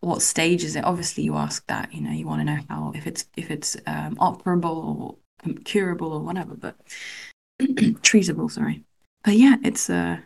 what 0.00 0.22
stage 0.22 0.64
is 0.64 0.74
it. 0.74 0.84
Obviously, 0.84 1.24
you 1.24 1.34
ask 1.34 1.66
that. 1.66 1.92
You 1.92 2.00
know, 2.00 2.12
you 2.12 2.26
want 2.26 2.40
to 2.40 2.44
know 2.44 2.60
how 2.68 2.92
if 2.94 3.06
it's 3.06 3.26
if 3.36 3.50
it's 3.50 3.76
um, 3.86 4.16
operable 4.16 5.18
curable 5.64 6.12
or 6.12 6.20
whatever, 6.20 6.54
but 6.54 6.76
treatable. 7.60 8.50
Sorry, 8.50 8.84
but 9.24 9.34
yeah, 9.34 9.56
it's 9.62 9.90
uh. 9.90 10.18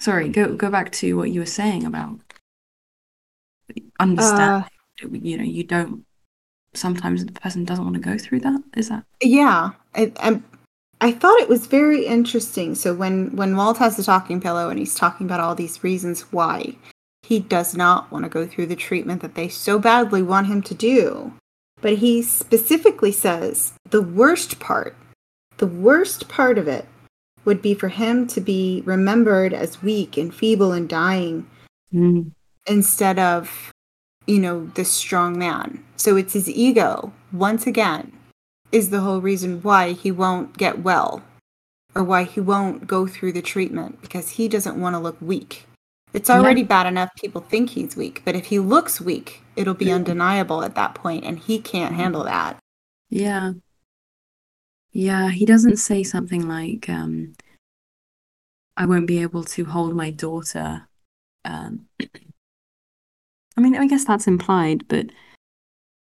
Sorry, 0.00 0.28
go 0.28 0.54
go 0.54 0.70
back 0.70 0.92
to 0.92 1.16
what 1.16 1.30
you 1.30 1.40
were 1.40 1.46
saying 1.46 1.84
about 1.84 2.20
understand. 4.00 4.64
Uh, 5.02 5.08
you 5.12 5.36
know, 5.36 5.44
you 5.44 5.64
don't. 5.64 6.04
Sometimes 6.74 7.24
the 7.24 7.32
person 7.32 7.64
doesn't 7.64 7.84
want 7.84 7.94
to 7.94 8.00
go 8.00 8.18
through 8.18 8.40
that. 8.40 8.62
Is 8.76 8.88
that? 8.88 9.04
yeah, 9.22 9.72
I, 9.94 10.12
I, 10.18 10.42
I 11.00 11.12
thought 11.12 11.40
it 11.40 11.48
was 11.48 11.66
very 11.66 12.06
interesting. 12.06 12.74
So 12.74 12.94
when 12.94 13.34
when 13.36 13.56
Walt 13.56 13.78
has 13.78 13.96
the 13.96 14.02
talking 14.02 14.40
pillow 14.40 14.70
and 14.70 14.78
he's 14.78 14.94
talking 14.94 15.26
about 15.26 15.40
all 15.40 15.54
these 15.54 15.84
reasons 15.84 16.32
why 16.32 16.76
he 17.22 17.38
does 17.38 17.74
not 17.74 18.10
want 18.10 18.24
to 18.24 18.28
go 18.28 18.46
through 18.46 18.66
the 18.66 18.76
treatment 18.76 19.22
that 19.22 19.34
they 19.34 19.48
so 19.48 19.78
badly 19.78 20.22
want 20.22 20.46
him 20.46 20.62
to 20.62 20.74
do, 20.74 21.32
but 21.84 21.98
he 21.98 22.22
specifically 22.22 23.12
says 23.12 23.74
the 23.90 24.00
worst 24.00 24.58
part, 24.58 24.96
the 25.58 25.66
worst 25.66 26.28
part 26.28 26.56
of 26.56 26.66
it 26.66 26.86
would 27.44 27.60
be 27.60 27.74
for 27.74 27.88
him 27.88 28.26
to 28.26 28.40
be 28.40 28.82
remembered 28.86 29.52
as 29.52 29.82
weak 29.82 30.16
and 30.16 30.34
feeble 30.34 30.72
and 30.72 30.88
dying 30.88 31.46
Mm. 31.92 32.32
instead 32.66 33.18
of, 33.18 33.70
you 34.26 34.38
know, 34.38 34.70
this 34.74 34.90
strong 34.90 35.38
man. 35.38 35.84
So 35.96 36.16
it's 36.16 36.32
his 36.32 36.48
ego, 36.48 37.12
once 37.32 37.66
again, 37.66 38.12
is 38.72 38.88
the 38.88 39.02
whole 39.02 39.20
reason 39.20 39.60
why 39.60 39.92
he 39.92 40.10
won't 40.10 40.56
get 40.56 40.82
well 40.82 41.22
or 41.94 42.02
why 42.02 42.24
he 42.24 42.40
won't 42.40 42.86
go 42.86 43.06
through 43.06 43.32
the 43.32 43.42
treatment 43.42 44.00
because 44.00 44.30
he 44.30 44.48
doesn't 44.48 44.80
want 44.80 44.94
to 44.94 44.98
look 44.98 45.18
weak. 45.20 45.66
It's 46.14 46.30
Yeah. 46.30 46.40
already 46.40 46.62
bad 46.62 46.86
enough 46.86 47.10
people 47.20 47.42
think 47.42 47.70
he's 47.70 47.94
weak, 47.94 48.22
but 48.24 48.34
if 48.34 48.46
he 48.46 48.58
looks 48.58 49.02
weak, 49.02 49.42
it'll 49.56 49.74
be 49.74 49.92
undeniable 49.92 50.62
at 50.62 50.74
that 50.74 50.94
point 50.94 51.24
and 51.24 51.38
he 51.38 51.60
can't 51.60 51.94
handle 51.94 52.24
that. 52.24 52.58
Yeah. 53.08 53.52
Yeah, 54.92 55.30
he 55.30 55.44
doesn't 55.44 55.76
say 55.76 56.02
something 56.02 56.46
like, 56.48 56.88
um, 56.88 57.34
I 58.76 58.86
won't 58.86 59.06
be 59.06 59.22
able 59.22 59.44
to 59.44 59.64
hold 59.64 59.94
my 59.94 60.10
daughter. 60.10 60.88
Um, 61.44 61.86
I 63.56 63.60
mean, 63.60 63.76
I 63.76 63.86
guess 63.86 64.04
that's 64.04 64.26
implied, 64.26 64.86
but 64.88 65.06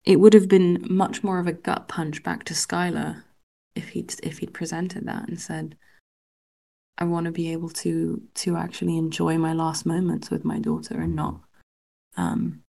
it 0.05 0.21
would 0.21 0.35
have 0.35 0.49
been 0.49 0.85
much 0.89 1.23
more 1.23 1.39
of 1.39 1.47
a 1.47 1.53
gut 1.53 1.89
punch 1.89 2.23
back 2.23 2.45
to 2.45 2.55
Skyler 2.55 3.25
if 3.75 3.91
he'd 3.91 4.15
if 4.23 4.39
he'd 4.39 4.55
presented 4.55 5.07
that 5.07 5.29
and 5.29 5.41
said, 5.41 5.77
I 6.97 7.05
want 7.05 7.27
to 7.27 7.33
be 7.33 7.53
able 7.53 7.71
to 7.71 8.23
to 8.37 8.57
actually 8.57 8.97
enjoy 8.97 9.39
my 9.39 9.53
last 9.53 9.87
moments 9.87 10.31
with 10.31 10.45
my 10.45 10.59
daughter 10.59 11.01
and 11.01 11.15
not 11.15 11.41
um 12.17 12.63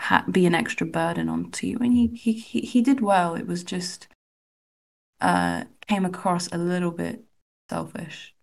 ha- 0.00 0.24
be 0.30 0.46
an 0.46 0.54
extra 0.54 0.86
burden 0.86 1.28
onto 1.28 1.66
you. 1.66 1.78
And 1.78 1.92
he, 1.92 2.08
he 2.08 2.32
he 2.32 2.60
he 2.60 2.82
did 2.82 3.00
well. 3.00 3.34
It 3.34 3.46
was 3.46 3.62
just 3.64 4.08
uh 5.20 5.64
came 5.86 6.04
across 6.04 6.48
a 6.48 6.58
little 6.58 6.90
bit 6.90 7.24
selfish. 7.68 8.34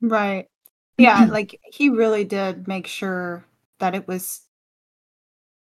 Right. 0.00 0.46
Yeah, 0.98 1.24
like 1.30 1.58
he 1.64 1.88
really 1.88 2.24
did 2.24 2.68
make 2.68 2.86
sure 2.86 3.44
that 3.78 3.94
it 3.94 4.06
was 4.06 4.42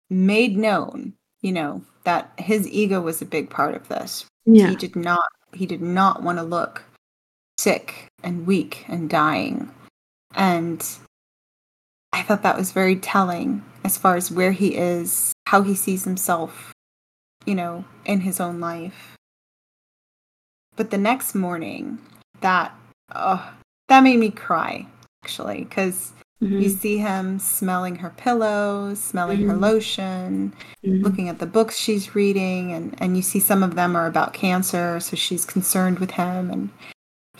made 0.09 0.57
known, 0.57 1.13
you 1.41 1.51
know, 1.51 1.83
that 2.03 2.31
his 2.37 2.67
ego 2.67 3.01
was 3.01 3.21
a 3.21 3.25
big 3.25 3.49
part 3.49 3.75
of 3.75 3.87
this. 3.87 4.25
Yeah. 4.45 4.69
He 4.69 4.75
did 4.75 4.95
not 4.95 5.25
he 5.53 5.65
did 5.65 5.81
not 5.81 6.23
want 6.23 6.39
to 6.39 6.43
look 6.43 6.83
sick 7.57 8.07
and 8.23 8.45
weak 8.45 8.85
and 8.87 9.09
dying. 9.09 9.71
And 10.35 10.85
I 12.14 12.22
thought 12.22 12.44
that 12.44 12.56
was 12.57 12.72
very 12.72 12.95
telling 12.95 13.64
as 13.84 13.98
far 13.98 14.15
as 14.15 14.31
where 14.31 14.52
he 14.52 14.76
is, 14.77 15.34
how 15.48 15.64
he 15.64 15.76
sees 15.76 16.03
himself, 16.06 16.72
you 17.45 17.56
know, 17.56 17.84
in 18.06 18.22
his 18.22 18.40
own 18.40 18.60
life. 18.60 19.15
But 20.76 20.91
the 20.91 20.98
next 20.98 21.35
morning, 21.35 21.98
that 22.41 22.73
oh, 23.15 23.53
that 23.90 24.02
made 24.02 24.19
me 24.19 24.30
cry 24.30 24.88
actually 25.23 25.64
because 25.65 26.14
you 26.40 26.49
Mhm, 26.69 26.80
see 26.80 26.98
him 26.98 27.40
smelling 27.40 27.95
her 27.98 28.10
pillows, 28.10 28.99
smelling 29.02 29.48
her 29.48 29.53
Mhm. 29.53 29.61
lotion, 29.61 30.53
mhm. 30.85 31.03
looking 31.03 31.30
at 31.30 31.40
the 31.40 31.45
books 31.45 31.77
she's 31.77 32.15
reading 32.15 32.72
and 32.73 32.95
and 33.02 33.15
you 33.15 33.23
see 33.23 33.40
some 33.40 33.64
of 33.64 33.76
them 33.76 33.95
are 33.95 34.07
about 34.07 34.34
cancer 34.34 34.99
so 34.99 35.15
she's 35.15 35.45
concerned 35.45 35.99
with 35.99 36.11
him 36.11 36.52
and 36.52 36.69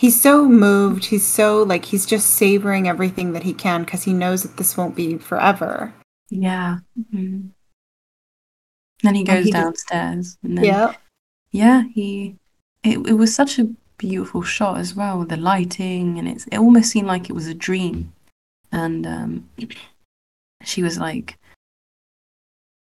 he's 0.04 0.20
so 0.20 0.46
moved 0.50 1.06
he's 1.06 1.26
so 1.26 1.64
like 1.64 1.86
he's 1.86 2.06
just 2.06 2.28
savoring 2.32 2.90
everything 2.90 3.32
that 3.34 3.44
he 3.44 3.54
can 3.54 3.84
because 3.86 4.04
he 4.04 4.12
knows 4.14 4.44
that 4.44 4.58
this 4.58 4.76
won't 4.78 4.96
be 4.96 5.18
forever 5.18 5.94
Yeah. 6.30 6.80
mhm. 7.00 7.52
Then 9.04 9.16
he 9.16 9.22
And 9.22 9.28
goes 9.28 9.46
he 9.46 9.52
just- 9.52 9.64
downstairs 9.64 10.38
and 10.44 10.58
then 10.58 10.66
yeah 10.66 10.94
yeah, 11.52 11.84
he 11.94 12.36
it 12.84 12.98
it 13.12 13.14
was 13.14 13.34
such 13.34 13.60
a 13.60 13.70
beautiful 13.98 14.42
shot 14.42 14.80
as 14.80 14.96
well, 14.96 15.20
with 15.20 15.30
the 15.30 15.38
lighting 15.38 16.18
and 16.20 16.28
it's 16.28 16.46
it 16.48 16.58
almost 16.58 16.90
seemed 16.92 17.08
like 17.08 17.30
it 17.30 17.34
was 17.40 17.48
a 17.48 17.54
dream. 17.68 18.12
And 18.72 19.06
um 19.08 19.50
she 20.72 20.82
was 20.84 20.98
like 20.98 21.38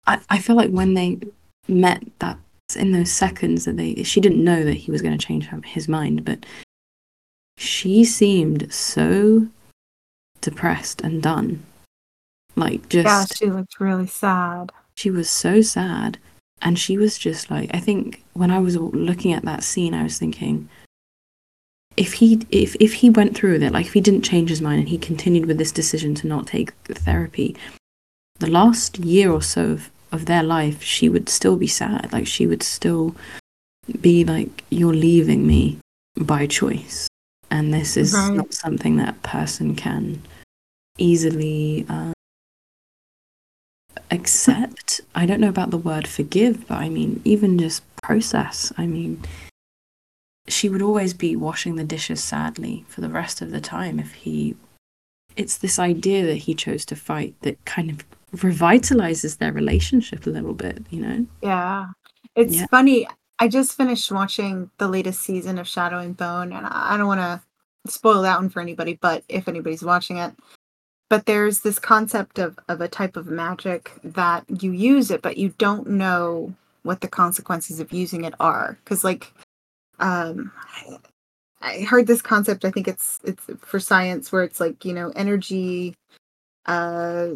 I, 0.06 0.14
I 0.30 0.38
feel 0.38 0.56
like 0.56 0.70
when 0.70 0.94
they 0.94 1.18
met 1.68 2.02
that 2.18 2.38
in 2.76 2.92
those 2.92 3.12
seconds 3.12 3.64
that 3.66 3.76
they 3.76 4.02
she 4.02 4.20
didn't 4.20 4.42
know 4.42 4.64
that 4.64 4.74
he 4.84 4.90
was 4.90 5.02
going 5.02 5.16
to 5.16 5.26
change 5.26 5.46
her, 5.46 5.60
his 5.64 5.86
mind, 5.88 6.24
but 6.24 6.44
she 7.56 8.04
seemed 8.04 8.72
so 8.72 9.48
depressed 10.40 11.00
and 11.00 11.22
done. 11.22 11.64
Like 12.56 12.88
just 12.88 13.06
yeah 13.06 13.24
she 13.36 13.46
looked 13.50 13.80
really 13.80 14.06
sad. 14.06 14.72
she 14.94 15.10
was 15.10 15.30
so 15.30 15.60
sad. 15.62 16.18
And 16.62 16.78
she 16.78 16.96
was 16.96 17.18
just 17.18 17.50
like 17.50 17.70
i 17.74 17.80
think 17.80 18.22
when 18.32 18.50
i 18.50 18.58
was 18.58 18.76
looking 18.76 19.34
at 19.34 19.44
that 19.44 19.62
scene 19.62 19.92
i 19.92 20.02
was 20.02 20.18
thinking 20.18 20.66
if 21.96 22.14
he 22.14 22.40
if 22.50 22.74
if 22.80 22.94
he 22.94 23.10
went 23.10 23.36
through 23.36 23.52
with 23.52 23.62
it 23.62 23.72
like 23.72 23.84
if 23.86 23.92
he 23.92 24.00
didn't 24.00 24.22
change 24.22 24.48
his 24.48 24.62
mind 24.62 24.78
and 24.78 24.88
he 24.88 24.96
continued 24.96 25.44
with 25.44 25.58
this 25.58 25.72
decision 25.72 26.14
to 26.14 26.26
not 26.26 26.46
take 26.46 26.72
the 26.84 26.94
therapy 26.94 27.54
the 28.38 28.50
last 28.50 28.98
year 28.98 29.30
or 29.30 29.42
so 29.42 29.70
of, 29.70 29.90
of 30.12 30.26
their 30.26 30.42
life 30.42 30.82
she 30.82 31.08
would 31.08 31.28
still 31.28 31.56
be 31.56 31.66
sad. 31.66 32.12
Like 32.12 32.26
she 32.26 32.46
would 32.46 32.62
still 32.62 33.14
be 34.00 34.24
like 34.24 34.64
you're 34.70 34.94
leaving 34.94 35.46
me 35.46 35.78
by 36.16 36.46
choice 36.46 37.08
and 37.50 37.72
this 37.72 37.96
is 37.96 38.14
Right. 38.14 38.34
not 38.36 38.52
something 38.54 38.96
that 38.96 39.10
a 39.10 39.28
person 39.28 39.74
can 39.76 40.22
easily 40.98 41.86
uh, 41.88 42.12
accept. 44.10 45.00
I 45.14 45.26
don't 45.26 45.40
know 45.40 45.48
about 45.48 45.70
the 45.70 45.78
word 45.78 46.06
forgive, 46.06 46.66
but 46.68 46.78
I 46.78 46.88
mean, 46.88 47.20
even 47.24 47.58
just 47.58 47.82
process. 48.02 48.72
I 48.76 48.86
mean, 48.86 49.22
she 50.48 50.68
would 50.68 50.82
always 50.82 51.14
be 51.14 51.36
washing 51.36 51.76
the 51.76 51.84
dishes 51.84 52.22
sadly 52.22 52.84
for 52.88 53.00
the 53.00 53.08
rest 53.08 53.40
of 53.42 53.50
the 53.50 53.60
time 53.60 53.98
if 53.98 54.12
he. 54.12 54.56
It's 55.36 55.58
this 55.58 55.78
idea 55.80 56.24
that 56.26 56.36
he 56.36 56.54
chose 56.54 56.84
to 56.86 56.94
fight 56.96 57.34
that 57.42 57.64
kind 57.64 57.90
of 57.90 58.04
revitalizes 58.36 59.38
their 59.38 59.52
relationship 59.52 60.26
a 60.26 60.30
little 60.30 60.54
bit, 60.54 60.84
you 60.90 61.00
know? 61.00 61.26
yeah 61.42 61.86
it's 62.36 62.56
Yeah. 62.56 62.66
funny 62.70 63.06
i 63.38 63.48
just 63.48 63.76
finished 63.76 64.10
watching 64.12 64.70
the 64.78 64.88
latest 64.88 65.20
season 65.20 65.58
of 65.58 65.68
shadow 65.68 65.98
and 65.98 66.16
bone 66.16 66.52
and 66.52 66.66
i 66.66 66.96
don't 66.96 67.06
want 67.06 67.20
to 67.20 67.40
spoil 67.86 68.22
that 68.22 68.38
one 68.38 68.48
for 68.48 68.60
anybody 68.60 68.98
but 69.00 69.24
if 69.28 69.48
anybody's 69.48 69.82
watching 69.82 70.18
it. 70.18 70.34
But 71.10 71.26
there's 71.26 71.60
this 71.60 71.78
concept 71.78 72.38
of 72.38 72.58
of 72.68 72.80
a 72.80 72.88
type 72.88 73.16
of 73.16 73.26
magic 73.26 73.92
that 74.02 74.44
you 74.62 74.72
use 74.72 75.10
it 75.10 75.22
but 75.22 75.36
you 75.36 75.50
don't 75.58 75.86
know 75.88 76.54
what 76.82 77.00
the 77.00 77.08
consequences 77.08 77.80
of 77.80 77.92
using 77.92 78.24
it 78.24 78.34
are. 78.40 78.78
Because 78.84 79.04
like 79.04 79.32
um 80.00 80.50
I 81.60 81.80
heard 81.80 82.06
this 82.06 82.22
concept 82.22 82.64
i 82.64 82.70
think 82.70 82.88
it's 82.88 83.20
it's 83.24 83.46
for 83.60 83.80
science 83.80 84.30
where 84.32 84.42
it's 84.44 84.60
like 84.60 84.84
you 84.84 84.92
know 84.92 85.12
energy 85.16 85.94
uh 86.66 87.28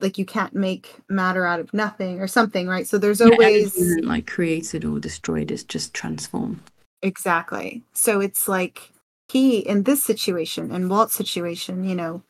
like 0.00 0.18
you 0.18 0.24
can't 0.24 0.54
make 0.54 0.96
matter 1.08 1.44
out 1.44 1.60
of 1.60 1.72
nothing 1.72 2.20
or 2.20 2.26
something 2.26 2.66
right 2.68 2.86
so 2.86 2.98
there's 2.98 3.20
Yeah, 3.20 3.28
always 3.28 3.76
isn't 3.76 4.06
like 4.06 4.26
created 4.26 4.84
or 4.84 4.98
destroyed, 4.98 5.50
it's 5.50 5.62
just 5.62 5.94
transformed. 5.94 6.60
Exactly. 7.02 7.82
So 7.92 8.20
it's 8.20 8.48
like 8.48 8.92
he 9.28 9.58
in 9.60 9.84
this 9.84 10.02
situation, 10.02 10.70
in 10.70 10.88
Walt's 10.88 11.14
situation, 11.14 11.84
you 11.84 11.94
know, 11.94 12.22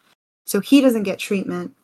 so 0.47 0.61
he 0.61 0.81
doesn't 0.81 1.05
get 1.05 1.19
treatment. 1.19 1.75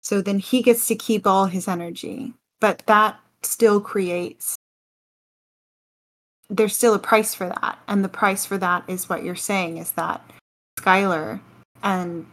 So 0.00 0.20
then 0.20 0.38
he 0.38 0.62
gets 0.62 0.86
to 0.88 0.94
keep 0.94 1.26
all 1.26 1.46
his 1.46 1.68
energy. 1.68 2.34
But 2.60 2.82
that 2.86 3.18
still 3.42 3.80
creates 3.80 4.56
there's 6.50 6.76
still 6.76 6.94
a 6.94 6.98
price 6.98 7.34
for 7.34 7.48
that. 7.48 7.78
And 7.88 8.04
the 8.04 8.08
price 8.08 8.44
for 8.44 8.58
that 8.58 8.84
is 8.86 9.08
what 9.08 9.24
you're 9.24 9.34
saying 9.34 9.78
is 9.78 9.92
that 9.92 10.22
Skyler 10.78 11.40
and 11.82 12.26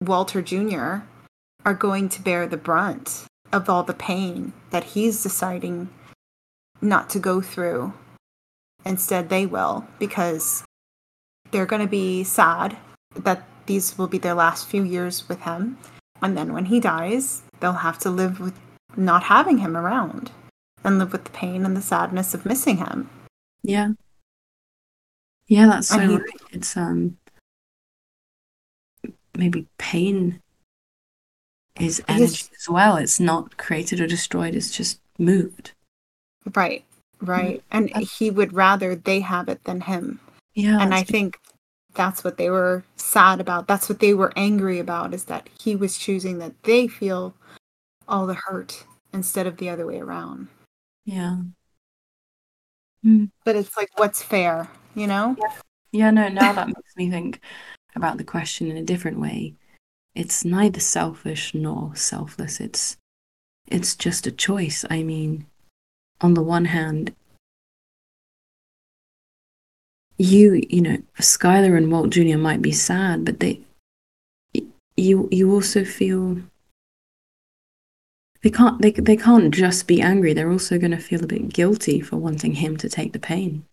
Walter 0.00 0.42
Jr. 0.42 0.98
are 1.64 1.74
going 1.74 2.08
to 2.08 2.22
bear 2.22 2.46
the 2.46 2.56
brunt 2.56 3.24
of 3.52 3.68
all 3.68 3.82
the 3.82 3.94
pain 3.94 4.52
that 4.70 4.84
he's 4.84 5.22
deciding 5.22 5.88
not 6.80 7.10
to 7.10 7.18
go 7.18 7.40
through 7.40 7.92
Instead, 8.84 9.28
they 9.28 9.46
will 9.46 9.86
because 9.98 10.64
they're 11.50 11.66
going 11.66 11.82
to 11.82 11.88
be 11.88 12.24
sad 12.24 12.76
that 13.14 13.46
these 13.66 13.98
will 13.98 14.06
be 14.06 14.18
their 14.18 14.34
last 14.34 14.66
few 14.66 14.82
years 14.82 15.28
with 15.28 15.42
him. 15.42 15.78
And 16.22 16.36
then 16.36 16.52
when 16.52 16.66
he 16.66 16.80
dies, 16.80 17.42
they'll 17.60 17.84
have 17.84 17.98
to 18.00 18.10
live 18.10 18.40
with 18.40 18.58
not 18.96 19.24
having 19.24 19.58
him 19.58 19.76
around 19.76 20.30
and 20.82 20.98
live 20.98 21.12
with 21.12 21.24
the 21.24 21.30
pain 21.30 21.64
and 21.64 21.76
the 21.76 21.82
sadness 21.82 22.34
of 22.34 22.46
missing 22.46 22.78
him. 22.78 23.10
Yeah. 23.62 23.90
Yeah, 25.46 25.66
that's 25.66 25.88
so 25.88 25.98
he- 25.98 26.16
right. 26.16 26.22
It's 26.50 26.76
um 26.76 27.18
maybe 29.36 29.66
pain 29.76 30.40
is 31.78 32.02
energy 32.08 32.22
Yes. 32.22 32.50
as 32.60 32.68
well. 32.68 32.96
It's 32.96 33.20
not 33.20 33.56
created 33.56 34.00
or 34.00 34.06
destroyed, 34.06 34.54
it's 34.54 34.70
just 34.70 35.00
moved. 35.18 35.72
Right, 36.54 36.84
right. 37.20 37.62
And 37.70 37.90
he 37.96 38.30
would 38.30 38.52
rather 38.52 38.94
they 38.96 39.20
have 39.20 39.48
it 39.48 39.64
than 39.64 39.80
him. 39.82 40.20
Yeah. 40.54 40.80
and 40.80 40.92
I 40.94 40.98
that's- 40.98 41.10
think 41.10 41.38
that's 41.94 42.24
what 42.24 42.36
they 42.36 42.50
were 42.50 42.84
sad 42.96 43.40
about. 43.40 43.66
That's 43.68 43.88
what 43.88 44.00
they 44.00 44.12
were 44.14 44.32
angry 44.36 44.78
about 44.78 45.14
is 45.14 45.24
that 45.24 45.48
he 45.58 45.76
was 45.76 45.96
choosing 45.98 46.38
that 46.38 46.60
they 46.64 46.88
feel 46.88 47.34
all 48.08 48.26
the 48.26 48.34
hurt 48.34 48.84
instead 49.12 49.46
of 49.46 49.56
the 49.58 49.68
other 49.68 49.86
way 49.86 49.98
around. 50.00 50.48
yeah. 51.04 51.38
Mm. 53.04 53.30
But 53.44 53.54
it's 53.56 53.76
like, 53.76 53.90
what's 53.96 54.22
fair, 54.22 54.68
you 54.94 55.06
know? 55.06 55.36
Yeah, 55.92 56.10
no, 56.10 56.28
now 56.28 56.52
that 56.52 56.66
makes 56.66 56.96
me 56.96 57.08
think 57.10 57.40
about 57.94 58.18
the 58.18 58.24
question 58.24 58.70
in 58.70 58.76
a 58.76 58.82
different 58.82 59.20
way. 59.20 59.54
It's 60.18 60.44
neither 60.44 60.80
selfish 60.80 61.54
nor 61.54 61.94
selfless. 61.94 62.60
It's 62.60 62.96
it's 63.68 63.94
just 63.94 64.26
a 64.26 64.32
choice. 64.32 64.84
I 64.90 65.02
mean, 65.04 65.46
on 66.20 66.34
the 66.34 66.42
one 66.42 66.66
hand, 66.66 67.14
you, 70.18 70.60
you 70.68 70.82
know, 70.82 70.98
Skyler 71.20 71.76
and 71.76 71.92
Walt 71.92 72.10
Jr. 72.10 72.36
might 72.38 72.60
be 72.62 72.72
sad, 72.72 73.24
but 73.24 73.38
they 73.40 73.60
you 74.96 75.28
you 75.30 75.52
also 75.52 75.84
feel 75.84 76.38
they 78.42 78.50
can't 78.50 78.82
they 78.82 78.90
they 78.90 79.16
can't 79.16 79.54
just 79.54 79.86
be 79.86 80.00
angry. 80.00 80.32
They're 80.32 80.50
also 80.50 80.78
going 80.78 80.90
to 80.90 80.98
feel 80.98 81.22
a 81.22 81.26
bit 81.28 81.48
guilty 81.50 82.00
for 82.00 82.16
wanting 82.16 82.54
him 82.54 82.76
to 82.78 82.88
take 82.88 83.12
the 83.12 83.18
pain 83.20 83.64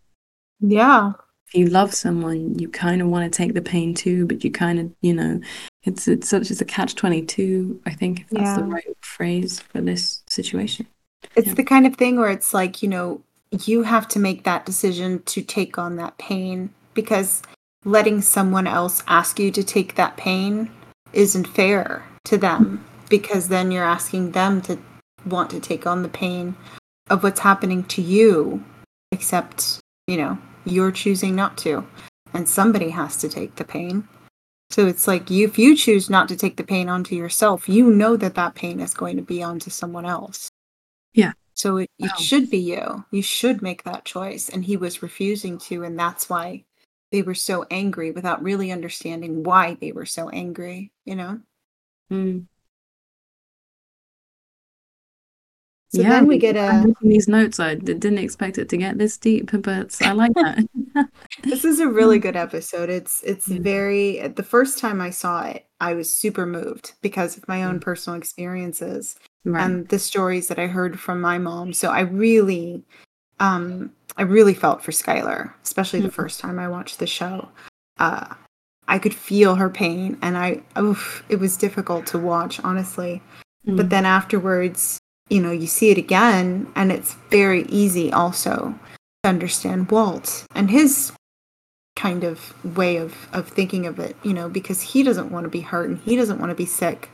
Yeah. 0.59 1.13
if 1.47 1.55
you 1.55 1.67
love 1.67 1.93
someone, 1.93 2.57
you 2.59 2.69
kind 2.69 3.01
of 3.01 3.07
want 3.07 3.31
to 3.31 3.35
take 3.35 3.53
the 3.53 3.61
pain 3.61 3.93
too, 3.95 4.25
but 4.27 4.43
you 4.43 4.51
kind 4.51 4.79
of, 4.79 4.91
you 5.01 5.13
know, 5.13 5.41
it's 5.85 6.07
it's 6.07 6.27
such 6.27 6.51
as 6.51 6.61
a 6.61 6.65
catch 6.65 6.95
twenty 6.95 7.21
two. 7.21 7.79
I 7.85 7.91
think 7.91 8.21
if 8.21 8.29
that's 8.29 8.57
the 8.57 8.63
right 8.63 8.97
phrase 9.01 9.59
for 9.59 9.81
this 9.81 10.23
situation. 10.27 10.87
It's 11.35 11.47
Yeah. 11.47 11.53
the 11.53 11.63
kind 11.63 11.87
of 11.87 11.95
thing 11.95 12.17
where 12.17 12.29
it's 12.29 12.53
like, 12.53 12.83
you 12.83 12.89
know, 12.89 13.21
you 13.65 13.83
have 13.83 14.07
to 14.09 14.19
make 14.19 14.43
that 14.43 14.65
decision 14.65 15.21
to 15.23 15.41
take 15.41 15.77
on 15.77 15.95
that 15.97 16.17
pain 16.17 16.69
because 16.93 17.41
letting 17.83 18.21
someone 18.21 18.67
else 18.67 19.03
ask 19.07 19.39
you 19.39 19.51
to 19.51 19.63
take 19.63 19.95
that 19.95 20.17
pain 20.17 20.69
isn't 21.13 21.47
fair 21.47 22.03
to 22.25 22.37
them 22.37 22.65
mm-hmm. 22.65 23.05
because 23.09 23.47
then 23.47 23.71
you're 23.71 23.83
asking 23.83 24.31
them 24.31 24.61
to 24.61 24.77
want 25.25 25.49
to 25.51 25.59
take 25.59 25.87
on 25.87 26.03
the 26.03 26.09
pain 26.09 26.55
of 27.09 27.23
what's 27.23 27.39
happening 27.39 27.83
to 27.83 28.01
you 28.01 28.63
except, 29.11 29.79
you 30.07 30.17
know, 30.17 30.37
you're 30.65 30.91
choosing 30.91 31.35
not 31.35 31.57
to 31.57 31.85
and 32.33 32.49
somebody 32.49 32.89
has 32.89 33.17
to 33.17 33.29
take 33.29 33.55
the 33.55 33.63
pain. 33.63 34.07
So 34.69 34.87
it's 34.87 35.07
like 35.07 35.29
you 35.29 35.47
if 35.47 35.57
you 35.57 35.75
choose 35.75 36.09
not 36.09 36.27
to 36.29 36.35
take 36.35 36.57
the 36.57 36.63
pain 36.63 36.89
onto 36.89 37.15
yourself, 37.15 37.69
you 37.69 37.91
know 37.91 38.17
that 38.17 38.35
that 38.35 38.55
pain 38.55 38.79
is 38.79 38.93
going 38.93 39.15
to 39.17 39.21
be 39.23 39.41
onto 39.43 39.69
someone 39.69 40.05
else. 40.05 40.49
Yeah. 41.13 41.33
So 41.53 41.77
it, 41.77 41.89
it 41.97 42.11
Wow. 42.11 42.17
should 42.17 42.49
be 42.49 42.57
you. 42.57 43.05
You 43.11 43.21
should 43.21 43.61
make 43.61 43.83
that 43.83 44.05
choice. 44.05 44.49
And 44.49 44.65
he 44.65 44.75
was 44.77 45.01
refusing 45.01 45.57
to. 45.59 45.83
And 45.83 45.97
that's 45.97 46.29
why 46.29 46.65
they 47.11 47.21
were 47.21 47.35
so 47.35 47.65
angry 47.71 48.11
without 48.11 48.43
really 48.43 48.71
understanding 48.71 49.43
why 49.43 49.77
they 49.79 49.91
were 49.93 50.05
so 50.05 50.29
angry, 50.29 50.91
you 51.05 51.15
know? 51.15 51.39
Mm. 52.11 52.45
So 55.95 56.03
then 56.03 56.27
we 56.27 56.37
get 56.37 56.55
a. 56.55 56.93
these 57.01 57.27
notes. 57.27 57.59
I 57.59 57.75
didn't 57.75 58.17
expect 58.17 58.57
it 58.57 58.69
to 58.69 58.77
get 58.77 58.97
this 58.97 59.17
deep, 59.17 59.51
but 59.61 59.99
I 60.01 60.11
like 60.13 60.33
that. 60.35 60.65
This 61.43 61.63
is 61.65 61.79
a 61.79 61.87
really 61.87 62.19
good 62.25 62.35
episode. 62.35 62.89
It's 62.89 63.21
it's 63.23 63.47
Yeah. 63.47 63.59
very 63.61 64.27
the 64.27 64.43
first 64.43 64.79
time 64.79 64.99
I 65.01 65.09
saw 65.11 65.43
it, 65.45 65.65
I 65.79 65.93
was 65.93 66.09
super 66.13 66.45
moved 66.45 66.93
because 67.01 67.37
of 67.37 67.47
my 67.47 67.63
own 67.63 67.79
personal 67.79 68.17
experiences. 68.17 69.15
right. 69.45 69.63
and 69.63 69.87
the 69.89 69.99
stories 69.99 70.47
that 70.47 70.57
I 70.57 70.65
heard 70.67 70.99
from 70.99 71.21
my 71.21 71.37
mom. 71.37 71.71
So 71.73 71.89
I 71.91 71.99
really, 72.01 72.83
um, 73.39 73.91
I 74.17 74.23
really 74.23 74.55
felt 74.55 74.81
for 74.83 74.91
Skyler, 74.91 75.53
especially 75.63 76.01
the 76.01 76.07
Mhm. 76.09 76.13
first 76.13 76.39
time 76.39 76.57
I 76.57 76.67
watched 76.67 76.97
the 76.99 77.05
show. 77.07 77.49
Uh, 77.99 78.33
I 78.87 78.97
could 78.99 79.13
feel 79.13 79.55
her 79.55 79.69
pain, 79.69 80.17
and 80.23 80.35
I, 80.37 80.61
oof, 80.79 81.23
it 81.29 81.39
was 81.39 81.57
difficult 81.57 82.05
to 82.07 82.17
watch, 82.19 82.59
honestly. 82.63 83.21
But 83.65 83.87
Mm. 83.87 83.89
then 83.89 84.05
afterwards, 84.05 84.97
you 85.29 85.41
know, 85.41 85.51
you 85.51 85.67
see 85.67 85.89
it 85.89 85.97
again, 85.97 86.71
and 86.75 86.91
it's 86.91 87.15
very 87.29 87.63
easy 87.63 88.11
also 88.11 88.77
to 89.23 89.29
understand 89.29 89.89
Walt 89.91 90.45
and 90.53 90.69
his 90.69 91.11
kind 91.95 92.23
of 92.23 92.53
way 92.75 92.97
of 92.97 93.27
of 93.33 93.47
thinking 93.47 93.85
of 93.85 93.99
it, 93.99 94.15
you 94.23 94.33
know, 94.33 94.49
because 94.49 94.81
he 94.81 95.01
doesn't 95.03 95.31
want 95.31 95.45
to 95.45 95.49
be 95.49 95.61
hurt 95.61 95.89
and 95.89 95.99
he 95.99 96.15
doesn't 96.15 96.39
want 96.39 96.51
to 96.51 96.55
be 96.55 96.65
sick. 96.65 97.09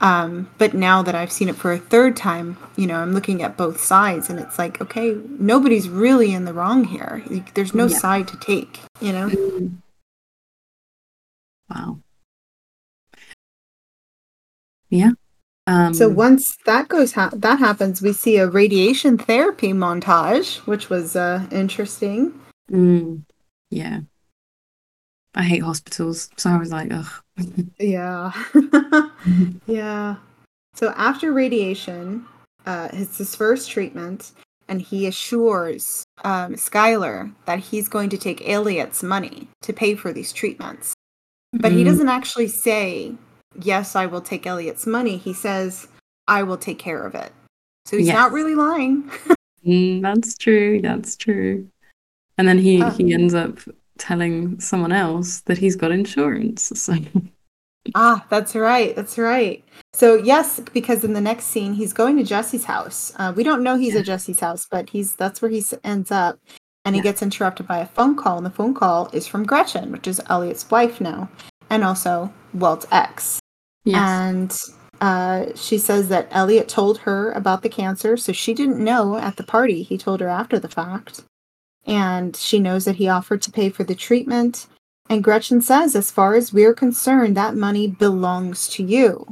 Um, 0.00 0.48
but 0.58 0.74
now 0.74 1.02
that 1.02 1.16
I've 1.16 1.32
seen 1.32 1.48
it 1.48 1.56
for 1.56 1.72
a 1.72 1.78
third 1.78 2.16
time, 2.16 2.56
you 2.76 2.86
know, 2.86 3.00
I'm 3.00 3.14
looking 3.14 3.42
at 3.42 3.56
both 3.56 3.80
sides, 3.80 4.30
and 4.30 4.38
it's 4.38 4.56
like, 4.56 4.80
okay, 4.80 5.16
nobody's 5.40 5.88
really 5.88 6.32
in 6.32 6.44
the 6.44 6.52
wrong 6.52 6.84
here. 6.84 7.24
Like, 7.26 7.54
There's 7.54 7.74
no 7.74 7.86
Yeah. 7.88 7.98
side 7.98 8.28
to 8.28 8.36
take, 8.38 8.78
you 9.00 9.12
know. 9.12 9.28
Mm. 9.28 9.78
Wow. 11.68 12.00
Yeah. 14.88 15.12
Um, 15.68 15.92
So 15.92 16.08
once 16.08 16.56
that 16.64 16.88
goes, 16.88 17.12
ha- 17.12 17.30
that 17.34 17.58
happens, 17.58 18.00
we 18.00 18.14
see 18.14 18.38
a 18.38 18.46
radiation 18.48 19.18
therapy 19.18 19.72
montage, 19.72 20.56
which 20.66 20.88
was 20.88 21.14
uh, 21.14 21.46
interesting. 21.52 22.32
mm, 22.70 23.22
yeah. 23.70 24.00
I 25.34 25.42
hate 25.42 25.62
hospitals, 25.62 26.30
so 26.38 26.50
I 26.50 26.56
was 26.56 26.72
like, 26.72 26.90
ugh. 26.90 27.06
Yeah, 27.78 28.32
yeah. 29.66 30.16
So 30.74 30.88
after 30.96 31.32
radiation, 31.32 32.26
uh, 32.66 32.88
it's 32.92 33.18
his 33.18 33.34
first 33.36 33.70
treatment, 33.70 34.32
and 34.68 34.80
he 34.80 35.06
assures 35.06 36.02
um, 36.24 36.54
Skyler 36.54 37.34
that 37.44 37.58
he's 37.58 37.88
going 37.88 38.08
to 38.10 38.18
take 38.18 38.48
Elliot's 38.48 39.02
money 39.02 39.48
to 39.62 39.72
pay 39.72 39.94
for 39.94 40.12
these 40.12 40.32
treatments. 40.32 40.94
But 41.52 41.72
he 41.72 41.82
Mm, 41.82 41.86
doesn't 41.86 42.08
actually 42.08 42.48
say, 42.48 43.14
"Yes, 43.62 43.96
I 43.96 44.06
will 44.06 44.20
take 44.20 44.46
Elliot's 44.46 44.86
money." 44.86 45.16
He 45.16 45.32
says, 45.32 45.88
"I 46.26 46.42
will 46.42 46.56
take 46.58 46.78
care 46.78 47.04
of 47.04 47.14
it." 47.14 47.32
So 47.86 47.96
he's 47.96 48.06
Yes. 48.06 48.14
not 48.14 48.32
really 48.32 48.54
lying. 48.54 49.10
Mm, 49.66 50.02
that's 50.02 50.36
true. 50.36 50.80
That's 50.80 51.16
true. 51.16 51.66
And 52.38 52.46
then 52.46 52.58
he 52.58 52.88
he 52.90 53.12
ends 53.12 53.34
up 53.34 53.58
telling 53.98 54.60
someone 54.60 54.92
else 54.92 55.40
that 55.42 55.58
he's 55.58 55.76
got 55.76 55.90
insurance. 55.90 56.72
So 56.76 56.94
Ah, 57.94 58.24
that's 58.28 58.54
right. 58.54 58.94
That's 58.94 59.16
right. 59.16 59.64
So 59.94 60.14
yes, 60.16 60.60
because 60.74 61.04
in 61.04 61.14
the 61.14 61.20
next 61.22 61.46
scene 61.46 61.72
he's 61.72 61.92
going 61.94 62.16
to 62.18 62.22
Jesse's 62.24 62.64
house. 62.64 63.12
Uh, 63.16 63.32
we 63.34 63.42
don't 63.42 63.62
know 63.62 63.76
he's 63.78 63.94
Yeah. 63.94 64.00
at 64.00 64.06
Jesse's 64.06 64.40
house, 64.40 64.66
but 64.70 64.90
he's 64.90 65.14
that's 65.14 65.40
where 65.40 65.50
he 65.50 65.64
ends 65.82 66.10
up, 66.10 66.38
and 66.84 66.94
he 66.94 66.98
Yeah. 67.00 67.04
gets 67.04 67.22
interrupted 67.22 67.66
by 67.66 67.78
a 67.78 67.86
phone 67.86 68.14
call, 68.14 68.36
and 68.36 68.44
the 68.46 68.50
phone 68.50 68.74
call 68.74 69.08
is 69.14 69.26
from 69.26 69.44
Gretchen, 69.44 69.90
which 69.90 70.06
is 70.06 70.20
Elliot's 70.28 70.70
wife 70.70 71.00
now, 71.00 71.30
and 71.70 71.82
also 71.82 72.30
Walt's 72.52 72.86
ex. 72.92 73.40
Yes, 73.88 74.08
And 74.08 74.56
uh, 75.00 75.46
she 75.54 75.78
says 75.78 76.08
that 76.08 76.28
Elliot 76.30 76.68
told 76.68 76.98
her 76.98 77.32
about 77.32 77.62
the 77.62 77.68
cancer, 77.68 78.16
so 78.16 78.32
she 78.32 78.54
didn't 78.54 78.82
know 78.82 79.16
at 79.16 79.36
the 79.36 79.44
party. 79.44 79.82
He 79.82 79.98
told 79.98 80.20
her 80.20 80.28
after 80.28 80.58
the 80.58 80.68
fact. 80.68 81.22
And 81.86 82.36
she 82.36 82.58
knows 82.60 82.84
that 82.84 82.96
he 82.96 83.08
offered 83.08 83.42
to 83.42 83.50
pay 83.50 83.70
for 83.70 83.84
the 83.84 83.94
treatment. 83.94 84.66
And 85.08 85.24
Gretchen 85.24 85.62
says, 85.62 85.96
as 85.96 86.10
far 86.10 86.34
as 86.34 86.52
we're 86.52 86.74
concerned, 86.74 87.36
that 87.36 87.56
money 87.56 87.86
belongs 87.86 88.68
to 88.70 88.82
you. 88.82 89.26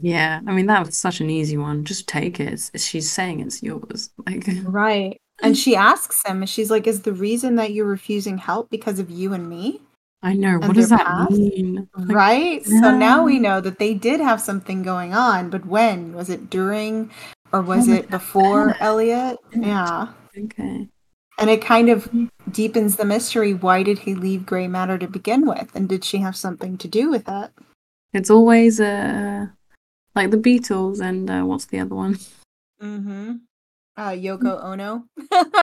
yeah. 0.00 0.40
I 0.46 0.52
mean, 0.52 0.66
that 0.66 0.86
was 0.86 0.96
such 0.96 1.20
an 1.20 1.28
easy 1.30 1.56
one. 1.58 1.84
Just 1.84 2.08
take 2.08 2.40
it. 2.40 2.70
She's 2.76 3.10
saying 3.10 3.40
it's 3.40 3.62
yours. 3.62 4.10
Like, 4.26 4.46
Right. 4.64 5.20
And 5.42 5.58
she 5.58 5.74
asks 5.76 6.22
him, 6.24 6.38
and 6.42 6.48
she's 6.48 6.70
like, 6.70 6.86
Is 6.86 7.02
the 7.02 7.12
reason 7.12 7.56
that 7.56 7.72
you're 7.72 7.84
refusing 7.84 8.38
help 8.38 8.70
because 8.70 8.98
of 8.98 9.10
you 9.10 9.32
and 9.34 9.48
me? 9.48 9.80
I 10.24 10.32
know. 10.32 10.58
What 10.58 10.74
does 10.74 10.88
that 10.88 11.04
past? 11.04 11.32
mean? 11.32 11.86
Like, 11.94 12.08
Right. 12.16 12.66
So 12.66 12.96
now 12.96 13.22
we 13.24 13.38
know 13.38 13.60
that 13.60 13.78
they 13.78 13.92
did 13.92 14.20
have 14.20 14.40
something 14.40 14.82
going 14.82 15.12
on, 15.12 15.50
but 15.50 15.66
when? 15.66 16.14
Was 16.14 16.30
it 16.30 16.48
during 16.48 17.10
or 17.52 17.60
was 17.60 17.90
Oh 17.90 17.92
it 17.92 18.10
before 18.10 18.68
God. 18.68 18.76
Elliot? 18.80 19.36
Yeah. 19.54 20.08
Okay. 20.36 20.88
And 21.38 21.50
it 21.50 21.60
kind 21.62 21.90
of 21.90 22.08
deepens 22.50 22.96
the 22.96 23.04
mystery. 23.04 23.52
Why 23.52 23.82
did 23.82 23.98
he 24.00 24.14
leave 24.14 24.46
Gray 24.46 24.66
Matter 24.66 24.96
to 24.96 25.06
begin 25.06 25.46
with? 25.46 25.70
And 25.74 25.88
did 25.88 26.04
she 26.04 26.18
have 26.18 26.36
something 26.36 26.78
to 26.78 26.88
do 26.88 27.10
with 27.10 27.26
that? 27.26 27.52
It's 28.14 28.30
always 28.30 28.80
uh 28.80 29.48
like 30.14 30.30
the 30.30 30.38
Beatles 30.38 31.00
and 31.00 31.28
uh, 31.28 31.42
what's 31.42 31.66
the 31.66 31.80
other 31.80 31.94
one? 31.94 32.18
Mm-hmm. 32.80 33.32
Uh, 33.96 34.10
Yoko 34.10 34.64
Ono. 34.64 35.04
I 35.30 35.62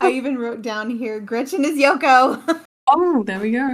I 0.00 0.10
even 0.12 0.38
wrote 0.38 0.62
down 0.62 0.88
here 0.88 1.20
Gretchen 1.20 1.64
is 1.64 1.76
Yoko. 1.76 2.64
oh, 2.90 3.22
there 3.24 3.40
we 3.40 3.52
go. 3.52 3.68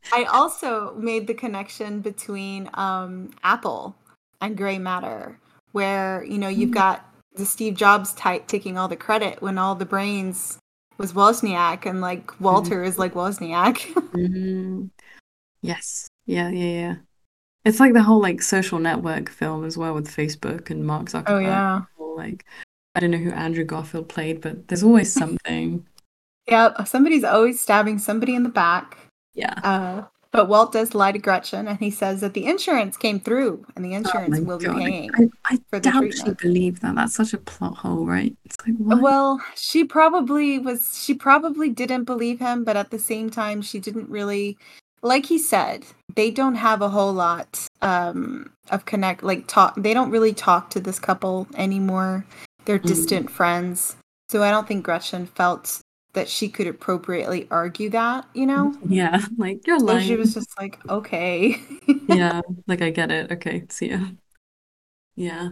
I 0.12 0.24
also 0.24 0.94
made 0.96 1.26
the 1.26 1.34
connection 1.34 2.00
between 2.00 2.68
um, 2.74 3.30
Apple 3.44 3.94
and 4.40 4.56
Gray 4.56 4.78
Matter, 4.78 5.38
where 5.72 6.24
you 6.24 6.38
know 6.38 6.48
you've 6.48 6.70
Mm. 6.70 6.74
got 6.74 7.04
the 7.34 7.46
Steve 7.46 7.74
Jobs 7.74 8.12
type 8.14 8.46
taking 8.48 8.76
all 8.76 8.88
the 8.88 8.96
credit 8.96 9.40
when 9.40 9.56
all 9.58 9.74
the 9.74 9.84
brains 9.86 10.58
was 10.98 11.12
Wozniak, 11.12 11.86
and 11.86 12.00
like 12.00 12.38
Walter 12.40 12.82
is 12.82 12.98
like 12.98 13.14
Wozniak. 13.14 13.76
Mhm. 14.10 14.90
Yes. 15.62 16.08
Yeah, 16.26 16.48
yeah, 16.48 16.80
yeah. 16.80 16.94
It's 17.64 17.78
like 17.80 17.92
the 17.92 18.02
whole 18.02 18.20
like 18.20 18.40
social 18.42 18.78
network 18.78 19.28
film 19.28 19.64
as 19.64 19.76
well 19.76 19.94
with 19.94 20.08
Facebook 20.08 20.70
and 20.70 20.84
Mark 20.86 21.06
Zuckerberg. 21.06 21.28
oh 21.28 21.38
yeah, 21.38 21.82
Or, 21.98 22.16
like 22.16 22.44
I 22.94 23.00
don't 23.00 23.10
know 23.10 23.18
who 23.18 23.30
Andrew 23.30 23.64
Garfield 23.64 24.08
played, 24.08 24.40
but 24.40 24.66
there's 24.68 24.82
always 24.82 25.12
something. 25.12 25.86
Yeah. 26.46 26.84
Somebody's 26.84 27.24
always 27.24 27.60
stabbing 27.60 27.98
somebody 27.98 28.34
in 28.34 28.42
the 28.42 28.48
back. 28.48 28.96
Yeah. 29.34 29.54
Uh, 29.62 30.02
but 30.32 30.48
Walt 30.48 30.72
does 30.72 30.94
lie 30.94 31.10
to 31.10 31.18
Gretchen, 31.18 31.66
and 31.66 31.78
he 31.80 31.90
says 31.90 32.20
that 32.20 32.34
the 32.34 32.46
insurance 32.46 32.96
came 32.96 33.18
through, 33.18 33.66
and 33.74 33.84
the 33.84 33.94
Oh 33.94 33.98
insurance 33.98 34.38
my 34.38 34.46
will 34.46 34.58
be 34.58 34.66
God. 34.66 34.76
paying. 34.76 35.10
I, 35.14 35.28
I 35.44 35.58
for 35.70 35.80
the 35.80 35.90
doubt 35.90 36.04
she 36.04 36.10
treatment. 36.10 36.38
believed 36.38 36.82
that. 36.82 36.94
That's 36.94 37.14
such 37.14 37.32
a 37.34 37.38
plot 37.38 37.76
hole, 37.78 38.06
right? 38.06 38.36
It's 38.44 38.56
like 38.64 38.76
what? 38.76 39.00
Well, 39.00 39.40
she 39.56 39.84
probably 39.84 40.58
was 40.60 41.02
she 41.02 41.14
probably 41.14 41.68
didn't 41.68 42.04
believe 42.04 42.38
him, 42.38 42.62
but 42.62 42.76
at 42.76 42.90
the 42.90 42.98
same 42.98 43.28
time 43.28 43.60
she 43.60 43.80
didn't 43.80 44.08
really 44.08 44.56
like 45.02 45.26
he 45.26 45.38
said, 45.38 45.84
they 46.14 46.30
don't 46.30 46.56
have 46.56 46.80
a 46.82 46.90
whole 46.90 47.12
lot 47.12 47.66
um 47.82 48.52
of 48.70 48.84
connect 48.84 49.24
like 49.24 49.48
talk 49.48 49.74
they 49.76 49.94
don't 49.94 50.10
really 50.10 50.32
talk 50.32 50.70
to 50.70 50.80
this 50.80 51.00
couple 51.00 51.48
anymore. 51.56 52.24
They're 52.66 52.78
Mhm. 52.78 52.86
distant 52.86 53.30
friends. 53.30 53.96
So 54.28 54.44
I 54.44 54.50
don't 54.52 54.68
think 54.68 54.84
Gretchen 54.84 55.26
felt 55.26 55.80
that 56.12 56.28
she 56.28 56.48
could 56.48 56.66
appropriately 56.66 57.46
argue 57.50 57.90
that, 57.90 58.26
you 58.34 58.46
know? 58.46 58.74
Yeah, 58.86 59.24
like 59.38 59.66
you're 59.66 59.78
So 59.78 59.84
lying. 59.86 60.06
she 60.06 60.16
was 60.16 60.34
just 60.34 60.58
like, 60.58 60.78
okay. 60.88 61.56
Yeah, 62.08 62.40
like 62.66 62.82
I 62.82 62.90
get 62.90 63.12
it. 63.12 63.30
Okay, 63.30 63.64
see 63.68 63.90
ya. 63.90 64.00
Yeah. 65.14 65.50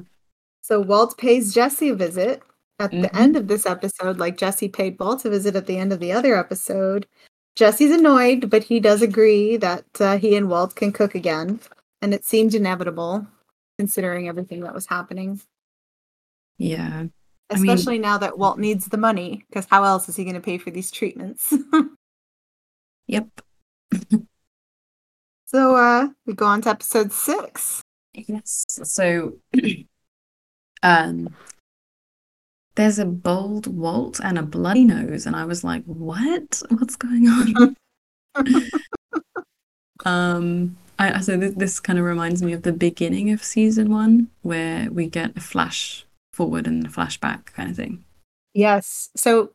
So 0.62 0.80
Walt 0.80 1.16
pays 1.16 1.54
Jesse 1.54 1.88
a 1.90 1.94
visit 1.94 2.42
at 2.80 2.90
the 2.90 3.08
Mhm. 3.08 3.16
end 3.20 3.36
of 3.36 3.46
this 3.46 3.64
episode, 3.64 4.18
like 4.18 4.36
Jesse 4.36 4.68
paid 4.68 4.98
Walt 4.98 5.24
a 5.24 5.30
visit 5.30 5.54
at 5.54 5.66
the 5.66 5.78
end 5.78 5.92
of 5.92 6.00
the 6.00 6.10
other 6.12 6.36
episode. 6.36 7.06
Jesse's 7.54 7.92
annoyed, 7.92 8.50
but 8.50 8.64
he 8.64 8.80
does 8.80 9.02
agree 9.02 9.56
that 9.56 9.84
uh, 10.00 10.18
he 10.18 10.34
and 10.36 10.48
Walt 10.50 10.74
can 10.74 10.92
cook 10.92 11.14
again, 11.14 11.60
and 12.02 12.12
it 12.12 12.24
seemed 12.24 12.54
inevitable 12.54 13.26
considering 13.78 14.28
everything 14.28 14.60
that 14.62 14.74
was 14.74 14.86
happening. 14.86 15.40
Yeah. 16.56 17.06
I 17.50 17.58
mean- 17.58 17.70
Especially 17.70 17.98
now 17.98 18.18
that 18.18 18.38
Walt 18.38 18.58
needs 18.58 18.86
the 18.86 18.98
money, 18.98 19.44
because 19.48 19.66
how 19.70 19.84
else 19.84 20.08
is 20.08 20.16
he 20.16 20.24
going 20.24 20.34
to 20.34 20.40
pay 20.40 20.58
for 20.58 20.70
these 20.70 20.90
treatments? 20.90 21.52
Yep. 23.08 23.40
so 25.46 25.76
uh, 25.76 26.08
we 26.26 26.34
go 26.34 26.44
on 26.44 26.60
to 26.60 26.68
episode 26.68 27.10
six. 27.10 27.82
Yes. 28.12 28.64
So, 28.68 29.38
um, 30.82 31.34
there's 32.74 32.98
a 32.98 33.06
bold 33.06 33.66
Walt 33.66 34.20
and 34.22 34.38
a 34.38 34.42
bloody 34.42 34.84
nose, 34.84 35.26
and 35.26 35.34
I 35.34 35.44
was 35.46 35.64
like, 35.64 35.84
"What? 35.84 36.62
What's 36.68 36.96
going 36.96 37.28
on?" 37.28 37.76
um, 40.04 40.76
I 40.98 41.20
so 41.20 41.36
this, 41.36 41.54
this 41.54 41.80
kind 41.80 41.98
of 41.98 42.04
reminds 42.04 42.42
me 42.42 42.52
of 42.52 42.62
the 42.62 42.72
beginning 42.72 43.30
of 43.30 43.42
season 43.42 43.90
one, 43.90 44.28
where 44.42 44.90
we 44.90 45.06
get 45.06 45.36
a 45.36 45.40
flash 45.40 46.04
forward 46.38 46.66
and 46.66 46.86
flashback 46.94 47.46
kind 47.56 47.68
of 47.70 47.76
thing. 47.76 48.04
Yes. 48.54 49.10
So 49.16 49.50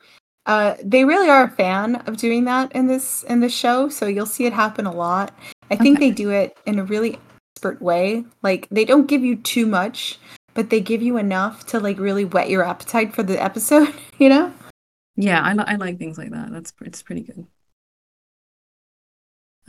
uh 0.45 0.75
they 0.83 1.05
really 1.05 1.29
are 1.29 1.45
a 1.45 1.55
fan 1.63 1.95
of 2.07 2.17
doing 2.17 2.43
that 2.51 2.71
in 2.73 2.87
this 2.87 3.23
in 3.23 3.39
this 3.39 3.55
show, 3.55 3.89
so 3.89 4.05
you'll 4.05 4.33
see 4.35 4.45
it 4.45 4.53
happen 4.53 4.85
a 4.85 4.91
lot. 5.05 5.31
I 5.71 5.75
think 5.77 5.97
Okay. 5.97 6.09
they 6.09 6.11
do 6.23 6.29
it 6.41 6.57
in 6.65 6.79
a 6.79 6.83
really 6.83 7.17
expert 7.55 7.81
way. 7.81 8.25
Like 8.43 8.67
they 8.69 8.85
don't 8.85 9.07
give 9.07 9.23
you 9.23 9.35
too 9.37 9.65
much, 9.65 10.19
but 10.53 10.69
they 10.69 10.81
give 10.81 11.01
you 11.01 11.15
enough 11.17 11.65
to 11.71 11.79
like 11.79 11.97
really 11.97 12.25
whet 12.25 12.49
your 12.49 12.63
appetite 12.63 13.15
for 13.15 13.23
the 13.23 13.41
episode, 13.49 13.93
you 14.19 14.27
know? 14.29 14.51
Yeah, 15.15 15.41
I 15.41 15.53
li- 15.53 15.69
I 15.73 15.75
like 15.77 15.97
things 15.97 16.17
like 16.17 16.31
that. 16.31 16.51
That's 16.51 16.73
it's 16.81 17.01
pretty 17.03 17.21
good. 17.23 17.47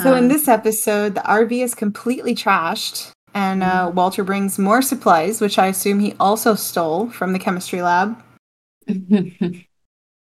So 0.00 0.14
in 0.14 0.24
Um, 0.24 0.28
this 0.28 0.48
episode, 0.48 1.14
the 1.14 1.22
RV 1.22 1.62
is 1.62 1.74
completely 1.74 2.34
trashed 2.34 3.12
and 3.34 3.62
uh, 3.62 3.90
Walter 3.94 4.24
brings 4.24 4.58
more 4.58 4.82
supplies, 4.82 5.40
which 5.40 5.58
I 5.58 5.66
assume 5.66 6.00
he 6.00 6.14
also 6.20 6.54
stole 6.54 7.10
from 7.10 7.32
the 7.32 7.38
chemistry 7.38 7.82
lab. 7.82 8.22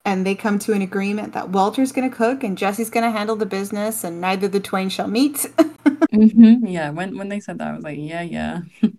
and 0.06 0.26
they 0.26 0.36
come 0.36 0.60
to 0.60 0.73
an 0.73 0.81
agreement 0.81 1.34
that 1.34 1.49
Walter's 1.49 1.91
going 1.91 2.10
to 2.10 2.15
cook 2.15 2.44
and 2.44 2.57
Jesse's 2.57 2.90
going 2.90 3.06
to 3.06 3.11
handle 3.11 3.36
the 3.36 3.45
business, 3.45 4.03
and 4.03 4.22
neither 4.22 4.48
the 4.48 4.60
twain 4.60 4.90
shall 4.90 5.07
meet. 5.07 5.45
Mhm, 6.11 6.61
Yeah, 6.68 6.90
when 6.90 7.15
when 7.19 7.30
they 7.30 7.40
said 7.40 7.60
that, 7.60 7.68
I 7.68 7.76
was 7.76 7.84
like, 7.84 7.99
yeah, 7.99 8.23
yeah. 8.23 8.61
It's 8.81 8.94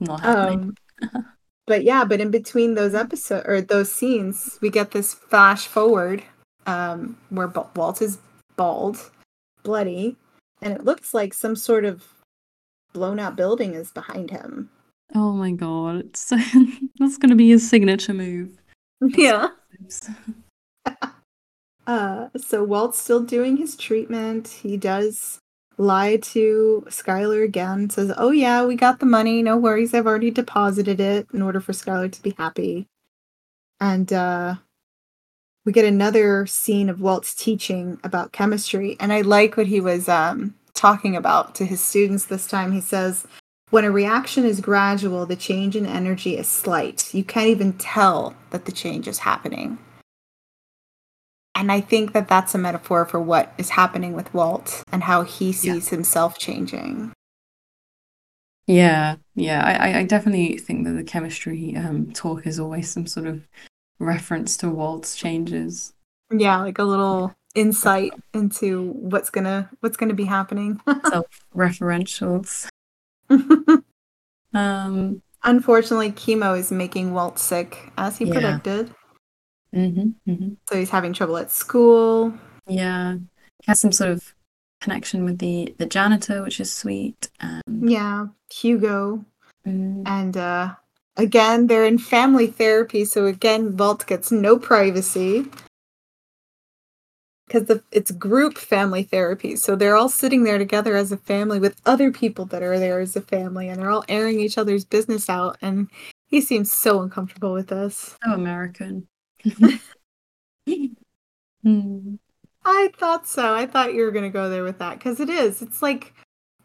not 0.00 0.20
happening. 0.20 0.76
um, 1.02 1.26
but 1.66 1.84
yeah, 1.84 2.04
but 2.04 2.20
in 2.20 2.30
between 2.30 2.74
those 2.74 2.94
episodes 2.94 3.46
or 3.48 3.62
those 3.62 3.90
scenes, 3.90 4.58
we 4.60 4.68
get 4.68 4.90
this 4.90 5.14
flash 5.14 5.66
forward 5.66 6.22
um, 6.66 7.16
where 7.30 7.48
Ba- 7.48 7.68
Walt 7.74 8.02
is 8.02 8.18
bald, 8.56 9.10
bloody, 9.62 10.16
and 10.62 10.72
it 10.72 10.84
looks 10.84 11.14
like 11.14 11.34
some 11.34 11.56
sort 11.56 11.84
of 11.84 12.04
blown 12.92 13.18
out 13.18 13.36
building 13.36 13.74
is 13.74 13.90
behind 13.90 14.30
him. 14.30 14.70
Oh 15.14 15.32
my 15.32 15.52
god, 15.52 15.96
it's 15.96 16.32
that's 16.98 17.18
gonna 17.18 17.36
be 17.36 17.50
his 17.50 17.68
signature 17.68 18.14
move. 18.14 18.58
Yeah. 19.00 19.48
Uh, 21.86 22.28
so 22.36 22.64
Walt's 22.64 22.98
still 22.98 23.22
doing 23.22 23.56
his 23.56 23.76
treatment. 23.76 24.48
He 24.48 24.76
does 24.76 25.38
lie 25.78 26.16
to 26.16 26.84
Skyler 26.88 27.44
again, 27.44 27.90
says, 27.90 28.12
Oh, 28.16 28.30
yeah, 28.30 28.64
we 28.64 28.74
got 28.74 28.98
the 28.98 29.06
money. 29.06 29.42
No 29.42 29.56
worries. 29.56 29.94
I've 29.94 30.06
already 30.06 30.30
deposited 30.30 31.00
it 31.00 31.28
in 31.32 31.42
order 31.42 31.60
for 31.60 31.72
Skyler 31.72 32.10
to 32.10 32.22
be 32.22 32.34
happy. 32.36 32.86
And 33.80 34.12
uh, 34.12 34.56
we 35.66 35.72
get 35.72 35.84
another 35.84 36.46
scene 36.46 36.88
of 36.88 37.00
Walt's 37.00 37.34
teaching 37.34 37.98
about 38.04 38.30
chemistry. 38.32 38.96
And 39.00 39.12
I 39.12 39.22
like 39.22 39.56
what 39.56 39.66
he 39.66 39.80
was 39.80 40.08
um, 40.08 40.54
talking 40.74 41.16
about 41.16 41.56
to 41.56 41.66
his 41.66 41.80
students 41.80 42.26
this 42.26 42.46
time. 42.46 42.70
He 42.70 42.80
says, 42.80 43.26
when 43.70 43.84
a 43.84 43.90
reaction 43.90 44.44
is 44.44 44.60
gradual, 44.60 45.26
the 45.26 45.34
change 45.34 45.74
in 45.74 45.84
energy 45.84 46.36
is 46.38 46.46
slight. 46.46 47.12
You 47.12 47.24
can't 47.24 47.48
even 47.48 47.72
tell 47.72 48.36
that 48.50 48.64
the 48.64 48.70
change 48.72 49.08
is 49.08 49.18
happening. 49.18 49.78
And 51.56 51.72
I 51.72 51.80
think 51.80 52.12
that 52.12 52.28
that's 52.28 52.54
a 52.54 52.58
metaphor 52.58 53.04
for 53.04 53.18
what 53.18 53.52
is 53.58 53.70
happening 53.70 54.12
with 54.12 54.32
Walt 54.32 54.84
and 54.92 55.02
how 55.02 55.22
he 55.22 55.52
sees 55.52 55.88
himself 55.88 56.38
changing. 56.38 57.12
Yeah, 58.68 59.16
yeah. 59.34 59.64
I, 59.64 59.90
I- 59.90 59.98
I 60.00 60.04
definitely 60.04 60.58
think 60.58 60.84
that 60.86 60.92
the 60.92 61.02
chemistry 61.04 61.74
um 61.76 62.12
talk 62.12 62.46
is 62.46 62.60
always 62.60 62.90
some 62.90 63.06
sort 63.06 63.26
of 63.26 63.48
reference 63.98 64.56
to 64.58 64.68
Walt's 64.70 65.14
changes. 65.16 65.92
Yeah, 66.30 66.58
like 66.62 66.78
a 66.78 66.84
little 66.84 67.34
insight 67.54 68.12
into 68.34 68.90
what's 68.92 69.30
gonna 69.30 69.70
what's 69.80 69.96
gonna 69.96 70.14
be 70.14 70.24
happening. 70.24 70.80
Self-referentials. 71.08 72.68
Um, 74.54 75.22
Unfortunately, 75.44 76.10
chemo 76.12 76.58
is 76.58 76.72
making 76.72 77.12
Walt 77.12 77.38
sick, 77.38 77.92
as 77.98 78.16
he 78.16 78.24
Yeah. 78.24 78.32
predicted. 78.32 78.94
mhm, 79.74 80.14
mhm. 80.26 80.56
So 80.70 80.78
he's 80.78 80.88
having 80.90 81.12
trouble 81.12 81.36
at 81.36 81.50
school. 81.50 82.32
Yeah. 82.66 83.14
He 83.16 83.64
has 83.66 83.78
some 83.80 83.92
sort 83.92 84.10
of 84.12 84.34
connection 84.80 85.24
with 85.24 85.38
the 85.38 85.74
the 85.78 85.84
janitor, 85.86 86.42
which 86.42 86.58
is 86.60 86.72
sweet. 86.72 87.28
Um, 87.40 87.60
Yeah, 87.66 88.26
Hugo. 88.50 89.24
mm, 89.66 90.02
And 90.06 90.36
uh 90.36 90.74
again, 91.16 91.66
they're 91.66 91.84
in 91.84 91.98
family 91.98 92.46
therapy, 92.46 93.04
so 93.04 93.26
again, 93.26 93.76
Walt 93.76 94.06
gets 94.06 94.30
no 94.30 94.58
privacy. 94.58 95.46
Because 97.46 97.80
it's 97.92 98.10
group 98.10 98.58
family 98.58 99.04
therapy. 99.04 99.54
So 99.54 99.76
they're 99.76 99.94
all 99.94 100.08
sitting 100.08 100.42
there 100.42 100.58
together 100.58 100.96
as 100.96 101.12
a 101.12 101.16
family 101.16 101.60
with 101.60 101.80
other 101.86 102.10
people 102.10 102.44
that 102.46 102.62
are 102.62 102.78
there 102.78 102.98
as 102.98 103.14
a 103.14 103.20
family, 103.20 103.68
and 103.68 103.80
they're 103.80 103.90
all 103.90 104.04
airing 104.08 104.40
each 104.40 104.58
other's 104.58 104.84
business 104.84 105.30
out. 105.30 105.56
And 105.62 105.88
he 106.26 106.40
seems 106.40 106.72
so 106.72 107.02
uncomfortable 107.02 107.52
with 107.52 107.68
this. 107.68 108.16
so 108.24 108.32
American. 108.32 109.06
Hmm. 111.62 112.14
I 112.64 112.90
thought 112.96 113.26
so. 113.26 113.54
I 113.54 113.66
thought 113.66 113.92
you 113.92 114.02
were 114.02 114.12
going 114.12 114.24
to 114.24 114.30
go 114.30 114.48
there 114.48 114.62
with 114.62 114.78
that 114.78 114.98
because 114.98 115.18
it 115.18 115.28
is. 115.28 115.62
It's 115.62 115.82
like, 115.82 116.14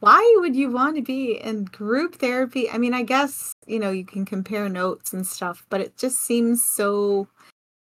why 0.02 0.36
would 0.40 0.56
you 0.56 0.72
want 0.72 0.96
to 0.98 1.02
be 1.02 1.34
in 1.40 1.66
group 1.66 2.16
therapy? 2.16 2.70
I 2.70 2.78
mean, 2.78 2.94
I 2.94 3.04
guess, 3.04 3.54
you 3.68 3.80
know, 3.80 3.92
you 3.92 4.04
can 4.04 4.26
compare 4.26 4.68
notes 4.68 5.14
and 5.14 5.26
stuff, 5.26 5.66
but 5.70 5.80
it 5.80 5.98
just 5.98 6.20
seems 6.20 6.64
so. 6.66 7.28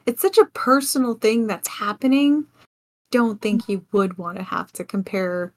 It's 0.06 0.22
such 0.22 0.38
a 0.38 0.46
personal 0.46 1.14
thing 1.14 1.46
that's 1.46 1.68
happening. 1.68 2.46
Don't 3.10 3.40
think 3.40 3.68
you 3.68 3.86
would 3.92 4.18
want 4.18 4.38
to 4.38 4.44
have 4.44 4.70
to 4.72 4.84
compare 4.84 5.52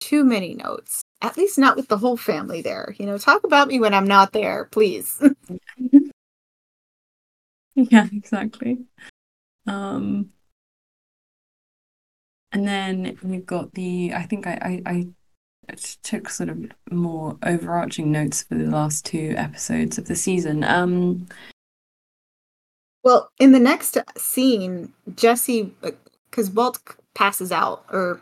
too 0.00 0.24
many 0.24 0.54
notes. 0.54 1.02
At 1.22 1.36
least 1.36 1.58
not 1.58 1.76
with 1.76 1.88
the 1.88 1.98
whole 1.98 2.16
family 2.16 2.62
there. 2.62 2.94
You 2.98 3.06
know, 3.06 3.18
talk 3.18 3.44
about 3.44 3.68
me 3.68 3.80
when 3.80 3.94
I'm 3.94 4.06
not 4.06 4.32
there, 4.32 4.66
please. 4.66 5.22
Yeah, 7.74 8.08
exactly. 8.12 8.86
Um, 9.68 10.32
and 12.50 12.66
then 12.66 13.18
we've 13.22 13.46
got 13.46 13.74
the, 13.74 14.12
I 14.14 14.24
think 14.24 14.46
I, 14.46 14.58
I, 14.60 14.90
I 14.90 15.08
took 16.02 16.30
sort 16.30 16.48
of 16.48 16.70
more 16.90 17.36
overarching 17.42 18.10
notes 18.10 18.42
for 18.42 18.54
the 18.54 18.70
last 18.70 19.04
two 19.04 19.34
episodes 19.36 19.98
of 19.98 20.06
the 20.06 20.16
season. 20.16 20.64
Um, 20.64 21.26
well, 23.04 23.30
in 23.38 23.52
the 23.52 23.60
next 23.60 23.96
scene, 24.16 24.92
Jesse, 25.14 25.72
because 26.30 26.50
Walt 26.50 26.78
passes 27.14 27.52
out 27.52 27.84
or 27.90 28.20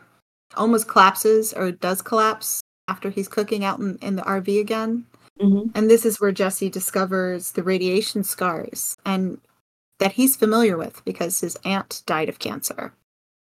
almost 0.55 0.87
collapses 0.87 1.53
or 1.53 1.71
does 1.71 2.01
collapse 2.01 2.61
after 2.87 3.09
he's 3.09 3.27
cooking 3.27 3.65
out 3.65 3.79
in, 3.79 3.97
in 4.01 4.15
the 4.15 4.21
RV 4.23 4.59
again. 4.59 5.05
Mm-hmm. 5.39 5.69
And 5.75 5.89
this 5.89 6.05
is 6.05 6.19
where 6.19 6.31
Jesse 6.31 6.69
discovers 6.69 7.51
the 7.51 7.63
radiation 7.63 8.23
scars 8.23 8.95
and 9.05 9.39
that 9.99 10.13
he's 10.13 10.35
familiar 10.35 10.77
with 10.77 11.03
because 11.05 11.39
his 11.39 11.57
aunt 11.63 12.01
died 12.05 12.29
of 12.29 12.39
cancer. 12.39 12.93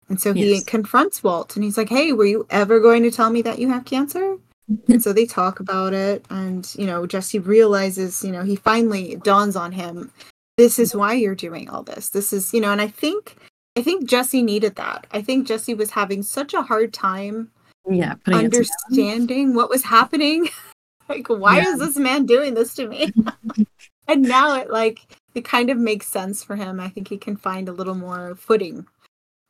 And 0.09 0.19
so 0.19 0.33
he 0.33 0.51
Yes. 0.55 0.63
confronts 0.63 1.23
Walt 1.23 1.55
and 1.55 1.63
he's 1.63 1.77
like, 1.77 1.89
Hey, 1.89 2.11
were 2.13 2.25
you 2.25 2.45
ever 2.49 2.79
going 2.79 3.03
to 3.03 3.11
tell 3.11 3.29
me 3.29 3.41
that 3.43 3.59
you 3.59 3.69
have 3.69 3.85
cancer? 3.85 4.37
and 4.87 5.01
so 5.01 5.13
they 5.13 5.25
talk 5.25 5.59
about 5.59 5.93
it. 5.93 6.25
And, 6.29 6.67
you 6.77 6.85
know, 6.85 7.05
Jesse 7.07 7.39
realizes, 7.39 8.23
you 8.23 8.31
know, 8.31 8.43
he 8.43 8.55
finally 8.55 9.15
dawns 9.23 9.55
on 9.55 9.71
him, 9.71 10.11
this 10.57 10.77
is 10.77 10.95
why 10.95 11.13
you're 11.13 11.35
doing 11.35 11.69
all 11.69 11.83
this. 11.83 12.09
This 12.09 12.33
is, 12.33 12.53
you 12.53 12.59
know, 12.61 12.71
and 12.71 12.81
I 12.81 12.87
think, 12.87 13.35
I 13.77 13.81
think 13.81 14.09
Jesse 14.09 14.43
needed 14.43 14.75
that. 14.75 15.07
I 15.11 15.21
think 15.21 15.47
Jesse 15.47 15.73
was 15.73 15.91
having 15.91 16.21
such 16.21 16.53
a 16.53 16.61
hard 16.61 16.93
time 16.93 17.49
yeah, 17.89 18.15
putting 18.15 18.41
it 18.41 18.51
together. 18.51 18.65
understanding 18.65 19.53
what 19.53 19.69
was 19.69 19.83
happening. 19.83 20.49
like, 21.09 21.27
why 21.29 21.57
Yeah. 21.57 21.73
is 21.73 21.79
this 21.79 21.97
man 21.97 22.25
doing 22.25 22.53
this 22.55 22.73
to 22.75 22.87
me? 22.87 23.13
and 24.07 24.21
now 24.23 24.55
it 24.59 24.69
like 24.69 25.01
it 25.33 25.45
kind 25.45 25.69
of 25.69 25.77
makes 25.77 26.07
sense 26.07 26.43
for 26.43 26.55
him. 26.55 26.79
I 26.79 26.89
think 26.89 27.07
he 27.07 27.17
can 27.17 27.37
find 27.37 27.69
a 27.69 27.73
little 27.73 27.95
more 27.95 28.35
footing 28.35 28.85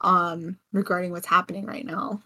um 0.01 0.57
regarding 0.71 1.11
what's 1.11 1.27
happening 1.27 1.65
right 1.65 1.85
now. 1.85 2.21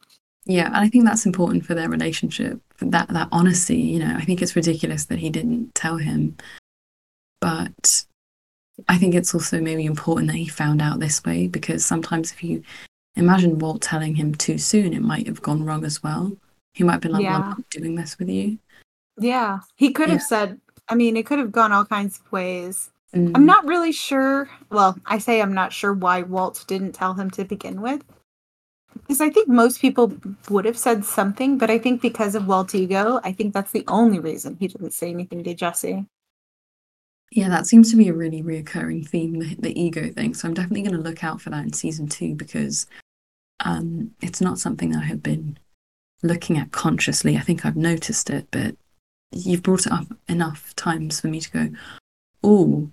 Yeah, 0.46 0.68
and 0.68 0.76
I 0.76 0.90
think 0.90 1.06
that's 1.06 1.26
important 1.26 1.66
for 1.66 1.74
their 1.74 1.90
relationship. 1.90 2.60
That 2.80 3.08
that 3.10 3.30
honesty, 3.32 3.78
you 3.78 4.00
know, 4.00 4.14
I 4.16 4.26
think 4.26 4.42
it's 4.42 4.56
ridiculous 4.56 5.06
that 5.06 5.20
he 5.20 5.30
didn't 5.30 5.74
tell 5.74 5.98
him, 5.98 6.36
but 7.40 8.06
I 8.90 8.98
think 8.98 9.16
it's 9.16 9.34
also 9.34 9.62
maybe 9.62 9.86
important 9.86 10.28
that 10.28 10.38
he 10.38 10.48
found 10.48 10.82
out 10.82 11.00
this 11.00 11.24
way 11.24 11.48
because 11.48 11.86
sometimes 11.86 12.32
if 12.32 12.44
you 12.44 12.64
imagine 13.16 13.60
Walt 13.60 13.82
telling 13.82 14.16
him 14.16 14.34
too 14.34 14.58
soon, 14.58 14.94
it 14.94 15.02
might 15.02 15.28
have 15.28 15.42
gone 15.42 15.64
wrong 15.64 15.86
as 15.86 16.02
well. 16.04 16.36
He 16.74 16.84
might 16.84 16.94
have 16.94 17.02
been 17.02 17.12
like, 17.12 17.24
well, 17.24 17.36
I'm 17.36 17.42
Yeah. 17.42 17.50
not 17.50 17.70
doing 17.70 17.96
this 17.96 18.18
with 18.18 18.30
you. 18.30 18.58
Yeah. 19.18 19.60
He 19.76 19.92
could 19.92 20.10
have 20.10 20.24
said 20.24 20.60
I 20.90 20.96
mean, 20.96 21.16
it 21.16 21.26
could 21.26 21.40
have 21.40 21.52
gone 21.52 21.72
all 21.72 21.86
kinds 21.86 22.20
of 22.20 22.30
ways. 22.32 22.90
Mm, 23.14 23.32
I'm 23.36 23.46
not 23.46 23.66
really 23.66 23.92
sure. 23.92 24.50
Well, 24.70 24.98
I 25.06 25.20
say 25.20 25.42
I'm 25.42 25.54
not 25.54 25.74
sure 25.74 25.94
why 25.94 26.24
Walt 26.24 26.66
didn't 26.68 26.94
tell 26.94 27.14
him 27.14 27.30
to 27.32 27.46
begin 27.46 27.82
with. 27.82 28.04
Because 28.94 29.22
I 29.22 29.30
think 29.30 29.48
most 29.48 29.82
people 29.82 30.14
would 30.50 30.66
have 30.66 30.78
said 30.78 31.04
something, 31.04 31.58
but 31.58 31.70
I 31.70 31.80
think 31.80 32.02
because 32.02 32.36
of 32.36 32.48
Walt's 32.48 32.76
ego, 32.76 33.20
I 33.24 33.32
think 33.32 33.54
that's 33.54 33.72
the 33.72 33.84
only 33.88 34.20
reason 34.20 34.58
he 34.60 34.68
didn't 34.68 34.94
say 34.94 35.10
anything 35.10 35.44
to 35.44 35.54
Jesse. 35.54 36.06
Yeah, 37.32 37.50
that 37.50 37.66
seems 37.66 37.90
to 37.90 37.98
be 37.98 38.10
a 38.10 38.14
really 38.14 38.44
reoccurring 38.44 39.08
theme, 39.08 39.40
the, 39.40 39.56
the 39.56 39.80
ego 39.80 40.10
thing. 40.10 40.36
So 40.36 40.48
I'm 40.48 40.54
definitely 40.54 40.84
going 40.84 40.96
to 40.96 41.10
look 41.10 41.24
out 41.24 41.42
for 41.42 41.50
that 41.50 41.64
in 41.64 41.74
season 41.74 42.08
two 42.08 42.36
because 42.36 42.86
um, 43.66 44.12
it's 44.22 44.42
not 44.42 44.60
something 44.60 44.92
that 44.92 45.02
I 45.02 45.08
have 45.08 45.24
been 45.24 45.58
looking 46.22 46.58
at 46.60 46.72
consciously. 46.72 47.36
I 47.36 47.42
think 47.42 47.66
I've 47.66 47.76
noticed 47.76 48.30
it, 48.30 48.48
but 48.52 48.76
you've 49.32 49.64
brought 49.64 49.88
it 49.88 49.92
up 49.92 50.08
enough 50.30 50.76
times 50.76 51.20
for 51.20 51.28
me 51.28 51.42
to 51.42 51.52
go, 51.52 51.70
oh, 52.44 52.92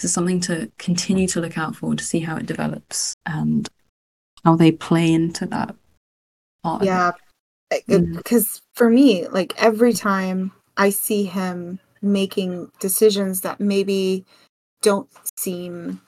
this 0.00 0.10
is 0.10 0.14
something 0.14 0.40
to 0.40 0.70
continue 0.78 1.26
to 1.28 1.40
look 1.40 1.58
out 1.58 1.76
for 1.76 1.94
to 1.94 2.02
see 2.02 2.20
how 2.20 2.36
it 2.36 2.46
develops 2.46 3.14
and 3.26 3.68
how 4.44 4.56
they 4.56 4.72
play 4.72 5.12
into 5.12 5.44
that 5.46 5.74
part. 6.62 6.82
Yeah. 6.84 7.12
Because 7.86 8.46
mm. 8.46 8.60
for 8.74 8.88
me, 8.88 9.28
like 9.28 9.52
every 9.62 9.92
time 9.92 10.52
I 10.78 10.88
see 10.88 11.24
him 11.24 11.80
making 12.00 12.70
decisions 12.80 13.42
that 13.42 13.60
maybe 13.60 14.24
don't 14.80 15.10
seem 15.36 16.00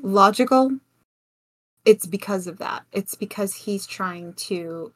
logical, 0.00 0.78
it's 1.84 2.06
because 2.06 2.46
of 2.46 2.58
that. 2.58 2.84
It's 2.92 3.16
because 3.16 3.52
he's 3.52 3.84
trying 3.84 4.34
to 4.34 4.92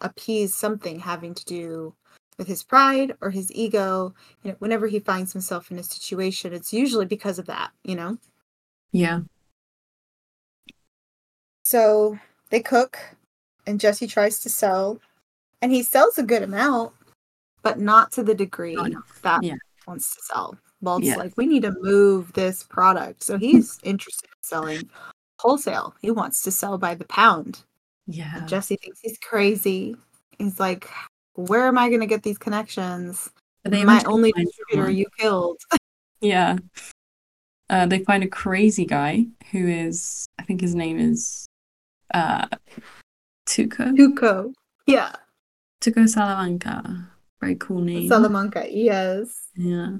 appease 0.00 0.54
something 0.54 1.00
having 1.00 1.34
to 1.34 1.44
do 1.44 1.94
with 2.38 2.46
his 2.46 2.62
pride 2.62 3.14
or 3.20 3.30
his 3.30 3.52
ego. 3.52 4.14
You 4.42 4.52
know, 4.52 4.56
whenever 4.60 4.86
he 4.86 5.00
finds 5.00 5.32
himself 5.32 5.70
in 5.70 5.78
a 5.78 5.82
situation, 5.82 6.52
it's 6.52 6.72
usually 6.72 7.06
because 7.06 7.38
of 7.38 7.46
that, 7.46 7.72
you 7.84 7.94
know? 7.94 8.16
Yeah. 8.92 9.20
So 11.62 12.18
they 12.48 12.60
cook, 12.60 12.98
and 13.66 13.78
Jesse 13.78 14.06
tries 14.06 14.40
to 14.40 14.48
sell, 14.48 15.00
and 15.60 15.70
he 15.70 15.82
sells 15.82 16.16
a 16.16 16.22
good 16.22 16.42
amount, 16.42 16.94
but 17.62 17.78
not 17.78 18.12
to 18.12 18.22
the 18.22 18.34
degree 18.34 18.76
that 19.22 19.42
Yeah. 19.42 19.56
wants 19.86 20.14
to 20.14 20.22
sell. 20.22 20.56
Walt's 20.80 21.06
Yeah. 21.06 21.16
like, 21.16 21.36
we 21.36 21.46
need 21.46 21.62
to 21.64 21.74
move 21.80 22.32
this 22.32 22.62
product. 22.62 23.22
So 23.22 23.36
he's 23.36 23.78
interested 23.82 24.30
in 24.30 24.42
selling 24.42 24.90
wholesale. 25.40 25.94
He 26.00 26.10
wants 26.10 26.42
to 26.42 26.50
sell 26.50 26.78
by 26.78 26.94
the 26.94 27.04
pound. 27.04 27.64
Yeah. 28.06 28.38
And 28.38 28.48
Jesse 28.48 28.76
thinks 28.76 29.00
he's 29.00 29.18
crazy. 29.18 29.96
He's 30.38 30.58
like, 30.58 30.88
where 31.38 31.68
am 31.68 31.78
I 31.78 31.88
going 31.88 32.00
to 32.00 32.06
get 32.06 32.24
these 32.24 32.38
connections? 32.38 33.30
They 33.64 33.84
My 33.84 34.02
only 34.06 34.32
distributor 34.32 34.86
someone. 34.86 34.96
you 34.96 35.06
killed. 35.18 35.60
Yeah. 36.20 36.56
Uh, 37.70 37.86
they 37.86 38.00
find 38.00 38.24
a 38.24 38.28
crazy 38.28 38.84
guy 38.84 39.26
who 39.52 39.68
is, 39.68 40.26
I 40.36 40.42
think 40.42 40.60
his 40.60 40.74
name 40.74 40.98
is 40.98 41.46
uh, 42.12 42.48
Tuco. 43.46 43.96
Tuco. 43.96 44.52
Yeah. 44.86 45.12
Tuco 45.80 46.08
Salamanca. 46.08 47.08
Very 47.40 47.54
cool 47.54 47.82
name. 47.82 48.08
Salamanca. 48.08 48.66
Yes. 48.68 49.46
Yeah. 49.54 49.98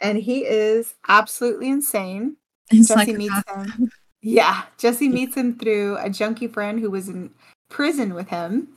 And 0.00 0.18
he 0.18 0.44
is 0.44 0.94
absolutely 1.08 1.70
insane. 1.70 2.36
It's 2.70 2.86
Jesse 2.86 3.14
like 3.14 3.16
meets 3.16 3.42
him. 3.48 3.90
Yeah, 4.22 4.62
Jesse 4.78 5.08
meets 5.08 5.36
him 5.36 5.58
through 5.58 5.96
a 5.98 6.08
junkie 6.08 6.46
friend 6.46 6.78
who 6.78 6.88
was 6.88 7.08
in 7.08 7.30
prison 7.68 8.14
with 8.14 8.28
him. 8.28 8.68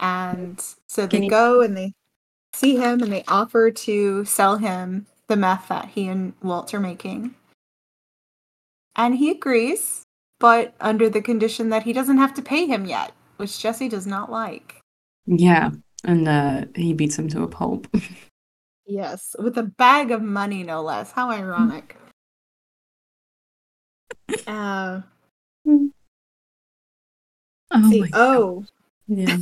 And 0.00 0.62
so 0.86 1.06
they 1.06 1.24
you- 1.24 1.30
go 1.30 1.60
and 1.62 1.76
they 1.76 1.92
see 2.54 2.76
him 2.76 3.02
and 3.02 3.12
they 3.12 3.24
offer 3.28 3.70
to 3.70 4.24
sell 4.24 4.56
him 4.56 5.06
the 5.28 5.36
meth 5.36 5.68
that 5.68 5.90
he 5.90 6.08
and 6.08 6.32
Walt 6.42 6.72
are 6.74 6.80
making. 6.80 7.34
And 8.96 9.16
he 9.16 9.30
agrees, 9.30 10.02
but 10.40 10.74
under 10.80 11.08
the 11.08 11.22
condition 11.22 11.68
that 11.70 11.84
he 11.84 11.92
doesn't 11.92 12.18
have 12.18 12.34
to 12.34 12.42
pay 12.42 12.66
him 12.66 12.84
yet, 12.86 13.12
which 13.36 13.60
Jesse 13.60 13.88
does 13.88 14.06
not 14.06 14.30
like. 14.30 14.80
Yeah. 15.26 15.70
And 16.04 16.26
uh, 16.28 16.64
he 16.74 16.92
beats 16.94 17.18
him 17.18 17.28
to 17.28 17.42
a 17.42 17.48
pulp. 17.48 17.86
Yes, 18.90 19.36
with 19.38 19.58
a 19.58 19.64
bag 19.64 20.12
of 20.12 20.22
money, 20.22 20.62
no 20.62 20.80
less. 20.80 21.12
How 21.12 21.30
ironic. 21.30 21.94
Uh, 24.46 25.02
Oh 25.66 25.90
see, 27.90 28.00
my 28.00 28.08
God. 28.08 28.10
oh, 28.14 28.64
Yeah. 29.08 29.36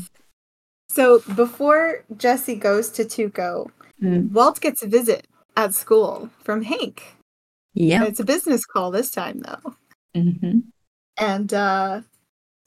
So 0.97 1.21
before 1.37 2.03
Jesse 2.17 2.57
goes 2.57 2.91
to 2.91 3.05
Tuco, 3.05 3.71
Mm. 4.03 4.31
Walt 4.33 4.61
gets 4.61 4.83
a 4.83 4.87
visit 4.87 5.27
at 5.57 5.73
school 5.73 6.29
from 6.45 6.63
Hank. 6.63 7.03
Yeah. 7.73 8.05
It's 8.05 8.21
a 8.21 8.25
business 8.25 8.67
call 8.67 8.91
this 8.91 9.11
time, 9.11 9.41
though. 9.41 9.75
hmm 10.15 10.59
And 11.19 11.55
uh, 11.55 12.03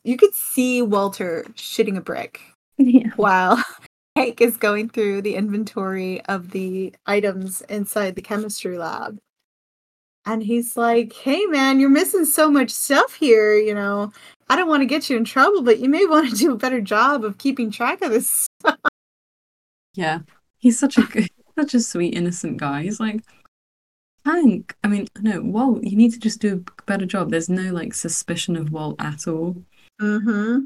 you 0.04 0.18
could 0.18 0.34
see 0.34 0.82
Walter 0.82 1.46
shitting 1.56 1.98
a 1.98 2.02
brick 2.02 2.42
Yeah. 2.80 3.12
while 3.16 3.64
Hank 4.16 4.42
is 4.42 4.58
going 4.58 4.90
through 4.90 5.22
the 5.22 5.36
inventory 5.36 6.22
of 6.26 6.50
the 6.50 6.96
items 7.06 7.62
inside 7.70 8.16
the 8.16 8.24
chemistry 8.24 8.80
lab. 8.80 9.20
And 10.26 10.44
he's 10.44 10.78
like, 10.78 11.14
hey, 11.14 11.46
man, 11.46 11.80
you're 11.80 11.90
missing 11.90 12.26
so 12.26 12.52
much 12.52 12.70
stuff 12.70 13.16
here. 13.16 13.58
You 13.58 13.74
know, 13.74 14.12
I 14.50 14.56
don't 14.56 14.68
want 14.68 14.82
to 14.82 14.88
get 14.88 15.10
you 15.10 15.18
in 15.18 15.26
trouble, 15.26 15.62
but 15.62 15.80
you 15.80 15.90
may 15.90 16.06
want 16.08 16.30
to 16.30 16.36
do 16.36 16.52
a 16.52 16.58
better 16.58 16.82
job 16.82 17.24
of 17.24 17.38
keeping 17.38 17.72
track 17.72 18.02
of 18.02 18.12
this. 18.12 18.48
Yeah. 19.96 20.20
He's 20.60 20.80
such 20.80 20.98
a 20.98 21.02
good, 21.02 21.28
such 21.60 21.74
a 21.74 21.80
sweet, 21.82 22.14
innocent 22.14 22.58
guy. 22.58 22.84
He's 22.84 23.00
like, 23.00 23.22
Hank. 24.24 24.76
I 24.84 24.88
mean, 24.88 25.08
no, 25.20 25.42
Walt, 25.42 25.84
you 25.84 25.98
need 25.98 26.14
to 26.14 26.20
just 26.20 26.40
do 26.40 26.64
a 26.80 26.84
better 26.84 27.06
job. 27.06 27.32
There's 27.32 27.50
no 27.50 27.74
like 27.74 27.94
suspicion 27.94 28.56
of 28.56 28.72
Walt 28.72 28.96
at 29.00 29.28
all. 29.28 29.62
Mm-hmm. 30.02 30.66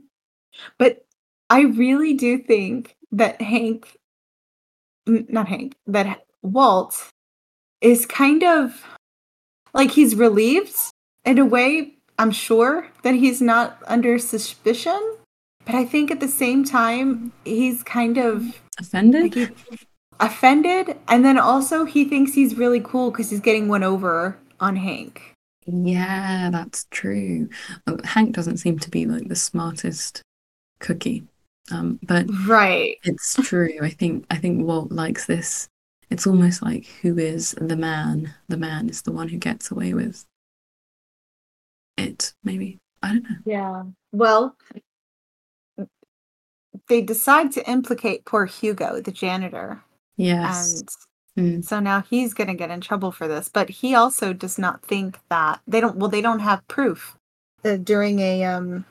But 0.78 1.06
I 1.50 1.62
really 1.62 2.14
do 2.14 2.38
think 2.38 2.96
that 3.12 3.42
Hank, 3.42 3.98
not 5.08 5.48
Hank, 5.48 5.76
that 5.88 6.26
Walt 6.42 7.10
is 7.82 8.06
kind 8.06 8.44
of 8.44 8.86
like 9.74 9.92
he's 9.92 10.16
relieved 10.16 10.76
in 11.26 11.38
a 11.38 11.46
way. 11.46 11.96
I'm 12.20 12.32
sure 12.32 12.88
that 13.04 13.16
he's 13.16 13.42
not 13.42 13.82
under 13.88 14.20
suspicion, 14.20 15.02
but 15.66 15.76
I 15.76 15.84
think 15.86 16.12
at 16.12 16.20
the 16.20 16.28
same 16.28 16.64
time 16.64 17.34
he's 17.44 17.84
kind 17.84 18.18
of 18.18 18.62
Offended? 18.80 19.36
like 19.36 19.54
offended, 20.20 20.98
and 21.08 21.26
then 21.26 21.38
also 21.38 21.86
he 21.86 22.06
thinks 22.06 22.34
he's 22.34 22.56
really 22.56 22.80
cool 22.80 23.12
because 23.12 23.30
he's 23.30 23.40
getting 23.40 23.68
one 23.68 23.84
over 23.84 24.38
on 24.60 24.76
Hank. 24.76 25.34
Yeah, 25.66 26.50
that's 26.52 26.86
true. 26.92 27.50
Hank 28.04 28.36
doesn't 28.36 28.58
seem 28.58 28.80
to 28.80 28.90
be 28.90 29.06
like 29.06 29.28
the 29.28 29.36
smartest 29.36 30.22
cookie. 30.80 31.24
Um, 31.72 32.00
but 32.04 32.26
Right. 32.46 32.98
it's 33.04 33.36
true. 33.36 33.80
I 33.82 33.90
think 33.90 34.26
I 34.30 34.38
think 34.38 34.66
Walt 34.66 34.92
likes 34.92 35.26
this. 35.26 35.68
It's 36.14 36.28
almost 36.28 36.62
like 36.62 36.86
who 37.02 37.18
is 37.18 37.56
the 37.60 37.76
man? 37.76 38.32
The 38.48 38.56
man 38.56 38.88
is 38.88 39.02
the 39.02 39.12
one 39.12 39.28
who 39.28 39.40
gets 39.40 39.72
away 39.72 39.96
with 39.96 40.24
it, 41.98 42.36
maybe. 42.44 42.78
I 43.02 43.14
don't 43.14 43.24
know. 43.24 43.38
Yeah. 43.46 43.84
Well, 44.12 44.56
they 46.88 47.02
decide 47.02 47.52
to 47.54 47.68
implicate 47.68 48.26
poor 48.26 48.46
Hugo, 48.46 49.02
the 49.02 49.12
janitor. 49.12 49.82
Yes. 50.16 50.82
And 50.82 50.90
Mm. 51.36 51.66
so 51.66 51.80
now 51.80 52.02
he's 52.02 52.36
going 52.36 52.50
to 52.50 52.54
get 52.54 52.70
in 52.70 52.80
trouble 52.80 53.12
for 53.12 53.28
this. 53.28 53.50
But 53.50 53.68
he 53.68 53.96
also 53.96 54.34
does 54.34 54.60
not 54.60 54.86
think 54.86 55.18
that 55.30 55.62
they 55.68 55.82
don't, 55.82 55.96
well, 55.96 56.12
they 56.12 56.22
don't 56.22 56.42
have 56.42 56.68
proof 56.68 57.18
uh, 57.66 57.78
during 57.78 58.20
a, 58.20 58.44
um, 58.44 58.86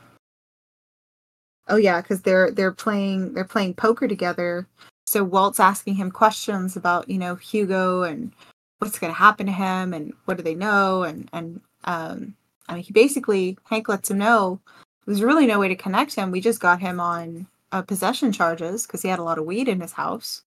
oh 1.69 1.77
yeah, 1.77 2.01
because 2.01 2.23
they're, 2.23 2.51
they're 2.51 2.73
playing, 2.73 3.35
they're 3.35 3.45
playing 3.45 3.75
poker 3.75 4.09
together. 4.09 4.67
So 5.13 5.23
Walt's 5.23 5.61
asking 5.61 5.97
him 5.97 6.11
questions 6.11 6.75
about, 6.75 7.07
you 7.07 7.19
know, 7.19 7.35
Hugo 7.35 8.03
and 8.03 8.33
what's 8.79 8.99
going 8.99 9.13
to 9.13 9.19
happen 9.19 9.45
to 9.45 9.53
him 9.53 9.93
and 9.93 10.15
what 10.25 10.39
do 10.39 10.43
they 10.43 10.55
know? 10.55 11.03
And, 11.03 11.29
and, 11.35 11.61
um, 11.85 12.35
I 12.67 12.77
mean, 12.77 12.83
he 12.83 12.95
basically, 12.95 13.59
Hank 13.69 13.91
lets 13.91 14.11
him 14.11 14.17
know 14.17 14.59
there's 15.05 15.23
really 15.23 15.47
no 15.47 15.59
way 15.59 15.69
to 15.69 15.77
connect 15.77 16.15
him. 16.15 16.31
We 16.31 16.41
just 16.41 16.61
got 16.61 16.81
him 16.81 16.99
on 16.99 17.47
uh, 17.73 17.83
possession 17.83 18.33
charges 18.33 18.87
because 18.87 19.03
he 19.03 19.09
had 19.09 19.19
a 19.19 19.23
lot 19.23 19.37
of 19.37 19.45
weed 19.45 19.69
in 19.69 19.83
his 19.83 19.93
house. 19.93 20.45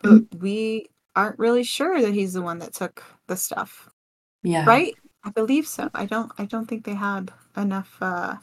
But 0.00 0.22
we 0.40 0.88
aren't 1.14 1.38
really 1.38 1.62
sure 1.62 2.02
that 2.02 2.12
he's 2.12 2.32
the 2.32 2.42
one 2.42 2.58
that 2.58 2.74
took 2.74 3.04
the 3.28 3.36
stuff, 3.36 3.88
Yeah. 4.42 4.64
right? 4.66 4.96
I 5.22 5.30
believe 5.30 5.68
so. 5.68 5.90
I 5.94 6.06
don't. 6.06 6.32
I 6.38 6.44
don't 6.44 6.66
think 6.66 6.84
they 6.84 6.94
had 6.94 7.30
enough 7.56 7.96
uh, 8.00 8.34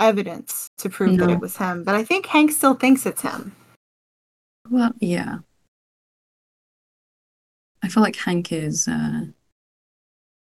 evidence 0.00 0.68
to 0.78 0.90
prove 0.90 1.18
that 1.18 1.30
it 1.30 1.38
was 1.38 1.56
him. 1.56 1.84
But 1.84 1.94
I 1.94 2.02
think 2.02 2.26
Hank 2.26 2.50
still 2.50 2.74
thinks 2.74 3.06
it's 3.06 3.22
him. 3.22 3.54
Well, 4.70 4.92
yeah. 5.00 5.38
I 7.82 7.88
feel 7.88 8.02
like 8.02 8.16
Hank 8.16 8.52
is 8.52 8.86
uh 8.88 9.26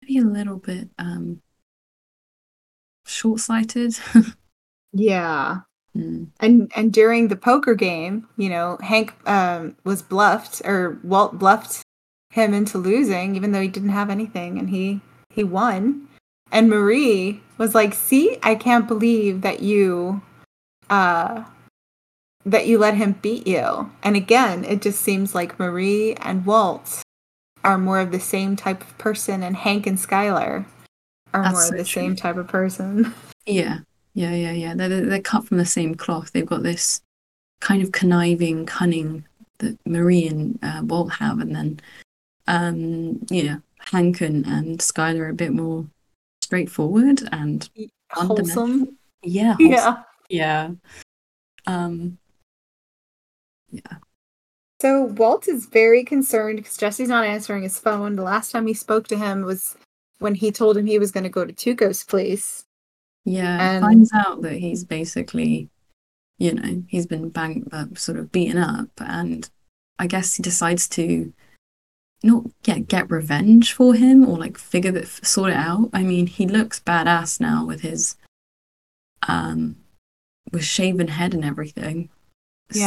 maybe 0.02 0.18
a 0.20 0.24
little 0.26 0.58
bit 0.58 0.90
um 0.98 1.42
short-sighted. 3.06 3.96
Yeah. 4.94 5.62
Mm. 5.96 6.30
And 6.40 6.72
and 6.76 6.94
during 6.94 7.28
the 7.28 7.36
poker 7.36 7.76
game, 7.76 8.28
you 8.38 8.50
know, 8.50 8.78
Hank 8.82 9.14
um, 9.28 9.76
was 9.84 10.02
bluffed, 10.02 10.62
or 10.66 11.00
Walt 11.04 11.40
bluffed 11.40 11.84
him 12.32 12.54
into 12.54 12.78
losing, 12.78 13.36
even 13.36 13.52
though 13.52 13.62
he 13.62 13.68
didn't 13.68 13.90
have 13.90 14.10
anything, 14.10 14.60
and 14.60 14.70
he 14.70 15.02
he 15.34 15.44
won. 15.44 16.08
And 16.52 16.70
Marie 16.70 17.42
was 17.58 17.76
like, 17.76 17.94
"See, 17.94 18.38
I 18.44 18.56
can't 18.56 18.88
believe 18.88 19.42
that 19.42 19.62
you, 19.62 20.22
uh, 20.90 21.44
that 22.46 22.68
you 22.68 22.78
let 22.78 22.96
him 22.96 23.14
beat 23.22 23.48
you." 23.48 23.92
And 24.04 24.16
again, 24.16 24.64
it 24.64 24.82
just 24.82 25.02
seems 25.02 25.34
like 25.34 25.60
Marie 25.60 26.16
and 26.16 26.46
Walt 26.46 27.02
are 27.64 27.78
more 27.78 28.00
of 28.00 28.12
the 28.12 28.20
same 28.20 28.56
type 28.56 28.82
of 28.82 28.98
person, 28.98 29.44
and 29.44 29.56
Hank 29.56 29.88
and 29.88 29.98
Skyler 29.98 30.66
are 31.34 31.44
That's 31.44 31.54
more 31.54 31.62
so 31.62 31.72
of 31.72 31.78
the 31.78 31.84
true. 31.84 32.02
same 32.02 32.16
type 32.16 32.38
of 32.38 32.48
person. 32.48 33.14
Yeah. 33.46 33.80
Yeah, 34.16 34.34
yeah, 34.34 34.52
yeah. 34.52 34.76
They're, 34.76 35.06
they're 35.06 35.22
cut 35.22 35.46
from 35.48 35.58
the 35.58 35.66
same 35.66 35.96
cloth. 35.96 36.32
They've 36.32 36.46
got 36.46 36.64
this 36.64 37.02
kind 37.62 37.82
of 37.82 37.92
conniving 37.92 38.66
cunning 38.66 39.26
that 39.58 39.78
Marie 39.88 40.28
and 40.28 40.60
uh, 40.62 40.82
Walt 40.84 41.14
have, 41.14 41.40
and 41.40 41.56
then 41.56 41.80
um, 42.48 43.26
you 43.30 43.44
know, 43.44 43.62
Hank 43.92 44.22
and, 44.22 44.46
and 44.46 44.80
Skyler 44.80 45.22
are 45.22 45.30
a 45.30 45.34
bit 45.34 45.52
more 45.52 45.86
straightforward 46.42 47.22
and 47.32 47.70
Wholesome. 48.12 48.98
Yeah, 49.24 49.54
wholesome. 49.54 49.70
Yeah. 49.72 49.98
Yeah. 50.30 50.70
Um, 51.66 52.18
So 54.82 55.04
Walt 55.04 55.48
is 55.48 55.66
very 55.68 56.04
concerned 56.04 56.58
because 56.58 56.76
Jesse's 56.76 57.08
not 57.08 57.26
answering 57.26 57.64
his 57.64 57.80
phone. 57.80 58.16
The 58.18 58.24
last 58.24 58.52
time 58.52 58.68
he 58.68 58.74
spoke 58.74 59.08
to 59.08 59.18
him 59.18 59.44
was 59.44 59.78
when 60.20 60.36
he 60.36 60.52
told 60.52 60.76
him 60.76 60.86
he 60.86 61.00
was 61.00 61.12
going 61.12 61.24
to 61.24 61.30
go 61.30 61.46
to 61.46 61.54
Tuco's 61.54 62.04
place. 62.04 62.66
yeah, 63.26 63.76
And- 63.76 63.82
finds 63.82 64.12
out 64.14 64.42
that 64.42 64.54
he's 64.56 64.84
basically, 64.84 65.70
you 66.38 66.54
know, 66.54 66.84
he's 66.90 67.06
been 67.06 67.30
bang, 67.30 67.68
uh, 67.72 67.86
sort 67.96 68.18
of 68.20 68.32
beaten 68.34 68.58
up, 68.58 68.90
and 68.98 69.50
I 70.00 70.08
guess 70.08 70.36
he 70.36 70.44
decides 70.44 70.90
to 70.90 71.32
not 72.24 72.44
get 72.64 72.88
get 72.88 73.10
revenge 73.10 73.72
for 73.74 73.94
him 73.94 74.28
or 74.28 74.38
like 74.38 74.58
figure 74.58 74.92
that 74.92 75.08
sort 75.26 75.52
it 75.52 75.58
out. 75.58 75.90
I 75.94 76.04
mean, 76.04 76.28
he 76.28 76.46
looks 76.48 76.80
badass 76.82 77.40
now 77.40 77.66
with 77.66 77.82
his 77.82 78.16
um 79.28 79.78
with 80.52 80.64
shaven 80.66 81.08
head 81.08 81.34
and 81.34 81.46
everything. 81.46 82.10
So- 82.72 82.80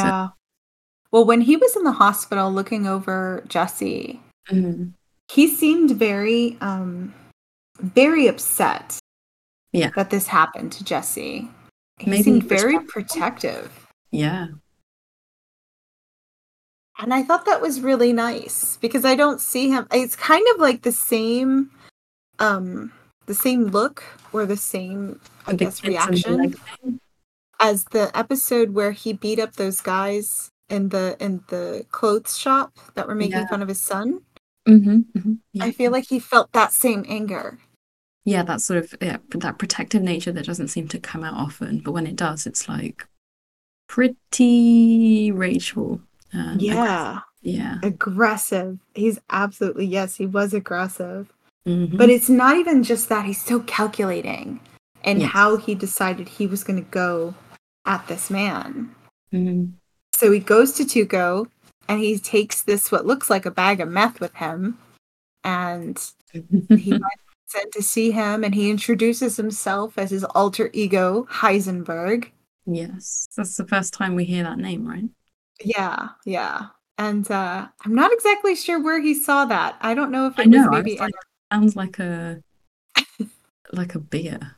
Well, 1.13 1.25
when 1.25 1.41
he 1.41 1.57
was 1.57 1.77
in 1.77 1.85
the 1.85 1.93
hospital 1.93 2.53
looking 2.53 2.87
over 2.87 3.43
Jesse, 3.49 4.21
Mhm. 4.51 4.93
he 5.31 5.47
seemed 5.49 5.93
very, 5.93 6.57
um, 6.61 7.15
very 7.81 8.27
upset. 8.27 8.99
Yeah. 9.73 9.91
That 9.97 10.11
this 10.11 10.27
happened 10.27 10.73
to 10.73 10.85
Jesse. 10.85 11.51
He 11.99 12.11
Maybe 12.11 12.23
seemed 12.23 12.45
very 12.45 12.79
protective. 12.81 13.87
yeah. 14.11 14.49
And 16.99 17.13
I 17.13 17.23
thought 17.23 17.45
that 17.45 17.61
was 17.61 17.83
really 17.83 18.13
nice 18.15 18.79
because 18.79 19.05
I 19.05 19.15
don't 19.17 19.39
see 19.41 19.69
him. 19.69 19.87
It's 19.93 20.17
kind 20.17 20.47
of 20.55 20.61
like 20.61 20.81
the 20.81 20.93
same, 20.93 21.71
um, 22.39 22.91
the 23.27 23.35
same 23.35 23.67
look 23.67 24.03
or 24.33 24.47
the 24.47 24.57
same, 24.57 25.21
I 25.47 25.51
the 25.53 25.57
guess, 25.59 25.81
kids 25.81 25.97
and 26.07 26.17
the 26.17 26.49
reaction 26.49 27.01
as 27.61 27.85
the 27.85 28.11
episode 28.17 28.71
where 28.73 28.93
he 28.93 29.13
beat 29.13 29.39
up 29.39 29.57
those 29.57 29.83
guys 29.83 30.49
in 30.69 30.89
the 30.91 31.17
in 31.21 31.43
the 31.49 31.85
clothes 31.91 32.37
shop 32.37 32.73
that 32.95 33.07
were 33.07 33.15
making 33.15 33.39
Yeah. 33.39 33.47
fun 33.49 33.63
of 33.63 33.69
his 33.69 33.81
son. 33.81 34.21
Mhm, 34.69 35.05
mhm. 35.17 35.39
Yeah. 35.53 35.65
I 35.65 35.71
feel 35.73 35.93
like 35.93 36.07
he 36.09 36.19
felt 36.19 36.53
that 36.53 36.73
same 36.73 37.05
anger. 37.09 37.59
yeah, 38.25 38.43
that 38.43 38.61
sort 38.61 38.79
of 38.83 38.95
yeah, 39.01 39.19
that 39.31 39.59
protective 39.59 40.03
nature 40.03 40.33
that 40.33 40.47
doesn't 40.47 40.69
seem 40.69 40.89
to 40.89 40.99
come 40.99 41.23
out 41.23 41.35
often, 41.35 41.79
but 41.79 41.93
when 41.93 42.07
it 42.09 42.17
does, 42.17 42.45
it's 42.47 42.69
like 42.69 43.07
pretty 43.89 45.31
rageful. 45.33 46.01
and 46.33 46.61
aggressive. 46.61 47.23
Yeah. 47.43 47.79
aggressive. 47.85 48.79
He's 48.95 49.19
absolutely 49.31 49.87
yes, 49.87 50.17
he 50.17 50.27
was 50.27 50.53
aggressive. 50.53 51.33
Mhm. 51.67 51.97
But 51.97 52.11
it's 52.11 52.29
not 52.29 52.57
even 52.57 52.83
just 52.83 53.09
that 53.09 53.25
he's 53.25 53.41
so 53.41 53.61
calculating 53.61 54.61
in 55.05 55.21
Yes. 55.21 55.31
how 55.31 55.57
he 55.57 55.75
decided 55.77 56.29
he 56.29 56.47
was 56.49 56.65
going 56.65 56.83
to 56.85 56.91
go 56.91 57.35
at 57.85 58.07
this 58.09 58.29
man. 58.31 58.91
Mhm. 59.33 59.73
So 60.17 60.33
he 60.33 60.39
goes 60.39 60.73
to 60.73 60.85
Tuco 60.85 61.47
and 61.89 62.01
he 62.01 62.19
takes 62.19 62.63
this 62.63 62.91
what 62.91 63.05
looks 63.05 63.29
like 63.29 63.45
a 63.45 63.51
bag 63.51 63.81
of 63.81 63.91
meth 63.91 64.19
with 64.19 64.35
him 64.35 64.79
and 65.45 66.03
he 66.33 66.91
in 66.91 67.71
to 67.73 67.83
see 67.83 68.13
him 68.13 68.43
and 68.43 68.55
he 68.55 68.71
introduces 68.71 69.37
himself 69.37 69.99
as 69.99 70.11
his 70.11 70.25
alter 70.25 70.71
ego 70.73 71.27
Heisenberg. 71.31 72.31
yes, 72.65 73.29
that's 73.37 73.59
the 73.59 73.67
first 73.67 73.93
time 73.93 74.15
we 74.15 74.25
hear 74.25 74.43
that 74.43 74.57
name, 74.57 74.89
right? 74.89 75.05
Yeah, 75.63 76.09
yeah. 76.25 76.69
And 76.97 77.31
uh 77.31 77.69
I'm 77.85 77.95
not 77.95 78.11
exactly 78.11 78.57
sure 78.57 78.83
where 78.83 79.03
he 79.03 79.13
saw 79.13 79.45
that. 79.45 79.77
I 79.83 79.93
don't 79.93 80.11
know 80.11 80.29
if 80.29 80.39
I 80.39 80.45
know. 80.45 80.61
was 80.61 80.69
maybe 80.71 80.93
was 80.93 81.01
like, 81.01 81.15
sounds 81.53 81.77
like 81.77 81.99
a 81.99 82.43
like 83.73 83.95
a 83.95 84.01
beer. 84.01 84.57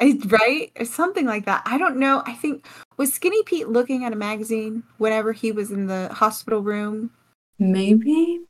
Right 0.00 0.70
or 0.78 0.84
something 0.84 1.26
like 1.26 1.44
that. 1.46 1.62
I 1.64 1.78
don't 1.78 1.96
know. 1.98 2.22
I 2.26 2.34
think 2.34 2.66
was 2.96 3.12
Skinny 3.12 3.42
Pete 3.44 3.68
looking 3.68 4.04
at 4.04 4.12
a 4.12 4.16
magazine 4.16 4.82
whenever 4.98 5.32
he 5.32 5.52
was 5.52 5.70
in 5.70 5.86
the 5.86 6.08
hospital 6.12 6.62
room 6.62 7.10
Maybe. 7.58 8.40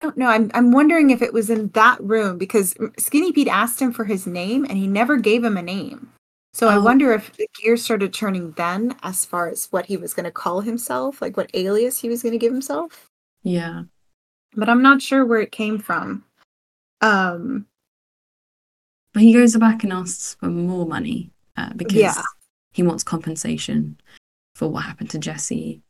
I 0.00 0.06
don't 0.06 0.16
know. 0.16 0.28
I'm 0.28 0.50
I'm 0.54 0.70
wondering 0.70 1.10
if 1.10 1.22
it 1.22 1.32
was 1.32 1.50
in 1.50 1.68
that 1.70 2.00
room 2.02 2.38
because 2.38 2.74
Skinny 2.98 3.32
Pete 3.32 3.48
asked 3.48 3.80
him 3.80 3.92
for 3.92 4.04
his 4.04 4.26
name 4.26 4.64
and 4.68 4.78
he 4.78 4.86
never 4.86 5.16
gave 5.16 5.42
him 5.42 5.56
a 5.56 5.62
name. 5.62 6.12
So 6.52 6.68
I 6.68 6.76
Oh. 6.76 6.82
wonder 6.82 7.12
if 7.12 7.32
the 7.32 7.48
gears 7.60 7.82
started 7.82 8.12
turning 8.12 8.52
then 8.52 8.96
as 9.02 9.24
far 9.24 9.48
as 9.48 9.66
what 9.72 9.86
he 9.86 9.96
was 9.96 10.14
going 10.14 10.24
to 10.24 10.30
call 10.30 10.60
himself, 10.60 11.20
like 11.20 11.36
what 11.36 11.50
alias 11.54 11.98
he 12.00 12.08
was 12.08 12.22
going 12.22 12.32
to 12.32 12.38
give 12.38 12.52
himself. 12.52 13.08
Yeah. 13.42 13.84
But 14.54 14.68
I'm 14.68 14.82
not 14.82 15.02
sure 15.02 15.24
where 15.24 15.40
it 15.40 15.50
came 15.52 15.78
from. 15.78 16.24
Um 17.00 17.66
But 19.14 19.22
he 19.22 19.32
goes 19.32 19.56
back 19.56 19.82
and 19.84 19.92
asks 19.92 20.34
for 20.34 20.46
more 20.48 20.84
money 20.84 21.30
uh, 21.56 21.72
because 21.74 21.96
Yeah. 21.96 22.20
he 22.72 22.82
wants 22.82 23.02
compensation 23.02 23.98
for 24.56 24.68
what 24.68 24.84
happened 24.84 25.08
to 25.10 25.18
Jesse. 25.18 25.80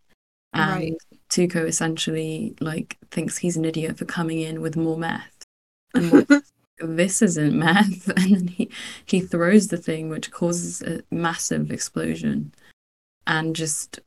And 0.52 0.70
Right. 0.70 0.94
Tuco 1.30 1.66
essentially 1.66 2.54
like 2.60 2.96
thinks 3.10 3.38
he's 3.38 3.56
an 3.56 3.64
idiot 3.64 3.98
for 3.98 4.04
coming 4.04 4.40
in 4.40 4.60
with 4.60 4.76
more 4.76 4.96
meth. 4.98 5.42
And 5.94 6.12
what 6.28 6.44
this 6.78 7.22
isn't 7.22 7.58
meth. 7.58 8.08
And 8.16 8.36
then 8.36 8.48
he, 8.48 8.70
he 9.06 9.20
throws 9.20 9.68
the 9.68 9.78
thing, 9.78 10.10
which 10.10 10.30
causes 10.30 10.82
a 10.82 11.02
massive 11.10 11.70
explosion 11.72 12.52
and 13.26 13.56
just 13.56 14.00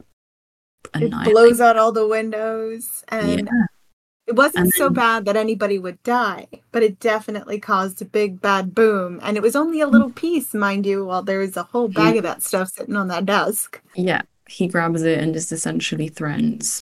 it 0.96 1.12
blows 1.26 1.60
out 1.60 1.76
all 1.76 1.92
the 1.92 2.08
windows 2.08 3.04
and 3.10 3.50
Yeah. 3.52 3.66
It 4.28 4.36
wasn't 4.36 4.66
And 4.66 4.74
so 4.74 4.90
bad 4.90 5.24
that 5.26 5.38
anybody 5.38 5.80
would 5.80 6.02
die, 6.04 6.48
but 6.74 6.84
it 6.84 7.00
definitely 7.00 7.60
caused 7.60 8.02
a 8.02 8.06
big 8.06 8.42
bad 8.42 8.76
boom. 8.76 9.20
And 9.24 9.38
it 9.38 9.44
was 9.44 9.56
only 9.56 9.80
a 9.80 9.88
little 9.88 10.12
piece, 10.12 10.54
mind 10.54 10.86
you, 10.86 11.06
while 11.06 11.24
there 11.24 11.40
was 11.40 11.56
a 11.56 11.64
whole 11.64 11.88
bag 11.88 12.18
of 12.18 12.24
that 12.24 12.44
stuff 12.44 12.70
sitting 12.70 12.98
on 12.98 13.08
that 13.08 13.26
desk. 13.26 13.82
Yeah, 13.96 14.24
he 14.48 14.68
grabs 14.68 15.02
it 15.04 15.20
and 15.20 15.34
just 15.34 15.54
essentially 15.54 16.10
threatens 16.10 16.82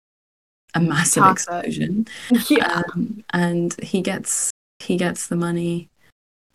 a 0.74 0.80
massive 0.80 1.24
Toss 1.24 1.46
it. 1.48 1.66
explosion. 1.66 2.08
Yeah. 2.50 2.82
Um, 2.94 3.24
and 3.32 3.76
he 3.82 4.02
gets 4.02 4.50
he 4.80 4.96
gets 4.98 5.28
the 5.28 5.36
money. 5.36 5.90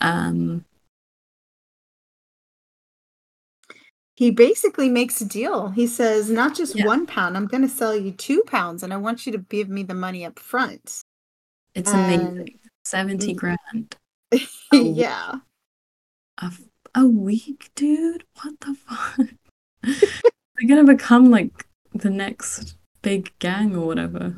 Um, 0.00 0.64
he 4.18 4.32
basically 4.32 4.88
makes 4.88 5.20
a 5.20 5.24
deal. 5.24 5.68
He 5.68 5.86
says, 5.86 6.28
not 6.28 6.56
just 6.56 6.74
Yeah. 6.74 6.86
one 6.86 7.06
pound, 7.06 7.36
I'm 7.36 7.46
going 7.46 7.62
to 7.62 7.68
sell 7.68 7.94
you 7.96 8.10
two 8.10 8.42
pounds, 8.48 8.82
and 8.82 8.92
I 8.92 8.96
want 8.96 9.24
you 9.26 9.30
to 9.30 9.38
give 9.38 9.68
me 9.68 9.84
the 9.84 9.94
money 9.94 10.24
up 10.24 10.40
front. 10.40 11.02
it's 11.76 11.92
And- 11.92 12.20
amazing. 12.28 12.58
Seventy 12.84 13.32
grand 13.34 13.94
Oh. 14.72 14.94
yeah. 14.94 15.34
a 16.94 17.06
week, 17.06 17.70
dude. 17.76 18.24
What 18.42 18.58
the 18.60 18.74
fuck? 18.74 19.28
They're 19.82 20.68
gonna 20.68 20.84
become 20.96 21.30
like 21.30 21.66
the 21.94 22.10
next 22.10 22.76
big 23.02 23.30
gang 23.38 23.76
or 23.76 23.86
whatever. 23.86 24.36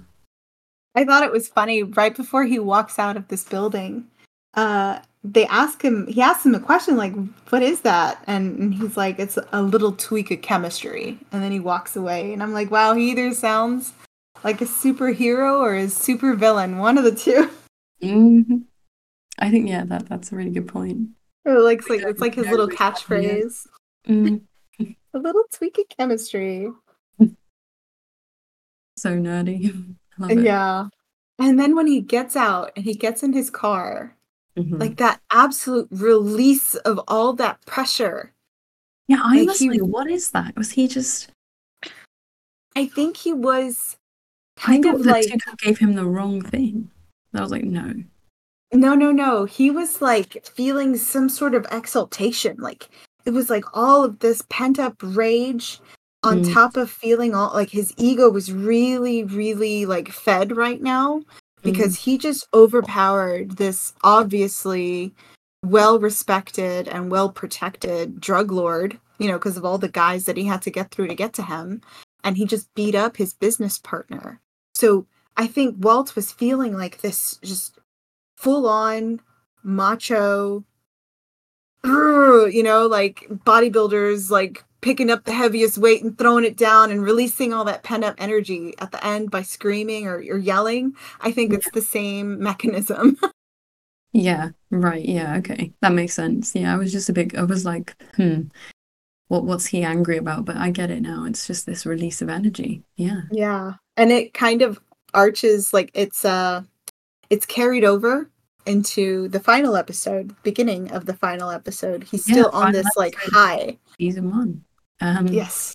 I 0.95 1.05
thought 1.07 1.23
it 1.23 1.33
was 1.33 1.49
funny. 1.49 1.83
Right 1.85 2.15
before 2.15 2.45
he 2.45 2.59
walks 2.59 2.99
out 2.99 3.17
of 3.17 3.29
this 3.29 3.45
building, 3.45 4.09
uh, 4.55 4.99
they 5.23 5.47
ask 5.47 5.83
him, 5.83 6.07
he 6.07 6.23
asks 6.23 6.47
him 6.47 6.55
a 6.55 6.61
question 6.61 6.97
like, 6.97 7.13
What 7.51 7.63
is 7.63 7.81
that? 7.83 8.23
And, 8.27 8.59
and 8.59 8.75
he's 8.75 8.97
like, 8.97 9.19
It's 9.19 9.39
a 9.53 9.63
little 9.63 9.93
tweak 9.93 10.31
of 10.31 10.41
chemistry. 10.43 11.19
And 11.33 11.43
then 11.43 11.53
he 11.53 11.61
walks 11.61 11.95
away. 11.97 12.33
And 12.33 12.43
I'm 12.43 12.53
like, 12.53 12.71
Wow, 12.71 12.95
he 12.95 13.11
either 13.11 13.33
sounds 13.35 13.93
like 14.43 14.61
a 14.63 14.65
superhero 14.65 15.59
or 15.61 15.75
a 15.75 15.89
super 15.89 16.35
villain, 16.35 16.79
one 16.79 16.97
of 16.97 17.05
the 17.05 17.15
two. 17.15 17.51
hmm 18.03 18.43
I 19.39 19.51
think 19.51 19.69
yeah, 19.69 19.85
that 19.85 20.07
that's 20.09 20.33
a 20.33 20.37
really 20.37 20.51
good 20.51 20.69
point. 20.69 21.09
Or 21.47 21.61
like, 21.61 21.79
it's 21.81 21.89
like, 21.89 22.03
it's 22.03 22.21
like 22.21 22.35
his 22.35 22.47
little 22.49 22.67
we 22.69 22.77
have, 22.77 22.95
yeah. 23.11 23.17
catchphrase. 23.17 23.67
Mm, 24.09 24.41
A 25.13 25.19
little 25.19 25.45
tweak 25.53 25.77
of 25.79 25.85
chemistry. 25.95 26.69
so 28.97 29.11
nerdy. 29.11 29.95
I 30.19 30.23
love 30.23 30.31
it. 30.33 30.45
Yeah. 30.45 30.87
And 31.39 31.59
then 31.59 31.75
when 31.77 31.87
he 31.87 32.01
gets 32.01 32.37
out 32.37 32.73
and 32.77 32.85
he 32.85 32.95
gets 32.95 33.23
in 33.23 33.33
his 33.35 33.51
car, 33.51 34.17
Mhm. 34.59 34.81
like 34.81 34.97
that 34.99 35.21
absolute 35.31 35.89
release 35.91 36.75
of 36.77 37.01
all 37.09 37.33
that 37.35 37.65
pressure. 37.67 38.33
yeah, 39.09 39.21
I 39.23 39.39
like, 39.41 39.49
was 39.49 39.59
he- 39.61 39.71
like, 39.71 39.81
what 39.81 40.11
is 40.11 40.31
that? 40.33 40.57
Was 40.57 40.71
he 40.73 40.87
just? 40.89 41.31
I 42.77 42.87
think 42.87 43.17
he 43.17 43.33
was 43.33 43.97
I 44.59 44.61
kind 44.81 44.87
of 44.87 45.01
like 45.07 45.27
gave 45.59 45.79
him 45.79 45.95
the 45.95 46.05
wrong 46.07 46.43
thing. 46.43 46.91
I 47.35 47.41
was 47.41 47.51
like, 47.51 47.65
no. 47.65 47.95
no 48.73 48.95
no 48.95 49.11
no 49.13 49.45
he 49.47 49.71
was 49.71 50.01
like 50.03 50.45
feeling 50.47 50.97
some 50.97 51.29
sort 51.29 51.55
of 51.55 51.67
exaltation 51.73 52.57
like 52.59 52.89
it 53.25 53.31
was 53.31 53.51
like 53.51 53.65
all 53.77 54.05
of 54.05 54.19
this 54.21 54.43
pent 54.49 54.79
up 54.79 54.95
rage 55.03 55.81
on 56.23 56.43
Mm. 56.45 56.53
top 56.55 56.77
of 56.77 56.91
feeling 56.91 57.35
all 57.35 57.53
like 57.53 57.71
his 57.71 57.93
ego 57.97 58.29
was 58.31 58.53
really 58.53 59.25
really 59.25 59.87
like 59.87 60.09
fed 60.11 60.57
right 60.57 60.81
now 60.83 61.23
because 61.63 61.97
mm-hmm. 61.97 62.11
he 62.11 62.19
just 62.19 62.47
overpowered 62.55 63.53
this 63.53 63.93
obviously 64.03 65.15
well 65.65 65.99
respected 65.99 66.89
and 66.89 67.11
well 67.11 67.31
protected 67.31 68.21
drug 68.21 68.51
lord 68.51 68.99
you 69.19 69.29
know 69.29 69.39
because 69.39 69.57
of 69.57 69.65
all 69.65 69.79
the 69.79 69.89
guys 69.89 70.25
that 70.25 70.37
he 70.37 70.45
had 70.45 70.63
to 70.63 70.71
get 70.71 70.91
through 70.91 71.07
to 71.07 71.15
get 71.15 71.33
to 71.33 71.43
him 71.43 71.81
and 72.25 72.37
he 72.37 72.45
just 72.47 72.73
beat 72.75 72.95
up 72.95 73.17
his 73.17 73.33
business 73.33 73.79
partner. 73.79 74.41
So 74.75 75.07
i 75.37 75.47
think 75.47 75.77
walt 75.79 76.17
was 76.17 76.33
feeling 76.33 76.77
like 76.77 77.01
this 77.01 77.39
just 77.43 77.79
full 78.37 78.69
on 78.69 79.21
macho 79.63 80.65
you 81.85 82.63
know 82.63 82.87
like 82.87 83.27
bodybuilders 83.45 84.31
like 84.31 84.65
picking 84.81 85.11
up 85.11 85.25
the 85.25 85.33
heaviest 85.33 85.79
weight 85.79 86.03
and 86.03 86.17
throwing 86.19 86.45
it 86.45 86.57
down 86.57 86.91
and 86.91 87.03
releasing 87.03 87.53
all 87.53 87.65
that 87.65 87.83
pent 87.83 88.05
up 88.05 88.15
energy 88.19 88.75
at 88.79 88.91
the 88.93 89.05
end 89.07 89.31
by 89.31 89.43
screaming 89.43 90.07
or, 90.07 90.17
or 90.17 90.39
yelling 90.39 90.95
i 91.21 91.31
think 91.31 91.53
it's 91.53 91.71
the 91.73 91.83
same 91.83 92.43
mechanism 92.43 93.17
Yeah, 94.13 94.51
right. 94.71 95.05
Yeah, 95.05 95.37
okay. 95.37 95.73
That 95.83 95.93
makes 95.93 96.15
sense. 96.15 96.55
Yeah, 96.55 96.75
I 96.75 96.77
was 96.77 96.91
just 96.91 97.09
a 97.09 97.13
bit 97.13 97.37
I 97.37 97.45
was 97.45 97.65
like, 97.65 97.95
hmm, 98.17 98.43
what 99.29 99.45
what's 99.45 99.67
he 99.67 99.85
angry 99.85 100.17
about? 100.17 100.45
But 100.45 100.57
I 100.57 100.71
get 100.71 100.91
it 100.91 101.03
now. 101.03 101.25
It's 101.27 101.47
just 101.47 101.67
this 101.67 101.87
release 101.87 102.21
of 102.21 102.29
energy. 102.29 102.83
Yeah. 102.97 103.23
Yeah. 103.31 103.75
And 103.97 104.11
it 104.11 104.35
kind 104.35 104.63
of 104.63 104.81
arches 105.15 105.73
like 105.73 105.91
it's 105.95 106.25
uh 106.25 106.63
it's 107.31 107.47
carried 107.47 107.85
over 107.85 108.31
into 108.67 109.29
the 109.29 109.41
final 109.41 109.77
episode, 109.77 110.35
beginning 110.43 110.91
of 110.91 111.07
the 111.07 111.15
final 111.15 111.51
episode. 111.51 112.05
He's 112.05 112.29
Yeah, 112.29 112.35
still 112.35 112.51
on 112.53 112.73
this 112.73 112.97
like 112.97 113.15
episode. 113.17 113.33
high. 113.33 113.79
Season 113.99 114.31
one. 114.31 114.65
Um 115.01 115.29
Yes. 115.29 115.75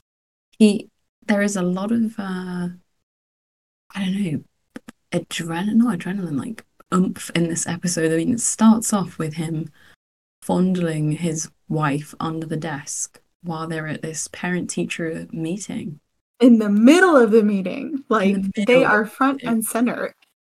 he 0.57 0.89
there 1.25 1.41
is 1.41 1.55
a 1.55 1.61
lot 1.61 1.91
of 1.91 2.15
uh 2.19 2.69
I 3.93 3.99
don't 3.99 4.23
know 4.23 4.43
adrenaline 5.11 5.75
not 5.75 5.99
adrenaline 5.99 6.39
like 6.39 6.65
oomph 6.93 7.31
in 7.35 7.47
this 7.49 7.67
episode. 7.67 8.11
I 8.11 8.17
mean 8.17 8.33
it 8.33 8.41
starts 8.41 8.93
off 8.93 9.17
with 9.17 9.35
him 9.35 9.71
fondling 10.41 11.13
his 11.13 11.49
wife 11.67 12.13
under 12.19 12.45
the 12.45 12.57
desk 12.57 13.19
while 13.41 13.67
they're 13.67 13.87
at 13.87 14.01
this 14.01 14.27
parent 14.27 14.69
teacher 14.69 15.27
meeting. 15.31 15.99
In 16.39 16.59
the 16.59 16.69
middle 16.69 17.15
of 17.15 17.31
the 17.31 17.43
meeting. 17.43 18.03
Like 18.09 18.41
the 18.53 18.65
they 18.65 18.83
are 18.83 19.05
front 19.05 19.41
and 19.43 19.63
center. 19.65 20.13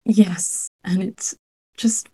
Yes, 0.05 0.69
and 0.85 1.03
it's 1.03 1.37
just 1.77 2.09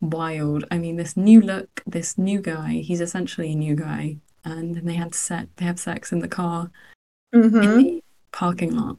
wild. 0.00 0.64
I 0.70 0.78
mean, 0.78 0.96
this 0.96 1.16
new 1.16 1.40
look, 1.40 1.82
this 1.86 2.16
new 2.16 2.40
guy, 2.40 2.74
he's 2.74 3.00
essentially 3.00 3.52
a 3.52 3.56
new 3.56 3.74
guy, 3.74 4.18
and 4.46 4.74
then 4.74 4.86
they 4.86 4.94
had 4.94 5.14
set 5.14 5.48
they 5.56 5.64
have 5.64 5.78
sex 5.78 6.12
in 6.12 6.20
the 6.20 6.28
car 6.28 6.70
in 7.32 7.50
hmm 7.50 7.78
the 7.78 8.02
parking 8.32 8.76
lot. 8.76 8.98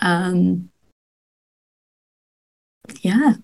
Um 0.00 0.70
yeah. 3.02 3.34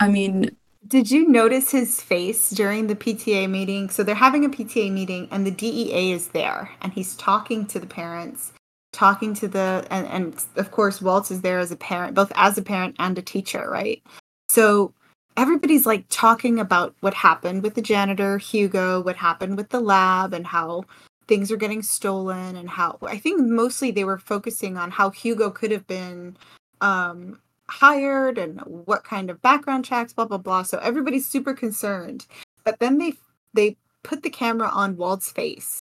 I 0.00 0.08
mean, 0.08 0.56
Did 0.86 1.10
you 1.10 1.28
notice 1.28 1.70
his 1.70 2.00
face 2.00 2.50
during 2.50 2.86
the 2.86 2.96
PTA 2.96 3.48
meeting? 3.50 3.90
So 3.90 4.02
they're 4.02 4.14
having 4.14 4.44
a 4.44 4.48
PTA 4.48 4.90
meeting 4.92 5.28
and 5.30 5.46
the 5.46 5.50
DEA 5.50 6.12
is 6.12 6.28
there 6.28 6.70
and 6.82 6.92
he's 6.92 7.16
talking 7.16 7.66
to 7.66 7.80
the 7.80 7.86
parents, 7.86 8.52
talking 8.92 9.34
to 9.34 9.48
the 9.48 9.86
and, 9.90 10.06
and 10.06 10.44
of 10.56 10.70
course 10.70 11.02
Walt 11.02 11.30
is 11.30 11.42
there 11.42 11.58
as 11.58 11.72
a 11.72 11.76
parent, 11.76 12.14
both 12.14 12.32
as 12.36 12.58
a 12.58 12.62
parent 12.62 12.96
and 12.98 13.18
a 13.18 13.22
teacher, 13.22 13.68
right? 13.70 14.02
So 14.48 14.94
everybody's 15.38 15.86
like 15.86 16.04
talking 16.10 16.58
about 16.58 16.94
what 17.00 17.14
happened 17.14 17.62
with 17.62 17.74
the 17.74 17.82
janitor, 17.82 18.38
Hugo, 18.38 19.00
what 19.00 19.16
happened 19.16 19.56
with 19.56 19.68
the 19.70 19.80
lab 19.80 20.34
and 20.34 20.46
how 20.46 20.84
things 21.28 21.52
are 21.52 21.56
getting 21.56 21.82
stolen 21.82 22.56
and 22.56 22.68
how 22.68 22.98
I 23.02 23.18
think 23.18 23.40
mostly 23.40 23.90
they 23.90 24.04
were 24.04 24.18
focusing 24.18 24.76
on 24.76 24.90
how 24.90 25.10
Hugo 25.10 25.50
could 25.50 25.70
have 25.70 25.86
been 25.86 26.36
um 26.80 27.38
hired 27.70 28.38
and 28.38 28.60
what 28.62 29.04
kind 29.04 29.30
of 29.30 29.42
background 29.42 29.84
checks 29.84 30.12
blah 30.12 30.24
blah 30.24 30.38
blah. 30.38 30.62
So 30.62 30.78
everybody's 30.78 31.26
super 31.26 31.54
concerned. 31.54 32.26
But 32.64 32.80
then 32.80 32.98
they 32.98 33.14
they 33.54 33.76
put 34.02 34.22
the 34.22 34.30
camera 34.30 34.68
on 34.68 34.96
Walt's 34.96 35.30
face 35.30 35.80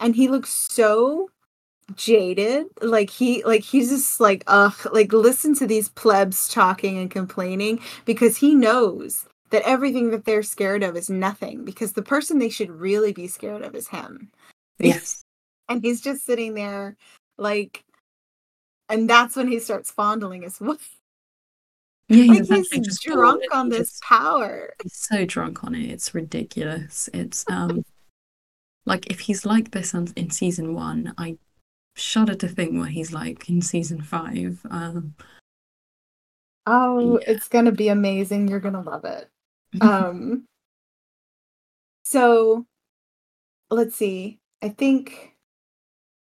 and 0.00 0.16
he 0.16 0.28
looks 0.28 0.50
so 0.50 1.30
jaded 1.94 2.66
like 2.82 3.08
he 3.10 3.44
like 3.44 3.62
he's 3.62 3.90
just 3.90 4.18
like 4.18 4.42
ugh 4.48 4.74
like 4.92 5.12
listen 5.12 5.54
to 5.54 5.66
these 5.66 5.88
plebs 5.90 6.48
talking 6.48 6.98
and 6.98 7.12
complaining 7.12 7.78
because 8.04 8.36
he 8.36 8.56
knows 8.56 9.24
that 9.50 9.62
everything 9.62 10.10
that 10.10 10.24
they're 10.24 10.42
scared 10.42 10.82
of 10.82 10.96
is 10.96 11.08
nothing 11.08 11.64
because 11.64 11.92
the 11.92 12.02
person 12.02 12.38
they 12.40 12.48
should 12.48 12.70
really 12.70 13.12
be 13.12 13.28
scared 13.28 13.62
of 13.62 13.74
is 13.76 13.86
him 13.86 14.32
yes. 14.80 15.24
and 15.68 15.84
he's 15.84 16.00
just 16.00 16.26
sitting 16.26 16.54
there 16.54 16.96
like 17.38 17.84
and 18.88 19.08
that's 19.08 19.36
when 19.36 19.46
he 19.46 19.60
starts 19.60 19.90
fondling 19.90 20.42
his 20.42 20.60
wife 20.60 20.96
Yeah, 22.08 22.34
he's 22.34 22.50
like 22.50 22.64
he's 22.72 22.84
just 22.86 23.02
drunk 23.02 23.42
on 23.52 23.68
this 23.68 23.90
just- 23.90 24.02
power. 24.02 24.74
He's 24.82 24.96
so 24.96 25.24
drunk 25.24 25.64
on 25.64 25.74
it. 25.74 25.90
It's 25.90 26.14
ridiculous. 26.14 27.08
It's 27.12 27.44
um 27.48 27.84
like 28.84 29.10
if 29.10 29.18
he's 29.18 29.44
like 29.44 29.72
this 29.72 29.92
on, 29.94 30.08
in 30.14 30.30
season 30.30 30.74
one, 30.74 31.14
I 31.18 31.36
shudder 31.96 32.34
to 32.34 32.48
think 32.48 32.74
what 32.74 32.90
he's 32.90 33.12
like 33.12 33.48
in 33.48 33.60
season 33.62 34.02
five. 34.02 34.60
Um 34.70 35.14
Oh, 36.68 37.18
Yeah. 37.20 37.30
it's 37.32 37.48
gonna 37.48 37.72
be 37.72 37.88
amazing. 37.88 38.48
You're 38.48 38.60
gonna 38.60 38.82
love 38.82 39.04
it. 39.04 39.28
Um 39.82 40.46
so 42.04 42.64
let's 43.70 43.96
see. 43.96 44.38
I 44.62 44.68
think 44.70 45.32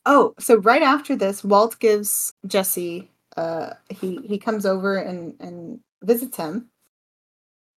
oh, 0.07 0.35
so 0.39 0.57
right 0.57 0.83
after 0.83 1.17
this, 1.17 1.43
Walt 1.45 1.79
gives 1.79 2.33
Jesse 2.47 3.11
uh 3.37 3.75
he 3.89 4.19
he 4.27 4.39
comes 4.39 4.67
over 4.67 4.97
and 4.99 5.35
and 5.41 5.81
visits 6.03 6.37
him 6.37 6.69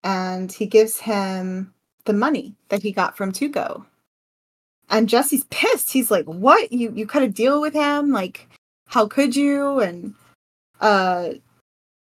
and 0.03 0.51
he 0.51 0.65
gives 0.65 0.99
him 0.99 1.73
the 2.05 2.13
money 2.13 2.55
that 2.69 2.83
he 2.83 2.91
got 2.91 3.15
from 3.17 3.31
Tuco. 3.31 3.85
And 4.89 5.09
Jesse's 5.09 5.45
pissed. 5.45 5.91
He's 5.91 6.11
like, 6.11 6.25
"What? 6.25 6.71
You 6.71 6.91
you 6.95 7.07
cut 7.07 7.23
a 7.23 7.27
deal 7.27 7.61
with 7.61 7.73
him? 7.73 8.11
Like, 8.11 8.47
how 8.87 9.07
could 9.07 9.35
you?" 9.35 9.79
And 9.79 10.15
uh 10.79 11.29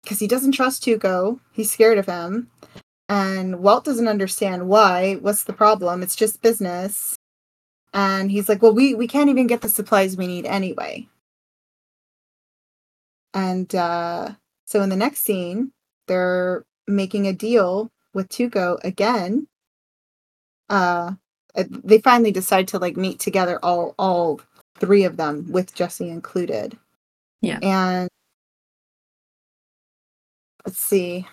because 0.06 0.20
he 0.20 0.28
doesn't 0.28 0.52
trust 0.52 0.84
Tuco. 0.84 1.40
He's 1.50 1.72
scared 1.72 1.98
of 1.98 2.06
him. 2.06 2.48
And 3.08 3.58
Walt 3.58 3.84
doesn't 3.84 4.06
understand 4.06 4.68
why. 4.68 5.14
What's 5.14 5.42
the 5.42 5.52
problem? 5.52 6.00
It's 6.00 6.14
just 6.14 6.42
business. 6.42 7.16
And 7.92 8.30
he's 8.30 8.48
like, 8.48 8.62
Well, 8.62 8.72
we, 8.72 8.94
we 8.94 9.08
can't 9.08 9.30
even 9.30 9.48
get 9.48 9.62
the 9.62 9.68
supplies 9.68 10.16
we 10.16 10.28
need 10.28 10.46
anyway. 10.46 11.08
And 13.34 13.74
uh, 13.74 14.34
so 14.64 14.80
in 14.82 14.90
the 14.90 14.96
next 14.96 15.20
scene, 15.20 15.72
they're 16.06 16.64
making 16.86 17.26
a 17.26 17.32
deal 17.32 17.90
with 18.14 18.28
Tuco 18.28 18.78
again. 18.84 19.48
Uh, 20.70 20.72
uh, 20.72 21.12
they 21.56 21.98
finally 21.98 22.32
decide 22.32 22.68
to 22.68 22.78
like 22.78 22.96
meet 22.96 23.18
together, 23.18 23.58
all 23.62 23.94
all 23.98 24.40
three 24.78 25.04
of 25.04 25.16
them, 25.16 25.50
with 25.50 25.74
Jesse 25.74 26.08
included. 26.08 26.78
Yeah. 27.40 27.58
And 27.62 28.08
let's 30.64 30.78
see. 30.78 31.26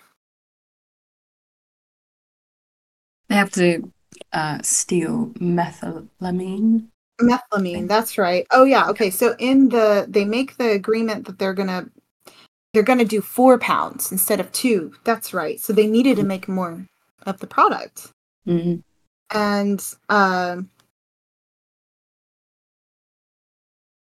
They 3.30 3.36
have 3.36 3.52
to 3.52 3.92
uh, 4.32 4.60
steal 4.62 5.28
methylamine. 5.40 6.88
Methylamine, 7.22 7.88
that's 7.88 8.18
right. 8.18 8.46
Oh 8.52 8.64
yeah, 8.64 8.90
okay. 8.90 9.10
So 9.10 9.36
in 9.40 9.70
the 9.70 10.06
they 10.08 10.26
make 10.26 10.58
the 10.58 10.72
agreement 10.72 11.26
that 11.26 11.40
they're 11.40 11.54
gonna 11.54 11.88
they're 12.74 12.84
gonna 12.84 13.06
do 13.06 13.22
four 13.22 13.58
pounds 13.60 14.12
instead 14.12 14.40
of 14.40 14.52
two. 14.52 14.94
That's 15.04 15.34
right. 15.34 15.60
So 15.60 15.74
they 15.74 15.88
needed 15.88 16.18
to 16.18 16.24
make 16.24 16.48
more 16.48 16.86
of 17.26 17.40
the 17.40 17.48
product. 17.48 18.12
Mm-hmm. 18.48 18.82
And 19.34 19.84
um 20.10 20.70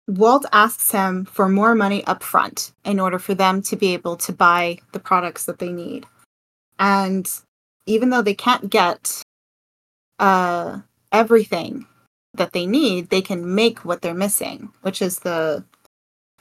Walt 0.07 0.45
asks 0.51 0.91
him 0.91 1.25
for 1.25 1.47
more 1.47 1.75
money 1.75 2.03
up 2.05 2.23
front 2.23 2.73
in 2.83 2.99
order 2.99 3.17
for 3.17 3.33
them 3.33 3.61
to 3.63 3.75
be 3.75 3.93
able 3.93 4.17
to 4.17 4.33
buy 4.33 4.77
the 4.91 4.99
products 4.99 5.45
that 5.45 5.59
they 5.59 5.71
need. 5.71 6.05
And 6.77 7.29
even 7.85 8.09
though 8.09 8.21
they 8.21 8.33
can't 8.33 8.69
get 8.69 9.21
uh, 10.19 10.79
everything 11.11 11.85
that 12.33 12.51
they 12.51 12.65
need, 12.65 13.09
they 13.09 13.21
can 13.21 13.55
make 13.55 13.85
what 13.85 14.01
they're 14.01 14.13
missing, 14.13 14.73
which 14.81 15.01
is 15.01 15.19
the, 15.19 15.63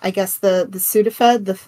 I 0.00 0.10
guess 0.10 0.38
the 0.38 0.66
the 0.68 0.78
Sudafed, 0.78 1.44
the 1.44 1.60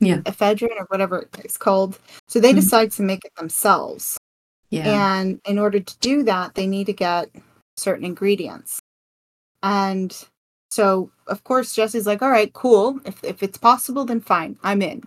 yeah 0.00 0.18
ephedrine 0.22 0.78
or 0.78 0.86
whatever 0.88 1.28
it's 1.38 1.56
called. 1.56 1.98
So 2.28 2.40
they 2.40 2.52
Mhm. 2.52 2.56
decide 2.56 2.92
to 2.92 3.02
make 3.02 3.24
it 3.24 3.34
themselves, 3.36 4.18
yeah 4.74 5.18
and 5.18 5.40
in 5.46 5.58
order 5.58 5.80
to 5.80 5.98
do 5.98 6.22
that, 6.24 6.54
they 6.54 6.66
need 6.66 6.86
to 6.86 6.92
get 6.92 7.30
certain 7.76 8.04
ingredients. 8.04 8.80
And 9.62 10.16
so, 10.70 11.10
of 11.26 11.44
course, 11.44 11.74
Jesse's 11.74 12.06
like, 12.06 12.22
"All 12.22 12.30
right, 12.30 12.52
cool. 12.52 13.00
If 13.04 13.22
if 13.24 13.42
it's 13.42 13.58
possible, 13.58 14.04
then 14.04 14.20
fine, 14.20 14.58
I'm 14.62 14.82
in." 14.82 15.02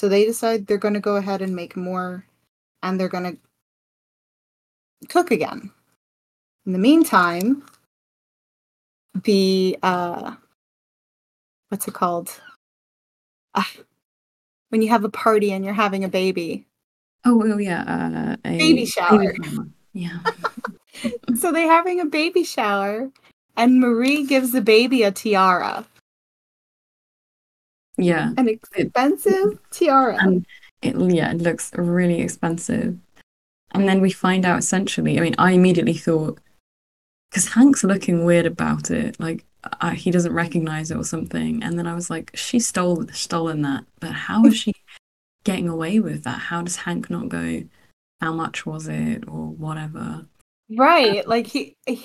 So 0.00 0.08
they 0.08 0.24
decide 0.24 0.66
they're 0.66 0.78
going 0.78 0.94
to 0.94 1.00
go 1.00 1.16
ahead 1.16 1.42
and 1.42 1.54
make 1.54 1.76
more, 1.76 2.24
and 2.82 2.98
they're 2.98 3.08
going 3.08 3.36
to 3.36 5.06
cook 5.08 5.30
again. 5.30 5.70
In 6.66 6.72
the 6.72 6.78
meantime, 6.78 7.64
the 9.24 9.78
uh, 9.82 10.34
what's 11.68 11.86
it 11.88 11.94
called? 11.94 12.40
Ah, 13.54 13.70
when 14.70 14.82
you 14.82 14.88
have 14.88 15.04
a 15.04 15.10
party 15.10 15.52
and 15.52 15.64
you're 15.64 15.74
having 15.74 16.04
a 16.04 16.08
baby. 16.08 16.66
Oh, 17.24 17.42
oh 17.44 17.58
yeah 17.58 17.82
uh, 18.44 18.48
a 18.48 18.58
Baby 18.58 18.86
shower. 18.86 19.34
shower. 19.44 19.66
yeah 19.92 20.18
So 21.36 21.50
they're 21.52 21.66
having 21.70 22.00
a 22.00 22.04
baby 22.04 22.44
shower, 22.44 23.10
and 23.56 23.80
Marie 23.80 24.26
gives 24.26 24.52
the 24.52 24.60
baby 24.60 25.02
a 25.02 25.10
tiara, 25.10 25.86
yeah 27.96 28.32
an 28.36 28.48
expensive 28.48 29.58
tiara. 29.70 30.16
and 30.20 30.46
it 30.82 30.94
yeah 31.14 31.30
it 31.32 31.38
looks 31.38 31.70
really 31.74 32.20
expensive 32.20 32.96
and 33.72 33.88
then 33.88 34.00
we 34.00 34.10
find 34.10 34.44
out 34.44 34.58
essentially 34.58 35.18
i 35.18 35.20
mean 35.22 35.34
i 35.38 35.52
immediately 35.52 35.92
thought 35.94 36.38
because 37.30 37.48
hank's 37.48 37.84
looking 37.84 38.24
weird 38.24 38.46
about 38.46 38.90
it 38.90 39.18
like 39.20 39.44
uh, 39.82 39.90
he 39.90 40.10
doesn't 40.10 40.32
recognize 40.32 40.90
it 40.90 40.96
or 40.96 41.04
something 41.04 41.62
and 41.62 41.78
then 41.78 41.86
i 41.86 41.94
was 41.94 42.08
like 42.08 42.30
she 42.34 42.58
stole 42.58 43.06
stolen 43.12 43.60
that 43.62 43.84
but 44.00 44.12
how 44.12 44.44
is 44.46 44.56
she 44.56 44.72
getting 45.44 45.68
away 45.68 46.00
with 46.00 46.24
that 46.24 46.38
how 46.38 46.62
does 46.62 46.76
hank 46.76 47.08
not 47.10 47.28
go 47.28 47.62
how 48.20 48.32
much 48.32 48.66
was 48.66 48.88
it 48.88 49.24
or 49.28 49.46
whatever 49.48 50.26
Right, 50.76 51.26
like 51.26 51.48
he, 51.48 51.76
he 51.86 52.04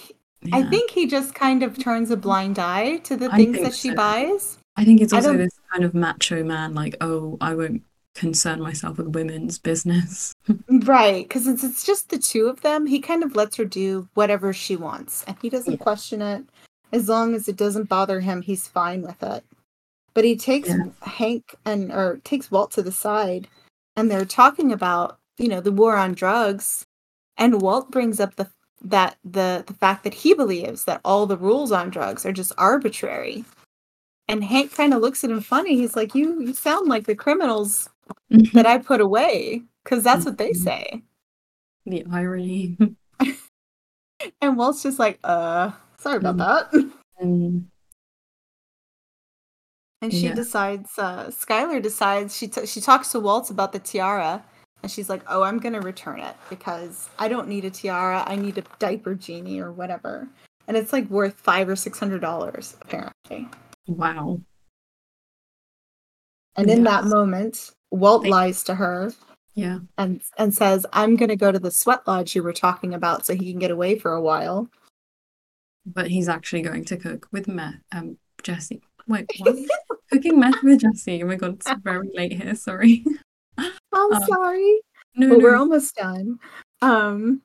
I 0.51 0.63
think 0.63 0.89
he 0.89 1.05
just 1.05 1.35
kind 1.35 1.61
of 1.61 1.77
turns 1.77 2.09
a 2.09 2.17
blind 2.17 2.57
eye 2.57 2.97
to 2.97 3.15
the 3.15 3.31
I 3.31 3.37
things 3.37 3.61
that 3.61 3.75
she 3.75 3.89
so. 3.89 3.95
buys. 3.95 4.57
I 4.75 4.83
think 4.83 5.01
it's 5.01 5.13
also 5.13 5.37
this 5.37 5.53
kind 5.71 5.83
of 5.83 5.93
macho 5.93 6.43
man 6.43 6.73
like 6.73 6.95
oh 7.01 7.37
i 7.41 7.53
won't 7.53 7.83
concern 8.15 8.61
myself 8.61 8.97
with 8.97 9.09
women's 9.13 9.59
business 9.59 10.33
Right, 10.69 11.27
because 11.27 11.47
it's 11.47 11.63
it's 11.63 11.85
just 11.85 12.09
the 12.09 12.17
two 12.17 12.47
of 12.47 12.61
them. 12.61 12.85
He 12.87 12.99
kind 12.99 13.23
of 13.23 13.35
lets 13.35 13.55
her 13.57 13.65
do 13.65 14.07
whatever 14.13 14.53
she 14.53 14.75
wants, 14.75 15.23
and 15.27 15.35
he 15.41 15.49
doesn't 15.49 15.73
Yeah. 15.73 15.77
question 15.79 16.21
it. 16.21 16.45
As 16.91 17.09
long 17.09 17.33
as 17.35 17.47
it 17.47 17.55
doesn't 17.57 17.89
bother 17.89 18.19
him, 18.21 18.41
he's 18.41 18.67
fine 18.67 19.01
with 19.01 19.21
it. 19.21 19.43
But 20.15 20.23
he 20.23 20.35
takes 20.35 20.69
Yeah. 20.69 20.85
Hank 21.03 21.53
and 21.65 21.91
or 21.91 22.19
takes 22.23 22.49
Walt 22.49 22.71
to 22.71 22.81
the 22.81 22.91
side, 22.91 23.47
and 23.95 24.09
they're 24.09 24.25
talking 24.25 24.71
about 24.71 25.19
you 25.37 25.47
know 25.49 25.61
the 25.61 25.71
war 25.71 25.95
on 25.97 26.13
drugs, 26.13 26.85
and 27.37 27.61
Walt 27.61 27.91
brings 27.91 28.19
up 28.19 28.35
the 28.35 28.49
that 28.81 29.17
the 29.23 29.63
the 29.67 29.73
fact 29.75 30.03
that 30.05 30.13
he 30.13 30.33
believes 30.33 30.85
that 30.85 31.01
all 31.05 31.25
the 31.27 31.37
rules 31.37 31.71
on 31.71 31.89
drugs 31.91 32.25
are 32.25 32.31
just 32.31 32.53
arbitrary. 32.57 33.45
And 34.27 34.43
Hank 34.43 34.73
kind 34.73 34.93
of 34.93 35.01
looks 35.01 35.23
at 35.23 35.29
him 35.29 35.41
funny. 35.41 35.75
He's 35.75 35.95
like, 35.95 36.15
"You 36.15 36.39
you 36.41 36.53
sound 36.53 36.87
like 36.87 37.05
the 37.05 37.15
criminals 37.15 37.89
that 38.53 38.65
I 38.65 38.77
put 38.79 39.01
away, 39.01 39.61
because 39.83 40.03
that's 40.03 40.25
what 40.25 40.37
they 40.37 40.51
Mhm. 40.51 40.55
say." 40.63 41.03
the 41.85 42.03
irony 42.11 42.75
And 44.41 44.57
Walt's 44.57 44.81
just 44.81 44.97
like, 44.97 45.19
uh, 45.23 45.71
sorry 45.99 46.17
about 46.17 46.37
Mm. 46.37 46.39
that. 46.39 46.91
Um, 47.21 47.69
And 50.05 50.13
she 50.13 50.27
Yeah. 50.27 50.35
decides, 50.35 50.99
uh, 50.99 51.31
Skyler 51.31 51.81
decides, 51.81 52.37
she, 52.37 52.47
t- 52.47 52.67
she 52.67 52.79
talks 52.79 53.11
to 53.11 53.19
Walt 53.19 53.49
about 53.49 53.71
the 53.73 53.79
tiara. 53.79 54.43
And 54.83 54.91
she's 54.91 55.09
like, 55.09 55.23
oh, 55.27 55.41
I'm 55.41 55.57
going 55.57 55.73
to 55.73 55.81
return 55.81 56.19
it 56.19 56.35
because 56.47 57.09
I 57.17 57.27
don't 57.27 57.47
need 57.47 57.65
a 57.65 57.71
tiara. 57.71 58.23
I 58.27 58.35
need 58.35 58.59
a 58.59 58.63
diaper 58.77 59.15
genie 59.15 59.59
or 59.59 59.71
whatever. 59.71 60.27
And 60.67 60.77
it's 60.77 60.93
like 60.93 61.09
worth 61.09 61.33
five 61.33 61.67
or 61.67 61.75
six 61.75 61.97
hundred 61.97 62.21
dollars, 62.21 62.77
apparently. 62.81 63.49
wow 63.87 64.41
And 66.55 66.69
in 66.69 66.83
that 66.83 67.05
Yes. 67.05 67.11
moment, 67.11 67.71
Walt 67.89 68.21
They- 68.23 68.29
lies 68.29 68.63
to 68.65 68.75
her 68.75 69.11
yeah 69.55 69.79
and 69.97 70.21
and 70.37 70.53
says, 70.53 70.85
I'm 70.93 71.15
going 71.15 71.29
to 71.29 71.35
go 71.35 71.51
to 71.51 71.57
the 71.57 71.71
sweat 71.71 72.05
lodge 72.07 72.35
you 72.35 72.43
were 72.43 72.53
talking 72.53 72.93
about 72.93 73.25
so 73.25 73.33
he 73.33 73.49
can 73.51 73.59
get 73.59 73.71
away 73.71 73.97
for 73.97 74.13
a 74.13 74.21
while. 74.21 74.69
but 75.87 76.07
he's 76.09 76.29
actually 76.29 76.61
going 76.61 76.85
to 76.85 76.97
cook 76.97 77.27
with 77.31 77.47
meth 77.47 77.81
um 77.91 78.19
Jesse 78.43 78.81
wait 79.07 79.25
what? 79.39 79.55
Cooking 80.11 80.39
meth 80.39 80.61
with 80.63 80.81
Jesse? 80.81 81.23
Oh 81.23 81.27
my 81.27 81.35
god 81.35 81.55
it's 81.55 81.71
very 81.83 82.09
late 82.13 82.33
here 82.33 82.55
sorry. 82.55 83.03
I'm 83.57 83.71
Um, 84.13 84.23
sorry, 84.27 84.81
no 85.15 85.27
no. 85.27 85.37
we're 85.37 85.55
almost 85.55 85.95
done. 85.95 86.39
Um, 86.81 87.41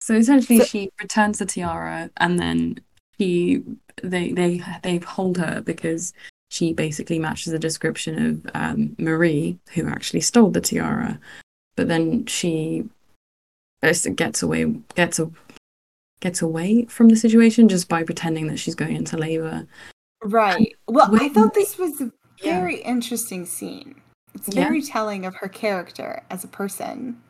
so 0.00 0.14
essentially 0.14 0.58
So- 0.58 0.64
she 0.66 0.90
returns 1.00 1.38
the 1.38 1.46
tiara 1.46 2.10
and 2.18 2.38
then 2.38 2.78
she 3.18 3.62
they 4.02 4.32
they 4.32 4.62
they 4.82 4.98
hold 4.98 5.38
her 5.38 5.60
because 5.62 6.12
she 6.50 6.72
basically 6.72 7.18
matches 7.18 7.52
the 7.52 7.58
description 7.58 8.26
of 8.26 8.50
um, 8.54 8.94
Marie 8.98 9.58
who 9.72 9.88
actually 9.88 10.20
stole 10.20 10.50
the 10.50 10.60
tiara. 10.60 11.18
But 11.76 11.88
then 11.88 12.26
she 12.26 12.84
gets 14.14 14.42
away 14.42 14.64
gets 14.94 15.18
a, 15.18 15.30
gets 16.20 16.40
away 16.42 16.84
from 16.86 17.08
the 17.08 17.16
situation 17.16 17.68
just 17.68 17.88
by 17.88 18.02
pretending 18.02 18.46
that 18.46 18.58
she's 18.58 18.74
going 18.74 18.96
into 18.96 19.16
labor 19.16 19.66
Right. 20.22 20.74
Well, 20.88 21.14
I 21.20 21.28
thought 21.28 21.52
this 21.52 21.76
was 21.76 22.00
a 22.00 22.10
Yeah. 22.42 22.58
very 22.60 22.76
interesting 22.76 23.44
scene. 23.44 24.00
It's 24.34 24.48
Yeah. 24.48 24.64
very 24.64 24.80
telling 24.80 25.26
of 25.26 25.34
her 25.36 25.48
character 25.48 26.22
as 26.30 26.44
a 26.44 26.48
person. 26.48 27.20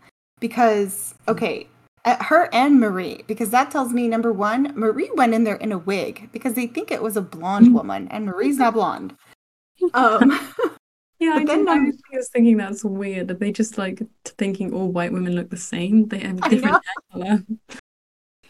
Because, 0.41 1.15
okay, 1.27 1.67
uh, 2.05 2.23
her 2.23 2.49
and 2.53 2.79
Marie, 2.79 3.25
because 3.27 3.51
that 3.51 3.73
tells 3.73 3.93
me 3.93 4.07
number 4.07 4.33
one, 4.33 4.73
Marie 4.77 5.11
went 5.15 5.35
in 5.35 5.43
there 5.43 5.57
in 5.57 5.73
a 5.73 5.79
wig 5.79 6.29
because 6.33 6.55
they 6.55 6.69
think 6.69 6.93
it 6.93 7.03
was 7.03 7.17
a 7.17 7.21
blonde 7.23 7.69
Mm. 7.69 7.73
woman, 7.73 8.09
and 8.13 8.27
Marie's 8.27 8.59
not 8.59 8.75
blonde. 8.75 9.17
Um, 9.95 10.31
Yeah, 11.21 11.35
But 11.35 11.43
I, 11.43 11.45
then 11.57 11.69
I 11.69 11.79
was 12.13 12.29
thinking 12.29 12.57
that's 12.59 12.85
weird. 12.85 13.31
Are 13.31 13.35
they 13.35 13.51
just 13.53 13.79
like 13.79 14.03
thinking 14.25 14.73
all 14.75 14.91
white 14.93 15.13
women 15.13 15.35
look 15.35 15.49
the 15.51 15.57
same? 15.57 16.07
They 16.09 16.19
have 16.19 16.37
different 16.43 16.75
hair 16.85 16.95
color. 17.13 17.45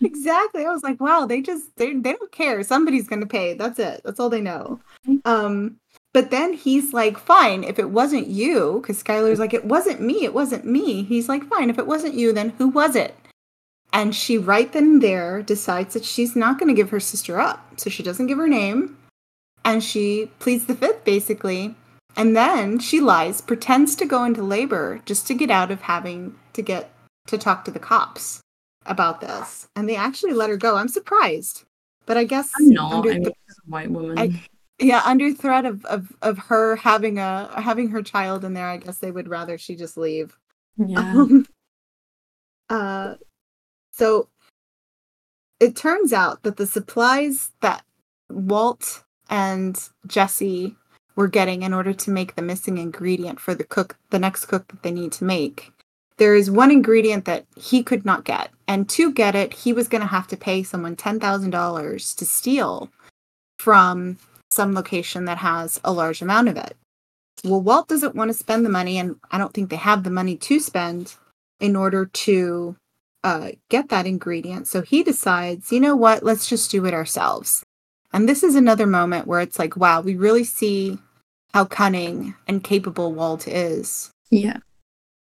Exactly. 0.04 0.66
I 0.66 0.70
was 0.70 0.82
like, 0.82 1.00
wow, 1.00 1.26
they 1.26 1.40
just 1.40 1.76
they 1.76 1.94
they 1.94 2.12
don't 2.12 2.32
care. 2.32 2.62
Somebody's 2.62 3.08
gonna 3.08 3.26
pay. 3.26 3.54
That's 3.54 3.78
it. 3.78 4.02
That's 4.04 4.20
all 4.20 4.30
they 4.30 4.40
know. 4.40 4.80
Mhm. 5.06 5.20
Um, 5.26 5.76
but 6.12 6.30
then 6.30 6.52
he's 6.52 6.92
like, 6.92 7.18
fine, 7.18 7.64
if 7.64 7.78
it 7.78 7.90
wasn't 7.90 8.28
you, 8.28 8.78
because 8.80 9.02
Skyler's 9.02 9.40
like, 9.40 9.52
it 9.54 9.64
wasn't 9.64 10.00
me, 10.00 10.24
it 10.24 10.32
wasn't 10.34 10.64
me. 10.64 11.02
He's 11.02 11.28
like, 11.28 11.44
fine, 11.48 11.70
if 11.70 11.78
it 11.78 11.88
wasn't 11.88 12.14
you, 12.14 12.32
then 12.32 12.50
who 12.58 12.68
was 12.68 12.94
it? 12.94 13.16
And 13.92 14.14
she 14.14 14.38
right 14.38 14.72
then 14.72 14.84
and 14.84 15.02
there 15.02 15.42
decides 15.42 15.94
that 15.94 16.04
she's 16.04 16.36
not 16.36 16.58
gonna 16.58 16.74
give 16.74 16.90
her 16.90 17.00
sister 17.00 17.40
up. 17.40 17.80
So 17.80 17.90
she 17.90 18.02
doesn't 18.02 18.26
give 18.28 18.38
her 18.38 18.48
name, 18.48 18.96
and 19.64 19.82
she 19.82 20.30
pleads 20.38 20.66
the 20.66 20.74
fifth 20.74 21.04
basically 21.04 21.74
And 22.16 22.36
then 22.36 22.78
she 22.78 23.00
lies, 23.00 23.40
pretends 23.40 23.96
to 23.96 24.06
go 24.06 24.24
into 24.24 24.42
labor 24.42 25.00
just 25.06 25.26
to 25.28 25.34
get 25.34 25.50
out 25.50 25.70
of 25.72 25.82
having 25.82 26.36
to 26.52 26.62
get 26.62 26.90
to 27.26 27.38
talk 27.38 27.64
to 27.64 27.72
the 27.72 27.80
cops 27.80 28.40
about 28.86 29.20
this. 29.20 29.68
And 29.76 29.88
they 29.88 29.96
actually 29.96 30.32
let 30.32 30.50
her 30.50 30.56
go. 30.56 30.76
I'm 30.76 30.88
surprised. 30.88 31.64
But 32.06 32.16
I 32.16 32.24
guess 32.24 32.50
I'm 32.58 32.68
not. 32.70 32.92
under 32.92 33.10
I 33.10 33.14
mean, 33.14 33.22
the- 33.24 33.34
white 33.66 33.90
woman. 33.90 34.18
I- 34.18 34.42
yeah, 34.80 35.02
under 35.04 35.32
threat 35.32 35.64
of, 35.66 35.84
of 35.84 36.12
of 36.20 36.36
her 36.36 36.74
having 36.74 37.18
a 37.18 37.48
having 37.60 37.88
her 37.90 38.02
child 38.02 38.44
in 38.44 38.54
there, 38.54 38.66
I 38.66 38.78
guess 38.78 38.98
they 38.98 39.12
would 39.12 39.28
rather 39.28 39.56
she 39.56 39.76
just 39.76 39.96
leave. 39.96 40.36
yeah. 40.76 40.98
Um, 40.98 41.46
uh, 42.68 43.14
so 43.92 44.28
it 45.60 45.76
turns 45.76 46.12
out 46.12 46.42
that 46.42 46.56
the 46.56 46.66
supplies 46.66 47.52
that 47.62 47.84
Walt 48.28 49.04
and 49.30 49.78
Jesse 50.08 50.74
were 51.14 51.28
getting 51.28 51.62
in 51.62 51.72
order 51.72 51.92
to 51.92 52.10
make 52.10 52.34
the 52.34 52.42
missing 52.42 52.76
ingredient 52.78 53.38
for 53.38 53.54
the 53.54 53.62
cook, 53.64 53.96
the 54.10 54.18
next 54.18 54.46
cook 54.46 54.66
that 54.68 54.82
they 54.82 54.90
need 54.90 55.12
to 55.12 55.24
make, 55.24 55.72
there 56.18 56.34
is 56.34 56.50
one 56.50 56.70
ingredient 56.70 57.24
that 57.24 57.44
he 57.56 57.82
could 57.82 58.04
not 58.04 58.24
get, 58.24 58.50
and 58.68 58.88
to 58.90 59.12
get 59.12 59.34
it, 59.34 59.52
he 59.52 59.72
was 59.72 59.88
going 59.88 60.00
to 60.00 60.06
have 60.08 60.26
to 60.28 60.36
pay 60.36 60.62
someone 60.62 60.96
ten 60.96 61.18
thousand 61.20 61.50
dollars 61.50 62.14
to 62.14 62.24
steal 62.24 62.90
from 63.58 64.18
some 64.50 64.74
location 64.74 65.24
that 65.24 65.38
has 65.38 65.80
a 65.82 65.92
large 65.92 66.22
amount 66.22 66.48
of 66.48 66.56
it. 66.56 66.76
Well, 67.44 67.60
Walt 67.60 67.88
doesn't 67.88 68.14
want 68.14 68.28
to 68.30 68.34
spend 68.34 68.64
the 68.64 68.70
money, 68.70 68.98
and 68.98 69.16
I 69.30 69.38
don't 69.38 69.52
think 69.52 69.70
they 69.70 69.76
have 69.76 70.04
the 70.04 70.10
money 70.10 70.36
to 70.36 70.60
spend 70.60 71.14
in 71.60 71.76
order 71.76 72.06
to 72.06 72.76
uh, 73.22 73.50
get 73.68 73.88
that 73.88 74.06
ingredient. 74.06 74.66
So 74.68 74.82
he 74.82 75.02
decides, 75.02 75.72
you 75.72 75.80
know 75.80 75.96
what, 75.96 76.22
let's 76.22 76.48
just 76.48 76.70
do 76.70 76.86
it 76.86 76.94
ourselves. 76.94 77.64
And 78.12 78.28
this 78.28 78.42
is 78.42 78.54
another 78.54 78.86
moment 78.86 79.26
where 79.26 79.40
it's 79.40 79.58
like, 79.58 79.76
wow, 79.76 80.00
we 80.00 80.14
really 80.14 80.44
see 80.44 80.98
how 81.52 81.64
cunning 81.64 82.34
and 82.46 82.62
capable 82.62 83.12
Walt 83.12 83.48
is 83.48 84.10
Yeah. 84.30 84.58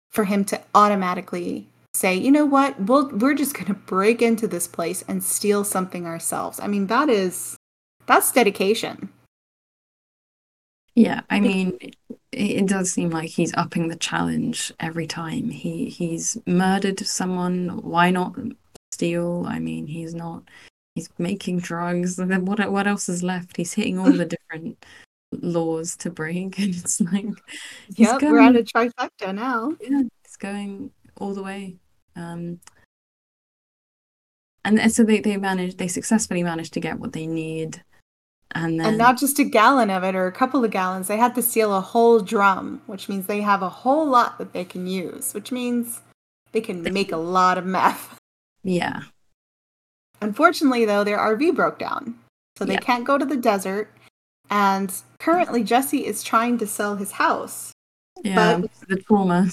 For 0.09 0.25
him 0.25 0.43
to 0.45 0.61
automatically 0.73 1.67
say, 1.93 2.15
you 2.15 2.31
know 2.31 2.45
what, 2.45 2.79
we'll, 2.79 3.09
we're 3.09 3.33
just 3.33 3.53
going 3.53 3.67
to 3.67 3.73
break 3.73 4.21
into 4.21 4.47
this 4.47 4.67
place 4.67 5.03
and 5.07 5.23
steal 5.23 5.63
something 5.63 6.05
ourselves. 6.05 6.59
I 6.59 6.67
mean, 6.67 6.87
that 6.87 7.09
is, 7.09 7.57
that's 8.05 8.31
dedication. 8.31 9.09
Yeah, 10.95 11.21
I 11.29 11.39
mean, 11.39 11.77
it, 11.79 11.95
it 12.31 12.67
does 12.67 12.91
seem 12.91 13.09
like 13.09 13.29
he's 13.29 13.53
upping 13.55 13.87
the 13.87 13.95
challenge 13.95 14.73
every 14.79 15.07
time. 15.07 15.49
He 15.49 15.85
he's 15.85 16.37
murdered 16.45 16.99
someone. 16.99 17.81
Why 17.83 18.11
not 18.11 18.35
steal? 18.91 19.45
I 19.47 19.59
mean, 19.59 19.87
he's 19.87 20.13
not. 20.13 20.43
He's 20.95 21.09
making 21.17 21.59
drugs. 21.59 22.19
And 22.19 22.29
then 22.29 22.43
what 22.43 22.69
what 22.69 22.85
else 22.85 23.07
is 23.07 23.23
left? 23.23 23.55
He's 23.55 23.73
hitting 23.73 23.97
all 23.97 24.11
the 24.11 24.25
different 24.51 24.83
laws 25.31 25.95
to 25.97 26.09
break, 26.09 26.57
and 26.59 26.75
it's 26.75 26.99
like 27.01 27.25
Yep, 27.95 28.21
we're 28.23 28.39
at 28.39 28.55
a 28.55 28.63
trifecta 28.63 29.33
now. 29.33 29.73
Yeah, 29.81 30.01
it's 30.23 30.37
going 30.37 30.91
all 31.17 31.33
the 31.33 31.43
way. 31.43 31.75
Um, 32.15 32.59
and 34.65 34.79
and 34.79 34.91
so 34.91 35.03
they 35.03 35.19
they 35.19 35.37
managed. 35.37 35.77
They 35.77 35.87
successfully 35.87 36.43
managed 36.43 36.73
to 36.73 36.79
get 36.79 36.99
what 36.99 37.13
they 37.13 37.27
need, 37.27 37.83
and 38.51 38.79
then 38.79 38.87
And 38.87 38.97
not 38.97 39.17
just 39.17 39.39
a 39.39 39.43
gallon 39.43 39.89
of 39.89 40.03
it 40.03 40.15
or 40.15 40.27
a 40.27 40.31
couple 40.31 40.63
of 40.65 40.71
gallons. 40.71 41.07
They 41.07 41.17
had 41.17 41.35
to 41.35 41.41
seal 41.41 41.75
a 41.75 41.81
whole 41.81 42.19
drum, 42.19 42.81
which 42.85 43.07
means 43.07 43.25
they 43.27 43.41
have 43.41 43.61
a 43.61 43.69
whole 43.69 44.05
lot 44.05 44.37
that 44.37 44.53
they 44.53 44.65
can 44.65 44.85
use, 44.87 45.33
which 45.33 45.51
means 45.51 46.01
they 46.51 46.61
can 46.61 46.83
They- 46.83 46.91
make 46.91 47.11
a 47.11 47.17
lot 47.17 47.57
of 47.57 47.65
meth. 47.65 48.17
yeah, 48.63 49.03
Unfortunately, 50.21 50.83
though, 50.83 51.05
their 51.05 51.17
RV 51.17 51.55
broke 51.55 51.79
down. 51.79 52.19
So 52.57 52.65
they 52.65 52.73
Yeah. 52.73 52.79
can't 52.81 53.05
go 53.05 53.17
to 53.17 53.25
the 53.25 53.37
desert. 53.37 53.89
And 54.49 54.93
currently, 55.19 55.63
Jesse 55.63 56.05
is 56.05 56.23
trying 56.23 56.57
to 56.59 56.67
sell 56.67 56.95
his 56.95 57.11
house. 57.13 57.71
yeah, 58.23 58.59
But- 58.59 58.71
the 58.87 58.97
trauma. 58.97 59.47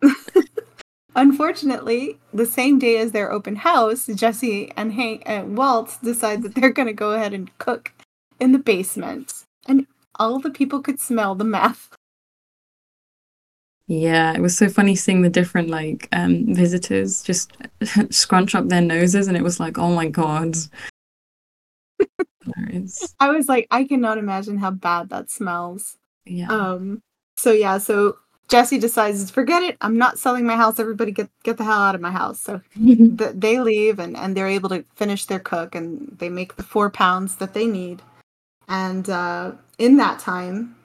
Unfortunately, 1.16 2.18
the 2.32 2.46
same 2.46 2.78
day 2.78 2.98
as 2.98 3.10
their 3.10 3.32
open 3.32 3.56
house, 3.56 4.06
Jesse 4.06 4.70
and 4.76 4.92
Hank 4.92 5.22
and 5.26 5.56
Walt 5.56 5.96
decide 6.02 6.42
that 6.42 6.54
they're 6.54 6.70
going 6.70 6.86
to 6.86 6.92
go 6.92 7.10
ahead 7.12 7.32
and 7.32 7.56
cook 7.58 7.92
in 8.38 8.52
the 8.52 8.58
basement. 8.58 9.32
And 9.66 9.86
all 10.20 10.38
the 10.38 10.50
people 10.50 10.80
could 10.80 11.00
smell 11.00 11.34
the 11.34 11.44
meth. 11.44 11.88
Yeah, 13.88 14.32
it 14.34 14.40
was 14.40 14.56
so 14.56 14.68
funny 14.68 14.94
seeing 14.94 15.22
the 15.22 15.30
different 15.30 15.70
like 15.70 16.08
um 16.12 16.54
visitors 16.54 17.22
just 17.22 17.56
scrunch 18.10 18.54
up 18.54 18.68
their 18.68 18.82
noses 18.82 19.26
and 19.28 19.36
it 19.36 19.42
was 19.42 19.58
like, 19.58 19.78
oh 19.78 19.94
my 19.94 20.08
God. 20.08 20.54
Hilarious. 22.44 23.14
I 23.20 23.30
was 23.30 23.48
like, 23.48 23.66
I 23.70 23.84
cannot 23.84 24.18
imagine 24.18 24.58
how 24.58 24.70
bad 24.70 25.10
that 25.10 25.30
smells. 25.30 25.96
Yeah. 26.24 26.48
Um. 26.48 27.02
So 27.36 27.52
yeah. 27.52 27.78
So 27.78 28.18
Jesse 28.48 28.78
decides, 28.78 29.30
forget 29.30 29.62
it. 29.62 29.76
I'm 29.80 29.98
not 29.98 30.18
selling 30.18 30.46
my 30.46 30.56
house. 30.56 30.78
Everybody 30.78 31.12
get 31.12 31.30
get 31.42 31.58
the 31.58 31.64
hell 31.64 31.78
out 31.78 31.94
of 31.94 32.00
my 32.00 32.10
house. 32.10 32.40
So 32.40 32.60
th- 32.74 33.34
they 33.34 33.60
leave, 33.60 33.98
and 33.98 34.16
and 34.16 34.36
they're 34.36 34.48
able 34.48 34.70
to 34.70 34.84
finish 34.96 35.26
their 35.26 35.38
cook, 35.38 35.74
and 35.74 36.16
they 36.18 36.28
make 36.28 36.56
the 36.56 36.62
four 36.62 36.90
pounds 36.90 37.36
that 37.36 37.54
they 37.54 37.66
need. 37.66 38.02
And 38.68 39.08
uh, 39.08 39.52
in 39.78 39.96
that 39.96 40.18
time, 40.18 40.76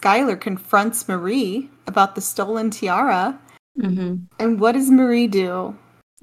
Skyler 0.00 0.40
confronts 0.40 1.08
Marie 1.08 1.70
about 1.86 2.14
the 2.14 2.20
stolen 2.20 2.70
tiara. 2.70 3.40
hmm 3.80 4.16
And 4.38 4.60
what 4.60 4.72
does 4.72 4.90
Marie 4.90 5.28
do? 5.28 5.76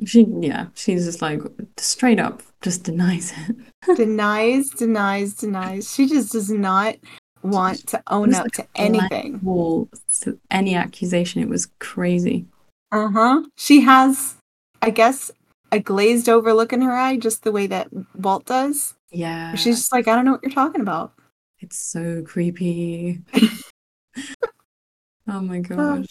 She 0.06 0.26
yeah, 0.40 0.68
she's 0.74 1.06
just 1.06 1.22
like 1.22 1.42
straight 1.78 2.20
up 2.20 2.42
just 2.62 2.84
denies 2.84 3.34
it. 3.48 3.56
denies, 3.96 4.70
denies, 4.70 5.36
denies. 5.36 5.94
She 5.94 6.08
just 6.08 6.32
does 6.32 6.50
not 6.50 6.96
want 7.44 7.88
to 7.88 8.02
own 8.08 8.34
up 8.34 8.44
like 8.44 8.52
to 8.54 8.68
anything. 8.76 9.40
Wall 9.42 9.90
to 10.22 10.40
any 10.50 10.76
accusation. 10.76 11.42
It 11.42 11.50
was 11.50 11.68
crazy. 11.80 12.46
Uh 12.92 13.10
huh. 13.10 13.44
She 13.58 13.82
has, 13.82 14.36
I 14.82 14.90
guess, 14.90 15.32
a 15.72 15.80
glazed 15.80 16.30
over 16.30 16.54
look 16.54 16.74
in 16.74 16.82
her 16.82 16.92
eye, 16.92 17.18
just 17.18 17.44
the 17.44 17.52
way 17.52 17.68
that 17.68 17.88
Walt 18.16 18.46
does. 18.46 18.94
Yeah. 19.12 19.56
She's 19.56 19.78
just 19.78 19.92
like, 19.92 20.08
I 20.08 20.16
don't 20.16 20.26
know 20.26 20.34
what 20.34 20.44
you're 20.44 20.52
talking 20.52 20.82
about. 20.82 21.14
It's 21.60 21.78
so 21.78 22.24
creepy. 22.24 23.22
Oh 25.28 25.40
my 25.42 25.60
gosh. 25.60 26.06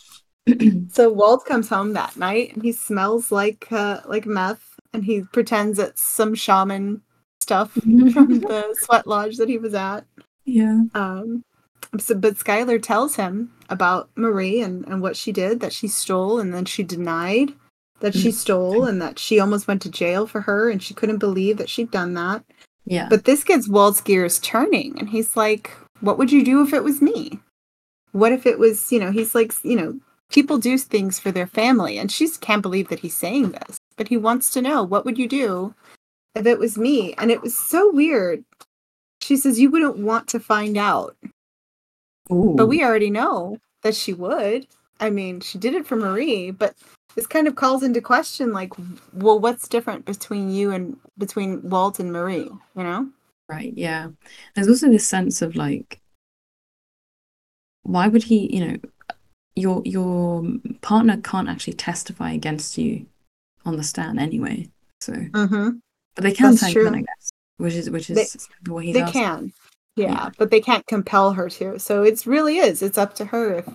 So 0.90 1.12
Walt 1.12 1.44
comes 1.44 1.68
home 1.68 1.92
that 1.92 2.16
night 2.16 2.54
and 2.54 2.62
he 2.62 2.72
smells 2.72 3.30
like 3.30 3.68
uh, 3.70 4.00
like 4.06 4.26
meth, 4.26 4.69
and 4.92 5.04
he 5.04 5.22
pretends 5.22 5.78
it's 5.78 6.02
some 6.02 6.34
shaman 6.34 7.02
stuff 7.40 7.72
from 8.12 8.40
the 8.40 8.76
sweat 8.80 9.06
lodge 9.06 9.36
that 9.36 9.48
he 9.48 9.58
was 9.58 9.74
at. 9.74 10.04
Yeah. 10.44 10.82
Um, 10.94 11.44
so, 11.98 12.14
but 12.14 12.34
Skyler 12.36 12.80
tells 12.80 13.16
him 13.16 13.52
about 13.68 14.10
Marie 14.16 14.60
and, 14.60 14.86
and 14.86 15.02
what 15.02 15.16
she 15.16 15.32
did, 15.32 15.60
that 15.60 15.72
she 15.72 15.88
stole, 15.88 16.38
and 16.38 16.54
then 16.54 16.64
she 16.64 16.82
denied 16.82 17.52
that 18.00 18.14
she 18.14 18.30
stole, 18.30 18.84
and 18.84 19.00
that 19.02 19.18
she 19.18 19.38
almost 19.38 19.68
went 19.68 19.82
to 19.82 19.90
jail 19.90 20.26
for 20.26 20.40
her, 20.40 20.70
and 20.70 20.82
she 20.82 20.94
couldn't 20.94 21.18
believe 21.18 21.58
that 21.58 21.68
she'd 21.68 21.90
done 21.90 22.14
that. 22.14 22.42
Yeah. 22.86 23.08
But 23.10 23.24
this 23.24 23.44
gets 23.44 23.68
Walt's 23.68 24.00
gears 24.00 24.38
turning, 24.38 24.98
and 24.98 25.10
he's 25.10 25.36
like, 25.36 25.70
What 26.00 26.16
would 26.16 26.32
you 26.32 26.44
do 26.44 26.62
if 26.62 26.72
it 26.72 26.82
was 26.82 27.02
me? 27.02 27.40
What 28.12 28.32
if 28.32 28.46
it 28.46 28.58
was, 28.58 28.90
you 28.90 28.98
know, 28.98 29.12
he's 29.12 29.34
like, 29.34 29.52
you 29.62 29.76
know, 29.76 30.00
people 30.30 30.58
do 30.58 30.78
things 30.78 31.18
for 31.18 31.30
their 31.30 31.46
family, 31.46 31.98
and 31.98 32.10
she 32.10 32.28
can't 32.40 32.62
believe 32.62 32.88
that 32.88 33.00
he's 33.00 33.16
saying 33.16 33.50
this, 33.52 33.78
but 34.00 34.08
he 34.08 34.16
wants 34.16 34.48
to 34.48 34.62
know, 34.62 34.82
What 34.82 35.04
would 35.04 35.18
you 35.18 35.28
do 35.28 35.74
if 36.34 36.46
it 36.46 36.58
was 36.58 36.78
me? 36.78 37.12
And 37.18 37.30
it 37.30 37.42
was 37.42 37.54
so 37.54 37.92
weird. 37.92 38.42
She 39.20 39.36
says, 39.36 39.60
You 39.60 39.70
wouldn't 39.70 39.98
want 39.98 40.26
to 40.28 40.40
find 40.40 40.78
out. 40.78 41.18
Ooh. 42.32 42.54
But 42.56 42.68
we 42.68 42.82
already 42.82 43.10
know 43.10 43.58
that 43.82 43.94
she 43.94 44.14
would. 44.14 44.66
I 45.00 45.10
mean, 45.10 45.40
she 45.40 45.58
did 45.58 45.74
it 45.74 45.86
for 45.86 45.96
Marie, 45.96 46.50
but 46.50 46.74
this 47.14 47.26
kind 47.26 47.46
of 47.46 47.56
calls 47.56 47.82
into 47.82 48.00
question 48.00 48.54
like, 48.54 48.72
well, 49.12 49.38
what's 49.38 49.68
different 49.68 50.06
between 50.06 50.50
you 50.50 50.70
and 50.70 50.96
between 51.18 51.68
Walt 51.68 52.00
and 52.00 52.10
Marie, 52.10 52.48
you 52.76 52.82
know? 52.82 53.06
Right, 53.50 53.74
yeah. 53.76 54.08
There's 54.54 54.68
also 54.68 54.88
this 54.88 55.06
sense 55.06 55.42
of 55.42 55.56
like, 55.56 56.00
why 57.82 58.08
would 58.08 58.22
he, 58.22 58.56
you 58.56 58.66
know, 58.66 58.76
your 59.56 59.82
your 59.84 60.42
partner 60.80 61.18
can't 61.18 61.50
actually 61.50 61.74
testify 61.74 62.32
against 62.32 62.78
you 62.78 63.04
on 63.64 63.76
the 63.76 63.82
stand 63.84 64.18
anyway. 64.18 64.68
So, 65.00 65.12
Mm-hmm. 65.12 65.70
but 66.14 66.24
they 66.24 66.32
can 66.32 66.50
That's 66.52 66.62
take 66.64 66.72
true. 66.74 66.88
I 66.88 67.00
guess, 67.00 67.30
which 67.58 67.74
is 67.74 67.90
which 67.90 68.08
They- 68.08 68.22
is 68.22 68.48
what 68.66 68.84
he's 68.84 68.94
They 68.94 69.02
asking. 69.02 69.22
can. 69.22 69.52
Yeah, 69.96 70.06
Yeah. 70.10 70.30
but 70.38 70.50
they 70.50 70.60
can't 70.60 70.86
compel 70.86 71.32
her 71.32 71.48
to. 71.50 71.78
So 71.78 72.02
it's 72.02 72.26
really 72.26 72.58
is. 72.58 72.82
It's 72.82 72.98
up 72.98 73.14
to 73.16 73.26
her 73.26 73.54
if 73.54 73.68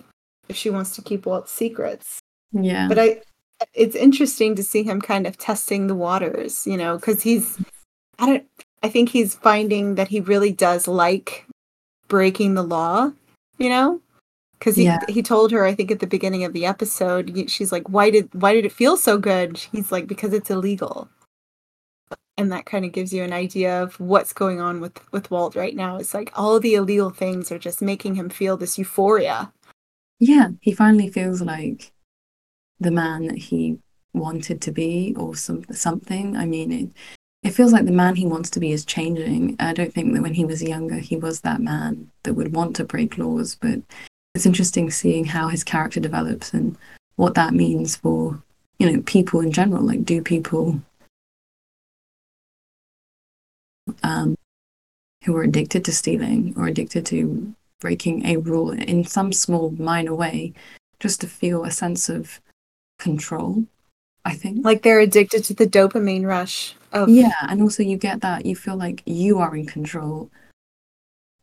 if 0.48 0.56
she 0.56 0.70
wants 0.70 0.94
to 0.96 1.02
keep 1.02 1.26
Walt's 1.26 1.50
secrets. 1.52 2.20
Yeah, 2.52 2.86
But 2.88 2.98
I 2.98 3.22
it's 3.74 3.96
interesting 3.96 4.54
to 4.54 4.62
see 4.62 4.82
him 4.82 5.00
kind 5.00 5.26
of 5.26 5.38
testing 5.38 5.86
the 5.86 5.94
waters, 5.94 6.66
you 6.66 6.76
know, 6.76 6.98
cuz 6.98 7.22
he's 7.22 7.58
I 8.18 8.26
don't 8.26 8.44
I 8.82 8.88
think 8.88 9.08
he's 9.10 9.34
finding 9.34 9.96
that 9.96 10.08
he 10.08 10.20
really 10.20 10.52
does 10.52 10.86
like 10.86 11.46
breaking 12.08 12.54
the 12.54 12.62
law, 12.62 13.10
you 13.58 13.68
know? 13.68 14.00
Cuz 14.60 14.76
he 14.76 14.84
Yeah. 14.84 15.00
he 15.08 15.22
told 15.22 15.52
her 15.52 15.64
I 15.64 15.74
think 15.74 15.90
at 15.90 16.00
the 16.00 16.06
beginning 16.06 16.44
of 16.44 16.52
the 16.52 16.66
episode, 16.66 17.50
she's 17.50 17.72
like, 17.72 17.88
"Why 17.88 18.10
did 18.10 18.28
why 18.34 18.54
did 18.54 18.64
it 18.64 18.72
feel 18.72 18.96
so 18.96 19.18
good?" 19.18 19.58
He's 19.72 19.92
like, 19.92 20.06
"Because 20.06 20.32
it's 20.32 20.50
illegal." 20.50 21.08
and 22.38 22.52
that 22.52 22.66
kind 22.66 22.84
of 22.84 22.92
gives 22.92 23.12
you 23.12 23.22
an 23.22 23.32
idea 23.32 23.82
of 23.82 23.98
what's 23.98 24.32
going 24.32 24.60
on 24.60 24.80
with 24.80 25.00
with 25.12 25.30
Walt 25.30 25.56
right 25.56 25.74
now. 25.74 25.96
It's 25.96 26.14
like 26.14 26.30
all 26.34 26.60
the 26.60 26.74
illegal 26.74 27.10
things 27.10 27.50
are 27.50 27.58
just 27.58 27.80
making 27.80 28.14
him 28.16 28.28
feel 28.28 28.56
this 28.56 28.78
euphoria. 28.78 29.52
Yeah, 30.18 30.48
he 30.60 30.72
finally 30.72 31.08
feels 31.08 31.40
like 31.40 31.92
the 32.78 32.90
man 32.90 33.26
that 33.28 33.38
he 33.38 33.78
wanted 34.12 34.60
to 34.62 34.72
be 34.72 35.14
or 35.16 35.34
some, 35.36 35.64
something. 35.72 36.36
I 36.36 36.46
mean, 36.46 36.72
it, 36.72 36.90
it 37.42 37.50
feels 37.50 37.72
like 37.72 37.84
the 37.84 37.92
man 37.92 38.16
he 38.16 38.26
wants 38.26 38.50
to 38.50 38.60
be 38.60 38.72
is 38.72 38.84
changing. 38.84 39.56
I 39.58 39.72
don't 39.72 39.92
think 39.92 40.14
that 40.14 40.22
when 40.22 40.34
he 40.34 40.44
was 40.44 40.62
younger, 40.62 40.96
he 40.96 41.16
was 41.16 41.40
that 41.42 41.60
man 41.60 42.10
that 42.22 42.34
would 42.34 42.54
want 42.54 42.76
to 42.76 42.84
break 42.84 43.18
laws, 43.18 43.54
but 43.54 43.80
it's 44.36 44.46
interesting 44.46 44.90
seeing 44.90 45.24
how 45.24 45.48
his 45.48 45.64
character 45.64 45.98
develops 45.98 46.52
and 46.52 46.76
what 47.16 47.34
that 47.34 47.54
means 47.54 47.96
for, 47.96 48.40
you 48.78 48.90
know, 48.90 49.02
people 49.02 49.40
in 49.40 49.50
general. 49.50 49.82
Like, 49.82 50.04
do 50.04 50.22
people 50.22 50.80
um, 54.02 54.36
who 55.24 55.36
are 55.36 55.42
addicted 55.42 55.84
to 55.86 55.92
stealing 55.92 56.54
or 56.56 56.66
addicted 56.66 57.06
to 57.06 57.54
breaking 57.80 58.26
a 58.26 58.36
rule 58.36 58.70
in 58.70 59.04
some 59.04 59.32
small, 59.32 59.70
minor 59.70 60.14
way, 60.14 60.52
just 61.00 61.20
to 61.22 61.26
feel 61.26 61.64
a 61.64 61.70
sense 61.70 62.08
of 62.08 62.40
control 62.98 63.64
I 64.26 64.34
think. 64.34 64.64
Like 64.64 64.82
they're 64.82 64.98
addicted 64.98 65.44
to 65.44 65.54
the 65.54 65.68
dopamine 65.68 66.26
rush 66.26 66.74
of 66.92 67.08
Yeah, 67.08 67.30
and 67.42 67.62
also 67.62 67.84
you 67.84 67.96
get 67.96 68.22
that 68.22 68.44
you 68.44 68.56
feel 68.56 68.76
like 68.76 69.02
you 69.06 69.38
are 69.38 69.54
in 69.54 69.66
control 69.66 70.30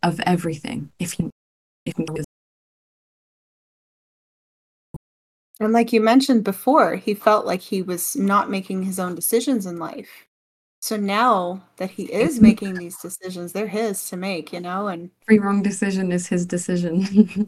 of 0.03 0.19
everything 0.25 0.91
if 0.99 1.17
you 1.17 1.29
if 1.85 1.97
you 1.97 2.05
And 5.59 5.71
like 5.71 5.93
you 5.93 6.01
mentioned 6.01 6.43
before, 6.43 6.95
he 6.95 7.13
felt 7.13 7.45
like 7.45 7.61
he 7.61 7.81
was 7.81 8.15
not 8.15 8.49
making 8.49 8.83
his 8.83 8.99
own 8.99 9.15
decisions 9.15 9.65
in 9.65 9.77
life. 9.77 10.25
So 10.81 10.97
now 10.97 11.63
that 11.77 11.91
he 11.91 12.11
is 12.11 12.41
making 12.41 12.73
these 12.73 12.97
decisions, 12.97 13.53
they're 13.53 13.67
his 13.67 14.09
to 14.09 14.17
make, 14.17 14.51
you 14.51 14.59
know, 14.59 14.87
and 14.87 15.11
every 15.27 15.39
wrong 15.39 15.63
decision 15.63 16.11
is 16.11 16.27
his 16.27 16.45
decision. 16.45 17.47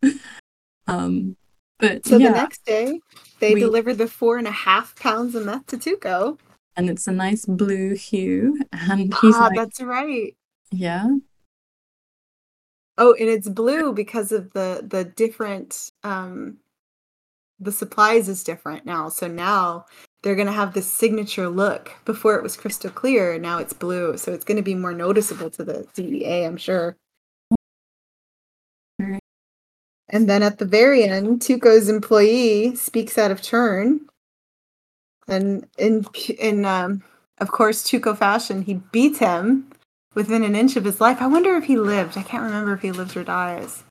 um 0.86 1.36
but 1.78 2.06
so 2.06 2.16
yeah, 2.16 2.28
the 2.28 2.34
next 2.34 2.64
day, 2.64 3.00
they 3.40 3.54
we- 3.54 3.60
delivered 3.60 3.98
the 3.98 4.06
four 4.08 4.38
and 4.38 4.46
a 4.46 4.52
half 4.52 4.94
pounds 4.96 5.34
of 5.34 5.44
meth 5.44 5.66
to 5.66 5.76
Tuco. 5.76 6.38
and 6.76 6.88
it's 6.88 7.06
a 7.06 7.12
nice 7.12 7.44
blue 7.44 7.94
hue, 7.94 8.58
and 8.72 9.12
he's 9.20 9.34
ah, 9.36 9.46
like, 9.46 9.56
that's 9.56 9.80
right. 9.80 10.34
yeah, 10.70 11.06
Oh, 13.00 13.14
and 13.18 13.30
it's 13.30 13.48
blue 13.48 13.94
because 13.94 14.32
of 14.32 14.52
the 14.52 14.84
the 14.88 15.04
different 15.04 15.92
um 16.04 16.58
the 17.60 17.72
supplies 17.72 18.28
is 18.28 18.44
different 18.44 18.86
now. 18.86 19.08
So 19.08 19.28
now 19.28 19.86
they're 20.22 20.36
gonna 20.36 20.52
have 20.52 20.74
this 20.74 20.90
signature 20.90 21.48
look. 21.48 21.92
Before 22.04 22.36
it 22.36 22.42
was 22.42 22.56
crystal 22.56 22.90
clear, 22.90 23.38
now 23.38 23.58
it's 23.58 23.72
blue. 23.74 24.16
So 24.18 24.32
it's 24.32 24.44
gonna 24.44 24.62
be 24.62 24.74
more 24.74 24.94
noticeable 24.94 25.50
to 25.50 25.64
the 25.64 25.86
DEA, 25.94 26.44
I'm 26.46 26.56
sure. 26.58 26.96
And 30.10 30.28
then 30.28 30.42
at 30.42 30.58
the 30.58 30.64
very 30.66 31.04
end, 31.04 31.40
Tuco's 31.40 31.88
employee 31.88 32.74
speaks 32.76 33.18
out 33.18 33.30
of 33.30 33.42
turn. 33.42 34.00
And 35.28 35.66
in 35.78 36.06
in 36.38 36.64
um 36.66 37.02
of 37.38 37.50
course 37.52 37.82
Tuco 37.84 38.16
fashion, 38.16 38.62
he 38.62 38.74
beats 38.92 39.18
him 39.20 39.70
within 40.14 40.42
an 40.44 40.56
inch 40.56 40.76
of 40.76 40.84
his 40.84 41.00
life. 41.00 41.20
I 41.20 41.26
wonder 41.26 41.56
if 41.56 41.64
he 41.64 41.76
lived. 41.76 42.16
I 42.16 42.22
can't 42.22 42.42
remember 42.42 42.72
if 42.72 42.82
he 42.82 42.92
lives 42.92 43.16
or 43.16 43.24
dies. 43.24 43.84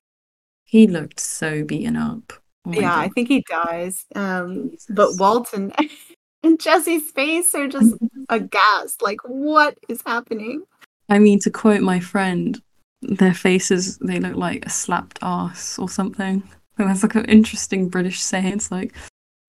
he 0.66 0.88
looked 0.88 1.20
so 1.20 1.64
beaten 1.64 1.96
up. 1.96 2.34
Oh 2.66 2.74
yeah, 2.74 2.96
I 2.96 3.10
think 3.10 3.28
he 3.30 3.44
dies. 3.50 4.06
Um, 4.16 4.72
but 4.90 5.08
Jesus. 5.08 5.20
Walt 5.20 5.54
and, 5.54 5.74
and 6.44 6.60
Jesse's 6.60 7.10
face 7.12 7.56
are 7.56 7.68
just 7.68 7.96
aghast. 8.30 9.02
Like, 9.02 9.20
what 9.24 9.78
is 9.88 10.02
happening? 10.06 10.64
I 11.10 11.20
mean, 11.20 11.40
to 11.40 11.50
quote 11.50 11.82
my 11.82 12.00
friend, 12.00 12.62
their 13.02 13.34
faces 13.34 13.98
they 14.00 14.20
look 14.20 14.36
like 14.36 14.66
a 14.66 14.70
slapped 14.70 15.20
ass 15.22 15.80
or 15.80 15.90
something. 15.90 16.44
And 16.78 16.90
that's 16.90 17.04
like 17.04 17.16
an 17.16 17.26
interesting 17.26 17.90
British 17.90 18.22
saying. 18.22 18.54
It's 18.54 18.72
like 18.72 18.94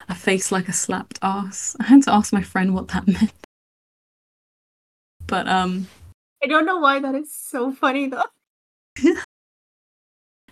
a 0.09 0.15
face 0.15 0.51
like 0.51 0.67
a 0.67 0.73
slapped 0.73 1.19
ass. 1.21 1.75
I 1.79 1.83
had 1.83 2.03
to 2.03 2.13
ask 2.13 2.33
my 2.33 2.41
friend 2.41 2.73
what 2.73 2.87
that 2.89 3.07
meant. 3.07 3.31
But 5.27 5.47
um, 5.47 5.87
I 6.43 6.47
don't 6.47 6.65
know 6.65 6.79
why 6.79 6.99
that 6.99 7.15
is 7.15 7.33
so 7.33 7.71
funny 7.71 8.07
though. 8.07 8.23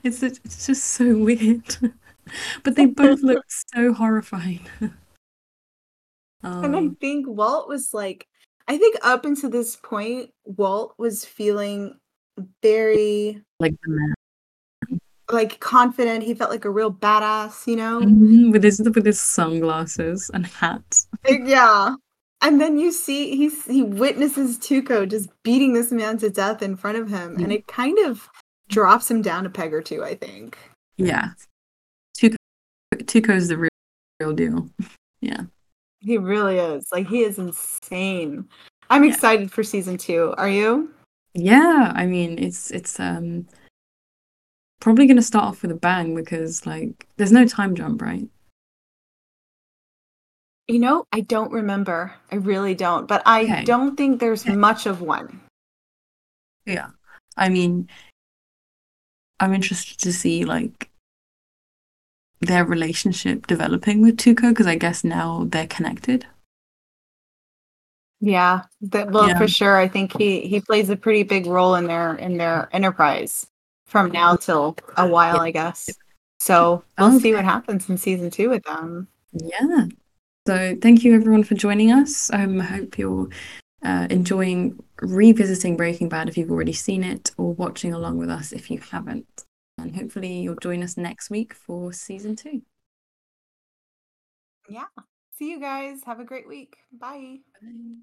it's 0.03 0.23
it's 0.23 0.65
just 0.67 0.83
so 0.85 1.17
weird. 1.17 1.63
but 2.63 2.75
they 2.75 2.85
both 2.85 3.21
look 3.21 3.43
so 3.73 3.93
horrifying. 3.93 4.61
And 6.41 6.75
I 6.75 6.79
um, 6.79 6.97
think 7.01 7.27
Walt 7.27 7.67
was 7.67 7.93
like, 7.93 8.27
I 8.67 8.77
think 8.77 8.95
up 9.01 9.25
until 9.25 9.49
this 9.49 9.75
point, 9.75 10.31
Walt 10.45 10.93
was 10.97 11.25
feeling 11.25 11.97
very 12.61 13.41
like 13.59 13.75
like 15.31 15.59
confident. 15.59 16.23
He 16.23 16.33
felt 16.33 16.51
like 16.51 16.65
a 16.65 16.69
real 16.69 16.91
badass, 16.91 17.67
you 17.67 17.75
know? 17.75 17.99
Mhm, 17.99 18.51
with 18.51 18.63
his 18.63 18.79
with 18.81 19.05
his 19.05 19.19
sunglasses 19.19 20.29
and 20.33 20.45
hat. 20.45 21.05
Yeah. 21.27 21.95
And 22.41 22.59
then 22.61 22.79
you 22.79 22.91
see 22.91 23.35
he 23.35 23.49
he 23.67 23.83
witnesses 23.83 24.57
Tuco 24.57 25.07
just 25.09 25.29
beating 25.43 25.73
this 25.73 25.91
man 25.91 26.17
to 26.19 26.29
death 26.29 26.61
in 26.61 26.77
front 26.77 26.97
of 26.97 27.09
him, 27.09 27.35
and 27.35 27.51
it 27.51 27.67
kind 27.67 27.99
of 27.99 28.29
drops 28.69 29.11
him 29.11 29.21
down 29.21 29.45
a 29.45 29.49
peg 29.49 29.73
or 29.73 29.81
two. 29.81 30.03
I 30.03 30.15
think. 30.15 30.57
Yeah, 30.97 31.31
Tuco 32.17 32.35
Tuco's 32.95 33.49
the 33.49 33.57
real 33.57 33.69
real 34.19 34.33
deal. 34.33 34.69
Yeah. 35.21 35.41
He 35.99 36.17
really 36.17 36.57
is. 36.59 36.87
Like 36.93 37.07
he 37.07 37.23
is 37.23 37.37
insane. 37.37 38.47
I'm 38.89 39.03
Yeah. 39.03 39.11
excited 39.13 39.51
for 39.51 39.63
season 39.63 39.97
two. 39.97 40.33
Are 40.37 40.47
you? 40.49 40.93
Yeah, 41.33 41.91
I 41.93 42.05
mean 42.05 42.39
it's 42.39 42.71
it's 42.71 43.01
um 43.01 43.47
probably 44.79 45.07
gonna 45.07 45.21
start 45.21 45.43
off 45.43 45.61
with 45.61 45.71
a 45.71 45.75
bang 45.75 46.15
because 46.15 46.65
like 46.65 47.05
there's 47.17 47.33
no 47.33 47.45
time 47.45 47.75
jump, 47.75 48.01
right? 48.01 48.29
You 50.69 50.77
know, 50.77 51.07
I 51.11 51.21
don't 51.21 51.51
remember. 51.51 52.13
I 52.31 52.35
really 52.35 52.75
don't. 52.75 53.07
But 53.07 53.23
I 53.25 53.43
Okay. 53.43 53.63
don't 53.63 53.97
think 53.97 54.19
there's 54.19 54.45
Okay. 54.45 54.55
much 54.55 54.85
of 54.85 55.01
one. 55.01 55.41
Yeah. 56.65 56.91
I 57.35 57.49
mean 57.49 57.89
I'm 59.39 59.53
interested 59.53 59.97
to 60.01 60.13
see 60.13 60.45
like 60.45 60.91
their 62.39 62.63
relationship 62.63 63.47
developing 63.47 64.01
with 64.01 64.17
Tuco 64.17 64.49
because 64.49 64.67
I 64.67 64.75
guess 64.75 65.03
now 65.03 65.47
they're 65.49 65.65
connected. 65.65 66.27
Yeah. 68.21 68.63
That, 68.81 69.11
well, 69.11 69.27
Yeah. 69.29 69.39
for 69.39 69.47
sure. 69.47 69.77
I 69.77 69.87
think 69.87 70.15
he 70.17 70.41
he 70.41 70.61
plays 70.61 70.89
a 70.91 70.95
pretty 70.95 71.23
big 71.23 71.47
role 71.47 71.73
in 71.75 71.87
their 71.87 72.13
in 72.15 72.37
their 72.37 72.69
enterprise 72.73 73.47
from 73.87 74.11
now 74.11 74.35
till 74.35 74.77
a 74.97 75.07
while, 75.07 75.39
I 75.39 75.49
guess. 75.49 75.97
So 76.39 76.83
oh, 76.99 77.09
we'll 77.09 77.19
see 77.19 77.33
what 77.33 77.43
happens 77.45 77.89
in 77.89 77.97
season 77.97 78.29
two 78.29 78.49
with 78.49 78.63
them. 78.63 79.07
Yeah. 79.33 79.87
So 80.49 80.75
thank 80.81 81.03
you 81.03 81.13
everyone 81.13 81.43
for 81.43 81.53
joining 81.53 81.91
us. 81.91 82.31
Um, 82.33 82.59
I 82.59 82.63
hope 82.63 82.97
you're 82.97 83.29
uh, 83.83 84.07
enjoying 84.09 84.83
revisiting 84.99 85.77
Breaking 85.77 86.09
Bad 86.09 86.27
if 86.27 86.39
you've 86.39 86.49
already 86.49 86.73
seen 86.73 87.03
it 87.03 87.29
or 87.37 87.53
watching 87.53 87.93
along 87.93 88.17
with 88.17 88.31
us 88.31 88.51
if 88.51 88.71
you 88.71 88.79
haven't. 88.79 89.45
And 89.77 89.95
hopefully 89.95 90.39
you'll 90.39 90.55
join 90.55 90.81
us 90.81 90.97
next 90.97 91.29
week 91.29 91.53
for 91.53 91.93
season 91.93 92.35
two. 92.35 92.63
Yeah. 94.67 94.85
See 95.37 95.51
you 95.51 95.59
guys. 95.59 95.99
Have 96.07 96.19
a 96.19 96.25
great 96.25 96.47
week. 96.47 96.77
Bye. 96.99 97.41
Bye. 97.61 97.99